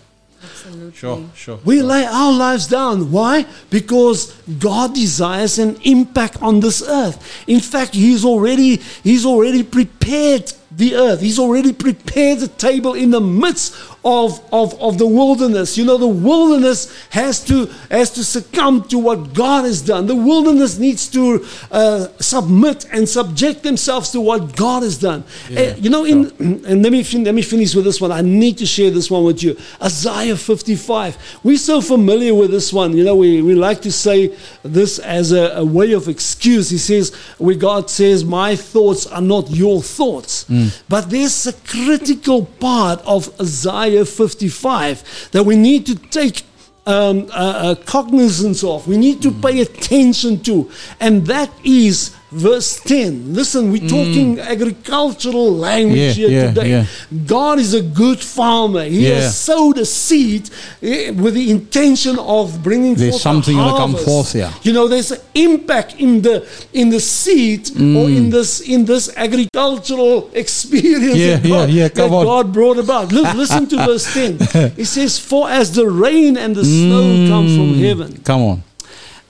Sure. 0.93 1.29
Sure. 1.35 1.59
We 1.63 1.81
lay 1.81 2.05
our 2.05 2.31
lives 2.31 2.67
down. 2.67 3.11
Why? 3.11 3.45
Because 3.69 4.33
God 4.59 4.95
desires 4.95 5.59
an 5.59 5.77
impact 5.83 6.41
on 6.41 6.59
this 6.59 6.81
earth. 6.81 7.43
In 7.47 7.59
fact, 7.59 7.93
He's 7.93 8.25
already 8.25 8.77
He's 9.03 9.25
already 9.25 9.63
prepared 9.63 10.51
the 10.71 10.95
earth. 10.95 11.21
He's 11.21 11.39
already 11.39 11.73
prepared 11.73 12.39
the 12.39 12.47
table 12.47 12.93
in 12.93 13.11
the 13.11 13.21
midst 13.21 13.75
of, 14.03 14.41
of, 14.53 14.79
of 14.81 14.97
the 14.97 15.07
wilderness. 15.07 15.77
You 15.77 15.85
know, 15.85 15.97
the 15.97 16.07
wilderness 16.07 16.91
has 17.09 17.43
to 17.45 17.65
has 17.89 18.09
to 18.11 18.23
succumb 18.23 18.83
to 18.89 18.97
what 18.97 19.33
God 19.33 19.65
has 19.65 19.81
done. 19.81 20.07
The 20.07 20.15
wilderness 20.15 20.77
needs 20.77 21.09
to 21.09 21.45
uh, 21.71 22.07
submit 22.19 22.85
and 22.91 23.07
subject 23.07 23.63
themselves 23.63 24.11
to 24.11 24.21
what 24.21 24.55
God 24.55 24.83
has 24.83 24.97
done. 24.97 25.23
Eh, 25.51 25.75
you 25.77 25.89
know, 25.89 26.05
in 26.05 26.31
and 26.65 26.83
let 26.83 26.91
me 26.91 27.03
fin- 27.03 27.23
let 27.23 27.35
me 27.35 27.41
finish 27.41 27.75
with 27.75 27.85
this 27.85 27.99
one. 27.99 28.11
I 28.11 28.21
need 28.21 28.57
to 28.59 28.65
share 28.65 28.91
this 28.91 29.11
one 29.11 29.23
with 29.23 29.43
you. 29.43 29.57
Isaiah 29.81 30.37
55. 30.37 31.39
We're 31.43 31.57
so 31.57 31.81
familiar 31.81 32.33
with 32.33 32.51
this 32.51 32.71
one. 32.71 32.95
You 32.95 33.03
know, 33.03 33.15
we, 33.15 33.41
we 33.41 33.55
like 33.55 33.81
to 33.81 33.91
say 33.91 34.35
this 34.63 34.99
as 34.99 35.31
a, 35.31 35.57
a 35.57 35.65
way 35.65 35.93
of 35.93 36.07
excuse. 36.07 36.69
He 36.69 36.77
says, 36.77 37.13
where 37.37 37.55
God 37.55 37.89
says, 37.89 38.23
My 38.23 38.55
thoughts 38.55 39.07
are 39.07 39.21
not 39.21 39.49
your 39.49 39.81
thoughts. 39.81 40.45
But 40.87 41.09
there's 41.09 41.47
a 41.47 41.53
critical 41.53 42.45
part 42.45 43.01
of 43.05 43.29
Isaiah 43.39 43.88
55 44.05 45.29
that 45.31 45.43
we 45.43 45.55
need 45.55 45.85
to 45.85 45.95
take 45.95 46.43
um, 46.85 47.29
uh, 47.31 47.75
cognizance 47.85 48.63
of, 48.63 48.87
we 48.87 48.97
need 48.97 49.21
to 49.21 49.31
pay 49.31 49.61
attention 49.61 50.39
to, 50.41 50.71
and 50.99 51.25
that 51.27 51.51
is 51.63 52.15
verse 52.31 52.79
10. 52.81 53.33
Listen, 53.33 53.71
we're 53.71 53.87
talking 53.87 54.39
agricultural 54.39 55.51
language 55.55 55.97
Yeah, 55.99 56.11
here 56.13 56.29
yeah, 56.29 56.47
today. 56.53 56.69
yeah. 56.69 56.85
God 57.25 57.59
is 57.59 57.73
a 57.73 57.81
good 57.81 58.19
farmer. 58.19 58.83
He 58.83 59.05
has 59.05 59.37
sowed 59.37 59.77
a 59.77 59.85
seed 59.85 60.49
eh, 60.81 61.09
with 61.11 61.33
the 61.33 61.49
intention 61.51 62.17
of 62.19 62.61
bringing 62.63 62.95
There's 62.95 63.11
forth 63.11 63.21
something 63.21 63.55
a 63.57 63.61
gonna 63.61 63.77
come 63.77 63.91
harvest. 63.91 64.05
forth 64.05 64.33
here. 64.33 64.51
You 64.63 64.73
know, 64.73 64.87
there's 64.87 65.11
an 65.11 65.19
impact 65.35 65.95
in 65.99 66.21
the 66.21 66.47
in 66.73 66.89
the 66.89 66.99
seed 66.99 67.69
or 67.71 68.05
Mm. 68.09 68.17
in 68.17 68.29
this 68.29 68.59
in 68.61 68.85
this 68.85 69.09
agricultural 69.15 70.29
experience 70.33 71.17
that, 71.17 71.43
God, 71.47 71.69
that. 71.69 71.95
God 72.09 72.53
brought 72.53 72.77
about. 72.77 73.11
Look, 73.11 73.33
listen 73.43 73.67
to 73.67 73.77
verse 73.77 74.11
10. 74.13 74.37
It 74.77 74.85
says, 74.85 75.17
For 75.19 75.49
as 75.49 75.71
the 75.73 75.87
rain 75.89 76.37
and 76.37 76.55
the 76.55 76.63
snow 76.65 77.27
come 77.27 77.47
from 77.55 77.69
Mm. 77.73 77.79
heaven, 77.79 78.21
Come 78.23 78.41
on. 78.41 78.63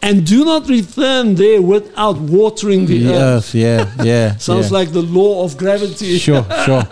And 0.01 0.25
do 0.25 0.45
not 0.45 0.67
return 0.69 1.35
there 1.35 1.61
without 1.61 2.17
watering 2.17 2.85
the 2.85 3.13
earth. 3.13 3.53
Yes. 3.53 3.95
Yeah. 3.97 4.03
Yeah. 4.05 4.37
Sounds 4.37 4.71
yeah. 4.71 4.77
like 4.77 4.91
the 4.91 5.01
law 5.01 5.43
of 5.43 5.57
gravity. 5.57 6.17
Sure. 6.17 6.45
Sure. 6.65 6.83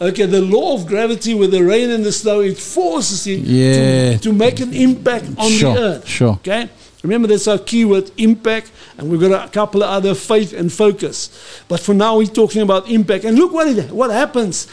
okay, 0.00 0.26
the 0.26 0.40
law 0.40 0.74
of 0.74 0.86
gravity 0.86 1.34
with 1.34 1.50
the 1.52 1.62
rain 1.62 1.90
and 1.90 2.04
the 2.04 2.12
snow, 2.12 2.40
it 2.40 2.58
forces 2.58 3.26
it 3.26 3.40
Yeah. 3.40 4.12
to, 4.16 4.18
to 4.18 4.32
make 4.32 4.60
an 4.60 4.72
impact 4.74 5.26
on 5.38 5.50
Sure, 5.50 5.74
the 5.74 5.80
earth. 5.80 6.08
sure. 6.08 6.32
Okay? 6.34 6.68
Remember, 7.02 7.28
that's 7.28 7.46
our 7.46 7.58
keyword 7.58 8.10
impact, 8.16 8.72
and 8.98 9.10
we've 9.10 9.20
got 9.20 9.46
a 9.46 9.50
couple 9.50 9.82
of 9.82 9.90
other 9.90 10.14
faith 10.14 10.52
and 10.54 10.72
focus. 10.72 11.28
But 11.68 11.80
for 11.80 11.94
now, 11.94 12.16
we're 12.16 12.26
talking 12.26 12.62
about 12.62 12.88
impact. 12.88 13.24
And 13.24 13.36
look 13.38 13.52
what, 13.52 13.68
it, 13.68 13.90
what 13.92 14.10
happens. 14.10 14.66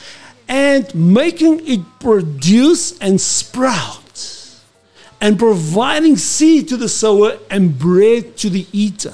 And 0.47 0.93
making 0.95 1.67
it 1.67 1.81
produce 1.99 2.97
and 2.99 3.19
sprout, 3.19 4.00
and 5.21 5.37
providing 5.37 6.17
seed 6.17 6.67
to 6.69 6.77
the 6.77 6.89
sower 6.89 7.37
and 7.49 7.77
bread 7.77 8.35
to 8.37 8.49
the 8.49 8.65
eater. 8.73 9.13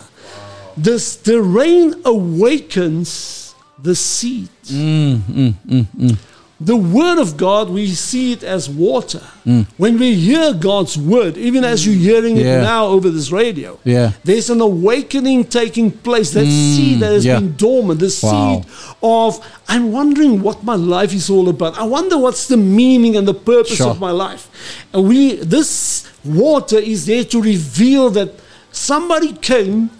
This, 0.78 1.18
the 1.18 1.42
rain 1.42 2.02
awakens 2.06 3.54
the 3.78 3.94
seed. 3.94 4.50
Mm, 4.64 5.18
mm, 5.18 5.54
mm, 5.68 5.86
mm. 5.86 6.18
The 6.60 6.76
word 6.76 7.20
of 7.20 7.38
God, 7.38 7.70
we 7.70 7.86
see 7.94 8.32
it 8.34 8.44
as 8.44 8.68
water. 8.68 9.22
Mm. 9.46 9.68
When 9.78 10.00
we 10.00 10.16
hear 10.16 10.54
God's 10.56 10.98
word, 10.98 11.38
even 11.38 11.64
as 11.64 11.86
you're 11.86 11.94
hearing 11.96 12.36
Yeah. 12.36 12.60
it 12.60 12.62
now 12.64 12.88
over 12.88 13.12
this 13.12 13.32
radio, 13.32 13.78
Yeah. 13.86 14.14
there's 14.24 14.50
an 14.50 14.60
awakening 14.62 15.46
taking 15.46 15.92
place. 15.92 16.32
That 16.32 16.46
Mm, 16.48 16.76
seed 16.76 17.00
that 17.02 17.12
has 17.14 17.26
yeah. 17.26 17.40
been 17.40 17.54
dormant, 17.58 18.00
the 18.00 18.12
Wow. 18.24 18.62
seed 18.64 18.72
of, 19.04 19.40
I'm 19.70 19.92
wondering 19.92 20.42
what 20.42 20.64
my 20.64 20.74
life 20.76 21.14
is 21.14 21.30
all 21.30 21.48
about. 21.48 21.78
I 21.80 21.84
wonder 21.84 22.18
what's 22.18 22.48
the 22.48 22.58
meaning 22.58 23.16
and 23.16 23.28
the 23.28 23.36
purpose 23.36 23.78
Sure. 23.78 23.92
of 23.92 24.00
my 24.00 24.12
life. 24.12 24.50
And 24.94 25.08
we, 25.08 25.36
this 25.36 26.06
water 26.26 26.80
is 26.80 27.06
there 27.06 27.24
to 27.26 27.40
reveal 27.40 28.10
that 28.12 28.34
somebody 28.72 29.34
came 29.34 29.92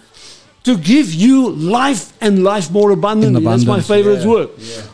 to 0.68 0.76
give 0.76 1.14
you 1.14 1.48
life 1.50 2.12
and 2.20 2.44
life 2.44 2.70
more 2.70 2.90
abundantly. 2.90 3.42
That's 3.42 3.64
my 3.64 3.80
favorite 3.80 4.20
yeah, 4.20 4.32
word. 4.34 4.48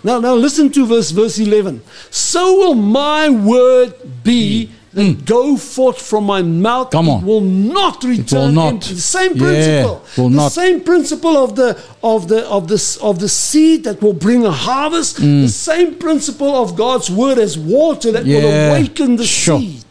Now, 0.04 0.20
now 0.20 0.34
listen 0.34 0.70
to 0.76 0.86
verse 0.86 1.10
verse 1.10 1.36
11. 1.38 1.82
So 2.10 2.40
will 2.60 2.74
my 2.76 3.28
word 3.28 3.90
be 4.22 4.70
that 4.92 5.24
go 5.26 5.56
forth 5.56 6.00
from 6.00 6.22
my 6.34 6.42
mouth 6.42 6.90
Come 6.90 7.08
on. 7.08 7.22
it 7.22 7.26
will 7.26 7.40
not 7.40 8.04
return 8.04 8.54
Will 8.54 8.70
not. 8.72 8.82
The 8.82 9.00
same 9.16 9.32
Yeah, 9.34 9.42
principle. 9.44 9.96
will 10.16 10.30
the 10.30 10.36
not. 10.36 10.52
same 10.52 10.80
principle 10.90 11.36
of 11.44 11.56
the 11.56 11.70
of 12.02 12.28
the 12.28 12.40
of 12.56 12.68
the 12.68 12.78
of 13.02 13.18
the 13.18 13.28
seed 13.28 13.82
that 13.86 14.00
will 14.00 14.12
bring 14.26 14.46
a 14.46 14.52
harvest. 14.68 15.16
Mm. 15.16 15.42
The 15.42 15.54
same 15.70 15.90
principle 15.96 16.54
of 16.62 16.76
God's 16.76 17.10
word 17.10 17.38
as 17.38 17.58
water 17.58 18.12
that 18.12 18.24
will 18.24 18.46
awaken 18.68 19.16
the 19.16 19.26
sure. 19.26 19.58
seed. 19.58 19.90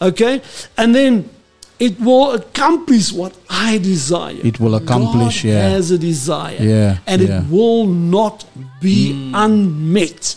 Okay, 0.00 0.40
and 0.78 0.94
then 0.94 1.28
it 1.80 1.98
will 1.98 2.32
accomplish 2.32 3.10
what 3.12 3.34
I 3.48 3.78
desire. 3.78 4.36
It 4.44 4.60
will 4.60 4.74
accomplish, 4.74 5.42
God 5.42 5.48
yeah. 5.48 5.68
has 5.70 5.90
a 5.90 5.98
desire, 5.98 6.58
Yeah, 6.60 6.98
and 7.06 7.22
yeah. 7.22 7.40
it 7.42 7.50
will 7.50 7.86
not 7.86 8.44
be 8.80 9.12
hmm. 9.12 9.34
unmet. 9.34 10.36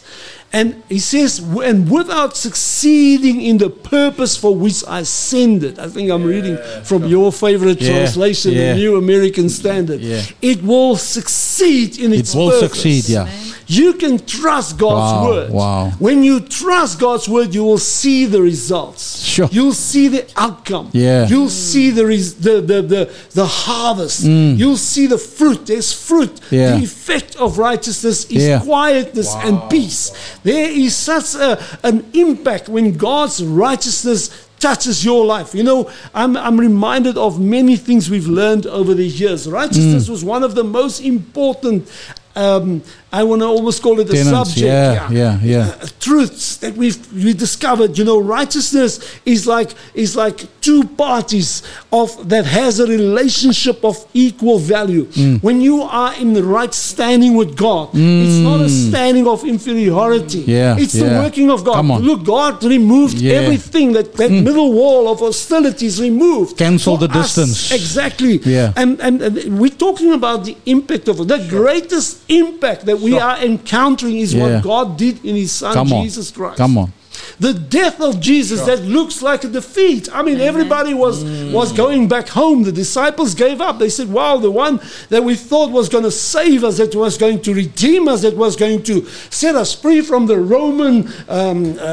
And 0.55 0.83
he 0.87 0.99
says, 0.99 1.39
and 1.39 1.89
without 1.89 2.37
succeeding 2.37 3.41
in 3.41 3.57
the 3.57 3.71
purpose 3.71 4.37
for 4.37 4.55
which 4.55 4.83
I 4.87 5.01
send 5.01 5.63
it. 5.63 5.79
I 5.79 5.87
think 5.87 6.11
I'm 6.11 6.23
reading 6.23 6.57
from 6.83 7.05
your 7.05 7.31
favorite 7.31 7.81
Yeah, 7.81 7.89
translation, 7.89 8.51
yeah. 8.51 8.73
the 8.73 8.79
New 8.79 8.97
American 8.97 9.49
Standard. 9.49 9.99
Yeah. 9.99 10.21
It 10.43 10.61
will 10.61 10.95
succeed 10.95 11.97
in 11.97 12.13
It 12.13 12.19
its 12.19 12.35
will 12.35 12.51
purpose. 12.51 12.69
succeed, 12.69 13.09
yeah. 13.09 13.27
You 13.75 13.93
can 13.93 14.19
trust 14.25 14.77
God's 14.77 15.13
Wow, 15.13 15.27
word. 15.29 15.51
wow. 15.51 15.89
When 15.99 16.23
you 16.23 16.39
trust 16.39 16.99
God's 16.99 17.27
word, 17.27 17.53
you 17.55 17.63
will 17.63 17.77
see 17.77 18.25
the 18.25 18.41
results. 18.41 19.23
Sure. 19.23 19.47
You'll 19.51 19.73
see 19.73 20.07
the 20.07 20.25
outcome. 20.35 20.89
Yeah. 20.93 21.27
You'll 21.27 21.49
see 21.49 21.89
the, 21.89 22.05
res- 22.05 22.35
the, 22.35 22.61
the, 22.61 22.81
the, 22.81 23.13
the 23.31 23.45
harvest. 23.45 24.23
Mm. 24.25 24.57
You'll 24.57 24.77
see 24.77 25.07
the 25.07 25.17
fruit. 25.17 25.65
There's 25.65 25.91
fruit. 25.93 26.39
Yeah. 26.51 26.77
The 26.77 26.83
effect 26.83 27.35
of 27.37 27.57
righteousness 27.57 28.25
is 28.25 28.43
Yeah. 28.43 28.59
quietness 28.61 29.33
and 29.35 29.69
peace. 29.69 30.11
There 30.43 30.69
is 30.69 30.95
such 30.95 31.35
a, 31.35 31.61
an 31.83 32.05
impact 32.13 32.69
when 32.69 32.93
God's 32.97 33.43
righteousness 33.43 34.29
touches 34.59 35.03
your 35.03 35.25
life. 35.25 35.53
You 35.53 35.63
know, 35.63 35.89
I'm, 36.13 36.37
I'm 36.37 36.57
reminded 36.59 37.17
of 37.17 37.37
many 37.39 37.75
things 37.75 38.09
we've 38.09 38.27
learned 38.27 38.65
over 38.65 38.93
the 38.93 39.05
years. 39.05 39.49
Righteousness 39.49 40.07
Mm. 40.07 40.09
was 40.09 40.23
one 40.23 40.41
of 40.43 40.55
the 40.55 40.63
most 40.63 41.01
important. 41.01 41.89
Um, 42.35 42.81
I 43.13 43.23
want 43.23 43.41
to 43.43 43.45
almost 43.45 43.83
call 43.83 43.99
it 43.99 44.09
a 44.09 44.13
Tenants, 44.13 44.31
subject. 44.49 44.65
yeah, 44.65 45.11
yeah, 45.11 45.39
yeah. 45.43 45.75
Uh, 45.79 45.87
truths 45.99 46.57
that 46.57 46.73
we've 46.75 46.97
we 47.13 47.33
discovered. 47.45 47.95
You 47.99 48.05
know, 48.05 48.19
righteousness 48.19 48.91
is 49.23 49.45
like 49.45 49.69
is 49.93 50.15
like 50.15 50.37
two 50.61 50.83
parties 51.05 51.61
of 51.91 52.07
that 52.29 52.45
has 52.45 52.79
a 52.79 52.87
relationship 52.87 53.85
of 53.85 53.95
equal 54.15 54.57
value. 54.57 55.05
Mm. 55.05 55.43
When 55.43 55.61
you 55.61 55.83
are 55.83 56.15
in 56.15 56.33
the 56.33 56.43
right 56.43 56.73
standing 56.73 57.35
with 57.37 57.55
God, 57.55 57.89
it's 57.93 58.39
not 58.49 58.61
a 58.61 58.69
standing 58.69 59.27
of 59.27 59.43
inferiority. 59.43 60.39
Yeah, 60.47 60.75
it's 60.83 60.93
the 60.93 61.05
working 61.23 61.51
of 61.51 61.63
God. 61.63 61.75
Come 61.75 61.91
on. 61.91 62.01
Look, 62.01 62.25
God 62.25 62.63
removed 62.63 63.17
Yeah. 63.21 63.33
Mm. 63.33 63.43
everything 63.43 63.87
that 63.93 64.07
that 64.21 64.31
middle 64.31 64.73
wall 64.73 65.03
of 65.13 65.19
hostility 65.19 65.85
is 65.85 66.01
removed. 66.01 66.57
Cancel 66.57 66.97
the 66.97 67.09
us. 67.09 67.15
distance. 67.35 67.71
Exactly. 67.71 68.35
Yeah. 68.43 68.73
And, 68.81 68.99
and 69.05 69.21
and 69.21 69.59
we're 69.61 69.77
talking 69.87 70.11
about 70.13 70.45
the 70.45 70.55
impact 70.65 71.05
of 71.07 71.17
the 71.27 71.39
greatest 71.57 72.09
impact 72.27 72.85
that 72.87 72.97
we 73.03 73.11
Sure. 73.11 73.21
are 73.21 73.37
encountering 73.37 74.17
is 74.17 74.33
Yeah. 74.33 74.43
what 74.43 74.63
God 74.63 74.97
did 74.97 75.15
in 75.23 75.35
His 75.35 75.51
Son 75.51 75.73
Come 75.73 75.93
on. 75.93 76.03
Jesus 76.03 76.31
Christ. 76.31 76.57
Come 76.57 76.77
on. 76.77 76.91
The 77.39 77.53
death 77.53 78.01
of 78.01 78.19
Jesus 78.19 78.61
that 78.61 78.83
looks 78.85 79.21
like 79.21 79.43
a 79.43 79.47
defeat. 79.47 80.09
I 80.13 80.23
mean, 80.23 80.39
everybody 80.39 80.93
was 80.93 81.23
was 81.59 81.71
going 81.71 82.07
back 82.07 82.27
home. 82.29 82.63
The 82.63 82.71
disciples 82.71 83.33
gave 83.35 83.61
up. 83.61 83.75
They 83.79 83.89
said, 83.89 84.07
"Wow, 84.11 84.37
the 84.37 84.51
one 84.65 84.79
that 85.09 85.23
we 85.23 85.35
thought 85.35 85.69
was 85.71 85.89
going 85.89 86.03
to 86.11 86.11
save 86.11 86.63
us, 86.63 86.77
that 86.77 86.93
was 86.95 87.17
going 87.17 87.39
to 87.41 87.53
redeem 87.53 88.07
us, 88.07 88.21
that 88.21 88.35
was 88.35 88.55
going 88.55 88.81
to 88.83 89.05
set 89.29 89.55
us 89.55 89.73
free 89.73 90.01
from 90.01 90.25
the 90.27 90.37
Roman 90.37 90.95
um, 91.29 91.75
uh, 91.79 91.81
uh, 91.83 91.85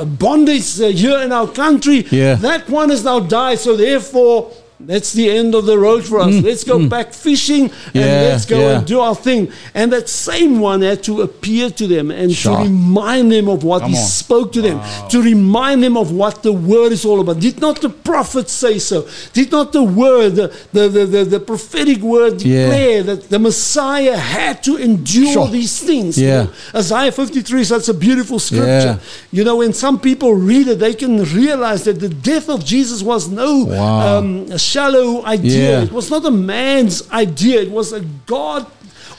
uh, 0.00 0.04
bondage 0.06 0.80
uh, 0.80 0.88
here 0.88 1.18
in 1.26 1.30
our 1.32 1.48
country, 1.48 2.06
Yeah. 2.10 2.34
that 2.36 2.68
one 2.68 2.88
has 2.90 3.04
now 3.04 3.20
died. 3.20 3.58
So 3.60 3.76
therefore." 3.76 4.50
That's 4.80 5.12
the 5.12 5.30
end 5.30 5.54
of 5.54 5.66
the 5.66 5.78
road 5.78 6.04
for 6.04 6.18
us. 6.20 6.34
let's 6.42 6.64
go 6.64 6.88
back 6.88 7.12
fishing 7.14 7.64
and 7.64 7.72
Mm, 7.94 7.94
Yeah, 7.94 8.20
let's 8.28 8.44
go 8.44 8.58
yeah. 8.58 8.78
and 8.78 8.86
do 8.86 8.98
our 9.00 9.14
thing. 9.14 9.48
And 9.72 9.92
that 9.92 10.08
same 10.08 10.58
one 10.58 10.82
had 10.82 11.02
to 11.04 11.22
appear 11.22 11.70
to 11.70 11.86
them 11.86 12.10
and 12.10 12.32
Sure. 12.32 12.56
to 12.56 12.62
remind 12.64 13.30
them 13.30 13.48
of 13.48 13.62
what 13.62 13.82
Come 13.82 13.92
he 13.92 13.96
on. 13.96 14.04
spoke 14.04 14.52
to 14.52 14.60
them, 14.60 14.80
to 15.10 15.22
remind 15.22 15.82
them 15.84 15.96
of 15.96 16.10
what 16.10 16.42
the 16.42 16.52
word 16.52 16.90
is 16.92 17.04
all 17.04 17.20
about. 17.20 17.38
Did 17.38 17.60
not 17.60 17.80
the 17.80 17.88
prophet 17.88 18.50
say 18.50 18.78
so? 18.80 19.06
Did 19.32 19.52
not 19.52 19.72
the 19.72 19.82
word, 19.84 20.34
the, 20.34 20.52
the, 20.72 20.88
the, 20.88 21.06
the, 21.06 21.24
the 21.24 21.40
prophetic 21.40 22.00
word 22.02 22.42
Yeah. 22.42 22.66
declare 22.66 23.02
that 23.04 23.30
the 23.30 23.38
Messiah 23.38 24.16
had 24.16 24.62
to 24.64 24.76
endure 24.76 25.32
Sure. 25.32 25.48
these 25.48 25.78
things? 25.78 26.18
you 26.18 26.26
Yeah. 26.26 26.42
know? 26.44 26.50
Isaiah 26.74 27.12
53 27.12 27.60
is 27.60 27.68
such 27.68 27.88
a 27.88 27.94
beautiful 27.94 28.38
scripture. 28.40 28.98
Yeah. 28.98 29.32
You 29.32 29.44
know, 29.44 29.56
when 29.56 29.72
some 29.72 30.00
people 30.00 30.34
read 30.34 30.66
it, 30.66 30.80
they 30.80 30.94
can 30.94 31.22
realize 31.32 31.84
that 31.84 32.00
the 32.00 32.08
death 32.08 32.48
of 32.50 32.64
Jesus 32.64 33.02
was 33.02 33.28
no 33.28 33.64
Wow. 33.64 34.18
um, 34.18 34.46
shallow 34.72 35.24
idea. 35.36 35.70
Yeah. 35.70 35.82
It 35.86 35.92
was 35.92 36.10
not 36.10 36.24
a 36.24 36.30
man's 36.30 36.96
idea. 37.10 37.62
It 37.66 37.70
was 37.70 37.92
a 37.92 38.00
God 38.26 38.66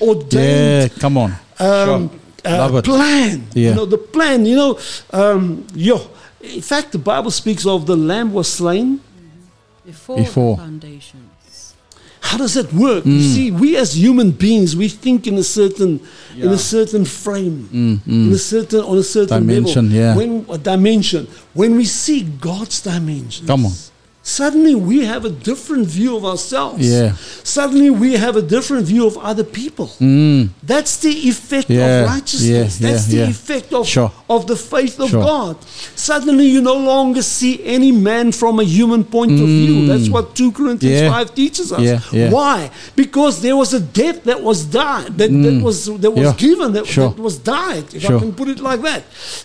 ordained. 0.02 0.92
Yeah, 0.92 1.00
come 1.00 1.18
on. 1.18 1.32
um, 1.60 2.10
Sure. 2.10 2.10
uh, 2.46 2.82
plan. 2.82 3.48
Yeah. 3.54 3.70
You 3.70 3.76
know, 3.76 3.86
the 3.86 3.98
plan, 3.98 4.46
you 4.46 4.56
know, 4.56 4.80
um, 5.12 5.66
yo, 5.74 5.96
in 6.42 6.62
fact, 6.62 6.92
the 6.92 6.98
Bible 7.00 7.32
speaks 7.32 7.66
of 7.66 7.86
the 7.86 7.96
lamb 7.96 8.34
was 8.34 8.48
slain. 8.48 9.00
Before, 9.86 10.18
Before. 10.18 10.56
the 10.58 10.62
foundations. 10.64 11.22
How 12.22 12.38
does 12.40 12.56
that 12.56 12.74
work? 12.74 13.06
You 13.06 13.20
Mm. 13.22 13.34
see, 13.36 13.52
we 13.52 13.78
as 13.78 13.94
human 13.96 14.32
beings, 14.32 14.76
we 14.76 14.90
think 14.90 15.28
in 15.28 15.36
a 15.38 15.44
certain, 15.44 16.00
in 16.36 16.50
a 16.50 16.58
certain 16.58 17.06
frame, 17.06 18.02
in 18.08 18.34
a 18.34 18.38
certain, 18.40 18.82
on 18.82 18.98
a 18.98 19.04
certain 19.04 19.44
Mm, 19.44 19.48
Dimension, 19.48 19.86
level. 19.94 20.00
yeah. 20.02 20.16
When 20.18 20.32
a 20.50 20.58
dimension. 20.58 21.28
When 21.54 21.76
we 21.78 21.86
see 21.86 22.22
God's 22.42 22.82
dimension, 22.82 23.46
Come 23.46 23.68
on. 23.68 23.74
Suddenly 24.28 24.74
we 24.74 25.06
have 25.06 25.24
a 25.24 25.30
different 25.30 25.86
view 25.86 26.18
of 26.18 26.26
ourselves. 26.26 26.82
Yeah. 26.84 27.14
Suddenly 27.44 27.92
we 27.92 28.14
have 28.14 28.36
a 28.36 28.42
different 28.42 28.88
view 28.88 29.06
of 29.06 29.16
other 29.20 29.44
people. 29.44 29.88
Mm. 30.02 30.50
That's 30.64 30.98
the 30.98 31.12
effect 31.30 31.70
Yeah, 31.70 31.86
of 32.02 32.10
righteousness. 32.10 32.82
yeah, 32.82 32.90
That's 32.90 33.06
the 33.06 33.22
effect 33.22 33.72
of, 33.72 33.86
Sure. 33.88 34.12
of 34.28 34.48
the 34.48 34.56
faith 34.56 35.00
of 35.00 35.12
Sure. 35.12 35.22
God. 35.24 35.58
Suddenly 35.96 36.48
you 36.48 36.60
no 36.62 36.74
longer 36.76 37.22
see 37.22 37.62
any 37.64 37.92
man 37.92 38.32
from 38.32 38.60
a 38.60 38.64
human 38.64 39.04
point 39.04 39.34
of 39.34 39.48
view. 39.62 39.86
That's 39.86 40.10
what 40.10 40.34
2 40.36 40.52
Corinthians 40.52 41.02
Mm. 41.02 41.04
Yeah. 41.06 41.12
5 41.12 41.36
teaches 41.36 41.72
us. 41.72 42.02
Why? 42.32 42.72
Because 42.96 43.42
there 43.42 43.56
was 43.56 43.76
a 43.76 43.80
death 43.80 44.24
that 44.24 44.42
was 44.42 44.66
died, 44.66 45.20
that, 45.20 45.30
that 45.46 45.58
was 45.62 45.78
that 46.04 46.12
was 46.20 46.30
Mm. 46.34 46.38
Given, 46.38 46.70
that, 46.74 46.88
Sure. 46.88 47.10
that 47.10 47.22
was 47.22 47.36
died, 47.38 47.86
if. 47.94 48.04
I 48.10 48.18
can 48.24 48.32
put 48.34 48.48
it 48.50 48.60
like 48.60 48.82
that. 48.90 49.04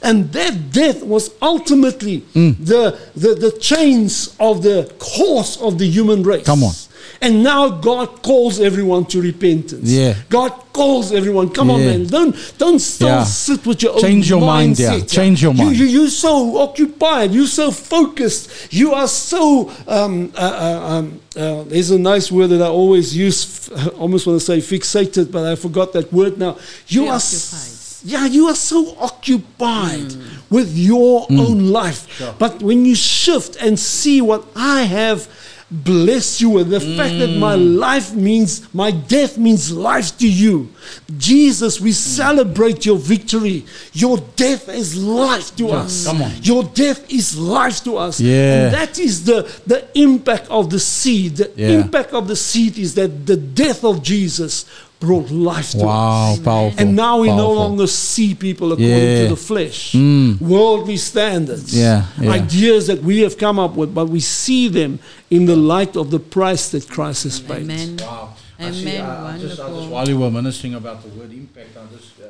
And 0.08 0.32
that 0.32 0.54
death 0.72 1.02
was 1.14 1.24
ultimately 1.42 2.16
Mm. 2.34 2.56
the, 2.70 2.96
the, 3.14 3.30
the 3.44 3.52
chains 3.70 4.30
of 4.48 4.62
the 4.62 4.69
course 4.98 5.56
of 5.60 5.78
the 5.78 5.86
human 5.96 6.22
race. 6.22 6.44
Come 6.46 6.64
on. 6.64 6.74
And 7.22 7.42
now 7.42 7.68
God 7.68 8.22
calls 8.22 8.60
everyone 8.60 9.04
to 9.06 9.20
repentance. 9.20 9.88
Yeah. 9.90 10.14
God 10.28 10.52
calls 10.72 11.12
everyone. 11.12 11.50
Come 11.50 11.70
on, 11.70 11.80
man. 11.80 12.06
Don't 12.06 12.34
don't 12.58 12.78
still 12.78 13.08
Yeah. 13.08 13.24
sit 13.24 13.66
with 13.66 13.82
your 13.82 13.92
own 13.94 14.00
Change 14.00 14.30
your 14.30 14.40
mind, 14.40 14.78
yeah. 14.78 15.00
Change 15.00 15.42
your 15.42 15.52
mind. 15.54 15.76
You, 15.76 15.86
you're 15.86 16.08
so 16.28 16.56
occupied. 16.58 17.32
You're 17.32 17.46
so 17.62 17.70
focused. 17.70 18.72
You 18.72 18.92
are 18.94 19.08
so. 19.08 19.70
Um, 19.86 20.32
uh, 20.36 20.40
uh, 20.40 20.88
um, 20.92 21.20
uh, 21.36 21.62
there's 21.64 21.90
a 21.90 21.98
nice 21.98 22.30
word 22.32 22.48
that 22.48 22.62
I 22.62 22.68
always 22.68 23.14
use. 23.16 23.38
f- 23.44 23.86
I 23.86 23.88
almost 24.02 24.26
want 24.26 24.40
to 24.40 24.44
say 24.44 24.58
fixated, 24.58 25.30
but 25.30 25.44
I 25.52 25.56
forgot 25.56 25.92
that 25.94 26.12
word 26.12 26.38
now. 26.38 26.56
You 26.88 27.06
are. 27.08 27.16
s- 27.16 27.76
Yeah, 28.04 28.26
you 28.26 28.46
are 28.48 28.54
so 28.54 28.96
occupied 28.98 30.14
with 30.48 30.76
your 30.76 31.26
mm. 31.26 31.38
own 31.38 31.68
life. 31.70 32.22
But 32.38 32.62
when 32.62 32.84
you 32.84 32.94
shift 32.94 33.56
and 33.56 33.78
see 33.78 34.20
what 34.20 34.44
I 34.56 34.82
have 34.82 35.28
blessed 35.70 36.40
you 36.40 36.50
with, 36.50 36.70
the 36.70 36.80
fact 36.80 37.18
that 37.18 37.36
my 37.38 37.54
mm. 37.54 37.78
life 37.78 38.12
means, 38.12 38.72
my 38.74 38.90
death 38.90 39.38
means 39.38 39.70
life 39.70 40.18
to 40.18 40.28
you. 40.28 40.68
Jesus, 41.16 41.80
we 41.80 41.90
mm. 41.90 41.94
celebrate 41.94 42.84
your 42.84 42.98
victory. 42.98 43.64
Your 43.92 44.18
death 44.34 44.68
is 44.68 44.96
life 45.02 45.54
to 45.56 45.68
us. 45.68 46.06
Come 46.06 46.22
on. 46.22 46.32
Your 46.42 46.64
death 46.64 47.10
is 47.12 47.38
life 47.38 47.84
to 47.84 47.96
us. 47.98 48.20
Yeah. 48.20 48.64
And 48.64 48.74
that 48.74 48.98
is 48.98 49.24
the, 49.24 49.42
the 49.66 49.86
impact 49.94 50.48
of 50.48 50.70
the 50.70 50.80
seed. 50.80 51.36
The 51.36 51.52
Yeah. 51.54 51.68
impact 51.68 52.12
of 52.14 52.26
the 52.26 52.36
seed 52.36 52.78
is 52.78 52.94
that 52.94 53.26
the 53.26 53.36
death 53.36 53.84
of 53.84 54.02
Jesus 54.02 54.64
brought 55.00 55.30
life 55.30 55.70
to 55.72 55.78
Wow, 55.78 56.32
us. 56.34 56.38
powerful. 56.40 56.78
And 56.78 56.94
now 56.94 57.20
we 57.20 57.28
no 57.28 57.50
longer 57.52 57.86
see 57.86 58.34
people 58.34 58.72
according 58.72 58.90
Yeah. 59.16 59.22
to 59.22 59.28
the 59.30 59.36
flesh, 59.36 59.92
Mm. 59.94 60.38
worldly 60.40 60.98
standards, 60.98 61.74
Yeah, 61.76 62.04
yeah. 62.20 62.30
ideas 62.32 62.86
that 62.88 63.02
we 63.02 63.20
have 63.20 63.38
come 63.38 63.58
up 63.58 63.74
with, 63.76 63.94
but 63.94 64.06
we 64.10 64.20
see 64.20 64.68
them 64.68 64.98
in 65.30 65.46
the 65.46 65.56
light 65.56 65.96
of 65.96 66.10
the 66.10 66.18
price 66.20 66.68
that 66.68 66.86
Christ 66.88 67.24
has 67.24 67.40
paid. 67.40 67.62
Amen. 67.62 67.96
Wow. 68.00 68.28
I 68.58 68.64
Amen. 68.64 68.74
see, 68.74 68.96
uh, 68.98 69.06
I 69.06 69.38
just, 69.38 69.58
I 69.58 69.62
Wonderful. 69.62 69.80
just, 69.80 69.88
while 69.90 70.08
you 70.08 70.18
were 70.18 70.30
ministering 70.30 70.74
about 70.74 71.02
the 71.02 71.08
word 71.18 71.32
impact, 71.32 71.70
I 71.78 71.96
just, 71.96 72.12
uh, 72.20 72.26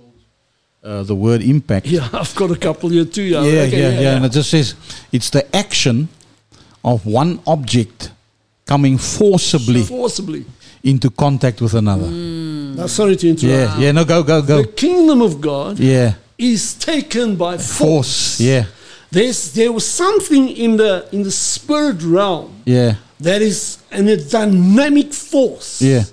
Googled 0.00 1.00
uh, 1.00 1.02
the 1.02 1.14
word 1.14 1.42
impact. 1.42 1.86
Yeah, 1.86 2.08
I've 2.14 2.34
got 2.34 2.50
a 2.50 2.56
couple 2.56 2.88
here 2.88 3.04
too. 3.04 3.22
Yeah, 3.22 3.42
yeah, 3.42 3.60
Okay, 3.62 3.80
yeah, 3.82 4.00
yeah, 4.00 4.16
And 4.16 4.24
it 4.24 4.32
just 4.32 4.48
says 4.48 4.74
it's 5.12 5.28
the 5.28 5.44
action 5.54 6.08
of 6.82 7.04
one 7.04 7.40
object 7.46 8.10
coming 8.64 8.96
forcibly 8.98 9.82
Forcibly. 9.82 10.44
Into 10.90 11.10
contact 11.10 11.60
with 11.60 11.74
another. 11.74 12.08
Now, 12.78 12.86
sorry 12.86 13.16
to 13.16 13.28
interrupt. 13.28 13.78
Yeah, 13.78 13.78
yeah, 13.78 13.92
no, 13.92 14.04
go, 14.04 14.22
go, 14.22 14.40
go. 14.42 14.62
The 14.62 14.68
kingdom 14.68 15.20
of 15.22 15.40
God 15.40 15.78
Yeah, 15.78 16.14
is 16.38 16.74
taken 16.74 17.36
by 17.36 17.56
force. 17.56 17.78
force. 17.78 18.40
Yeah, 18.40 18.64
there's 19.10 19.52
there 19.52 19.72
was 19.72 19.86
something 19.86 20.48
in 20.48 20.76
the 20.76 21.04
in 21.12 21.22
the 21.22 21.30
spirit 21.32 22.02
realm 22.02 22.48
Yeah. 22.64 22.94
that 23.20 23.42
is 23.42 23.78
an, 23.90 24.08
a 24.08 24.16
dynamic 24.16 25.12
force. 25.12 25.82
Yeah. 25.82 26.04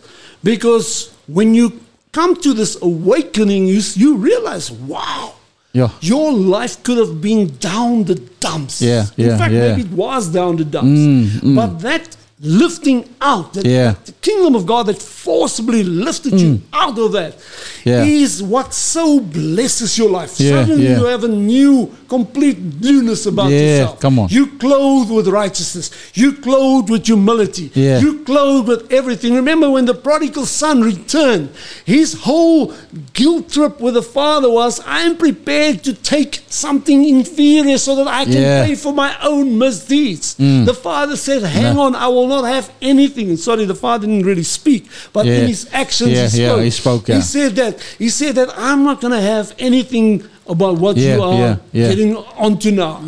Because 0.44 1.12
when 1.28 1.54
you 1.56 1.80
come 2.12 2.36
to 2.36 2.54
this 2.54 2.78
awakening, 2.82 3.68
you, 3.68 3.82
you 3.96 4.16
realize, 4.18 4.72
wow, 4.72 5.34
Yeah. 5.74 5.90
your 6.02 6.32
life 6.32 6.82
could 6.84 6.98
have 6.98 7.20
been 7.22 7.58
down 7.60 8.06
the 8.06 8.16
dumps. 8.40 8.82
Yeah, 8.82 9.06
In 9.18 9.26
yeah, 9.26 9.38
fact, 9.38 9.54
yeah. 9.54 9.76
maybe 9.76 9.82
it 9.90 9.92
was 9.92 10.28
down 10.30 10.56
the 10.58 10.64
dumps. 10.66 11.00
Mm, 11.00 11.26
mm. 11.42 11.56
But 11.56 11.80
that 11.82 12.16
lifting 12.42 13.08
out, 13.22 13.54
that, 13.54 13.66
Yeah. 13.66 13.96
the 14.06 14.12
kingdom 14.22 14.56
of 14.56 14.66
God 14.66 14.88
that 14.88 15.02
forcibly 15.02 15.84
lifted 15.84 16.40
you 16.40 16.62
out 16.74 17.00
of 17.00 17.14
that, 17.14 17.38
is 17.86 18.42
Yeah. 18.42 18.48
what 18.48 18.74
so 18.74 19.20
blesses 19.22 19.98
your 19.98 20.10
life. 20.10 20.34
Yeah, 20.38 20.62
Suddenly 20.66 20.88
you 20.90 21.06
have 21.06 21.24
a 21.24 21.30
new, 21.30 21.90
complete 22.10 22.58
newness 22.82 23.26
about 23.26 23.52
yourself. 23.52 24.00
come 24.02 24.20
on. 24.20 24.28
You 24.30 24.48
clothed 24.60 25.12
with 25.12 25.28
righteousness. 25.30 25.90
You 26.14 26.34
clothed 26.34 26.90
with 26.90 27.06
humility. 27.06 27.72
You 27.74 28.20
clothed 28.26 28.68
with 28.68 28.92
everything. 28.92 29.34
Remember 29.34 29.70
when 29.70 29.86
the 29.86 29.94
prodigal 29.94 30.46
son 30.46 30.82
returned, 30.82 31.50
his 31.86 32.14
whole 32.14 32.74
guilt 33.14 33.50
trip 33.50 33.80
with 33.80 33.94
the 33.94 34.02
father 34.04 34.50
was, 34.50 34.82
I'm 34.86 35.16
prepared 35.16 35.84
to 35.86 35.94
take 35.94 36.42
something 36.50 37.06
inferior 37.08 37.78
so 37.78 37.96
that 37.96 38.08
I 38.08 38.26
can 38.26 38.66
pay 38.68 38.76
for 38.76 38.94
my 38.94 39.16
own 39.24 39.58
misdeeds. 39.58 40.36
Mm. 40.38 40.66
The 40.66 40.74
father 40.74 41.16
said, 41.16 41.42
Hang 41.44 41.76
No. 41.76 41.82
on, 41.84 41.96
I 41.96 42.08
will 42.10 42.25
not 42.28 42.44
have 42.46 42.72
anything. 42.82 43.30
And 43.30 43.40
sorry, 43.40 43.66
the 43.66 43.76
father 43.76 44.08
didn't 44.08 44.26
really 44.26 44.44
speak, 44.44 44.88
but 45.14 45.26
Yeah. 45.26 45.36
in 45.40 45.48
his 45.48 45.68
actions, 45.72 46.12
Yeah, 46.12 46.28
he 46.30 46.42
yeah, 46.42 46.50
spoke. 46.50 46.64
he 46.64 46.70
spoke, 46.70 47.08
yeah. 47.10 47.16
He 47.16 47.22
said 47.22 47.56
that. 47.56 47.80
He 48.00 48.10
said 48.10 48.36
that 48.36 48.50
I'm 48.58 48.84
not 48.84 49.02
going 49.02 49.14
to 49.14 49.22
have 49.22 49.54
anything 49.60 50.24
about 50.48 50.78
what 50.78 50.96
Yeah, 50.98 51.16
you 51.16 51.24
are 51.24 51.40
yeah, 51.40 51.56
yeah. 51.74 51.88
getting 51.90 52.16
onto 52.38 52.72
now. 52.72 53.02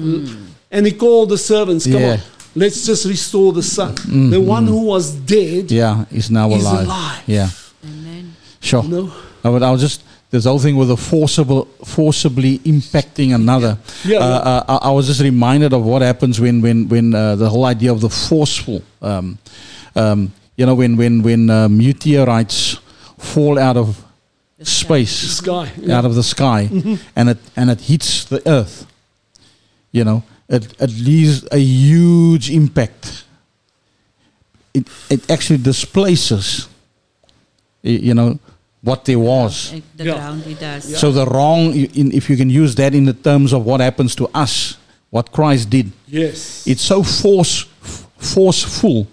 And 0.71 0.85
he 0.85 0.91
called 0.91 1.29
the 1.29 1.37
servants, 1.37 1.85
come 1.85 2.01
Yeah. 2.01 2.13
on, 2.13 2.19
let's 2.55 2.85
just 2.85 3.05
restore 3.05 3.53
the 3.53 3.63
son. 3.63 3.95
Mm, 3.95 4.31
the 4.31 4.41
one 4.41 4.65
mm. 4.65 4.69
who 4.69 4.81
was 4.83 5.11
dead. 5.11 5.71
Yeah, 5.71 6.05
is 6.11 6.29
now 6.29 6.49
He's 6.49 6.63
alive. 6.63 6.85
alive. 6.85 7.23
Yeah. 7.27 7.49
Sure. 8.59 8.83
No. 8.83 9.11
I 9.43 9.49
would, 9.49 9.63
I'll 9.63 9.77
just 9.77 10.01
this 10.29 10.43
whole 10.45 10.59
thing 10.59 10.75
with 10.75 10.89
the 10.89 10.97
forcible, 10.97 11.65
forcibly 11.85 12.59
impacting 12.59 13.33
another. 13.33 13.77
Yeah, 14.03 14.17
uh, 14.17 14.27
yeah. 14.27 14.35
Uh, 14.35 14.63
I, 14.83 14.89
I 14.89 14.91
was 14.91 15.07
just 15.07 15.21
reminded 15.21 15.73
of 15.73 15.83
what 15.85 16.01
happens 16.01 16.39
when 16.39 16.61
when 16.61 16.87
when 16.89 17.13
uh, 17.15 17.35
the 17.35 17.49
whole 17.49 17.65
idea 17.65 17.91
of 17.91 18.01
the 18.01 18.09
forceful. 18.09 18.81
Um, 19.01 19.37
um, 19.95 20.31
you 20.57 20.65
know, 20.65 20.75
when 20.75 20.97
when 20.97 21.23
when 21.23 21.49
uh, 21.49 21.69
meteorites 21.69 22.79
fall 23.17 23.57
out 23.57 23.77
of 23.77 24.03
space, 24.63 25.21
The 25.21 25.27
sky, 25.29 25.71
yeah. 25.77 25.97
out 25.97 26.05
of 26.05 26.15
the 26.15 26.23
sky, 26.23 26.67
Mhm. 26.71 26.99
and 27.15 27.29
it 27.29 27.37
and 27.55 27.69
it 27.69 27.81
hits 27.81 28.25
the 28.25 28.41
earth. 28.47 28.85
You 29.91 30.03
know, 30.03 30.23
it 30.49 30.73
it 30.81 30.91
leaves 30.99 31.45
a 31.51 31.57
huge 31.59 32.49
impact. 32.51 33.23
It 34.73 34.87
it 35.09 35.31
actually 35.31 35.59
displaces. 35.63 36.67
You 37.83 38.13
know 38.13 38.39
what 38.87 39.03
there 39.03 39.19
was. 39.19 39.73
The 39.97 40.05
ground 40.05 40.47
it 40.47 40.59
does. 40.59 40.97
So 40.97 41.11
the 41.11 41.25
wrong, 41.25 41.73
in, 41.73 42.13
if 42.13 42.29
you 42.29 42.37
can 42.37 42.49
use 42.49 42.73
that 42.75 42.95
in 42.95 43.03
the 43.03 43.13
terms 43.13 43.51
of 43.51 43.65
what 43.65 43.81
happens 43.81 44.15
to 44.15 44.29
us, 44.33 44.77
what 45.09 45.31
Christ 45.33 45.69
did. 45.69 45.91
Yes. 46.07 46.65
It's 46.65 46.81
so 46.81 47.03
force, 47.03 47.65
f- 47.83 48.07
forceful 48.17 49.07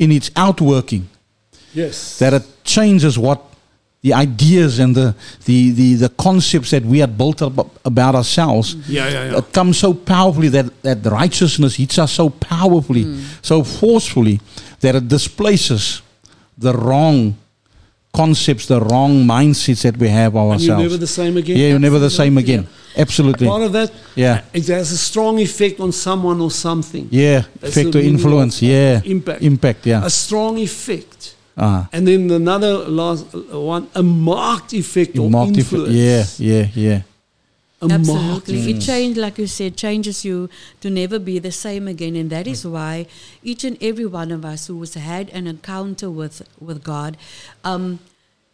in 0.00 0.10
its 0.10 0.32
outworking 0.34 1.08
Yes. 1.72 2.18
that 2.18 2.32
it 2.34 2.44
changes 2.64 3.16
what 3.16 3.40
the 4.02 4.14
ideas 4.14 4.80
and 4.80 4.96
the, 4.96 5.14
the, 5.44 5.70
the, 5.70 5.94
the 5.94 6.08
concepts 6.08 6.70
that 6.72 6.84
we 6.84 6.98
had 6.98 7.16
built 7.16 7.40
up 7.40 7.86
about 7.86 8.16
ourselves. 8.16 8.74
Yeah, 8.88 9.08
yeah, 9.08 9.30
yeah. 9.30 9.38
It 9.38 9.52
comes 9.52 9.78
so 9.78 9.94
powerfully 9.94 10.48
that, 10.48 10.82
that 10.82 11.06
righteousness 11.06 11.76
hits 11.76 11.98
us 11.98 12.12
so 12.12 12.30
powerfully, 12.30 13.04
mm. 13.04 13.44
so 13.44 13.62
forcefully 13.62 14.40
that 14.80 14.96
it 14.96 15.06
displaces 15.06 16.02
the 16.58 16.72
wrong 16.72 17.36
concepts, 18.12 18.66
the 18.66 18.80
wrong 18.80 19.24
mindsets 19.24 19.82
that 19.82 19.96
we 19.96 20.08
have 20.08 20.34
of 20.36 20.50
And 20.52 20.60
you're 20.60 20.72
ourselves. 20.74 20.82
never 20.82 20.96
the 20.96 21.06
same 21.06 21.36
again? 21.36 21.56
Yeah, 21.56 21.68
you're 21.68 21.78
never 21.78 21.98
the 21.98 22.10
same 22.10 22.38
again. 22.38 22.66
Absolutely. 22.96 23.46
Part 23.46 23.62
of 23.62 23.72
that, 23.72 23.90
Yeah. 24.16 24.42
it 24.52 24.66
has 24.68 24.90
a 24.92 24.96
strong 24.98 25.38
effect 25.38 25.78
on 25.80 25.92
someone 25.92 26.40
or 26.40 26.50
something. 26.50 27.06
Yeah, 27.10 27.44
That's 27.60 27.76
effect 27.76 27.94
or 27.94 28.00
influence. 28.00 28.60
Yeah, 28.62 29.00
Impact. 29.04 29.42
impact. 29.42 29.86
Yeah, 29.86 30.04
A 30.04 30.10
strong 30.10 30.58
effect. 30.58 31.34
Ah. 31.56 31.88
And 31.92 32.06
then 32.08 32.30
another 32.30 32.78
last 32.88 33.26
uh, 33.34 33.60
one, 33.60 33.86
a 33.94 34.02
marked 34.02 34.72
effect 34.72 35.18
or 35.18 35.30
Marked 35.30 35.56
influence. 35.58 35.92
yeah, 35.94 36.24
yeah, 36.38 36.66
yeah. 36.74 37.02
A 37.82 37.88
Absolutely. 37.90 38.70
It 38.72 38.76
Mm. 38.76 38.86
changed, 38.86 39.18
like 39.18 39.38
you 39.38 39.46
said, 39.46 39.76
changes 39.76 40.22
you 40.24 40.50
to 40.82 40.90
never 40.90 41.18
be 41.18 41.38
the 41.38 41.50
same 41.52 41.88
again. 41.88 42.14
And 42.14 42.28
that 42.28 42.46
is 42.46 42.66
why 42.66 43.06
each 43.42 43.64
and 43.64 43.78
every 43.80 44.04
one 44.04 44.30
of 44.30 44.44
us 44.44 44.66
who 44.66 44.78
has 44.80 44.94
had 44.94 45.30
an 45.30 45.46
encounter 45.46 46.10
with, 46.10 46.42
with 46.60 46.82
God, 46.82 47.16
um, 47.64 48.00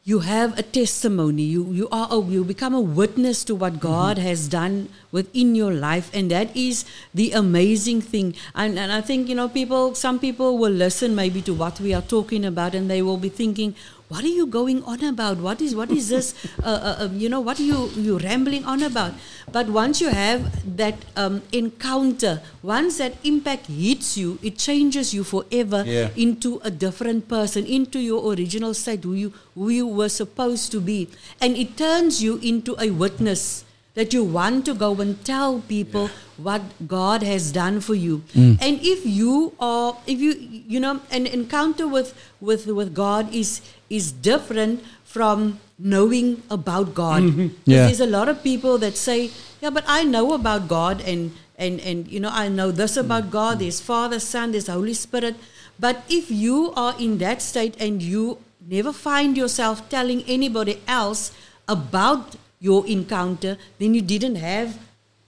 you 0.05 0.21
have 0.21 0.57
a 0.57 0.63
testimony. 0.63 1.43
You, 1.43 1.65
you, 1.73 1.89
are 1.91 2.07
a, 2.13 2.21
you 2.23 2.45
become 2.45 2.73
a 2.73 2.81
witness 2.81 3.43
to 3.43 3.57
what 3.57 3.81
God 3.81 4.19
has 4.19 4.47
done 4.47 4.91
within 5.11 5.57
your 5.57 5.73
life. 5.75 6.09
And 6.15 6.31
that 6.31 6.57
is 6.57 6.85
the 7.13 7.33
amazing 7.33 8.03
thing. 8.03 8.35
And, 8.55 8.79
and 8.79 8.93
I 8.93 9.01
think, 9.01 9.29
you 9.29 9.35
know, 9.35 9.49
people, 9.49 9.97
some 9.97 10.21
people 10.21 10.59
will 10.59 10.71
listen 10.71 11.17
maybe 11.17 11.43
to 11.43 11.53
what 11.53 11.81
we 11.81 11.93
are 11.93 12.03
talking 12.03 12.45
about 12.45 12.73
and 12.77 12.89
they 12.89 13.03
will 13.03 13.17
be 13.17 13.29
thinking, 13.29 13.75
what 14.09 14.23
are 14.25 14.29
you 14.39 14.47
going 14.47 14.83
on 14.85 15.03
about? 15.03 15.39
What 15.39 15.61
is 15.61 15.75
what 15.75 15.91
is 15.91 16.09
this? 16.09 16.35
Uh, 16.63 16.67
uh, 16.69 16.97
uh, 17.05 17.09
you 17.13 17.29
know, 17.29 17.41
what 17.41 17.59
are 17.59 17.65
you 17.67 17.91
you 17.97 18.19
rambling 18.19 18.65
on 18.65 18.83
about? 18.83 19.13
But 19.51 19.69
once 19.69 20.01
you 20.01 20.09
have 20.11 20.47
that 20.77 20.95
um, 21.17 21.43
encounter, 21.53 22.41
once 22.63 22.99
that 22.99 23.15
impact 23.25 23.67
hits 23.67 24.17
you, 24.17 24.39
it 24.43 24.59
changes 24.59 25.13
you 25.13 25.25
forever 25.25 25.83
Yeah. 25.87 26.11
into 26.17 26.61
a 26.63 26.71
different 26.71 27.27
person, 27.29 27.67
into 27.67 27.99
your 27.99 28.23
original 28.33 28.75
state, 28.75 29.03
who 29.05 29.15
you 29.15 29.33
who 29.55 29.69
you 29.71 29.87
were 29.87 30.09
supposed 30.09 30.71
to 30.73 30.81
be, 30.81 31.09
and 31.41 31.57
it 31.57 31.77
turns 31.77 32.23
you 32.23 32.39
into 32.39 32.77
a 32.79 32.91
witness 32.91 33.66
that 33.97 34.13
you 34.15 34.23
want 34.23 34.65
to 34.69 34.75
go 34.75 34.89
and 35.03 35.17
tell 35.25 35.61
people 35.69 36.09
what 36.37 36.63
God 36.87 37.23
has 37.23 37.51
done 37.51 37.81
for 37.81 37.95
you. 37.95 38.19
Mm. 38.35 38.59
And 38.61 38.79
if 38.83 39.05
you 39.07 39.55
are, 39.59 39.97
if 40.07 40.21
you, 40.21 40.33
you 40.75 40.79
know, 40.79 41.01
an 41.11 41.27
encounter 41.27 41.89
with 41.89 42.13
with 42.41 42.67
with 42.81 42.95
God 42.95 43.35
is 43.35 43.61
is 43.89 44.13
different 44.13 44.85
from 45.05 45.59
knowing 45.79 46.31
about 46.51 46.95
God. 46.95 47.23
Mhm. 47.23 47.51
Yeah. 47.65 47.87
There's 47.89 48.05
a 48.05 48.13
lot 48.13 48.29
of 48.29 48.43
people 48.45 48.79
that 48.85 48.97
say, 49.01 49.19
yeah, 49.61 49.71
but 49.71 49.85
I 49.89 50.05
know 50.05 50.25
about 50.39 50.69
God 50.69 51.01
and 51.01 51.33
and 51.59 51.81
and 51.81 52.07
you 52.17 52.21
know 52.21 52.33
I 52.45 52.49
know 52.49 52.71
this 52.71 52.97
about 52.97 53.31
God. 53.31 53.61
There's 53.65 53.81
Father, 53.81 54.21
Son, 54.21 54.53
there's 54.53 54.69
Holy 54.79 54.95
Spirit. 54.95 55.37
But 55.79 56.05
if 56.09 56.31
you 56.31 56.73
are 56.77 56.95
in 56.99 57.17
that 57.19 57.41
state 57.43 57.77
and 57.81 58.03
you 58.03 58.39
never 58.77 58.93
find 58.93 59.37
yourself 59.37 59.89
telling 59.89 60.23
anybody 60.25 60.81
else 60.89 61.31
about 61.69 62.37
your 62.61 62.87
encounter, 62.87 63.57
then 63.79 63.95
you 63.95 64.03
didn't 64.03 64.37
have 64.37 64.79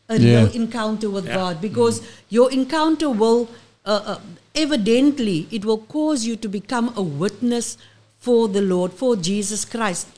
a 0.09 0.19
real 0.19 0.51
encounter 0.53 1.11
with 1.11 1.27
Yeah. 1.27 1.35
God 1.35 1.61
because 1.61 2.01
your 2.31 2.51
encounter 2.51 3.11
will 3.11 3.49
uh, 3.85 4.03
uh, 4.05 4.21
evidently 4.55 5.47
it 5.51 5.65
will 5.65 5.79
cause 5.79 6.25
you 6.27 6.37
to 6.37 6.49
become 6.49 6.93
a 6.97 7.03
witness 7.03 7.77
for 8.19 8.49
the 8.49 8.61
Lord, 8.61 8.93
for 8.93 9.17
Jesus 9.17 9.65
Christ. 9.65 10.09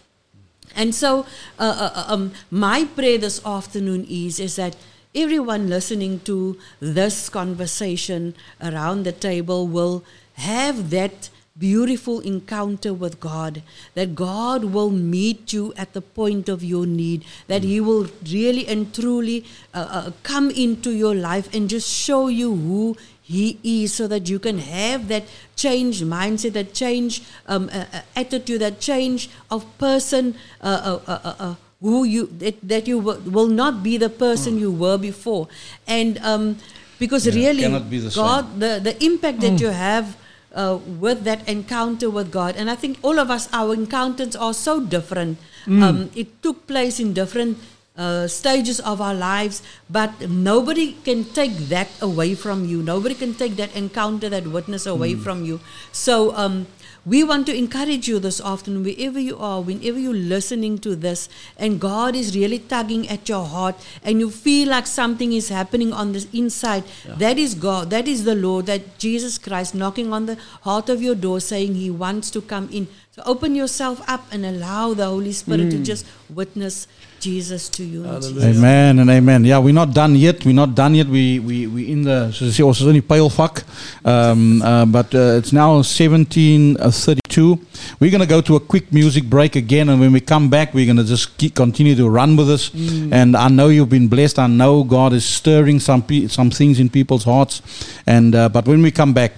And 0.75 0.95
so, 0.95 1.27
uh, 1.59 1.91
uh, 1.95 2.05
um, 2.09 2.33
my 2.51 2.85
prayer 2.85 3.19
this 3.19 3.45
afternoon 3.45 4.07
is 4.09 4.41
is 4.41 4.57
that 4.57 4.77
everyone 5.15 5.69
listening 5.69 6.21
to 6.21 6.57
this 6.81 7.29
conversation 7.29 8.35
around 8.63 9.05
the 9.05 9.13
table 9.13 9.67
will 9.67 10.05
have 10.35 10.91
that 10.91 11.29
beautiful 11.61 12.21
encounter 12.21 12.93
with 12.93 13.21
God. 13.21 13.63
That 13.95 14.15
God 14.15 14.65
will 14.77 14.91
meet 14.91 15.53
you 15.53 15.73
at 15.77 15.93
the 15.93 16.01
point 16.01 16.49
of 16.49 16.65
your 16.65 16.87
need. 16.87 17.25
That 17.53 17.63
He 17.63 17.79
will 17.81 18.09
really 18.33 18.67
and 18.67 18.93
truly 18.95 19.45
uh, 19.75 19.87
uh, 19.99 20.11
come 20.23 20.51
into 20.51 20.91
your 20.91 21.15
life 21.15 21.53
and 21.55 21.69
just 21.69 21.89
show 21.89 22.29
you 22.29 22.51
who 22.57 22.97
he 23.23 23.59
is 23.63 23.95
so 23.95 24.09
that 24.09 24.29
you 24.29 24.41
can 24.41 24.59
have 24.59 25.07
that 25.07 25.23
change 25.55 26.03
mindset, 26.03 26.53
that 26.55 26.75
change 26.75 27.23
um, 27.47 27.71
uh, 27.73 27.85
uh, 27.95 28.01
attitude, 28.17 28.61
that 28.61 28.81
change 28.81 29.31
of 29.53 29.63
person 29.79 30.35
uh, 30.61 30.67
uh, 30.67 31.01
uh, 31.07 31.21
uh, 31.23 31.35
uh, 31.39 31.55
who 31.81 32.03
you 32.03 32.27
that, 32.43 32.57
that 32.67 32.89
you 32.89 32.99
will 32.99 33.47
not 33.47 33.85
be 33.85 33.97
the 33.99 34.11
person 34.11 34.59
you 34.59 34.73
were 34.73 34.99
before, 34.99 35.47
and 35.87 36.19
um, 36.27 36.59
because 36.99 37.25
Yeah, 37.25 37.39
really 37.39 37.63
the 37.71 38.11
same. 38.11 38.19
God, 38.25 38.45
the 38.59 38.73
the 38.83 38.95
impact 39.11 39.39
that 39.47 39.53
Mm. 39.55 39.61
you 39.61 39.69
have. 39.71 40.17
Uh, 40.53 40.79
with 40.99 41.23
that 41.23 41.49
encounter 41.49 42.11
with 42.11 42.33
God, 42.33 42.57
and 42.59 42.69
I 42.69 42.75
think 42.75 42.99
all 43.03 43.21
of 43.21 43.31
us, 43.31 43.49
our 43.53 43.73
encounters 43.73 44.35
are 44.35 44.53
so 44.53 44.81
different. 44.81 45.39
Mm. 45.65 45.83
Um, 45.83 46.11
it 46.17 46.43
took 46.43 46.67
place 46.67 46.99
in 46.99 47.13
different 47.15 47.57
uh, 47.97 48.27
stages 48.27 48.81
of 48.81 49.01
our 49.01 49.15
lives, 49.15 49.63
but 49.89 50.11
nobody 50.29 50.97
can 51.05 51.23
take 51.23 51.55
that 51.71 51.87
away 52.03 52.35
from 52.35 52.65
you. 52.67 52.83
Nobody 52.83 53.15
can 53.15 53.35
take 53.35 53.55
that 53.63 53.71
encounter, 53.77 54.29
that 54.29 54.49
witness 54.49 54.87
away 54.87 55.15
Mm. 55.15 55.23
from 55.23 55.45
you. 55.45 55.61
So, 55.93 56.35
um, 56.35 56.67
we 57.07 57.25
want 57.25 57.47
to 57.47 57.57
encourage 57.57 58.09
you 58.09 58.19
this 58.19 58.41
afternoon, 58.41 58.85
wherever 58.85 59.19
you 59.19 59.39
are, 59.39 59.61
whenever 59.61 59.99
you're 59.99 60.13
listening 60.13 60.79
to 60.79 60.95
this, 60.95 61.29
and 61.57 61.81
God 61.81 62.15
is 62.15 62.37
really 62.37 62.59
tugging 62.59 63.09
at 63.09 63.29
your 63.29 63.47
heart, 63.47 63.75
and 64.05 64.21
you 64.21 64.31
feel 64.31 64.69
like 64.69 64.87
something 64.87 65.33
is 65.33 65.49
happening 65.49 65.93
on 65.93 66.13
the 66.13 66.27
inside. 66.33 66.85
That 67.07 67.39
is 67.39 67.55
God, 67.55 67.91
that 67.91 68.07
is 68.07 68.25
the 68.25 68.35
Lord, 68.35 68.67
that 68.67 68.99
Jesus 68.99 69.39
Christ 69.39 69.75
knocking 69.75 70.13
on 70.13 70.27
the 70.27 70.37
heart 70.63 70.89
of 70.89 71.03
your 71.03 71.15
door, 71.15 71.41
saying 71.41 71.75
He 71.75 71.91
wants 71.91 72.31
to 72.33 72.43
come 72.43 72.69
in. 72.71 72.89
So 73.21 73.27
open 73.33 73.55
yourself 73.55 74.01
up 74.09 74.25
and 74.33 74.47
allow 74.47 74.95
the 74.95 75.05
Holy 75.05 75.33
Spirit 75.33 75.71
to 75.73 75.77
Mm. 75.77 75.85
just 75.85 76.07
witness 76.35 76.87
Jesus 77.21 77.69
to 77.69 77.85
you. 77.85 78.03
Jesus' 78.21 78.57
Amen 78.57 78.99
and 78.99 79.11
amen. 79.11 79.45
Yeah, 79.45 79.59
we're 79.59 79.75
not 79.75 79.93
done 79.93 80.17
yet. 80.17 80.43
We're 80.47 80.55
not 80.55 80.75
done 80.75 80.95
yet. 80.95 81.07
We 81.07 81.39
we 81.39 81.67
we 81.67 81.83
in 81.93 82.05
the 82.05 82.33
soos 82.33 82.57
jy 82.57 82.63
sê 82.63 82.67
ons 82.67 82.81
is 82.81 82.87
in 82.87 82.95
die 82.95 83.05
pylvak. 83.05 83.63
Um 84.05 84.63
uh, 84.63 84.87
but 84.87 85.13
uh, 85.15 85.37
it's 85.41 85.53
now 85.53 85.83
17:32. 85.83 87.59
We're 88.01 88.11
going 88.11 88.25
to 88.29 88.33
go 88.37 88.41
to 88.41 88.57
a 88.57 88.61
quick 88.61 88.91
music 88.91 89.25
break 89.29 89.55
again 89.57 89.91
and 89.91 90.01
when 90.01 90.13
we 90.13 90.21
come 90.21 90.49
back 90.49 90.73
we're 90.73 90.87
going 90.87 90.97
to 91.05 91.05
just 91.05 91.37
keep, 91.37 91.55
continue 91.55 91.95
to 91.97 92.09
run 92.09 92.37
with 92.37 92.49
this. 92.49 92.71
Mm. 92.71 93.13
And 93.13 93.37
I 93.37 93.49
know 93.49 93.69
you've 93.69 93.91
been 93.91 94.09
blessed. 94.09 94.39
I 94.39 94.47
know 94.47 94.83
God 94.83 95.13
is 95.13 95.25
stirring 95.27 95.79
some 95.81 96.03
pe- 96.03 96.29
some 96.29 96.51
things 96.51 96.81
in 96.81 96.89
people's 96.89 97.25
hearts 97.25 97.61
and 98.07 98.35
uh, 98.35 98.49
but 98.49 98.67
when 98.67 98.81
we 98.81 98.91
come 98.91 99.13
back 99.13 99.33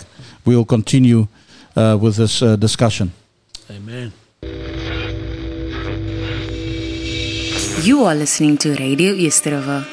we'll 0.47 0.65
continue 0.77 1.27
uh, 1.75 1.99
with 2.01 2.15
this 2.17 2.43
uh, 2.43 2.55
discussion. 2.55 3.11
Amen. 3.71 4.13
You 7.83 8.05
are 8.05 8.15
listening 8.15 8.59
to 8.59 8.75
Radio 8.75 9.13
East 9.13 9.47
River. 9.47 9.87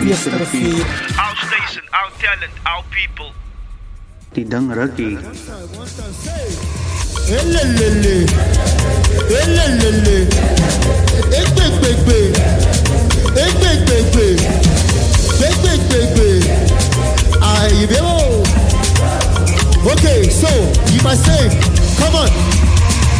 Our 0.00 0.14
station, 0.14 1.82
our 1.92 2.10
talent, 2.20 2.52
our 2.66 2.82
people. 2.90 3.32
Die 4.34 4.44
ding 4.44 4.68
rukkie. 4.70 5.16
Elelele. 7.36 8.16
Elelele. 9.40 10.18
Egbègbègbè. 11.40 12.20
Egbègbègbè. 13.44 14.28
Gbègbègbègbè. 15.38 16.28
Àyìnbó. 17.40 18.00
Oh. 18.02 19.92
Okay, 19.92 20.28
so 20.30 20.48
you 20.92 21.00
must 21.02 21.24
say, 21.24 21.48
come 21.98 22.14
on. 22.14 22.28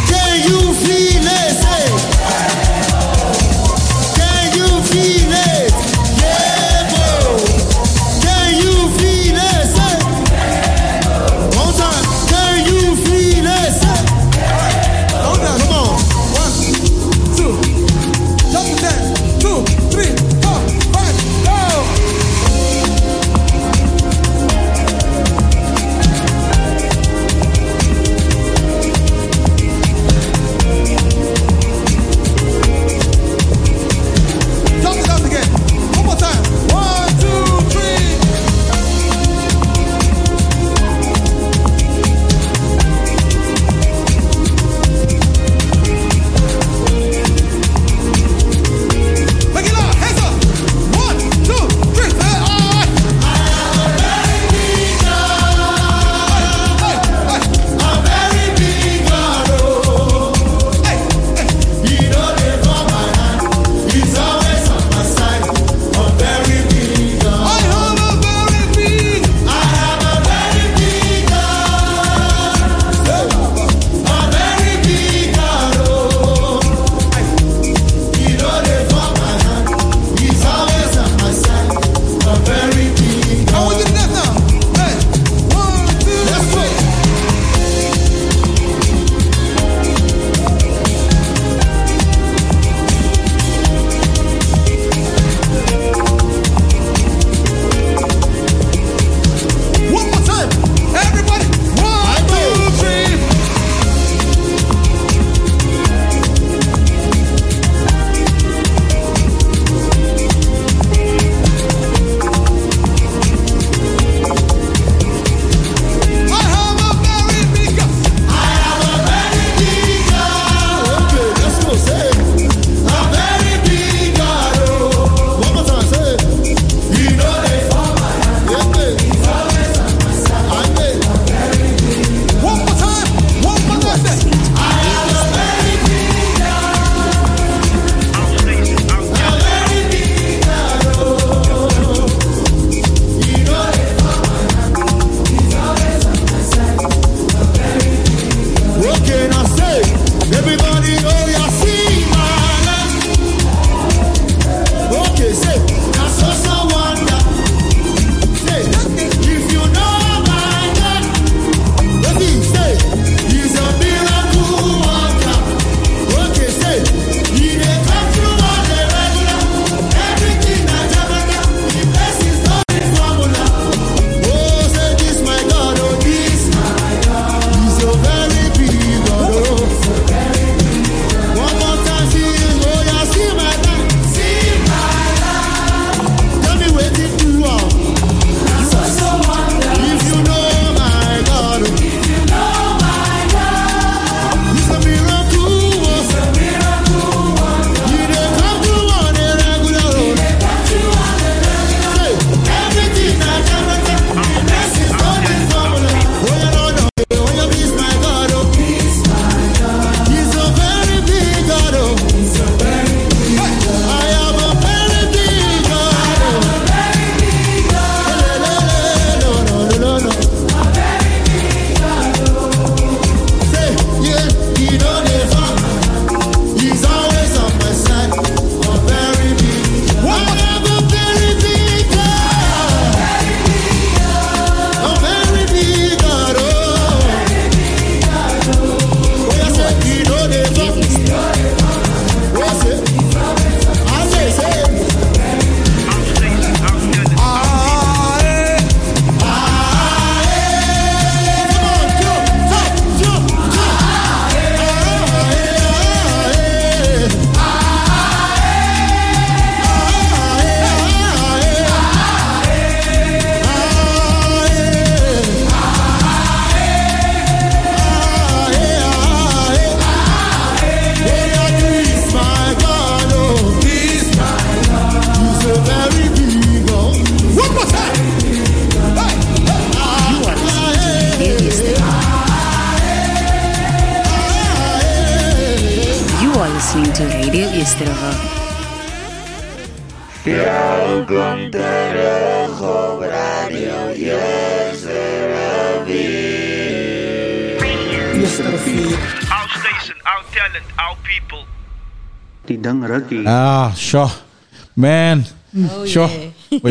Can 0.07 0.49
you 0.49 0.73
feel 0.73 1.23
it? 1.23 2.76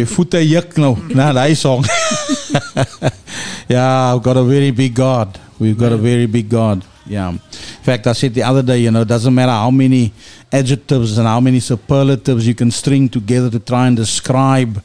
Yeah. 0.06 0.12
My 0.12 0.14
voete 0.14 0.40
juk 0.46 0.76
nou 0.78 0.96
na 1.14 1.32
daai 1.32 1.54
song. 1.56 1.84
yeah, 3.68 4.14
I've 4.14 4.22
got 4.22 4.36
a 4.36 4.44
very 4.44 4.70
big 4.70 4.94
God. 4.94 5.38
We've 5.58 5.78
got 5.78 5.92
a 5.92 5.96
very 5.96 6.26
big 6.26 6.48
God. 6.48 6.84
Yeah. 7.06 7.30
In 7.30 7.38
fact, 7.82 8.06
I 8.06 8.12
said 8.12 8.34
the 8.34 8.42
other 8.42 8.62
day, 8.62 8.78
you 8.78 8.90
know, 8.90 9.02
it 9.02 9.08
doesn't 9.08 9.34
matter 9.34 9.52
how 9.52 9.70
many 9.70 10.12
adjectives 10.52 11.18
and 11.18 11.26
how 11.26 11.40
many 11.40 11.60
superlatives 11.60 12.46
you 12.46 12.54
can 12.54 12.70
string 12.70 13.08
together 13.08 13.50
to 13.50 13.58
try 13.58 13.86
and 13.86 13.96
describe 13.96 14.82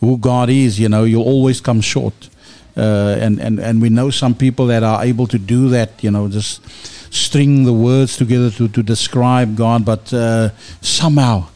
who 0.00 0.18
God 0.18 0.50
is, 0.50 0.78
you 0.80 0.88
know, 0.88 1.04
you'll 1.04 1.24
always 1.24 1.60
come 1.60 1.80
short. 1.80 2.30
Uh, 2.76 3.16
and, 3.20 3.38
and, 3.38 3.60
and 3.60 3.80
we 3.82 3.90
know 3.90 4.10
some 4.10 4.34
people 4.34 4.66
that 4.66 4.82
are 4.82 5.04
able 5.04 5.26
to 5.28 5.38
do 5.38 5.68
that, 5.68 6.02
you 6.02 6.10
know, 6.10 6.28
just 6.28 6.60
string 7.12 7.64
the 7.64 7.72
words 7.72 8.16
together 8.16 8.50
to, 8.50 8.68
to 8.68 8.82
describe 8.82 9.56
God, 9.56 9.84
but 9.84 10.12
uh, 10.12 10.50
somehow 10.80 11.46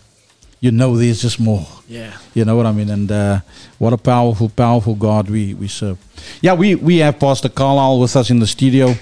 you 0.61 0.71
know 0.71 0.97
there's 0.97 1.23
just 1.23 1.41
more. 1.41 1.67
You 2.35 2.45
know 2.45 2.57
what 2.57 2.67
I 2.67 2.73
mean? 2.73 2.91
And 2.91 3.11
uh, 3.11 3.41
what 3.79 3.93
a 3.93 3.97
powerful, 3.97 4.49
powerful 4.49 4.95
God 4.95 5.31
we, 5.31 5.55
we 5.55 5.69
serve. 5.69 5.99
Yeah, 6.41 6.55
we, 6.55 6.75
we 6.75 6.99
have 6.99 7.19
Pastor 7.19 7.49
Carlisle 7.49 8.01
with 8.01 8.17
us 8.17 8.31
in 8.31 8.39
the 8.39 8.47
studio. 8.47 8.95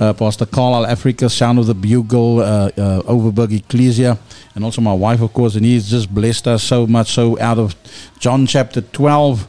Uh, 0.00 0.12
Pastor 0.12 0.46
Carlisle, 0.46 0.86
Africa, 0.86 1.28
Sound 1.28 1.58
of 1.58 1.66
the 1.66 1.74
Bugle, 1.74 2.40
uh, 2.40 2.42
uh, 2.76 3.02
Overberg 3.02 3.52
Ecclesia, 3.56 4.18
and 4.54 4.64
also 4.64 4.80
my 4.80 4.92
wife, 4.92 5.20
of 5.20 5.32
course. 5.32 5.56
And 5.56 5.64
he's 5.64 5.90
just 5.90 6.14
blessed 6.14 6.46
us 6.48 6.62
so 6.62 6.86
much 6.86 7.12
so 7.12 7.38
out 7.40 7.58
of 7.58 7.74
John 8.18 8.46
chapter 8.46 8.80
12. 8.80 9.46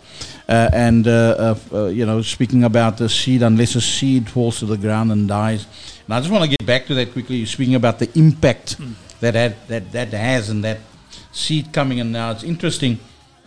Uh, 0.47 0.67
and, 0.73 1.07
uh, 1.07 1.53
uh, 1.71 1.85
you 1.85 2.03
know, 2.07 2.23
speaking 2.23 2.63
about 2.63 2.97
the 2.97 3.07
seed, 3.07 3.43
unless 3.43 3.75
a 3.75 3.81
seed 3.81 4.27
falls 4.27 4.57
to 4.57 4.65
the 4.65 4.77
ground 4.77 5.11
and 5.11 5.27
dies. 5.27 5.67
And 6.05 6.15
I 6.15 6.19
just 6.19 6.31
want 6.31 6.43
to 6.43 6.49
get 6.49 6.65
back 6.65 6.87
to 6.87 6.95
that 6.95 7.11
quickly, 7.11 7.35
You're 7.35 7.45
speaking 7.45 7.75
about 7.75 7.99
the 7.99 8.09
impact 8.17 8.77
that, 9.19 9.35
had, 9.35 9.55
that 9.67 9.91
that 9.91 10.07
has 10.07 10.49
and 10.49 10.63
that 10.63 10.79
seed 11.31 11.71
coming 11.71 11.99
in 11.99 12.11
now. 12.11 12.31
It's 12.31 12.43
interesting. 12.43 12.99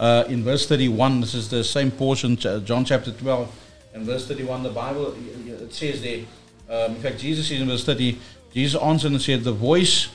Uh, 0.02 0.24
in 0.28 0.42
verse 0.42 0.66
31, 0.66 1.20
this 1.20 1.32
is 1.32 1.48
the 1.48 1.62
same 1.62 1.88
portion, 1.88 2.36
John 2.36 2.84
chapter 2.84 3.12
12, 3.12 3.48
and 3.94 4.04
verse 4.04 4.26
31, 4.26 4.64
the 4.64 4.70
Bible, 4.70 5.14
it 5.46 5.72
says 5.72 6.02
there, 6.02 6.24
um, 6.68 6.96
in 6.96 7.00
fact, 7.00 7.18
Jesus 7.20 7.46
says 7.46 7.60
in 7.60 7.68
verse 7.68 7.84
30, 7.84 8.18
Jesus 8.52 8.82
answered 8.82 9.12
and 9.12 9.22
said, 9.22 9.44
The 9.44 9.52
voice 9.52 10.08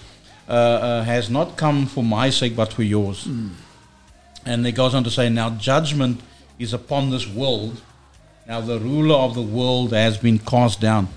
uh, 0.50 0.52
uh, 0.52 1.04
has 1.04 1.30
not 1.30 1.56
come 1.56 1.86
for 1.86 2.04
my 2.04 2.30
sake, 2.30 2.54
but 2.54 2.74
for 2.74 2.84
yours. 2.84 3.30
And 4.46 4.66
he 4.66 4.74
goes 4.74 4.94
on 4.94 5.06
to 5.06 5.10
say, 5.10 5.30
Now 5.30 5.52
judgment 5.52 6.20
is 6.60 6.74
upon 6.74 7.10
this 7.10 7.26
world. 7.26 7.82
Now 8.46 8.60
the 8.60 8.80
ruler 8.80 9.16
of 9.16 9.36
the 9.36 9.42
world 9.42 9.94
has 9.94 10.18
been 10.18 10.38
cast 10.40 10.82
down. 10.82 11.08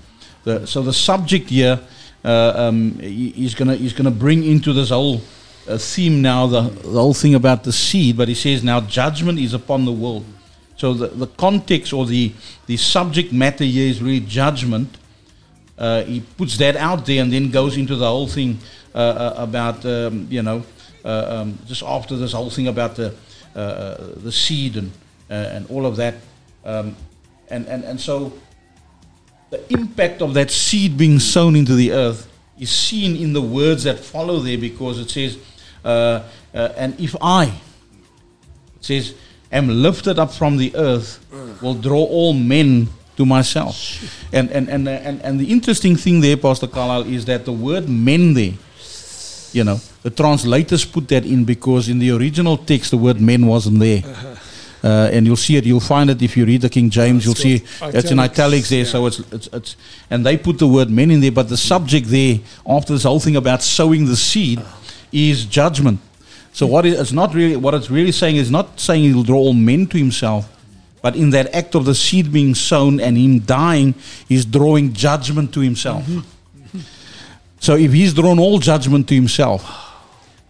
The, 0.45 0.65
so 0.65 0.81
the 0.81 0.93
subject 0.93 1.49
here, 1.49 1.77
uh, 2.23 2.53
um, 2.55 2.99
he- 2.99 3.31
he's 3.31 3.53
going 3.53 3.67
to 3.67 3.75
he's 3.75 3.93
gonna 3.93 4.11
bring 4.11 4.45
into 4.45 4.71
this 4.71 4.91
whole 4.91 5.21
uh, 5.67 5.77
theme 5.77 6.21
now 6.21 6.47
the, 6.47 6.61
the 6.61 6.99
whole 6.99 7.13
thing 7.13 7.35
about 7.35 7.63
the 7.63 7.71
seed, 7.71 8.17
but 8.17 8.27
he 8.27 8.35
says, 8.35 8.63
Now 8.63 8.81
judgment 8.81 9.39
is 9.39 9.53
upon 9.53 9.85
the 9.85 9.91
world. 9.91 10.25
So 10.75 10.93
the, 10.93 11.07
the 11.07 11.27
context 11.27 11.93
or 11.93 12.05
the, 12.05 12.33
the 12.65 12.77
subject 12.77 13.31
matter 13.31 13.63
here 13.63 13.87
is 13.87 14.01
really 14.01 14.19
judgment. 14.21 14.97
Uh, 15.77 16.03
he 16.03 16.21
puts 16.21 16.57
that 16.57 16.75
out 16.75 17.05
there 17.05 17.21
and 17.21 17.31
then 17.31 17.51
goes 17.51 17.77
into 17.77 17.95
the 17.95 18.07
whole 18.07 18.27
thing 18.27 18.57
uh, 18.93 18.97
uh, 18.97 19.35
about, 19.37 19.85
um, 19.85 20.27
you 20.29 20.41
know, 20.41 20.63
uh, 21.05 21.41
um, 21.41 21.57
just 21.65 21.83
after 21.83 22.17
this 22.17 22.33
whole 22.33 22.49
thing 22.49 22.67
about 22.67 22.95
the, 22.95 23.15
uh, 23.55 23.95
the 24.17 24.31
seed 24.31 24.75
and, 24.75 24.91
and 25.29 25.69
all 25.69 25.85
of 25.85 25.95
that. 25.95 26.15
Um, 26.65 26.95
and, 27.49 27.67
and, 27.67 27.83
and 27.83 27.99
so 27.99 28.33
the 29.49 29.61
impact 29.73 30.21
of 30.21 30.33
that 30.33 30.51
seed 30.51 30.97
being 30.97 31.19
sown 31.19 31.55
into 31.55 31.75
the 31.75 31.91
earth 31.91 32.27
is 32.59 32.69
seen 32.69 33.15
in 33.15 33.33
the 33.33 33.41
words 33.41 33.83
that 33.83 33.99
follow 33.99 34.39
there 34.39 34.57
because 34.57 34.99
it 34.99 35.09
says, 35.09 35.37
uh, 35.83 36.23
uh, 36.53 36.69
and 36.77 36.99
if 36.99 37.15
I, 37.21 37.45
it 37.45 38.85
says, 38.85 39.13
am 39.51 39.67
lifted 39.67 40.19
up 40.19 40.31
from 40.31 40.57
the 40.57 40.75
earth, 40.75 41.19
will 41.61 41.75
draw 41.75 42.03
all 42.03 42.33
men 42.33 42.87
to 43.17 43.25
myself. 43.25 44.01
And, 44.33 44.49
and, 44.51 44.69
and, 44.69 44.87
uh, 44.87 44.91
and, 44.91 45.21
and 45.21 45.39
the 45.39 45.51
interesting 45.51 45.95
thing 45.95 46.21
there, 46.21 46.37
Pastor 46.37 46.67
Carlisle, 46.67 47.07
is 47.07 47.25
that 47.25 47.45
the 47.45 47.53
word 47.53 47.89
men 47.89 48.33
there, 48.33 48.53
you 49.53 49.63
know, 49.63 49.79
the 50.03 50.09
translators 50.09 50.85
put 50.85 51.07
that 51.09 51.25
in 51.25 51.45
because 51.45 51.89
in 51.89 51.99
the 51.99 52.11
original 52.11 52.57
text, 52.57 52.91
the 52.91 52.97
word 52.97 53.19
men 53.21 53.45
wasn't 53.45 53.79
there. 53.79 54.01
Uh, 54.83 55.09
and 55.13 55.27
you'll 55.27 55.35
see 55.35 55.57
it. 55.57 55.65
You'll 55.65 55.79
find 55.79 56.09
it 56.09 56.19
if 56.23 56.35
you 56.35 56.43
read 56.43 56.61
the 56.61 56.69
King 56.69 56.89
James. 56.89 57.23
You'll 57.23 57.35
see 57.35 57.59
got 57.79 57.93
it's 57.93 58.09
in 58.09 58.17
italics, 58.17 58.39
italics 58.39 58.69
there. 58.69 58.85
So 58.85 59.05
it's, 59.05 59.19
it's 59.31 59.47
it's 59.53 59.75
and 60.09 60.25
they 60.25 60.37
put 60.37 60.57
the 60.57 60.67
word 60.67 60.89
men 60.89 61.11
in 61.11 61.19
there, 61.21 61.31
but 61.31 61.49
the 61.49 61.57
subject 61.57 62.07
there 62.07 62.39
after 62.65 62.93
this 62.93 63.03
whole 63.03 63.19
thing 63.19 63.35
about 63.35 63.61
sowing 63.61 64.05
the 64.05 64.15
seed 64.15 64.59
is 65.11 65.45
judgment. 65.45 65.99
So 66.53 66.67
what 66.67 66.85
is 66.85 66.99
it's 66.99 67.11
not 67.11 67.33
really 67.33 67.55
what 67.55 67.73
it's 67.73 67.89
really 67.89 68.11
saying 68.11 68.35
is 68.35 68.51
not 68.51 68.79
saying 68.79 69.03
he'll 69.03 69.23
draw 69.23 69.37
all 69.37 69.53
men 69.53 69.87
to 69.87 69.97
himself, 69.97 70.49
but 71.01 71.15
in 71.15 71.29
that 71.31 71.53
act 71.55 71.75
of 71.75 71.85
the 71.85 71.95
seed 71.95 72.31
being 72.31 72.55
sown 72.55 72.99
and 72.99 73.17
him 73.17 73.39
dying, 73.39 73.95
he's 74.27 74.45
drawing 74.45 74.93
judgment 74.93 75.53
to 75.53 75.61
himself. 75.61 76.05
So 77.59 77.75
if 77.75 77.93
he's 77.93 78.13
drawn 78.13 78.39
all 78.39 78.59
judgment 78.59 79.07
to 79.09 79.15
himself, 79.15 79.63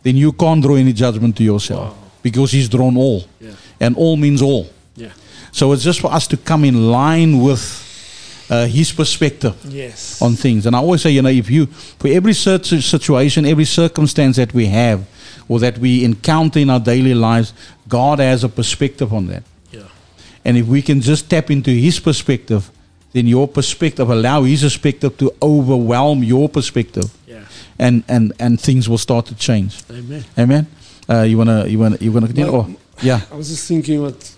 then 0.02 0.16
you 0.16 0.32
can't 0.32 0.64
draw 0.64 0.76
any 0.76 0.94
judgment 0.94 1.36
to 1.38 1.44
yourself 1.44 1.96
because 2.24 2.52
he's 2.52 2.70
drawn 2.70 2.98
all. 2.98 3.26
Yeah. 3.40 3.52
And 3.80 3.98
all 3.98 4.16
means 4.16 4.42
all. 4.42 4.70
Yeah. 4.96 5.12
So 5.52 5.74
it's 5.74 5.84
just 5.84 6.00
for 6.00 6.12
us 6.12 6.26
to 6.28 6.38
come 6.38 6.64
in 6.64 6.90
line 6.90 7.42
with 7.42 7.60
uh, 8.52 8.66
his 8.68 8.92
perspective 8.92 9.56
Yes. 9.70 10.22
on 10.22 10.36
things. 10.36 10.66
And 10.66 10.76
I 10.76 10.80
always 10.80 11.02
say, 11.02 11.12
you 11.12 11.22
know, 11.22 11.30
if 11.30 11.50
you, 11.50 11.66
for 12.00 12.10
every 12.10 12.34
situation, 12.34 13.46
every 13.46 13.66
circumstance 13.66 14.36
that 14.36 14.54
we 14.54 14.66
have 14.68 15.00
or 15.48 15.60
that 15.60 15.78
we 15.78 16.04
encounter 16.04 16.60
in 16.60 16.70
our 16.70 16.80
daily 16.80 17.14
lives, 17.14 17.54
God 17.88 18.20
has 18.20 18.44
a 18.44 18.50
perspective 18.50 19.14
on 19.14 19.28
that. 19.28 19.44
Yeah. 19.72 19.84
And 20.46 20.58
if 20.58 20.68
we 20.68 20.82
can 20.82 21.00
just 21.02 21.30
tap 21.30 21.50
into 21.50 21.72
his 21.72 22.00
perspective, 22.00 22.70
then 23.14 23.26
your 23.28 23.48
perspective, 23.48 24.10
allow 24.10 24.44
his 24.44 24.62
perspective 24.62 25.18
to 25.18 25.32
overwhelm 25.42 26.24
your 26.24 26.50
perspective. 26.50 27.10
Yeah. 27.28 27.46
And, 27.80 28.04
and, 28.08 28.34
and 28.40 28.60
things 28.60 28.88
will 28.90 28.98
start 29.00 29.26
to 29.28 29.36
change. 29.36 29.82
Amen. 29.90 30.24
Amen. 30.38 30.68
Uh, 31.10 31.22
you 31.24 31.38
wanna 31.38 31.66
you 31.68 31.80
wanna 31.80 31.98
you 32.00 32.12
wanna 32.12 32.28
continue? 32.28 32.52
Well, 32.52 32.68
Oh, 32.70 32.76
yeah. 33.02 33.22
I 33.32 33.36
was 33.36 33.50
just 33.50 33.68
thinking 33.68 34.02
what 34.02 34.36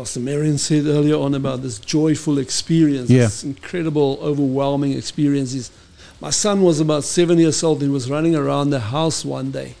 Pastor 0.00 0.20
Marion 0.20 0.56
said 0.56 0.86
earlier 0.86 1.16
on 1.16 1.34
about 1.34 1.60
this 1.60 1.78
joyful 1.78 2.38
experience, 2.38 3.10
Yeah. 3.10 3.24
this 3.24 3.44
incredible, 3.44 4.18
overwhelming 4.22 4.92
experiences. 4.94 5.70
My 6.22 6.30
son 6.30 6.62
was 6.62 6.80
about 6.80 7.04
seven 7.04 7.38
years 7.38 7.62
old. 7.62 7.82
He 7.82 7.88
was 7.88 8.08
running 8.08 8.34
around 8.34 8.70
the 8.70 8.80
house 8.80 9.26
one 9.26 9.50
day, 9.50 9.74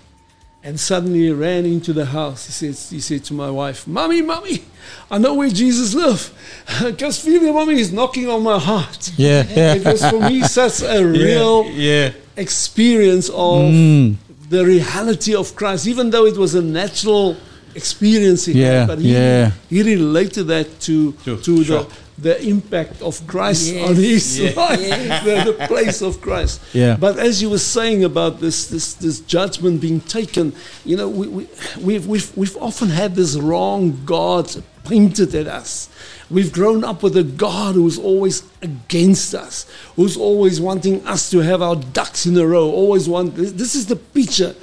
and 0.62 0.78
suddenly 0.78 1.20
he 1.20 1.30
ran 1.30 1.64
into 1.64 1.94
the 1.94 2.04
house. 2.04 2.44
He 2.44 2.52
said, 2.52 2.76
he 2.94 3.00
said 3.00 3.24
to 3.24 3.32
my 3.32 3.50
wife, 3.50 3.86
"Mommy, 3.86 4.20
mommy, 4.20 4.64
I 5.10 5.16
know 5.16 5.32
where 5.32 5.48
Jesus 5.48 5.94
lives. 5.94 6.30
Just 6.98 7.22
feel 7.22 7.42
your 7.42 7.54
mommy 7.54 7.80
is 7.80 7.90
knocking 7.90 8.28
on 8.28 8.42
my 8.42 8.58
heart." 8.58 9.12
Yeah, 9.16 9.46
yeah. 9.56 9.74
it 9.78 9.84
was 9.86 10.04
for 10.04 10.20
me 10.20 10.42
such 10.42 10.82
a 10.82 11.02
real 11.24 11.64
yeah. 11.70 12.10
experience 12.36 13.30
of 13.30 13.62
Mm. 13.72 14.16
the 14.50 14.66
reality 14.66 15.34
of 15.34 15.56
Christ, 15.56 15.86
even 15.86 16.10
though 16.10 16.26
it 16.26 16.36
was 16.36 16.54
a 16.54 16.60
natural 16.60 17.38
experience 17.74 18.44
he 18.46 18.52
Yeah, 18.60 18.80
had, 18.80 18.88
but 18.88 18.98
he, 18.98 19.12
yeah. 19.12 19.50
he 19.68 19.82
related 19.82 20.46
that 20.48 20.80
to 20.80 21.12
To- 21.24 21.36
to 21.38 21.64
sure. 21.64 21.82
the 21.84 21.86
the 22.22 22.36
impact 22.46 23.00
of 23.00 23.16
Christ 23.26 23.72
Yes. 23.72 23.88
on 23.88 23.94
his 23.96 24.38
Yeah. 24.38 24.52
life, 24.54 24.78
Yes. 24.80 25.24
the, 25.26 25.52
the 25.52 25.66
place 25.66 26.02
of 26.02 26.20
Christ. 26.20 26.60
Yeah. 26.74 26.96
But 27.00 27.18
as 27.18 27.40
you 27.40 27.48
were 27.48 27.64
saying 27.76 28.04
about 28.04 28.40
this 28.40 28.66
this 28.66 28.92
this 28.94 29.20
judgment 29.20 29.80
being 29.80 30.00
taken, 30.02 30.52
you 30.84 30.96
know, 30.98 31.08
we, 31.08 31.26
we 31.28 31.46
we've 31.82 32.06
we've 32.06 32.30
we've 32.36 32.56
often 32.60 32.88
had 32.90 33.14
this 33.14 33.36
wrong 33.36 34.02
God 34.04 34.46
pointed 34.84 35.34
at 35.34 35.46
us. 35.46 35.88
We've 36.30 36.52
grown 36.52 36.84
up 36.84 37.02
with 37.02 37.16
a 37.16 37.24
God 37.24 37.74
who's 37.74 37.98
always 37.98 38.44
against 38.62 39.34
us, 39.34 39.66
who's 39.96 40.16
always 40.16 40.60
wanting 40.60 41.04
us 41.06 41.28
to 41.30 41.38
have 41.38 41.60
our 41.60 41.74
ducks 41.74 42.24
in 42.24 42.36
a 42.36 42.46
row, 42.46 42.70
always 42.70 43.08
want, 43.08 43.34
this, 43.34 43.74
is 43.74 43.86
the 43.86 43.96
picture. 43.96 44.54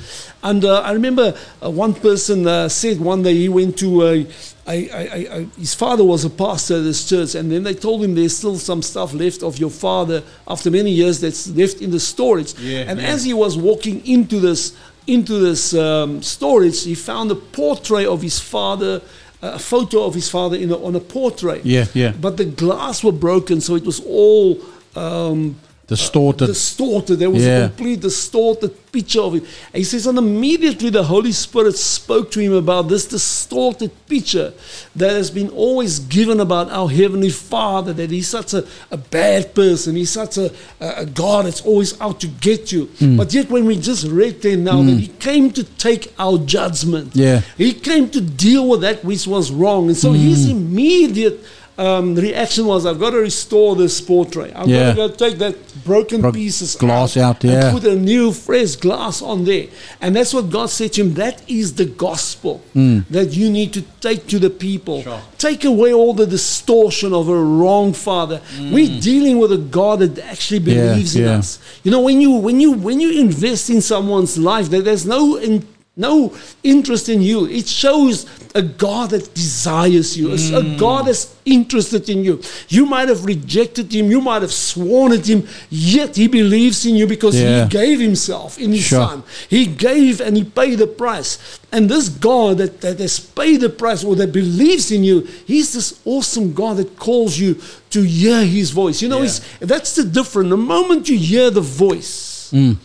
And 0.44 0.64
uh, 0.64 0.80
I 0.81 0.94
remember 0.94 1.38
uh, 1.61 1.69
one 1.69 1.94
person 1.94 2.48
uh, 2.48 2.69
said 2.69 3.02
one 3.02 3.22
day 3.23 3.34
he 3.34 3.49
went 3.49 3.77
to, 3.80 4.07
I, 4.07 4.27
I, 4.65 4.76
I, 4.76 5.35
I, 5.35 5.48
his 5.57 5.73
father 5.73 6.06
was 6.06 6.23
a 6.23 6.30
pastor 6.30 6.77
at 6.77 6.84
this 6.84 7.07
church, 7.07 7.35
and 7.35 7.52
then 7.52 7.64
they 7.64 7.73
told 7.73 8.02
him 8.02 8.15
there's 8.15 8.38
still 8.38 8.57
some 8.57 8.81
stuff 8.81 9.14
left 9.14 9.44
of 9.44 9.57
your 9.57 9.69
father 9.69 10.23
after 10.48 10.72
many 10.72 10.91
years 10.91 11.19
that's 11.19 11.49
left 11.49 11.81
in 11.81 11.91
the 11.91 11.99
storage. 11.99 12.57
Yeah, 12.60 12.85
and 12.88 12.99
yeah. 12.99 13.07
as 13.07 13.26
he 13.26 13.34
was 13.34 13.57
walking 13.57 14.06
into 14.07 14.39
this, 14.39 14.73
into 15.06 15.39
this 15.39 15.73
um, 15.73 16.22
storage, 16.22 16.84
he 16.84 16.95
found 16.95 17.30
a 17.31 17.35
portrait 17.35 18.07
of 18.07 18.22
his 18.22 18.39
father, 18.39 19.02
a 19.41 19.59
photo 19.59 20.05
of 20.05 20.15
his 20.15 20.30
father 20.30 20.55
in 20.57 20.72
a, 20.72 20.84
on 20.84 20.95
a 20.95 20.99
portrait. 20.99 21.65
Yeah, 21.65 21.85
yeah. 21.93 22.14
But 22.19 22.38
the 22.38 22.45
glass 22.45 23.03
were 23.03 23.11
broken, 23.11 23.61
so 23.61 23.76
it 23.76 23.85
was 23.85 23.99
all 23.99 24.59
um, 24.95 25.59
Distorted. 25.88 26.47
distorted. 26.47 27.15
There 27.18 27.30
was 27.30 27.43
Yeah. 27.43 27.65
a 27.65 27.68
complete 27.69 28.01
distorted 28.01 28.72
picture 28.91 29.22
of 29.22 29.35
it. 29.35 29.43
And 29.73 29.77
he 29.77 29.84
says, 29.85 30.05
and 30.05 30.18
immediately 30.18 30.89
the 30.89 31.03
Holy 31.03 31.31
Spirit 31.31 31.77
spoke 31.77 32.30
to 32.31 32.41
him 32.41 32.51
about 32.51 32.89
this 32.89 33.05
distorted 33.05 33.91
picture 34.09 34.51
that 34.97 35.11
has 35.11 35.31
been 35.31 35.47
always 35.49 35.99
given 35.99 36.41
about 36.41 36.69
our 36.72 36.89
Heavenly 36.89 37.30
Father, 37.30 37.93
that 37.93 38.11
He's 38.11 38.27
such 38.27 38.53
a, 38.53 38.65
a 38.91 38.97
bad 38.97 39.53
person, 39.55 39.95
He's 39.95 40.09
such 40.09 40.38
a, 40.38 40.51
a, 40.81 41.05
God 41.05 41.45
that's 41.45 41.61
always 41.61 41.99
out 42.01 42.19
to 42.19 42.27
get 42.27 42.72
you. 42.72 42.88
Mm. 42.99 43.15
But 43.15 43.34
yet, 43.34 43.49
when 43.49 43.65
we 43.65 43.77
just 43.80 44.05
read 44.07 44.41
there 44.41 44.57
now 44.57 44.81
that 44.84 44.97
He 44.99 45.07
came 45.07 45.51
to 45.51 45.64
take 45.64 46.14
our 46.19 46.38
judgment, 46.38 47.15
Yeah. 47.15 47.41
He 47.57 47.73
came 47.73 48.09
to 48.09 48.19
deal 48.19 48.68
with 48.68 48.81
that 48.81 49.05
which 49.05 49.26
was 49.26 49.51
wrong. 49.51 49.88
And 49.88 49.95
so 49.97 50.11
His 50.11 50.49
immediate 50.49 51.39
um, 51.78 52.16
reaction 52.16 52.66
was, 52.66 52.86
I've 52.86 52.99
got 52.99 53.12
to 53.12 53.18
restore 53.18 53.76
this 53.76 54.02
portrait. 54.02 54.52
I've 54.56 54.68
Yeah. 54.68 54.94
got 54.95 54.95
to 54.95 54.95
go 54.95 55.30
take 55.30 55.38
that 55.40 55.56
broken 55.86 56.22
Bro- 56.22 56.32
pieces 56.32 56.76
glass 56.76 57.16
out, 57.18 57.44
yeah. 57.44 57.70
and 57.70 57.80
put 57.80 57.90
a 57.90 57.95
new 57.95 58.32
fresh 58.34 58.76
glass 58.76 59.22
on 59.22 59.45
there. 59.45 59.68
And 60.02 60.16
that's 60.16 60.34
what 60.34 60.49
God 60.49 60.70
said 60.70 60.94
to 60.94 61.02
him. 61.02 61.14
That 61.14 61.41
is 61.48 61.74
the 61.74 61.86
gospel 61.86 62.62
Mm. 62.76 63.06
that 63.12 63.34
you 63.36 63.49
need 63.49 63.74
to 63.74 63.84
take 64.02 64.26
to 64.28 64.40
the 64.40 64.49
people. 64.49 65.04
Take 65.38 65.64
away 65.66 65.94
all 65.94 66.14
the 66.14 66.26
distortion 66.26 67.14
of 67.14 67.30
a 67.30 67.36
wrong 67.60 67.94
father. 67.94 68.41
We're 68.72 68.99
dealing 68.99 69.38
with 69.38 69.52
a 69.52 69.58
God 69.58 69.99
that 69.99 70.18
actually 70.20 70.60
Mm. 70.62 70.68
Yeah, 70.68 70.90
believes 70.94 71.16
in 71.16 71.24
yeah. 71.26 71.38
us. 71.38 71.60
You 71.84 71.91
know, 71.91 72.02
when 72.02 72.20
you 72.22 72.32
when 72.32 72.60
you 72.60 72.72
when 72.74 72.99
you 72.99 73.12
invest 73.20 73.70
in 73.70 73.82
someone's 73.82 74.38
life, 74.38 74.70
there, 74.72 74.82
there's 74.82 75.06
no 75.06 75.36
in, 75.36 75.64
no 75.98 76.34
interest 76.64 77.10
in 77.10 77.22
you. 77.22 77.45
It 77.48 77.68
shows 77.68 78.26
a 78.53 78.61
God 78.61 79.10
that 79.10 79.34
desires 79.34 80.15
you, 80.18 80.30
a- 80.30 80.34
a 80.34 80.61
Mm. 80.64 80.78
God 80.78 81.07
that's 81.07 81.28
interested 81.45 82.07
in 82.10 82.24
you. 82.24 82.40
You 82.69 82.86
might 82.86 83.10
have 83.10 83.26
rejected 83.26 83.91
him, 83.94 84.10
you 84.11 84.22
might 84.22 84.41
have 84.44 84.53
sworn 84.53 85.11
at 85.11 85.26
him, 85.28 85.48
yet 85.69 86.15
he 86.15 86.28
believes 86.28 86.86
in 86.86 86.95
you 86.95 87.07
because 87.07 87.36
Yeah. 87.36 87.64
he 87.64 87.69
gave 87.69 87.99
himself 87.99 88.57
in 88.60 88.72
his 88.74 88.84
Sure. 88.84 89.07
son. 89.07 89.24
He 89.49 89.65
gave 89.65 90.22
and 90.22 90.38
he 90.38 90.44
paid 90.44 90.78
the 90.78 90.88
price. 90.88 91.38
And 91.72 91.90
this 91.90 92.10
God 92.10 92.60
that, 92.60 92.82
that 92.82 92.99
has 92.99 93.19
paid 93.19 93.61
the 93.61 93.69
price 93.69 94.03
or 94.03 94.15
that 94.18 94.32
believes 94.32 94.91
in 94.91 95.03
you, 95.03 95.28
he's 95.45 95.74
this 95.74 95.95
awesome 96.06 96.53
God 96.53 96.78
that 96.78 96.98
calls 96.99 97.38
you 97.40 97.56
to 97.90 98.02
hear 98.03 98.44
his 98.45 98.69
voice. 98.72 99.02
You 99.02 99.10
know, 99.10 99.19
Yeah. 99.19 99.26
it's, 99.30 99.41
that's 99.61 99.94
the 99.95 100.03
difference. 100.03 100.49
The 100.49 100.57
moment 100.57 101.10
you 101.10 101.18
hear 101.18 101.49
the 101.49 101.61
voice 101.61 102.49
Mm. 102.53 102.78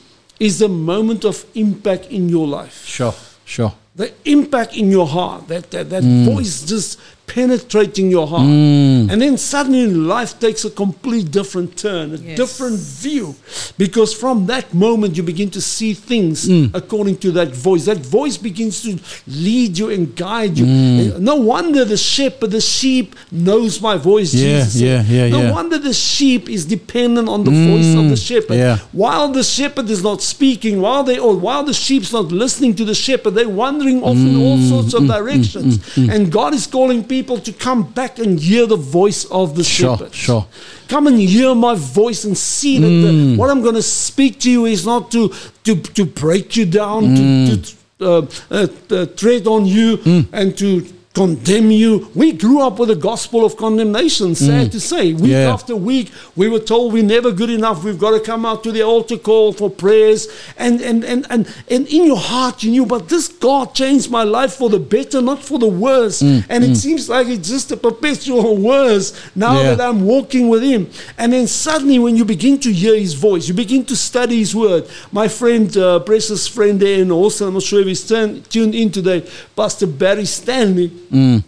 Is 0.43 0.59
the 0.59 0.69
moment 0.69 1.25
of 1.25 1.45
impact 1.55 2.07
in 2.11 2.29
your 2.29 2.47
life. 2.49 2.85
Sure, 2.85 3.15
sure. 3.45 3.73
The 3.95 4.13
impact 4.25 4.75
in 4.77 4.91
your 4.91 5.07
heart, 5.07 5.47
that, 5.49 5.71
that, 5.71 5.91
that 5.91 6.03
Mm. 6.03 6.25
voice 6.35 6.63
just 6.67 6.99
penetrating 7.27 8.11
your 8.11 8.27
heart. 8.27 8.43
Mm. 8.43 9.11
And 9.11 9.23
then 9.23 9.39
suddenly 9.39 9.87
life 9.87 10.39
takes 10.39 10.65
a 10.65 10.71
complete 10.71 11.31
different 11.31 11.77
turn, 11.77 12.15
a 12.15 12.17
Yes. 12.19 12.37
different 12.37 12.79
view. 12.79 13.35
Because 13.79 14.13
from 14.13 14.47
that 14.47 14.75
moment, 14.75 15.17
you 15.17 15.23
begin 15.23 15.49
to 15.51 15.61
see 15.61 15.95
things 15.95 16.47
Mm. 16.49 16.71
according 16.75 17.17
to 17.25 17.31
that 17.33 17.55
voice. 17.55 17.85
That 17.87 18.05
voice 18.05 18.37
begins 18.37 18.83
to 18.83 18.99
lead 19.27 19.79
you 19.79 19.89
and 19.91 20.15
guide 20.15 20.59
you. 20.59 20.67
Mm. 20.67 21.21
No 21.21 21.37
wonder 21.37 21.85
the 21.85 21.97
shepherd, 21.97 22.51
the 22.51 22.61
sheep, 22.61 23.15
knows 23.31 23.81
my 23.81 23.97
voice. 23.97 24.35
Yeah, 24.35 24.59
Jesus 24.59 24.73
said. 24.75 24.83
yeah, 24.83 25.05
yeah, 25.09 25.29
No 25.29 25.43
yeah. 25.43 25.53
wonder 25.53 25.79
the 25.79 25.95
sheep 25.95 26.49
is 26.51 26.65
dependent 26.67 27.29
on 27.29 27.45
the 27.45 27.51
voice 27.51 27.95
of 28.01 28.05
the 28.13 28.17
Mm, 28.21 28.27
shepherd. 28.29 28.57
yeah. 28.59 28.79
While 28.93 29.29
the 29.39 29.43
shepherd 29.45 29.89
is 29.91 30.03
not 30.03 30.21
speaking, 30.23 30.81
while 30.81 31.03
they 31.09 31.19
or 31.19 31.35
while 31.37 31.65
the 31.65 31.75
sheep's 31.75 32.13
not 32.13 32.31
listening 32.33 32.75
to 32.75 32.85
the 32.85 32.95
shepherd, 32.95 33.35
they're 33.37 33.49
wandering 33.65 34.03
off 34.03 34.17
in 34.17 34.37
all 34.45 34.59
sorts 34.73 34.93
of 34.95 35.03
mm, 35.05 35.09
directions. 35.17 35.79
mm, 35.79 36.05
mm. 36.07 36.13
And 36.15 36.31
God 36.31 36.53
is 36.55 36.67
calling 36.67 37.03
people 37.13 37.39
to 37.49 37.53
come 37.53 37.83
back 37.95 38.19
and 38.19 38.39
hear 38.41 38.67
the 38.67 38.77
voice 39.01 39.25
of 39.31 39.55
the 39.59 39.65
Sure, 39.65 39.97
shepherd. 39.97 40.15
sure. 40.15 40.45
Come 40.89 41.07
and 41.11 41.19
hear 41.21 41.55
my 41.55 41.75
voice 41.75 42.25
and 42.29 42.37
see 42.37 42.79
that 42.79 42.89
Mm. 42.93 43.03
the, 43.05 43.37
what 43.39 43.49
I'm 43.51 43.63
going 43.63 43.75
to 43.77 43.89
speak 44.07 44.33
to 44.45 44.51
you 44.51 44.67
is 44.67 44.85
not 44.85 45.11
to 45.13 45.21
to 45.67 45.73
to 45.99 46.05
break 46.05 46.57
you 46.59 46.67
down, 46.67 47.01
Mm. 47.05 47.47
to, 47.49 47.55
to 47.63 47.71
uh, 48.01 48.27
uh, 48.51 48.67
uh, 48.97 49.07
tread 49.21 49.47
on 49.47 49.63
you, 49.77 49.89
and 50.33 50.57
to 50.59 50.69
condemn 51.15 51.71
you. 51.71 52.09
We 52.15 52.33
grew 52.33 52.63
up 52.63 52.79
with 52.79 52.91
a 52.91 52.97
gospel 52.97 53.45
of 53.45 53.57
condemnation, 53.59 54.35
sad 54.35 54.69
Mm. 54.69 54.71
to 54.73 54.81
say. 54.81 55.13
Week 55.13 55.33
Yeah. 55.33 55.53
after 55.53 55.77
week, 55.77 56.11
we 56.37 56.49
were 56.49 56.59
told 56.59 56.95
we're 56.95 57.03
never 57.03 57.31
good 57.33 57.51
enough. 57.51 57.85
We've 57.85 57.99
got 57.99 58.13
to 58.13 58.21
come 58.21 58.47
out 58.47 58.65
to 58.65 58.73
the 58.73 58.83
altar 58.83 59.19
call 59.19 59.53
for 59.53 59.69
prayers. 59.69 60.29
And, 60.57 60.81
and, 60.81 61.05
and, 61.05 61.27
and, 61.29 61.47
and 61.71 61.87
in 61.89 62.07
your 62.07 62.17
heart, 62.17 62.63
you 62.63 62.71
knew, 62.71 62.87
but 62.87 63.11
this 63.11 63.29
God 63.29 63.75
changed 63.75 64.11
my 64.11 64.23
life 64.23 64.55
for 64.55 64.71
the 64.71 64.79
better, 64.79 65.21
not 65.21 65.43
for 65.43 65.59
the 65.59 65.67
worse. 65.69 66.23
Mm, 66.23 66.45
and 66.49 66.65
it 66.65 66.71
mm. 66.71 66.77
seems 66.77 67.11
like 67.11 67.29
it's 67.29 67.47
just 67.47 67.71
a 67.73 67.77
perpetual 67.77 68.57
worse 68.57 69.13
now 69.35 69.61
Yeah. 69.61 69.75
that 69.75 69.81
I'm 69.87 70.07
walking 70.07 70.49
with 70.49 70.63
Him. 70.63 70.89
And 71.19 71.35
then 71.35 71.47
suddenly, 71.47 71.99
when 71.99 72.17
you 72.17 72.25
begin 72.25 72.59
to 72.61 72.73
hear 72.73 72.97
His 72.99 73.13
voice, 73.13 73.49
you 73.49 73.55
begin 73.55 73.85
to 73.85 73.97
study 73.97 74.39
His 74.39 74.55
word. 74.55 74.87
My 75.13 75.29
friend, 75.29 75.77
uh, 75.77 75.99
precious 75.99 76.49
friend 76.49 76.81
there 76.81 77.03
in 77.03 77.11
Austin, 77.11 77.49
I'm 77.49 77.55
not 77.55 77.63
sure 77.65 77.81
if 77.81 77.87
he's 77.87 78.03
tuned 78.05 78.75
in 78.75 78.91
today, 78.91 79.29
Pastor 79.55 79.87
Barry 79.87 80.25
Stanley. 80.25 80.91
Mm. 81.13 81.45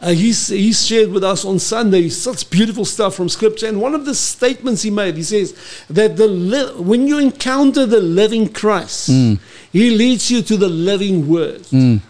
Uh, 0.00 0.10
he's, 0.10 0.48
he's 0.48 0.86
shared 0.86 1.10
with 1.10 1.24
us 1.24 1.44
on 1.44 1.58
Sunday 1.58 2.08
such 2.08 2.48
beautiful 2.48 2.84
stuff 2.84 3.16
from 3.16 3.28
Scripture. 3.28 3.66
And 3.66 3.80
one 3.80 3.92
of 3.94 4.04
the 4.04 4.14
statements 4.14 4.82
he 4.82 4.90
made, 4.90 5.16
he 5.16 5.24
says 5.24 5.52
that 5.90 6.16
the 6.16 6.28
li- 6.28 6.80
when 6.80 7.08
you 7.08 7.18
encounter 7.18 7.84
the 7.84 8.00
living 8.00 8.48
Christ, 8.48 9.10
Mm. 9.10 9.38
he 9.72 9.90
leads 9.90 10.30
you 10.30 10.42
to 10.42 10.56
the 10.56 10.68
living 10.68 11.26
Word. 11.28 11.62
Mm. 11.72 12.00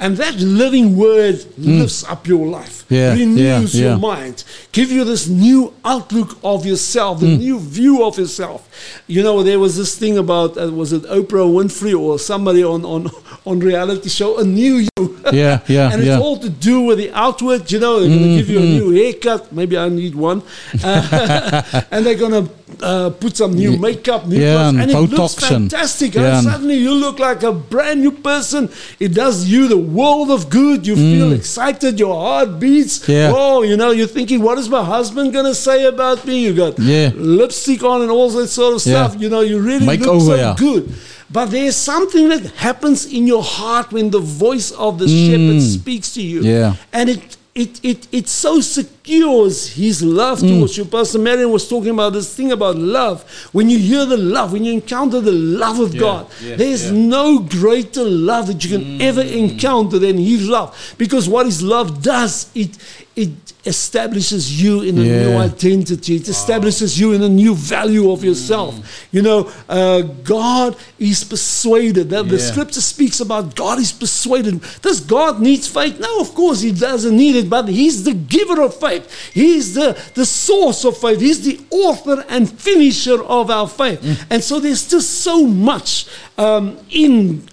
And 0.00 0.16
that 0.18 0.36
living 0.36 0.96
word 0.96 1.44
lifts 1.58 2.04
up 2.04 2.28
your 2.28 2.46
life, 2.46 2.84
Yeah, 2.88 3.14
renews 3.14 3.74
yeah, 3.74 3.88
your 3.88 3.98
mind, 3.98 4.44
give 4.70 4.92
you 4.92 5.02
this 5.04 5.26
new 5.26 5.72
outlook 5.84 6.38
of 6.44 6.64
yourself, 6.64 7.18
the 7.18 7.26
Mm. 7.26 7.38
new 7.38 7.58
view 7.58 8.04
of 8.04 8.16
yourself. 8.16 8.60
You 9.08 9.22
know, 9.24 9.42
there 9.42 9.58
was 9.58 9.76
this 9.76 9.96
thing 9.96 10.16
about 10.16 10.56
uh, 10.56 10.70
was 10.72 10.92
it 10.92 11.02
Oprah 11.02 11.48
Winfrey 11.56 11.94
or 11.98 12.18
somebody 12.18 12.62
on 12.62 12.84
on 12.84 13.10
on 13.44 13.58
reality 13.58 14.08
show, 14.08 14.38
a 14.38 14.44
new 14.44 14.76
you. 14.86 14.88
Yeah, 15.32 15.60
yeah, 15.66 15.90
and 15.92 16.00
it's 16.00 16.06
yeah. 16.16 16.20
all 16.24 16.38
to 16.38 16.48
do 16.48 16.80
with 16.88 16.98
the 16.98 17.10
outward. 17.12 17.70
You 17.72 17.80
know, 17.80 18.00
they're 18.00 18.08
going 18.08 18.22
to 18.30 18.36
give 18.38 18.48
you 18.48 18.58
a 18.60 18.62
Mhm. 18.62 18.78
new 18.78 18.90
haircut. 18.92 19.52
Maybe 19.52 19.76
I 19.76 19.88
need 19.90 20.14
one, 20.14 20.40
uh, 20.84 21.62
and 21.90 22.06
they're 22.06 22.14
going 22.24 22.32
to 22.38 22.48
uh, 22.82 23.10
put 23.10 23.36
some 23.36 23.52
new 23.54 23.76
makeup, 23.76 24.26
new 24.26 24.38
Yeah, 24.38 24.54
clothes, 24.54 24.68
and 24.68 24.80
and 24.82 24.90
it 24.90 25.16
looks 25.18 25.34
fantastic. 25.34 26.14
yeah, 26.14 26.38
and 26.38 26.44
suddenly 26.46 26.76
you 26.76 26.92
look 26.92 27.18
like 27.18 27.42
a 27.42 27.52
brand 27.52 28.00
new 28.00 28.12
person. 28.12 28.68
It 29.00 29.14
does 29.14 29.46
you 29.48 29.68
the 29.68 29.78
world 29.78 30.30
of 30.30 30.48
good. 30.50 30.86
You 30.86 30.96
feel 30.96 31.30
Mm. 31.30 31.36
excited. 31.36 31.98
Your 31.98 32.14
heart 32.14 32.60
beats. 32.60 33.08
Yeah. 33.08 33.32
Oh, 33.34 33.62
you 33.62 33.76
know, 33.76 33.90
you're 33.90 34.06
thinking, 34.18 34.42
what 34.42 34.58
is 34.58 34.68
my 34.68 34.84
husband 34.84 35.32
going 35.32 35.46
to 35.46 35.54
say 35.54 35.84
about 35.86 36.24
me? 36.26 36.36
You 36.46 36.52
got 36.52 36.78
Yeah. 36.78 37.10
lipstick 37.14 37.82
on 37.82 38.02
and 38.02 38.10
all 38.10 38.28
that 38.30 38.48
sort 38.48 38.74
of 38.74 38.80
stuff. 38.82 39.16
You 39.18 39.28
know, 39.28 39.40
you 39.40 39.58
really 39.60 39.86
look 39.86 40.00
Makeover, 40.00 40.36
so 40.36 40.54
good. 40.58 40.92
But 41.30 41.46
there's 41.50 41.76
something 41.76 42.28
that 42.30 42.42
happens 42.56 43.04
in 43.04 43.26
your 43.26 43.42
heart 43.42 43.92
when 43.92 44.10
the 44.10 44.20
voice 44.20 44.70
of 44.70 44.98
the 44.98 45.06
Mm. 45.06 45.26
shepherd 45.26 45.62
speaks 45.62 46.08
to 46.14 46.22
you. 46.22 46.40
Yeah. 46.42 46.74
And 46.92 47.10
it 47.10 47.36
it 47.58 47.80
it 47.82 48.06
it 48.12 48.28
so 48.28 48.60
secures 48.60 49.56
his 49.74 50.02
love 50.02 50.38
Mm. 50.40 50.48
towards 50.48 50.76
you. 50.78 50.84
Pastor 50.84 51.18
Marion 51.18 51.50
was 51.50 51.68
talking 51.68 51.90
about 51.90 52.12
this 52.12 52.32
thing 52.34 52.52
about 52.52 52.76
love. 52.76 53.24
When 53.52 53.68
you 53.70 53.78
hear 53.78 54.04
the 54.06 54.16
love, 54.16 54.52
when 54.52 54.64
you 54.64 54.72
encounter 54.72 55.20
the 55.20 55.32
love 55.32 55.78
of 55.80 55.94
Yeah, 55.94 56.00
God, 56.00 56.26
yeah, 56.42 56.56
there's 56.56 56.84
yeah. 56.86 56.92
Mm. 56.92 57.08
no 57.08 57.38
greater 57.40 58.04
love 58.04 58.46
that 58.46 58.64
you 58.64 58.70
can 58.78 59.02
ever 59.02 59.22
encounter 59.22 59.98
than 59.98 60.16
his 60.18 60.48
love. 60.48 60.68
Because 60.98 61.28
what 61.28 61.46
his 61.46 61.62
love 61.62 62.02
does, 62.02 62.46
it 62.54 62.70
it 63.16 63.30
establishes 63.68 64.60
you 64.60 64.82
in 64.82 64.98
a 64.98 65.02
new 65.02 65.36
identity. 65.36 66.16
It 66.16 66.28
establishes 66.28 66.98
you 66.98 67.12
in 67.12 67.22
a 67.22 67.28
new 67.28 67.54
value 67.54 68.10
of 68.10 68.24
yourself. 68.24 68.74
Mm. 68.74 68.84
You 69.12 69.22
know, 69.22 69.52
uh, 69.68 70.02
God 70.02 70.76
is 70.98 71.22
persuaded. 71.24 72.10
The, 72.10 72.22
the 72.22 72.38
scripture 72.38 72.80
speaks 72.80 73.20
about 73.20 73.54
God 73.54 73.78
is 73.78 73.92
persuaded. 73.92 74.60
Does 74.82 75.00
God 75.00 75.40
needs 75.40 75.68
faith? 75.68 76.00
No, 76.00 76.20
of 76.20 76.34
course 76.34 76.60
He 76.60 76.72
doesn't 76.72 77.16
need 77.16 77.36
it, 77.36 77.48
but 77.48 77.68
He's 77.68 78.04
the 78.04 78.14
giver 78.14 78.62
of 78.62 78.74
faith. 78.74 79.30
He's 79.32 79.74
the, 79.74 80.00
the 80.14 80.26
source 80.26 80.84
of 80.84 80.96
faith. 80.96 81.20
He's 81.20 81.44
the 81.44 81.60
author 81.70 82.24
and 82.28 82.50
finisher 82.50 83.22
of 83.22 83.50
our 83.50 83.68
faith. 83.68 84.00
Mm. 84.00 84.26
And 84.30 84.44
so 84.44 84.58
there's 84.58 84.88
just 84.88 85.22
so 85.22 85.46
much 85.46 86.06
um, 86.36 86.78
in 86.90 87.48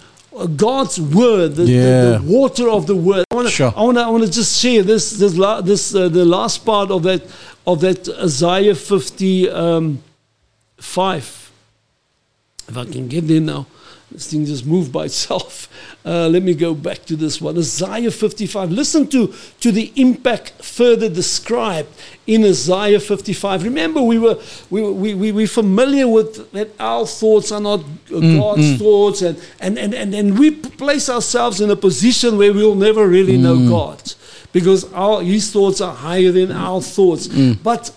God's 0.55 0.99
word, 0.99 1.55
the, 1.55 1.63
the- 1.63 1.71
Yeah. 1.71 2.17
the 2.17 2.23
water 2.25 2.69
of 2.69 2.85
the 2.87 2.95
word. 2.95 3.23
I 3.31 3.35
want 3.35 3.47
to, 3.47 3.53
Sure. 3.53 3.73
I 3.75 3.81
want 3.83 3.97
to, 3.97 4.03
I 4.03 4.09
want 4.09 4.23
to 4.25 4.31
just 4.31 4.59
share 4.61 4.83
this, 4.83 5.11
this, 5.11 5.35
la, 5.37 5.61
this, 5.61 5.93
uh, 5.95 6.09
the 6.09 6.25
last 6.25 6.65
part 6.65 6.91
of 6.91 7.03
that, 7.03 7.21
of 7.65 7.79
that 7.81 8.07
Isaiah 8.09 8.75
50, 8.75 9.49
um, 9.49 10.01
5. 10.77 11.51
If 12.67 12.77
I 12.77 12.85
can 12.85 13.07
get 13.07 13.27
there 13.27 13.39
now. 13.41 13.65
This 14.15 14.31
thing 14.31 14.45
just 14.45 14.65
moved 14.65 14.91
by 14.91 15.05
itself. 15.05 15.69
Uh, 16.05 16.27
let 16.27 16.43
me 16.43 16.53
go 16.53 16.75
back 16.75 17.03
to 17.05 17.15
this 17.15 17.41
one. 17.41 17.57
Isaiah 17.57 18.11
55. 18.11 18.71
Listen 18.71 19.07
to, 19.07 19.33
to 19.59 19.71
the 19.71 19.91
impact 19.95 20.51
further 20.63 21.09
described 21.09 21.89
in 22.27 22.43
Isaiah 22.43 22.99
55. 22.99 23.63
Remember, 23.63 24.01
we 24.01 24.19
were 24.19 24.39
we, 24.69 24.81
we, 24.81 25.13
we, 25.15 25.31
we're 25.31 25.47
familiar 25.47 26.07
with 26.07 26.51
that 26.51 26.69
our 26.79 27.05
thoughts 27.05 27.51
are 27.51 27.61
not 27.61 27.81
Mm, 28.05 28.39
God's 28.39 28.61
mm. 28.61 28.77
thoughts, 28.77 29.21
and, 29.23 29.41
and, 29.59 29.77
and, 29.79 29.93
and, 29.93 30.13
and 30.13 30.37
we 30.37 30.51
place 30.51 31.09
ourselves 31.09 31.59
in 31.59 31.71
a 31.71 31.75
position 31.75 32.37
where 32.37 32.53
we'll 32.53 32.75
never 32.75 33.07
really 33.07 33.37
know 33.37 33.55
Mm. 33.55 33.69
God 33.69 34.13
because 34.51 34.91
our, 34.93 35.21
His 35.21 35.51
thoughts 35.51 35.81
are 35.81 35.93
higher 35.93 36.31
than 36.31 36.51
our 36.51 36.81
thoughts. 36.81 37.27
Mm. 37.27 37.57
But 37.63 37.91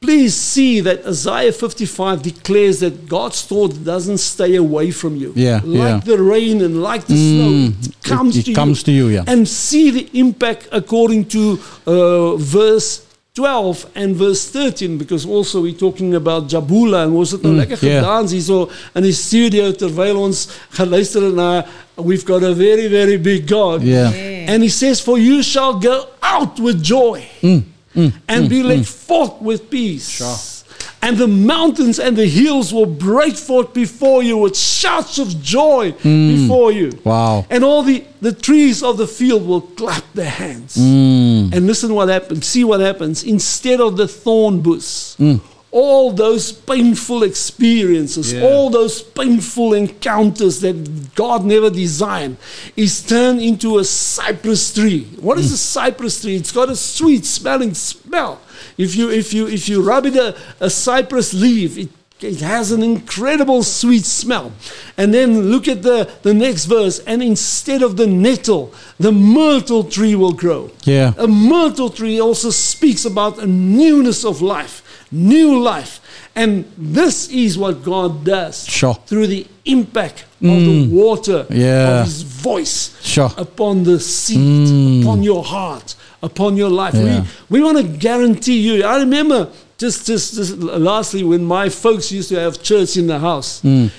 please 0.00 0.34
see 0.34 0.80
that 0.80 1.04
Isaiah 1.06 1.52
55 1.52 2.22
declares 2.22 2.78
that 2.80 3.08
God's 3.08 3.42
thought 3.42 3.84
doesn't 3.84 4.18
stay 4.18 4.54
away 4.56 4.90
from 4.92 5.16
you. 5.16 5.32
Yeah, 5.34 5.60
like 5.64 5.78
yeah. 5.78 6.00
the 6.16 6.22
rain 6.22 6.62
and 6.62 6.80
like 6.82 7.06
the 7.06 7.14
Mm, 7.14 7.34
snow, 7.34 7.50
it- 7.80 7.86
it 7.88 8.02
comes 8.02 8.36
it 8.36 8.44
to 8.46 8.52
comes 8.54 8.78
you. 8.78 8.84
to 8.84 8.92
you, 8.92 9.08
yeah. 9.08 9.24
And 9.26 9.46
see 9.48 9.90
the 9.90 10.08
impact 10.12 10.68
according 10.72 11.24
to 11.34 11.58
uh, 11.86 12.36
verse 12.36 13.02
12 13.34 13.86
and 13.94 14.16
verse 14.16 14.48
13, 14.50 14.98
because 14.98 15.24
also 15.26 15.60
we're 15.62 15.72
talking 15.78 16.14
about 16.14 16.48
Jabula 16.48 17.04
en 17.04 17.12
ons 17.14 17.30
het 17.30 17.42
nou 17.42 17.52
Mm, 17.52 17.58
lekker 17.58 17.78
yeah. 17.86 18.00
gedans 18.00 18.32
hierso 18.32 18.68
in 18.94 19.02
die 19.02 19.12
studio 19.12 19.70
terwyl 19.72 20.16
ons 20.18 20.48
geluister 20.70 21.22
het 21.22 21.34
na 21.34 21.64
We've 21.96 22.24
got 22.24 22.42
a 22.44 22.52
very 22.54 22.88
very 22.88 23.16
big 23.18 23.46
God. 23.46 23.82
Yeah. 23.82 24.10
And 24.48 24.62
he 24.62 24.68
says 24.68 25.00
for 25.00 25.18
you 25.18 25.42
shall 25.42 25.74
go 25.78 26.06
out 26.22 26.58
with 26.60 26.82
joy 26.82 27.22
Mm, 27.42 27.62
mm, 27.94 28.12
and 28.28 28.46
mm, 28.46 28.48
be 28.48 28.62
led 28.62 28.80
mm. 28.80 28.86
forth 29.06 29.40
with 29.40 29.70
peace. 29.70 30.54
And 31.00 31.16
the 31.16 31.28
mountains 31.28 31.98
and 32.00 32.16
the 32.16 32.26
hills 32.26 32.72
will 32.72 32.86
break 32.86 33.36
forth 33.36 33.72
before 33.72 34.22
you 34.22 34.36
with 34.36 34.56
shouts 34.56 35.18
of 35.18 35.28
joy 35.42 35.92
Mm. 36.02 36.36
before 36.36 36.72
you. 36.72 36.90
Wow. 37.04 37.46
And 37.50 37.62
all 37.64 37.82
the, 37.84 38.04
the 38.20 38.32
trees 38.32 38.82
of 38.82 38.96
the 38.98 39.06
field 39.06 39.46
will 39.46 39.60
clap 39.60 40.04
their 40.14 40.30
hands. 40.30 40.76
Mm. 40.76 41.52
And 41.54 41.66
listen 41.66 41.94
what 41.94 42.08
happens. 42.08 42.46
See 42.46 42.64
what 42.64 42.80
happens. 42.80 43.22
Instead 43.22 43.80
of 43.80 43.96
the 43.96 44.08
thorn 44.08 44.60
bush, 44.60 45.14
Mm. 45.18 45.40
All 45.70 46.10
those 46.12 46.50
painful 46.50 47.22
experiences, 47.22 48.32
Yeah. 48.32 48.42
all 48.42 48.70
those 48.70 49.02
painful 49.02 49.74
encounters 49.74 50.60
that 50.60 51.14
God 51.14 51.44
never 51.44 51.68
designed, 51.68 52.38
is 52.76 53.02
turned 53.02 53.40
into 53.42 53.78
a 53.78 53.84
cypress 53.84 54.72
tree. 54.72 55.06
What 55.20 55.38
is 55.38 55.52
a 55.52 55.56
mm. 55.56 55.58
cypress 55.58 56.22
tree? 56.22 56.36
It's 56.36 56.52
got 56.52 56.70
a 56.70 56.76
sweet 56.76 57.26
smelling 57.26 57.74
smell. 57.74 58.40
If 58.78 58.96
you 58.96 59.10
if 59.10 59.34
you 59.34 59.46
if 59.46 59.68
you 59.68 59.82
rub 59.82 60.06
it 60.06 60.16
a, 60.16 60.36
a 60.60 60.70
cypress 60.70 61.34
leaf, 61.34 61.76
it 61.76 61.90
it 62.20 62.40
has 62.40 62.72
an 62.72 62.82
incredible 62.82 63.62
sweet 63.62 64.04
smell. 64.04 64.52
And 64.96 65.14
then 65.14 65.50
look 65.50 65.68
at 65.68 65.82
the, 65.82 66.10
the 66.22 66.34
next 66.34 66.64
verse. 66.64 66.98
And 67.00 67.22
instead 67.22 67.82
of 67.82 67.96
the 67.96 68.06
nettle, 68.06 68.74
the 68.98 69.12
myrtle 69.12 69.84
tree 69.84 70.16
will 70.16 70.32
grow. 70.32 70.72
Yeah. 70.82 71.14
A 71.16 71.28
myrtle 71.28 71.90
tree 71.90 72.20
also 72.20 72.50
speaks 72.50 73.04
about 73.04 73.38
a 73.38 73.46
newness 73.46 74.24
of 74.24 74.42
life, 74.42 74.82
new 75.10 75.58
life. 75.60 76.00
And 76.34 76.64
this 76.76 77.28
is 77.28 77.56
what 77.58 77.82
God 77.82 78.24
does 78.24 78.64
Sure. 78.66 78.96
through 79.06 79.26
the 79.28 79.46
impact 79.64 80.24
of 80.42 80.48
the 80.68 80.86
Mm. 80.86 80.90
water 80.90 81.46
Yeah. 81.50 82.00
of 82.00 82.06
His 82.06 82.22
voice 82.22 82.90
Sure. 83.02 83.32
upon 83.36 83.84
the 83.84 83.98
seed, 84.00 84.38
Mm. 84.68 85.02
upon 85.02 85.22
your 85.22 85.42
heart, 85.44 85.94
upon 86.22 86.56
your 86.56 86.70
life. 86.70 86.94
Yeah. 86.94 87.24
We, 87.48 87.58
we 87.60 87.64
want 87.64 87.76
to 87.78 87.82
guarantee 87.84 88.58
you. 88.60 88.84
I 88.84 88.98
remember 88.98 89.48
just, 89.78 90.06
just, 90.06 90.34
just 90.34 90.58
lastly 90.58 91.22
when 91.24 91.44
my 91.44 91.68
folks 91.68 92.10
used 92.12 92.28
to 92.30 92.38
have 92.40 92.62
church 92.62 92.96
in 92.96 93.06
the 93.06 93.18
house. 93.18 93.60
Mm. 93.64 93.90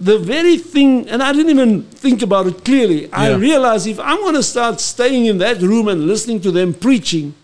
The 0.00 0.18
very 0.18 0.56
thing, 0.56 1.06
and 1.08 1.22
I 1.22 1.32
didn't 1.32 1.50
even 1.50 1.82
think 1.82 2.22
about 2.22 2.46
it 2.46 2.64
clearly. 2.64 3.08
I 3.12 3.34
realized 3.34 3.86
if 3.86 4.00
I'm 4.00 4.16
going 4.18 4.34
to 4.34 4.42
start 4.42 4.80
staying 4.80 5.26
in 5.26 5.38
that 5.38 5.60
room 5.60 5.88
and 5.88 6.06
listening 6.06 6.40
to 6.40 6.50
them 6.50 6.72
preaching, 6.72 7.34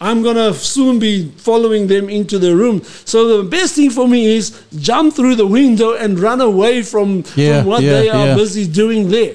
I'm 0.00 0.22
going 0.22 0.36
to 0.36 0.54
soon 0.54 0.98
be 0.98 1.28
following 1.36 1.86
them 1.86 2.08
into 2.08 2.38
the 2.38 2.56
room. 2.56 2.82
So 3.04 3.42
the 3.42 3.48
best 3.48 3.74
thing 3.74 3.90
for 3.90 4.08
me 4.08 4.34
is 4.36 4.62
jump 4.78 5.14
through 5.14 5.36
the 5.36 5.46
window 5.46 5.92
and 5.94 6.18
run 6.18 6.40
away 6.40 6.82
from, 6.82 7.24
Yeah, 7.36 7.60
from 7.60 7.66
what 7.68 7.82
yeah, 7.82 7.92
they 7.92 8.08
are 8.08 8.26
yeah. 8.28 8.34
busy 8.34 8.66
doing 8.66 9.10
there. 9.10 9.34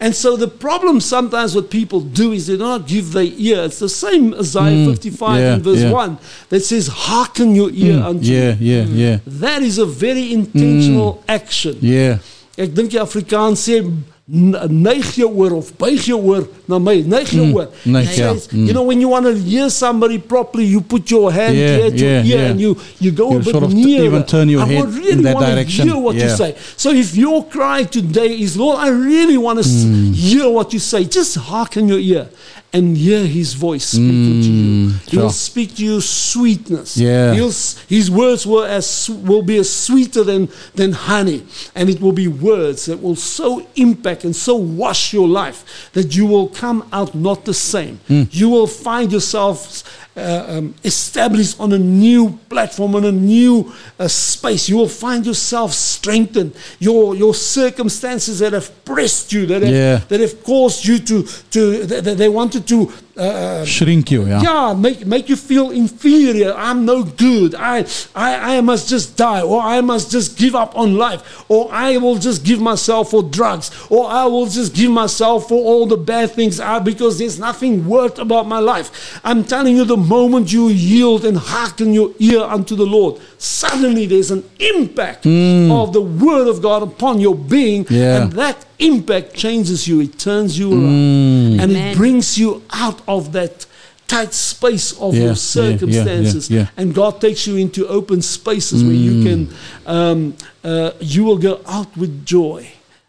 And 0.00 0.14
so 0.14 0.36
the 0.36 0.48
problem 0.48 1.00
sometimes 1.00 1.54
what 1.54 1.70
people 1.70 2.00
do 2.02 2.32
is 2.32 2.46
they 2.46 2.54
do 2.58 2.64
not 2.64 2.86
give 2.86 3.12
their 3.12 3.24
ear. 3.24 3.64
It's 3.64 3.78
the 3.78 3.88
same 3.88 4.34
Isaiah 4.34 4.84
Mm, 4.84 4.90
55 4.90 5.40
yeah, 5.40 5.54
in 5.54 5.62
verse 5.62 5.80
yeah. 5.80 5.90
1 5.92 6.18
that 6.50 6.60
says, 6.60 6.88
Hearken 6.88 7.54
your 7.54 7.70
ear 7.70 7.94
Mm, 7.94 8.04
unto 8.04 8.26
yeah, 8.26 8.54
me." 8.56 8.66
yeah, 8.66 8.84
yeah. 8.84 9.18
That 9.26 9.62
is 9.62 9.78
a 9.78 9.86
very 9.86 10.30
intentional 10.34 11.24
action. 11.26 11.78
Yeah. 11.80 12.18
Ek 12.58 12.74
dink 12.74 12.90
die 12.92 12.98
Afrikaans 13.00 13.62
sê 13.64 13.78
"N- 13.80 14.04
neig 14.28 15.04
jou 15.16 15.26
oor 15.34 15.52
of 15.58 15.72
buig 15.78 16.04
jou 16.06 16.18
oor 16.22 16.44
na 16.70 16.78
my, 16.78 17.02
neig 17.02 17.26
jou 17.34 17.42
Mm, 17.44 17.54
oor. 17.56 17.68
neig, 17.84 18.06
ja, 18.16 18.30
says, 18.32 18.46
mm. 18.52 18.66
You 18.68 18.72
know 18.72 18.84
when 18.84 19.00
you 19.00 19.08
want 19.08 19.26
to 19.26 19.34
hear 19.34 19.68
somebody 19.68 20.18
properly, 20.18 20.64
you 20.64 20.80
put 20.80 21.10
your 21.10 21.32
hand 21.32 21.56
Yeah, 21.56 21.76
here 21.76 21.90
to 21.90 21.96
yeah, 22.04 22.22
yeah. 22.22 22.50
and 22.50 22.60
you 22.60 22.76
you 23.00 23.10
go 23.10 23.30
You 23.32 23.36
a 23.36 23.40
bit 23.40 23.50
sort 23.50 23.64
of 23.64 23.72
nearer. 23.74 24.04
even 24.04 24.22
turn 24.24 24.48
your 24.48 24.62
I 24.62 24.66
head 24.66 24.88
really 24.94 25.12
in 25.12 25.22
that 25.22 25.34
want 25.34 25.46
direction. 25.46 25.86
to 25.86 25.92
hear 25.92 26.00
what 26.00 26.14
you 26.14 26.28
say. 26.28 26.54
So 26.76 26.90
if 26.92 27.16
your 27.16 27.44
cry 27.46 27.82
today 27.84 28.38
is, 28.40 28.56
Lord, 28.56 28.78
I 28.78 28.88
really 28.90 29.36
want 29.36 29.58
to 29.62 29.64
Mm. 29.68 30.14
hear 30.14 30.48
what 30.48 30.72
you 30.72 30.78
say, 30.78 31.04
just 31.04 31.34
hearken 31.36 31.88
your 31.88 31.98
ear 31.98 32.28
and 32.72 32.96
hear 32.96 33.26
His 33.26 33.52
voice 33.54 33.84
speaking 33.84 34.40
to 34.42 34.48
you. 34.50 34.88
Mm, 34.90 35.10
He 35.10 35.16
will 35.16 35.24
sure. 35.24 35.30
speak 35.30 35.76
to 35.76 35.84
you 35.84 36.00
sweetness. 36.00 36.96
Yeah. 36.96 37.34
He'll 37.34 37.52
his 37.88 38.10
words 38.10 38.46
will 38.46 38.64
as 38.64 39.10
will 39.10 39.42
be 39.42 39.58
as 39.58 39.70
sweeter 39.70 40.24
than 40.24 40.48
than 40.74 40.92
honey, 40.92 41.44
and 41.74 41.90
it 41.90 42.00
will 42.00 42.12
be 42.12 42.28
words 42.28 42.86
that 42.86 43.02
will 43.02 43.16
so 43.16 43.66
impact 43.76 44.24
and 44.24 44.34
so 44.34 44.54
wash 44.54 45.12
your 45.12 45.28
life 45.28 45.90
that 45.92 46.16
you 46.16 46.26
will 46.26 46.48
come 46.48 46.88
out 46.92 47.14
not 47.14 47.44
the 47.44 47.54
same. 47.54 48.00
Mm. 48.08 48.28
You 48.32 48.48
will 48.48 48.66
find 48.66 49.12
yourself 49.12 49.82
um, 50.16 50.74
established 50.84 51.58
on 51.58 51.72
a 51.72 51.78
new 51.78 52.38
platform, 52.48 52.94
on 52.94 53.04
a 53.04 53.12
new 53.12 53.72
uh, 53.98 54.08
space. 54.08 54.68
You 54.68 54.76
will 54.76 54.88
find 54.88 55.24
yourself 55.24 55.72
strengthened. 55.72 56.54
Your 56.78 57.14
your 57.14 57.34
circumstances 57.34 58.38
that 58.40 58.52
have 58.52 58.70
pressed 58.84 59.32
you, 59.32 59.46
that 59.46 59.62
have, 59.62 59.72
Yeah. 59.72 60.00
that 60.08 60.20
have 60.20 60.42
caused 60.44 60.84
you 60.84 60.98
to 60.98 61.22
to 61.50 61.86
that 61.86 62.04
that 62.04 62.18
they 62.18 62.28
wanted 62.28 62.66
to. 62.68 62.92
Uh, 63.14 63.62
Shrink 63.66 64.10
you, 64.10 64.26
yeah. 64.26 64.40
yeah, 64.40 64.72
make 64.74 65.04
make 65.04 65.28
you 65.28 65.36
feel 65.36 65.70
inferior. 65.70 66.54
I'm 66.56 66.86
no 66.86 67.02
good. 67.04 67.54
I, 67.54 67.84
I 68.14 68.56
I 68.56 68.60
must 68.62 68.88
just 68.88 69.18
die, 69.18 69.42
or 69.42 69.60
I 69.60 69.82
must 69.82 70.10
just 70.10 70.38
give 70.38 70.54
up 70.54 70.74
on 70.78 70.96
life, 70.96 71.44
or 71.50 71.70
I 71.70 71.98
will 71.98 72.16
just 72.16 72.42
give 72.42 72.58
myself 72.58 73.10
for 73.10 73.22
drugs, 73.22 73.70
or 73.90 74.08
I 74.08 74.24
will 74.24 74.46
just 74.46 74.74
give 74.74 74.90
myself 74.90 75.48
for 75.48 75.62
all 75.62 75.86
the 75.86 75.98
bad 75.98 76.30
things 76.30 76.58
I, 76.58 76.78
because 76.78 77.18
there's 77.18 77.38
nothing 77.38 77.86
worth 77.86 78.18
about 78.18 78.46
my 78.46 78.60
life. 78.60 79.20
I'm 79.22 79.44
telling 79.44 79.76
you, 79.76 79.84
the 79.84 79.98
moment 79.98 80.50
you 80.50 80.68
yield 80.68 81.26
and 81.26 81.36
hearken 81.36 81.92
your 81.92 82.12
ear 82.18 82.40
unto 82.40 82.74
the 82.76 82.86
Lord, 82.86 83.20
suddenly 83.42 84.06
there's 84.06 84.30
an 84.30 84.44
impact 84.60 85.26
of 85.26 85.92
the 85.92 86.00
word 86.00 86.46
of 86.48 86.62
God 86.62 86.82
upon 86.82 87.20
your 87.20 87.34
being, 87.34 87.86
Yeah. 87.90 88.22
and 88.22 88.32
that 88.34 88.64
impact 88.78 89.34
changes 89.34 89.88
you. 89.88 90.00
It 90.00 90.18
turns 90.18 90.58
you 90.58 90.70
around, 90.72 91.58
Mm. 91.58 91.62
and 91.62 91.70
Amen. 91.72 91.88
it 91.92 91.96
brings 91.96 92.38
you 92.38 92.62
out 92.70 93.00
of 93.08 93.32
that 93.32 93.66
tight 94.06 94.34
space 94.34 94.92
of 95.00 95.14
Yeah, 95.14 95.20
your 95.20 95.28
yeah, 95.30 95.34
circumstances 95.56 96.50
yeah, 96.50 96.60
yeah. 96.60 96.66
and 96.76 96.94
God 96.94 97.20
takes 97.20 97.46
you 97.46 97.56
into 97.56 97.86
open 97.88 98.20
spaces 98.22 98.84
where 98.84 98.92
you 99.08 99.24
can 99.26 99.48
um, 99.86 100.34
uh, 100.62 100.90
you 101.00 101.24
will 101.24 101.38
go 101.38 101.54
out 101.66 101.96
with 101.96 102.24
joy 102.26 102.66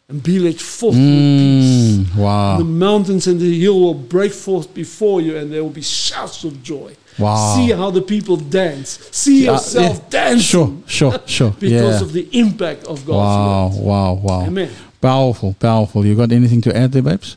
and 0.08 0.24
be 0.24 0.40
led 0.40 0.60
forth 0.62 0.96
with 0.96 1.04
peace 1.04 1.98
Mm, 1.98 2.16
wow. 2.16 2.58
the 2.58 2.64
mountains 2.64 3.28
and 3.28 3.40
the 3.40 3.60
hill 3.60 3.80
will 3.82 3.94
break 4.18 4.32
forth 4.34 4.74
before 4.74 5.20
you 5.22 5.36
and 5.38 5.52
there 5.52 5.62
will 5.62 5.78
be 5.84 5.88
shouts 6.06 6.44
of 6.46 6.64
joy 6.64 6.92
Wow. 7.20 7.56
see 7.56 7.72
how 7.72 7.92
the 7.92 8.02
people 8.02 8.38
dance 8.38 8.98
see 9.12 9.46
Yeah, 9.46 9.52
yourself 9.54 9.98
yeah. 9.98 10.10
dancing 10.10 10.40
Sure, 10.40 10.74
sure, 10.88 11.20
sure. 11.26 11.52
because 11.60 12.02
yeah. 12.02 12.06
of 12.08 12.14
the 12.14 12.28
impact 12.32 12.86
of 12.86 13.06
God's 13.06 13.08
wow, 13.08 13.68
word 13.70 13.86
wow, 13.86 14.14
wow. 14.14 14.46
Amen. 14.48 14.72
Powerful, 15.02 15.54
powerful. 15.60 16.06
You 16.06 16.16
got 16.16 16.32
anything 16.32 16.62
to 16.62 16.76
add 16.76 16.92
there, 16.94 17.02
babes? 17.02 17.36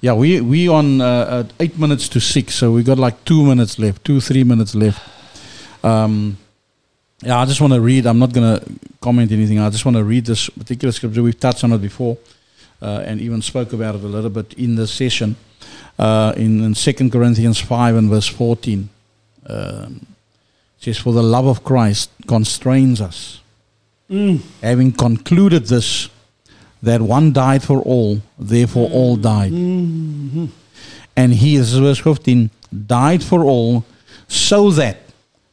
Yeah, 0.00 0.14
we 0.14 0.40
we 0.40 0.68
on 0.68 1.00
uh, 1.00 1.44
eight 1.58 1.76
minutes 1.78 2.08
to 2.10 2.20
six, 2.20 2.54
so 2.54 2.70
we 2.72 2.82
got 2.82 2.98
like 2.98 3.22
two 3.24 3.44
minutes 3.44 3.78
left, 3.78 4.04
two 4.04 4.20
three 4.20 4.44
minutes 4.44 4.74
left. 4.74 5.00
Um, 5.84 6.36
yeah, 7.22 7.38
I 7.38 7.44
just 7.44 7.60
want 7.60 7.72
to 7.74 7.80
read. 7.80 8.06
I'm 8.06 8.18
not 8.18 8.32
going 8.32 8.58
to 8.58 8.64
comment 9.00 9.30
anything. 9.32 9.58
I 9.58 9.68
just 9.70 9.84
want 9.84 9.96
to 9.96 10.04
read 10.04 10.24
this 10.24 10.48
particular 10.48 10.92
scripture. 10.92 11.22
We've 11.22 11.38
touched 11.38 11.64
on 11.64 11.72
it 11.72 11.82
before, 11.82 12.16
uh, 12.80 13.02
and 13.04 13.20
even 13.20 13.42
spoke 13.42 13.72
about 13.74 13.94
it 13.96 14.02
a 14.04 14.06
little 14.06 14.30
bit 14.30 14.54
in 14.54 14.76
the 14.76 14.86
session. 14.86 15.36
Uh, 15.98 16.32
in, 16.36 16.62
in 16.64 16.72
2 16.74 17.10
Corinthians 17.10 17.58
5 17.60 17.96
and 17.96 18.08
verse 18.08 18.26
14, 18.26 18.88
um, 19.46 20.06
it 20.78 20.84
says, 20.84 20.98
For 20.98 21.12
the 21.12 21.22
love 21.22 21.46
of 21.46 21.62
Christ 21.64 22.10
constrains 22.26 23.00
us, 23.00 23.40
Mm. 24.10 24.40
having 24.60 24.90
concluded 24.90 25.66
this, 25.66 26.08
that 26.82 27.00
one 27.00 27.32
died 27.32 27.62
for 27.62 27.80
all, 27.82 28.20
therefore 28.36 28.90
all 28.90 29.14
died. 29.16 29.52
Mhm. 29.52 30.48
And 31.16 31.34
he, 31.34 31.56
this 31.56 31.72
is 31.72 31.78
verse 31.78 31.98
15, 31.98 32.50
died 32.86 33.22
for 33.22 33.44
all, 33.44 33.84
so 34.26 34.70
that 34.72 35.02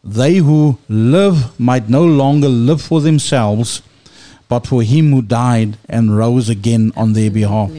they 0.04 0.38
who 0.38 0.78
live 0.90 1.52
might 1.60 1.88
no 1.90 2.04
longer 2.04 2.50
live 2.50 2.82
for 2.82 3.00
themselves, 3.02 3.84
but 4.50 4.66
for 4.66 4.82
him 4.82 5.12
who 5.12 5.22
died 5.22 5.78
and 5.88 6.18
rose 6.18 6.50
again 6.50 6.92
on 6.96 7.14
their 7.14 7.30
behalf. 7.30 7.70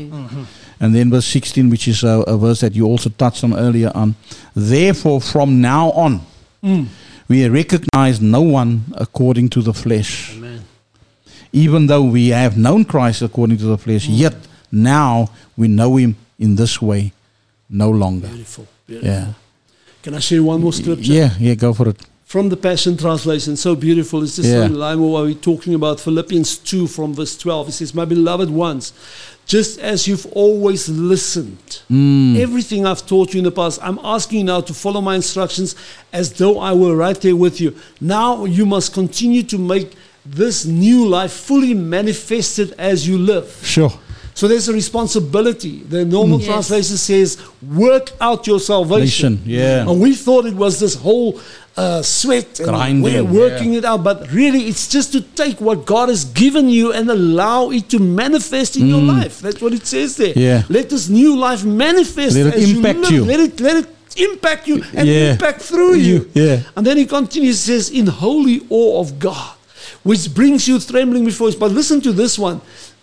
And 0.80 0.94
then 0.94 1.10
verse 1.10 1.26
16, 1.26 1.70
which 1.70 1.88
is 1.88 2.04
a, 2.04 2.22
a 2.26 2.36
verse 2.38 2.60
that 2.60 2.74
you 2.74 2.86
also 2.86 3.10
touched 3.10 3.42
on 3.44 3.52
earlier 3.54 3.90
on. 3.94 4.14
Therefore, 4.54 5.20
from 5.20 5.60
now 5.60 5.90
on, 5.92 6.20
Mm. 6.62 6.86
we 7.28 7.48
recognize 7.48 8.20
no 8.20 8.42
one 8.42 8.82
according 8.96 9.48
to 9.50 9.62
the 9.62 9.72
flesh. 9.72 10.36
Even 11.52 11.86
though 11.86 12.02
we 12.02 12.28
have 12.28 12.56
known 12.58 12.84
Christ 12.84 13.22
according 13.22 13.58
to 13.58 13.64
the 13.66 13.78
flesh, 13.78 14.08
yet 14.08 14.34
now 14.72 15.28
we 15.56 15.68
know 15.68 15.96
him 15.96 16.16
in 16.38 16.56
this 16.56 16.82
way 16.82 17.12
no 17.70 17.90
longer. 17.90 18.28
beautiful 18.28 18.66
beautiful 18.86 19.08
Yeah. 19.10 19.32
can 20.02 20.14
I 20.14 20.18
share 20.20 20.42
one 20.42 20.60
more 20.60 20.72
scripture 20.72 21.12
Yeah, 21.12 21.30
yeah, 21.38 21.54
go 21.54 21.72
for 21.74 21.88
it. 21.90 22.00
From 22.28 22.50
the 22.50 22.56
Passion 22.58 22.94
Translation. 22.94 23.56
So 23.56 23.74
beautiful. 23.74 24.22
It's 24.22 24.36
just 24.36 24.50
Yeah. 24.50 24.66
in 24.66 24.74
line 24.74 25.00
with 25.00 25.10
what 25.10 25.24
we're 25.24 25.32
talking 25.32 25.72
about. 25.72 25.98
Philippians 25.98 26.58
2 26.58 26.86
from 26.86 27.14
verse 27.14 27.34
12. 27.38 27.70
It 27.70 27.72
says, 27.72 27.94
My 27.94 28.04
beloved 28.04 28.50
ones, 28.50 28.92
just 29.46 29.78
as 29.78 30.06
you've 30.06 30.26
always 30.32 30.90
listened, 30.90 31.56
Mm. 31.90 32.36
everything 32.38 32.84
I've 32.84 33.06
taught 33.06 33.32
you 33.32 33.38
in 33.38 33.44
the 33.44 33.50
past, 33.50 33.80
I'm 33.82 33.98
asking 34.04 34.40
you 34.40 34.44
now 34.44 34.60
to 34.60 34.74
follow 34.74 35.00
my 35.00 35.14
instructions 35.16 35.74
as 36.12 36.32
though 36.34 36.58
I 36.60 36.74
were 36.74 36.94
right 36.94 37.18
there 37.18 37.34
with 37.34 37.62
you. 37.62 37.72
Now 37.98 38.44
you 38.44 38.66
must 38.66 38.92
continue 38.92 39.42
to 39.44 39.56
make 39.56 39.92
this 40.26 40.66
new 40.66 41.08
life 41.08 41.32
fully 41.32 41.72
manifested 41.72 42.74
as 42.76 43.08
you 43.08 43.16
live. 43.16 43.56
Sure. 43.64 43.90
So 44.38 44.46
there's 44.46 44.68
a 44.68 44.72
responsibility. 44.72 45.76
The 45.94 46.04
normal 46.04 46.38
Mm. 46.38 46.42
Yes. 46.42 46.50
translation 46.52 46.96
says, 46.96 47.28
work 47.84 48.06
out 48.20 48.46
your 48.46 48.60
salvation. 48.60 49.32
Nation, 49.34 49.42
yeah. 49.44 49.88
And 49.88 49.98
we 50.00 50.14
thought 50.14 50.46
it 50.46 50.54
was 50.54 50.78
this 50.78 50.94
whole 50.94 51.40
uh, 51.76 52.02
sweat 52.02 52.60
and 52.60 52.68
Grinding, 52.68 53.02
we're 53.02 53.24
working 53.42 53.74
it 53.74 53.84
out, 53.84 54.02
but 54.04 54.16
really 54.32 54.62
it's 54.70 54.86
just 54.96 55.10
to 55.12 55.20
take 55.42 55.60
what 55.60 55.78
God 55.86 56.08
has 56.08 56.24
given 56.24 56.68
you 56.68 56.92
and 56.92 57.10
allow 57.10 57.70
it 57.70 57.88
to 57.90 57.98
manifest 57.98 58.76
in 58.76 58.86
your 58.92 59.00
Mm. 59.00 59.08
life. 59.18 59.34
That's 59.40 59.60
what 59.60 59.72
it 59.78 59.84
says 59.86 60.10
there. 60.16 60.34
Yeah. 60.36 60.62
Let 60.68 60.86
this 60.90 61.08
new 61.08 61.36
life 61.36 61.64
manifest. 61.64 62.36
Let 62.36 62.46
it 62.46 62.54
as 62.62 62.70
impact 62.70 62.98
live. 63.00 63.12
you. 63.12 63.24
Let 63.24 63.40
it 63.40 63.60
let 63.60 63.76
it 63.82 63.86
impact 64.30 64.62
you 64.70 64.76
and 64.98 65.04
Yeah. 65.08 65.32
impact 65.32 65.60
through 65.62 65.94
you. 66.08 66.18
Yeah. 66.34 66.56
And 66.76 66.82
then 66.86 66.96
he 66.96 67.06
continues, 67.06 67.58
says, 67.70 67.90
in 67.90 68.06
holy 68.06 68.58
awe 68.70 69.00
of 69.02 69.18
God, 69.18 69.50
which 70.04 70.24
brings 70.38 70.66
you 70.68 70.78
trembling 70.80 71.24
before 71.24 71.48
us. 71.48 71.54
But 71.56 71.70
listen 71.80 72.00
to 72.02 72.12
this 72.12 72.38
one. 72.38 72.60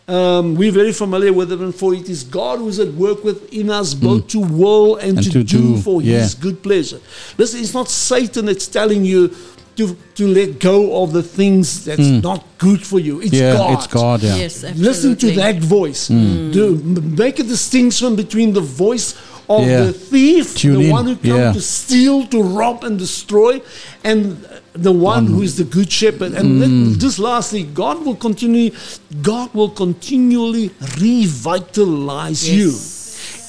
Um, 0.08 0.54
we're 0.56 0.72
very 0.72 0.92
familiar 0.94 1.34
with 1.34 1.52
it, 1.52 1.60
and 1.60 1.74
for 1.74 1.96
it 1.96 2.08
is 2.10 2.24
God 2.24 2.60
who 2.60 2.68
is 2.68 2.80
at 2.80 2.90
work 2.94 3.24
within 3.24 3.72
us 3.72 3.96
both 3.96 4.28
to 4.28 4.40
will 4.40 4.98
and, 4.98 5.18
Mm. 5.18 5.18
And 5.18 5.24
to, 5.26 5.32
to 5.32 5.44
do, 5.44 5.58
do, 5.76 5.78
for 5.82 6.02
yeah. 6.02 6.20
His 6.20 6.36
good 6.36 6.62
pleasure. 6.62 7.00
Listen, 7.40 7.60
it's 7.62 7.74
not 7.74 7.90
Satan 7.90 8.46
that's 8.46 8.68
telling 8.68 9.04
you 9.04 9.34
to, 9.78 9.98
to 10.16 10.28
let 10.28 10.60
go 10.60 11.02
of 11.04 11.12
the 11.12 11.24
things 11.24 11.86
that's 11.86 12.00
Mm. 12.00 12.22
not 12.24 12.46
good 12.60 12.86
for 12.86 13.00
you. 13.00 13.20
It's 13.20 13.34
Yeah, 13.34 13.54
God. 13.54 13.74
it's 13.74 13.88
God, 13.88 14.22
yeah. 14.24 14.36
Yes, 14.36 14.64
Listen 14.76 15.16
to 15.18 15.32
that 15.32 15.58
voice. 15.60 16.10
Mm. 16.10 16.54
Do, 16.54 16.76
make 17.02 17.40
a 17.40 17.44
distinction 17.44 18.16
between 18.16 18.54
the 18.54 18.62
voice 18.62 19.16
of 19.50 19.66
Yeah. 19.68 19.86
the 19.86 19.94
thief, 19.94 20.56
Tune 20.56 20.80
the 20.80 20.86
in, 20.86 20.92
one 20.92 21.06
who 21.06 21.16
comes 21.16 21.26
yeah. 21.28 21.52
to 21.54 21.62
steal, 21.62 22.26
to 22.28 22.42
rob, 22.42 22.84
and 22.84 22.98
destroy, 22.98 23.62
and 24.04 24.38
the 24.74 24.92
one 24.92 25.26
who 25.28 25.42
is 25.42 25.56
the 25.56 25.64
good 25.64 25.92
shepherd. 25.92 26.34
And 26.34 26.60
let- 26.60 26.70
Mm. 26.70 26.98
just 27.00 27.20
lastly, 27.20 27.64
God 27.64 28.06
will 28.06 28.16
continue. 28.16 28.72
God 29.22 29.50
will 29.54 29.70
continually 29.70 30.72
revitalize 31.00 32.48
you, 32.50 32.74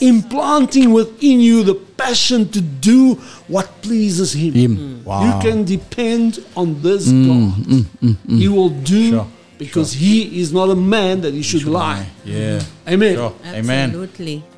implanting 0.01 0.93
within 0.93 1.41
you 1.41 1.63
the 1.65 1.75
passion 1.75 2.49
to 2.51 2.61
do 2.61 3.15
what 3.49 3.67
pleases 3.83 4.33
Him. 4.35 4.53
Him. 4.55 5.01
Wow. 5.05 5.25
You 5.27 5.33
can 5.51 5.65
depend 5.65 6.41
on 6.57 6.77
this 6.83 7.07
Mm, 7.09 7.27
God. 7.27 7.67
mm, 7.67 7.85
mm, 8.03 8.17
mm. 8.29 8.39
He 8.39 8.49
will 8.49 8.69
do 8.69 9.11
Sure, 9.11 9.27
because 9.59 9.93
He 9.95 10.41
is 10.41 10.53
not 10.53 10.69
a 10.71 10.75
man 10.77 11.23
that 11.23 11.33
He 11.35 11.43
should 11.43 11.65
lie. 11.65 12.07
Yeah. 12.25 12.61
Amen. 12.89 13.15
Sure. 13.15 13.33
Amen. 13.55 14.09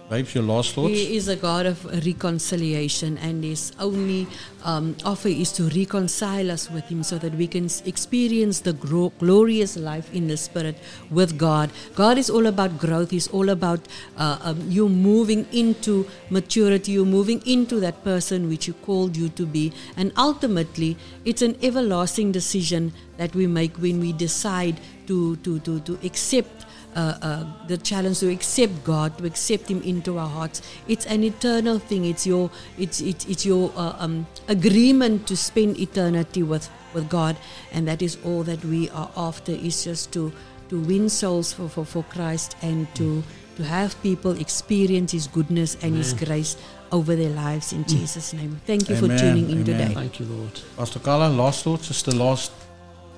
Babes, 0.08 0.34
your 0.34 0.44
last 0.44 0.72
thoughts? 0.72 0.94
He 0.94 1.18
is 1.18 1.28
a 1.28 1.36
God 1.36 1.66
of 1.66 1.84
reconciliation, 2.06 3.18
and 3.18 3.44
His 3.44 3.72
only 3.78 4.26
um, 4.64 4.96
offer 5.04 5.28
is 5.28 5.52
to 5.52 5.64
reconcile 5.64 6.50
us 6.50 6.70
with 6.70 6.84
Him 6.84 7.02
so 7.02 7.18
that 7.18 7.34
we 7.34 7.46
can 7.46 7.68
experience 7.84 8.60
the 8.60 8.72
gro- 8.72 9.12
glorious 9.18 9.76
life 9.76 10.10
in 10.14 10.28
the 10.28 10.38
Spirit 10.38 10.78
with 11.10 11.36
God. 11.36 11.70
God 11.94 12.16
is 12.16 12.30
all 12.30 12.46
about 12.46 12.78
growth, 12.78 13.10
He's 13.10 13.28
all 13.28 13.50
about 13.50 13.80
uh, 14.16 14.38
um, 14.44 14.64
you 14.70 14.88
moving 14.88 15.46
into 15.52 16.06
maturity, 16.30 16.92
you 16.92 17.04
moving 17.04 17.42
into 17.44 17.78
that 17.80 18.02
person 18.02 18.48
which 18.48 18.64
He 18.64 18.72
called 18.72 19.14
you 19.14 19.28
to 19.28 19.44
be. 19.44 19.74
And 19.94 20.12
ultimately, 20.16 20.96
it's 21.26 21.42
an 21.42 21.58
everlasting 21.62 22.32
decision 22.32 22.94
that 23.18 23.34
we 23.34 23.46
make 23.46 23.76
when 23.76 24.00
we 24.00 24.14
decide 24.14 24.80
to, 25.06 25.36
to, 25.36 25.58
to, 25.60 25.80
to 25.80 25.98
accept 26.02 26.64
the 26.94 27.78
challenge 27.82 28.20
to 28.20 28.30
accept 28.30 28.84
God, 28.84 29.16
to 29.18 29.26
accept 29.26 29.68
Him 29.68 29.82
into 29.82 30.18
our 30.18 30.28
hearts. 30.28 30.62
It's 30.86 31.06
an 31.06 31.22
eternal 31.24 31.78
thing. 31.78 32.04
It's 32.04 32.26
your 32.26 32.50
it's 32.78 33.00
it's, 33.00 33.24
it's 33.26 33.46
your 33.46 33.72
uh, 33.76 33.96
um, 33.98 34.26
agreement 34.48 35.26
to 35.28 35.36
spend 35.36 35.78
eternity 35.78 36.42
with 36.42 36.68
with 36.94 37.08
God, 37.08 37.36
and 37.72 37.86
that 37.86 38.02
is 38.02 38.18
all 38.24 38.42
that 38.44 38.64
we 38.64 38.90
are 38.90 39.10
after. 39.16 39.52
Is 39.52 39.84
just 39.84 40.12
to 40.12 40.32
to 40.68 40.80
win 40.80 41.08
souls 41.08 41.52
for, 41.52 41.68
for, 41.68 41.84
for 41.84 42.02
Christ 42.04 42.56
and 42.62 42.92
to 42.96 43.22
to 43.56 43.64
have 43.64 44.00
people 44.02 44.38
experience 44.38 45.12
His 45.12 45.26
goodness 45.26 45.76
and 45.82 45.94
His 45.94 46.12
grace 46.14 46.56
over 46.92 47.16
their 47.16 47.30
lives 47.30 47.72
in 47.72 47.84
Jesus' 47.84 48.32
name. 48.32 48.60
Thank 48.66 48.88
you 48.88 48.96
for 48.96 49.08
tuning 49.08 49.50
in 49.50 49.62
amen. 49.62 49.64
today. 49.64 49.94
Thank 49.94 50.20
you, 50.20 50.26
Lord. 50.26 50.60
Pastor 50.76 51.00
Carlisle, 51.00 51.32
last 51.32 51.64
thoughts? 51.64 51.88
Just 51.88 52.06
the 52.06 52.14
last. 52.14 52.52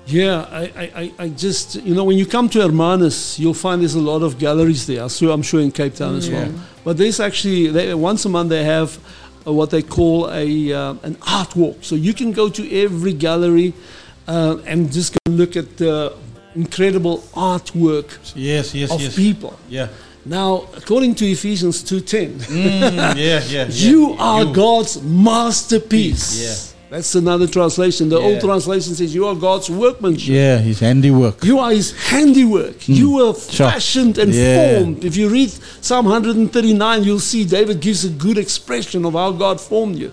Yeah, 0.07 0.45
I, 0.51 0.63
I, 0.95 1.13
I- 1.19 1.29
just, 1.29 1.75
you 1.75 1.93
know, 1.95 2.03
when 2.03 2.17
you 2.17 2.25
come 2.25 2.49
to 2.49 2.59
Hermanus, 2.59 3.37
you'll 3.39 3.53
find 3.53 3.81
there's 3.81 3.95
a 3.95 3.99
lot 4.01 4.23
of 4.23 4.37
galleries 4.39 4.85
there. 4.87 5.07
So 5.09 5.31
I'm 5.31 5.41
sure 5.43 5.61
in 5.61 5.71
Cape 5.71 5.95
Town 5.95 6.15
as 6.15 6.29
well. 6.29 6.51
But 6.83 6.97
there's 6.97 7.19
actually, 7.19 7.67
they, 7.67 7.93
once 7.93 8.25
a 8.25 8.29
month, 8.29 8.49
they 8.49 8.63
have 8.63 8.97
uh, 9.47 9.53
what 9.53 9.69
they 9.69 9.81
call 9.83 10.29
a 10.31 10.73
uh, 10.73 10.95
an 11.03 11.17
art 11.27 11.55
walk. 11.55 11.77
So 11.81 11.95
you 11.95 12.13
can 12.13 12.31
go 12.31 12.49
to 12.49 12.81
every 12.83 13.13
gallery 13.13 13.73
uh, 14.27 14.57
and 14.65 14.91
just 14.91 15.15
look 15.29 15.55
at 15.55 15.77
the 15.77 16.13
incredible 16.55 17.19
artwork 17.33 18.09
Yes, 18.35 18.73
yes, 18.75 18.91
of 18.91 18.99
yes. 19.01 19.15
people. 19.15 19.57
Yeah. 19.69 19.87
Now, 20.25 20.67
according 20.75 21.15
to 21.15 21.25
Ephesians 21.25 21.83
2.10, 21.83 22.29
Mm, 22.45 22.95
yeah, 22.97 23.13
yeah, 23.15 23.41
yeah. 23.47 23.65
you 23.69 24.15
are 24.19 24.43
You. 24.43 24.53
God's 24.53 25.01
masterpiece. 25.01 26.41
Yeah. 26.41 26.70
That's 26.91 27.15
another 27.15 27.47
translation. 27.47 28.09
The 28.09 28.17
old 28.17 28.41
translation 28.41 28.95
says 28.95 29.15
you 29.15 29.25
are 29.25 29.33
God's 29.33 29.69
workmanship. 29.69 30.33
Yeah, 30.33 30.57
his 30.57 30.81
handiwork. 30.81 31.41
You 31.41 31.57
are 31.59 31.71
his 31.71 31.93
handiwork. 32.09 32.85
You 32.85 33.13
were 33.13 33.33
fashioned 33.33 34.17
and. 34.17 34.33
Yeah. 34.33 34.79
formed. 34.79 35.05
If 35.05 35.15
you 35.15 35.29
read 35.29 35.51
Psalm 35.79 36.03
139, 36.03 37.05
you'll 37.05 37.21
see 37.21 37.45
David 37.45 37.79
gives 37.79 38.03
a 38.03 38.09
good 38.09 38.37
expression 38.37 39.05
of 39.05 39.13
how 39.13 39.31
God 39.31 39.61
formed 39.61 39.99
you. 39.99 40.11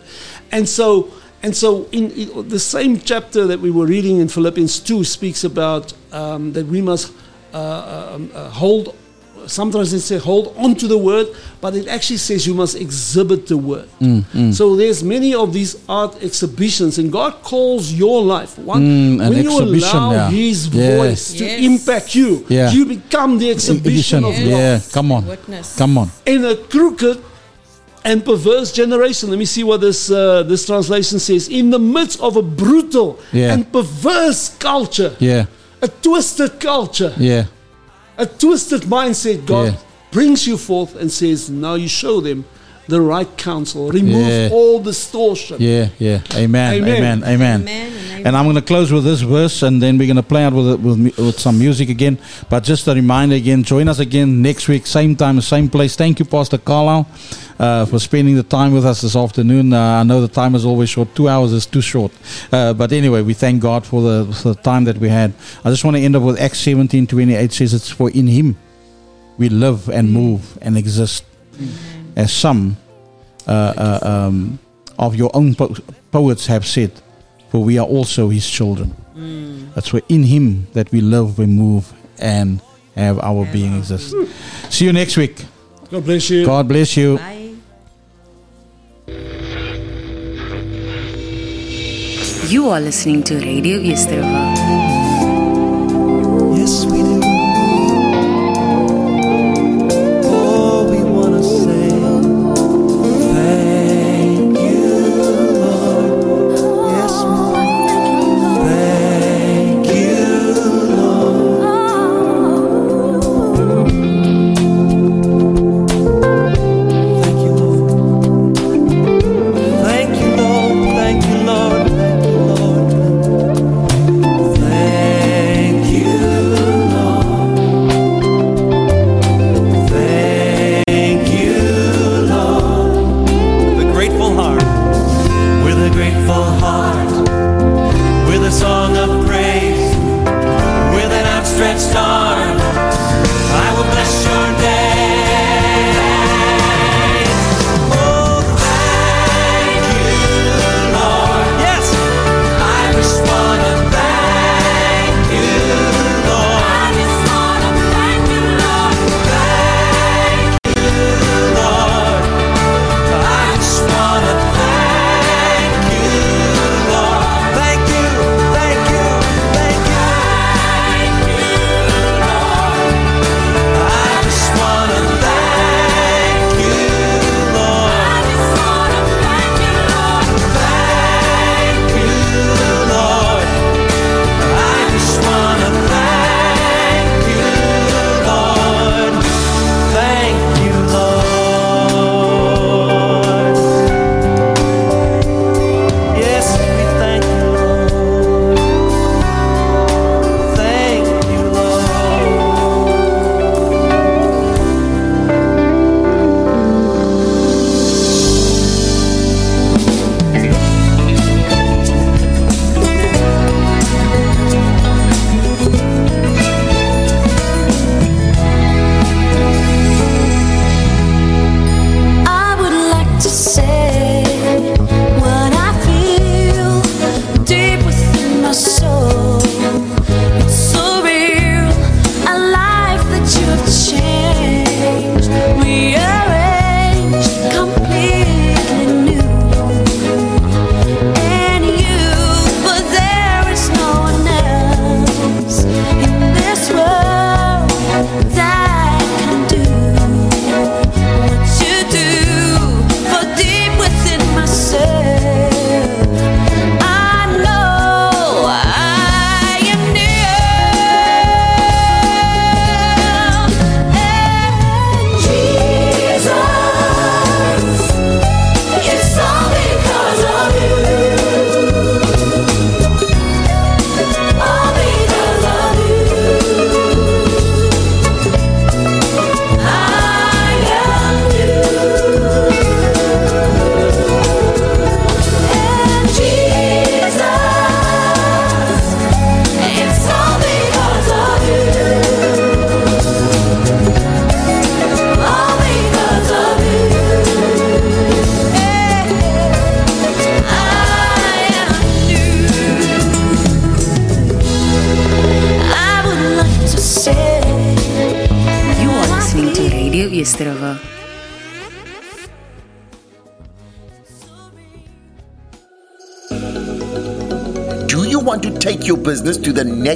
And 0.52 0.68
so, 0.68 1.12
and 1.42 1.56
so 1.56 1.88
in, 1.90 2.12
in 2.12 2.48
the 2.48 2.60
same 2.60 3.00
chapter 3.00 3.44
that 3.48 3.58
we 3.58 3.72
were 3.72 3.86
reading 3.86 4.18
in 4.18 4.28
Philippians 4.28 4.78
2 4.78 5.02
speaks 5.02 5.42
about 5.42 5.92
um, 6.12 6.52
that 6.52 6.66
we 6.66 6.80
must 6.80 7.12
uh, 7.52 8.12
um, 8.14 8.30
uh, 8.32 8.50
hold, 8.50 8.94
sometimes 9.48 9.92
it 9.92 10.00
says 10.00 10.22
hold 10.22 10.54
on 10.56 10.74
to 10.76 10.86
the 10.86 10.96
word, 10.98 11.26
but 11.60 11.74
it 11.74 11.88
actually 11.88 12.18
says 12.18 12.46
you 12.46 12.54
must 12.54 12.76
exhibit 12.76 13.46
the 13.46 13.56
word. 13.56 13.88
Mm, 14.00 14.22
mm. 14.34 14.54
So 14.54 14.76
there's 14.76 15.02
many 15.02 15.34
of 15.34 15.52
these 15.52 15.76
art 15.88 16.22
exhibitions, 16.22 16.98
and 16.98 17.10
God 17.10 17.42
calls 17.42 17.92
your 17.92 18.22
life 18.22 18.58
one 18.58 18.82
Mm, 18.82 19.22
an 19.22 19.28
when 19.30 19.42
you 19.44 19.58
exhibition, 19.58 19.96
allow 19.98 20.12
yeah. 20.12 20.30
His 20.30 20.68
Yeah. 20.68 20.96
voice 20.96 21.32
to 21.34 21.44
Yes. 21.44 21.60
impact 21.62 22.14
you. 22.14 22.44
Yeah. 22.48 22.70
You 22.70 22.84
become 22.86 23.38
the 23.38 23.50
exhibition 23.50 24.24
of 24.24 24.34
God. 24.34 24.46
Yeah, 24.46 24.80
come 24.92 25.10
on. 25.12 25.26
Witness. 25.26 25.74
Come 25.76 25.98
on. 25.98 26.10
In 26.26 26.44
a 26.44 26.54
crooked 26.54 27.18
and 28.04 28.24
perverse 28.24 28.72
generation, 28.72 29.28
let 29.30 29.38
me 29.38 29.44
see 29.44 29.64
what 29.64 29.80
this 29.80 30.10
uh, 30.10 30.42
this 30.44 30.64
translation 30.66 31.18
says. 31.18 31.48
In 31.48 31.70
the 31.70 31.78
midst 31.78 32.20
of 32.20 32.36
a 32.36 32.42
brutal 32.42 33.18
Yeah. 33.32 33.52
and 33.52 33.70
perverse 33.72 34.50
culture, 34.58 35.12
Yeah, 35.18 35.46
a 35.82 35.88
twisted 35.88 36.60
culture, 36.60 37.12
yeah. 37.18 37.44
A 38.18 38.26
twisted 38.26 38.82
mindset, 38.82 39.46
God 39.46 39.72
Yeah. 39.72 39.78
brings 40.10 40.46
you 40.46 40.56
forth 40.58 40.94
and 40.96 41.10
says, 41.10 41.48
"Now 41.48 41.74
you 41.74 41.88
show 41.88 42.20
them 42.20 42.44
the 42.88 43.00
right 43.00 43.28
counsel. 43.36 43.90
Remove 43.90 44.26
Yeah. 44.26 44.48
all 44.52 44.80
distortion." 44.80 45.56
Yeah, 45.60 45.88
yeah. 45.98 46.20
Amen. 46.34 46.74
Amen. 46.74 47.22
Amen. 47.24 47.60
Amen. 47.62 47.92
And 48.26 48.36
I'm 48.36 48.44
going 48.46 48.56
to 48.56 48.62
close 48.62 48.90
with 48.92 49.04
this 49.04 49.20
verse, 49.20 49.62
and 49.62 49.80
then 49.80 49.96
we're 49.96 50.06
going 50.08 50.16
to 50.16 50.22
play 50.34 50.42
out 50.44 50.52
with 50.52 50.80
with, 50.80 51.16
with 51.18 51.38
some 51.38 51.56
music 51.58 51.88
again. 51.88 52.18
But 52.50 52.64
just 52.64 52.88
a 52.88 52.94
reminder 52.94 53.36
again, 53.36 53.62
join 53.62 53.88
us 53.88 54.00
again 54.00 54.42
next 54.42 54.66
week, 54.68 54.86
same 54.86 55.14
time, 55.14 55.40
same 55.40 55.68
place. 55.68 55.94
Thank 55.96 56.18
you, 56.18 56.24
Pastor 56.24 56.58
Carlisle, 56.58 57.06
uh, 57.60 57.86
for 57.86 57.98
spending 58.00 58.34
the 58.34 58.42
time 58.42 58.72
with 58.74 58.84
us 58.84 59.02
this 59.02 59.14
afternoon. 59.14 59.72
Uh, 59.72 60.00
I 60.00 60.02
know 60.02 60.20
the 60.20 60.28
time 60.42 60.56
is 60.56 60.64
always 60.64 60.88
short; 60.90 61.14
two 61.14 61.28
hours 61.28 61.52
is 61.52 61.64
too 61.66 61.80
short. 61.80 62.10
Uh, 62.52 62.72
but 62.74 62.90
anyway, 62.92 63.22
we 63.22 63.34
thank 63.34 63.62
God 63.62 63.86
for 63.86 64.02
the, 64.02 64.32
for 64.34 64.48
the 64.54 64.60
time 64.62 64.84
that 64.84 64.98
we 64.98 65.08
had. 65.08 65.32
I 65.64 65.70
just 65.70 65.84
want 65.84 65.96
to 65.96 66.02
end 66.02 66.16
up 66.16 66.22
with 66.24 66.40
Acts 66.40 66.60
17:28 66.66 67.52
says, 67.52 67.72
"It's 67.72 67.88
for 67.90 68.10
in 68.10 68.26
Him 68.26 68.56
we 69.38 69.48
live 69.48 69.88
and 69.88 70.10
move 70.12 70.58
and 70.60 70.76
exist." 70.76 71.24
As 72.18 72.32
some 72.32 72.76
uh, 73.46 73.50
uh, 73.76 73.98
um, 74.02 74.58
of 74.98 75.14
your 75.14 75.30
own 75.32 75.54
po- 75.54 75.74
poets 76.10 76.46
have 76.46 76.66
said, 76.66 76.90
for 77.50 77.62
we 77.62 77.78
are 77.78 77.86
also 77.86 78.28
his 78.28 78.44
children. 78.50 78.90
That's 79.74 79.92
where 79.92 80.02
in 80.08 80.24
him 80.24 80.66
that 80.72 80.90
we 80.90 81.00
live, 81.00 81.38
we 81.38 81.46
move, 81.46 81.92
and 82.18 82.60
have 82.96 83.18
our 83.20 83.46
being 83.52 83.76
exist. 83.78 84.14
See 84.70 84.84
you 84.86 84.92
next 84.92 85.16
week. 85.16 85.44
God 85.90 86.04
bless 86.04 86.28
you. 86.30 86.44
God 86.44 86.66
bless 86.68 86.96
you. 86.96 87.16
Bye. 87.18 87.54
You 92.48 92.68
are 92.70 92.80
listening 92.80 93.22
to 93.24 93.38
Radio 93.38 93.78
Eerste 93.78 94.10
Rivier. 94.18 94.67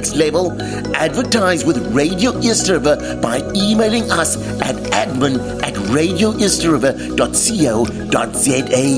Next 0.03 0.17
level? 0.17 0.51
Advertise 0.97 1.65
with 1.65 1.79
Radio 1.95 2.37
East 2.41 2.69
River 2.69 2.97
by 3.23 3.39
emailing 3.55 4.11
us 4.11 4.37
at 4.61 4.75
admin 4.91 5.39
at 5.63 5.75
radioeastriver.co.za. 5.95 8.89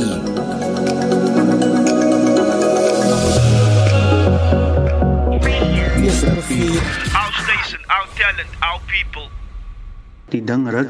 Our 7.21 7.33
station, 7.45 7.81
our 7.91 8.07
talent, 8.17 8.49
our 8.63 8.81
people. 8.89 9.29
Die 10.31 10.41
ding 10.41 10.65
ruk 10.65 10.89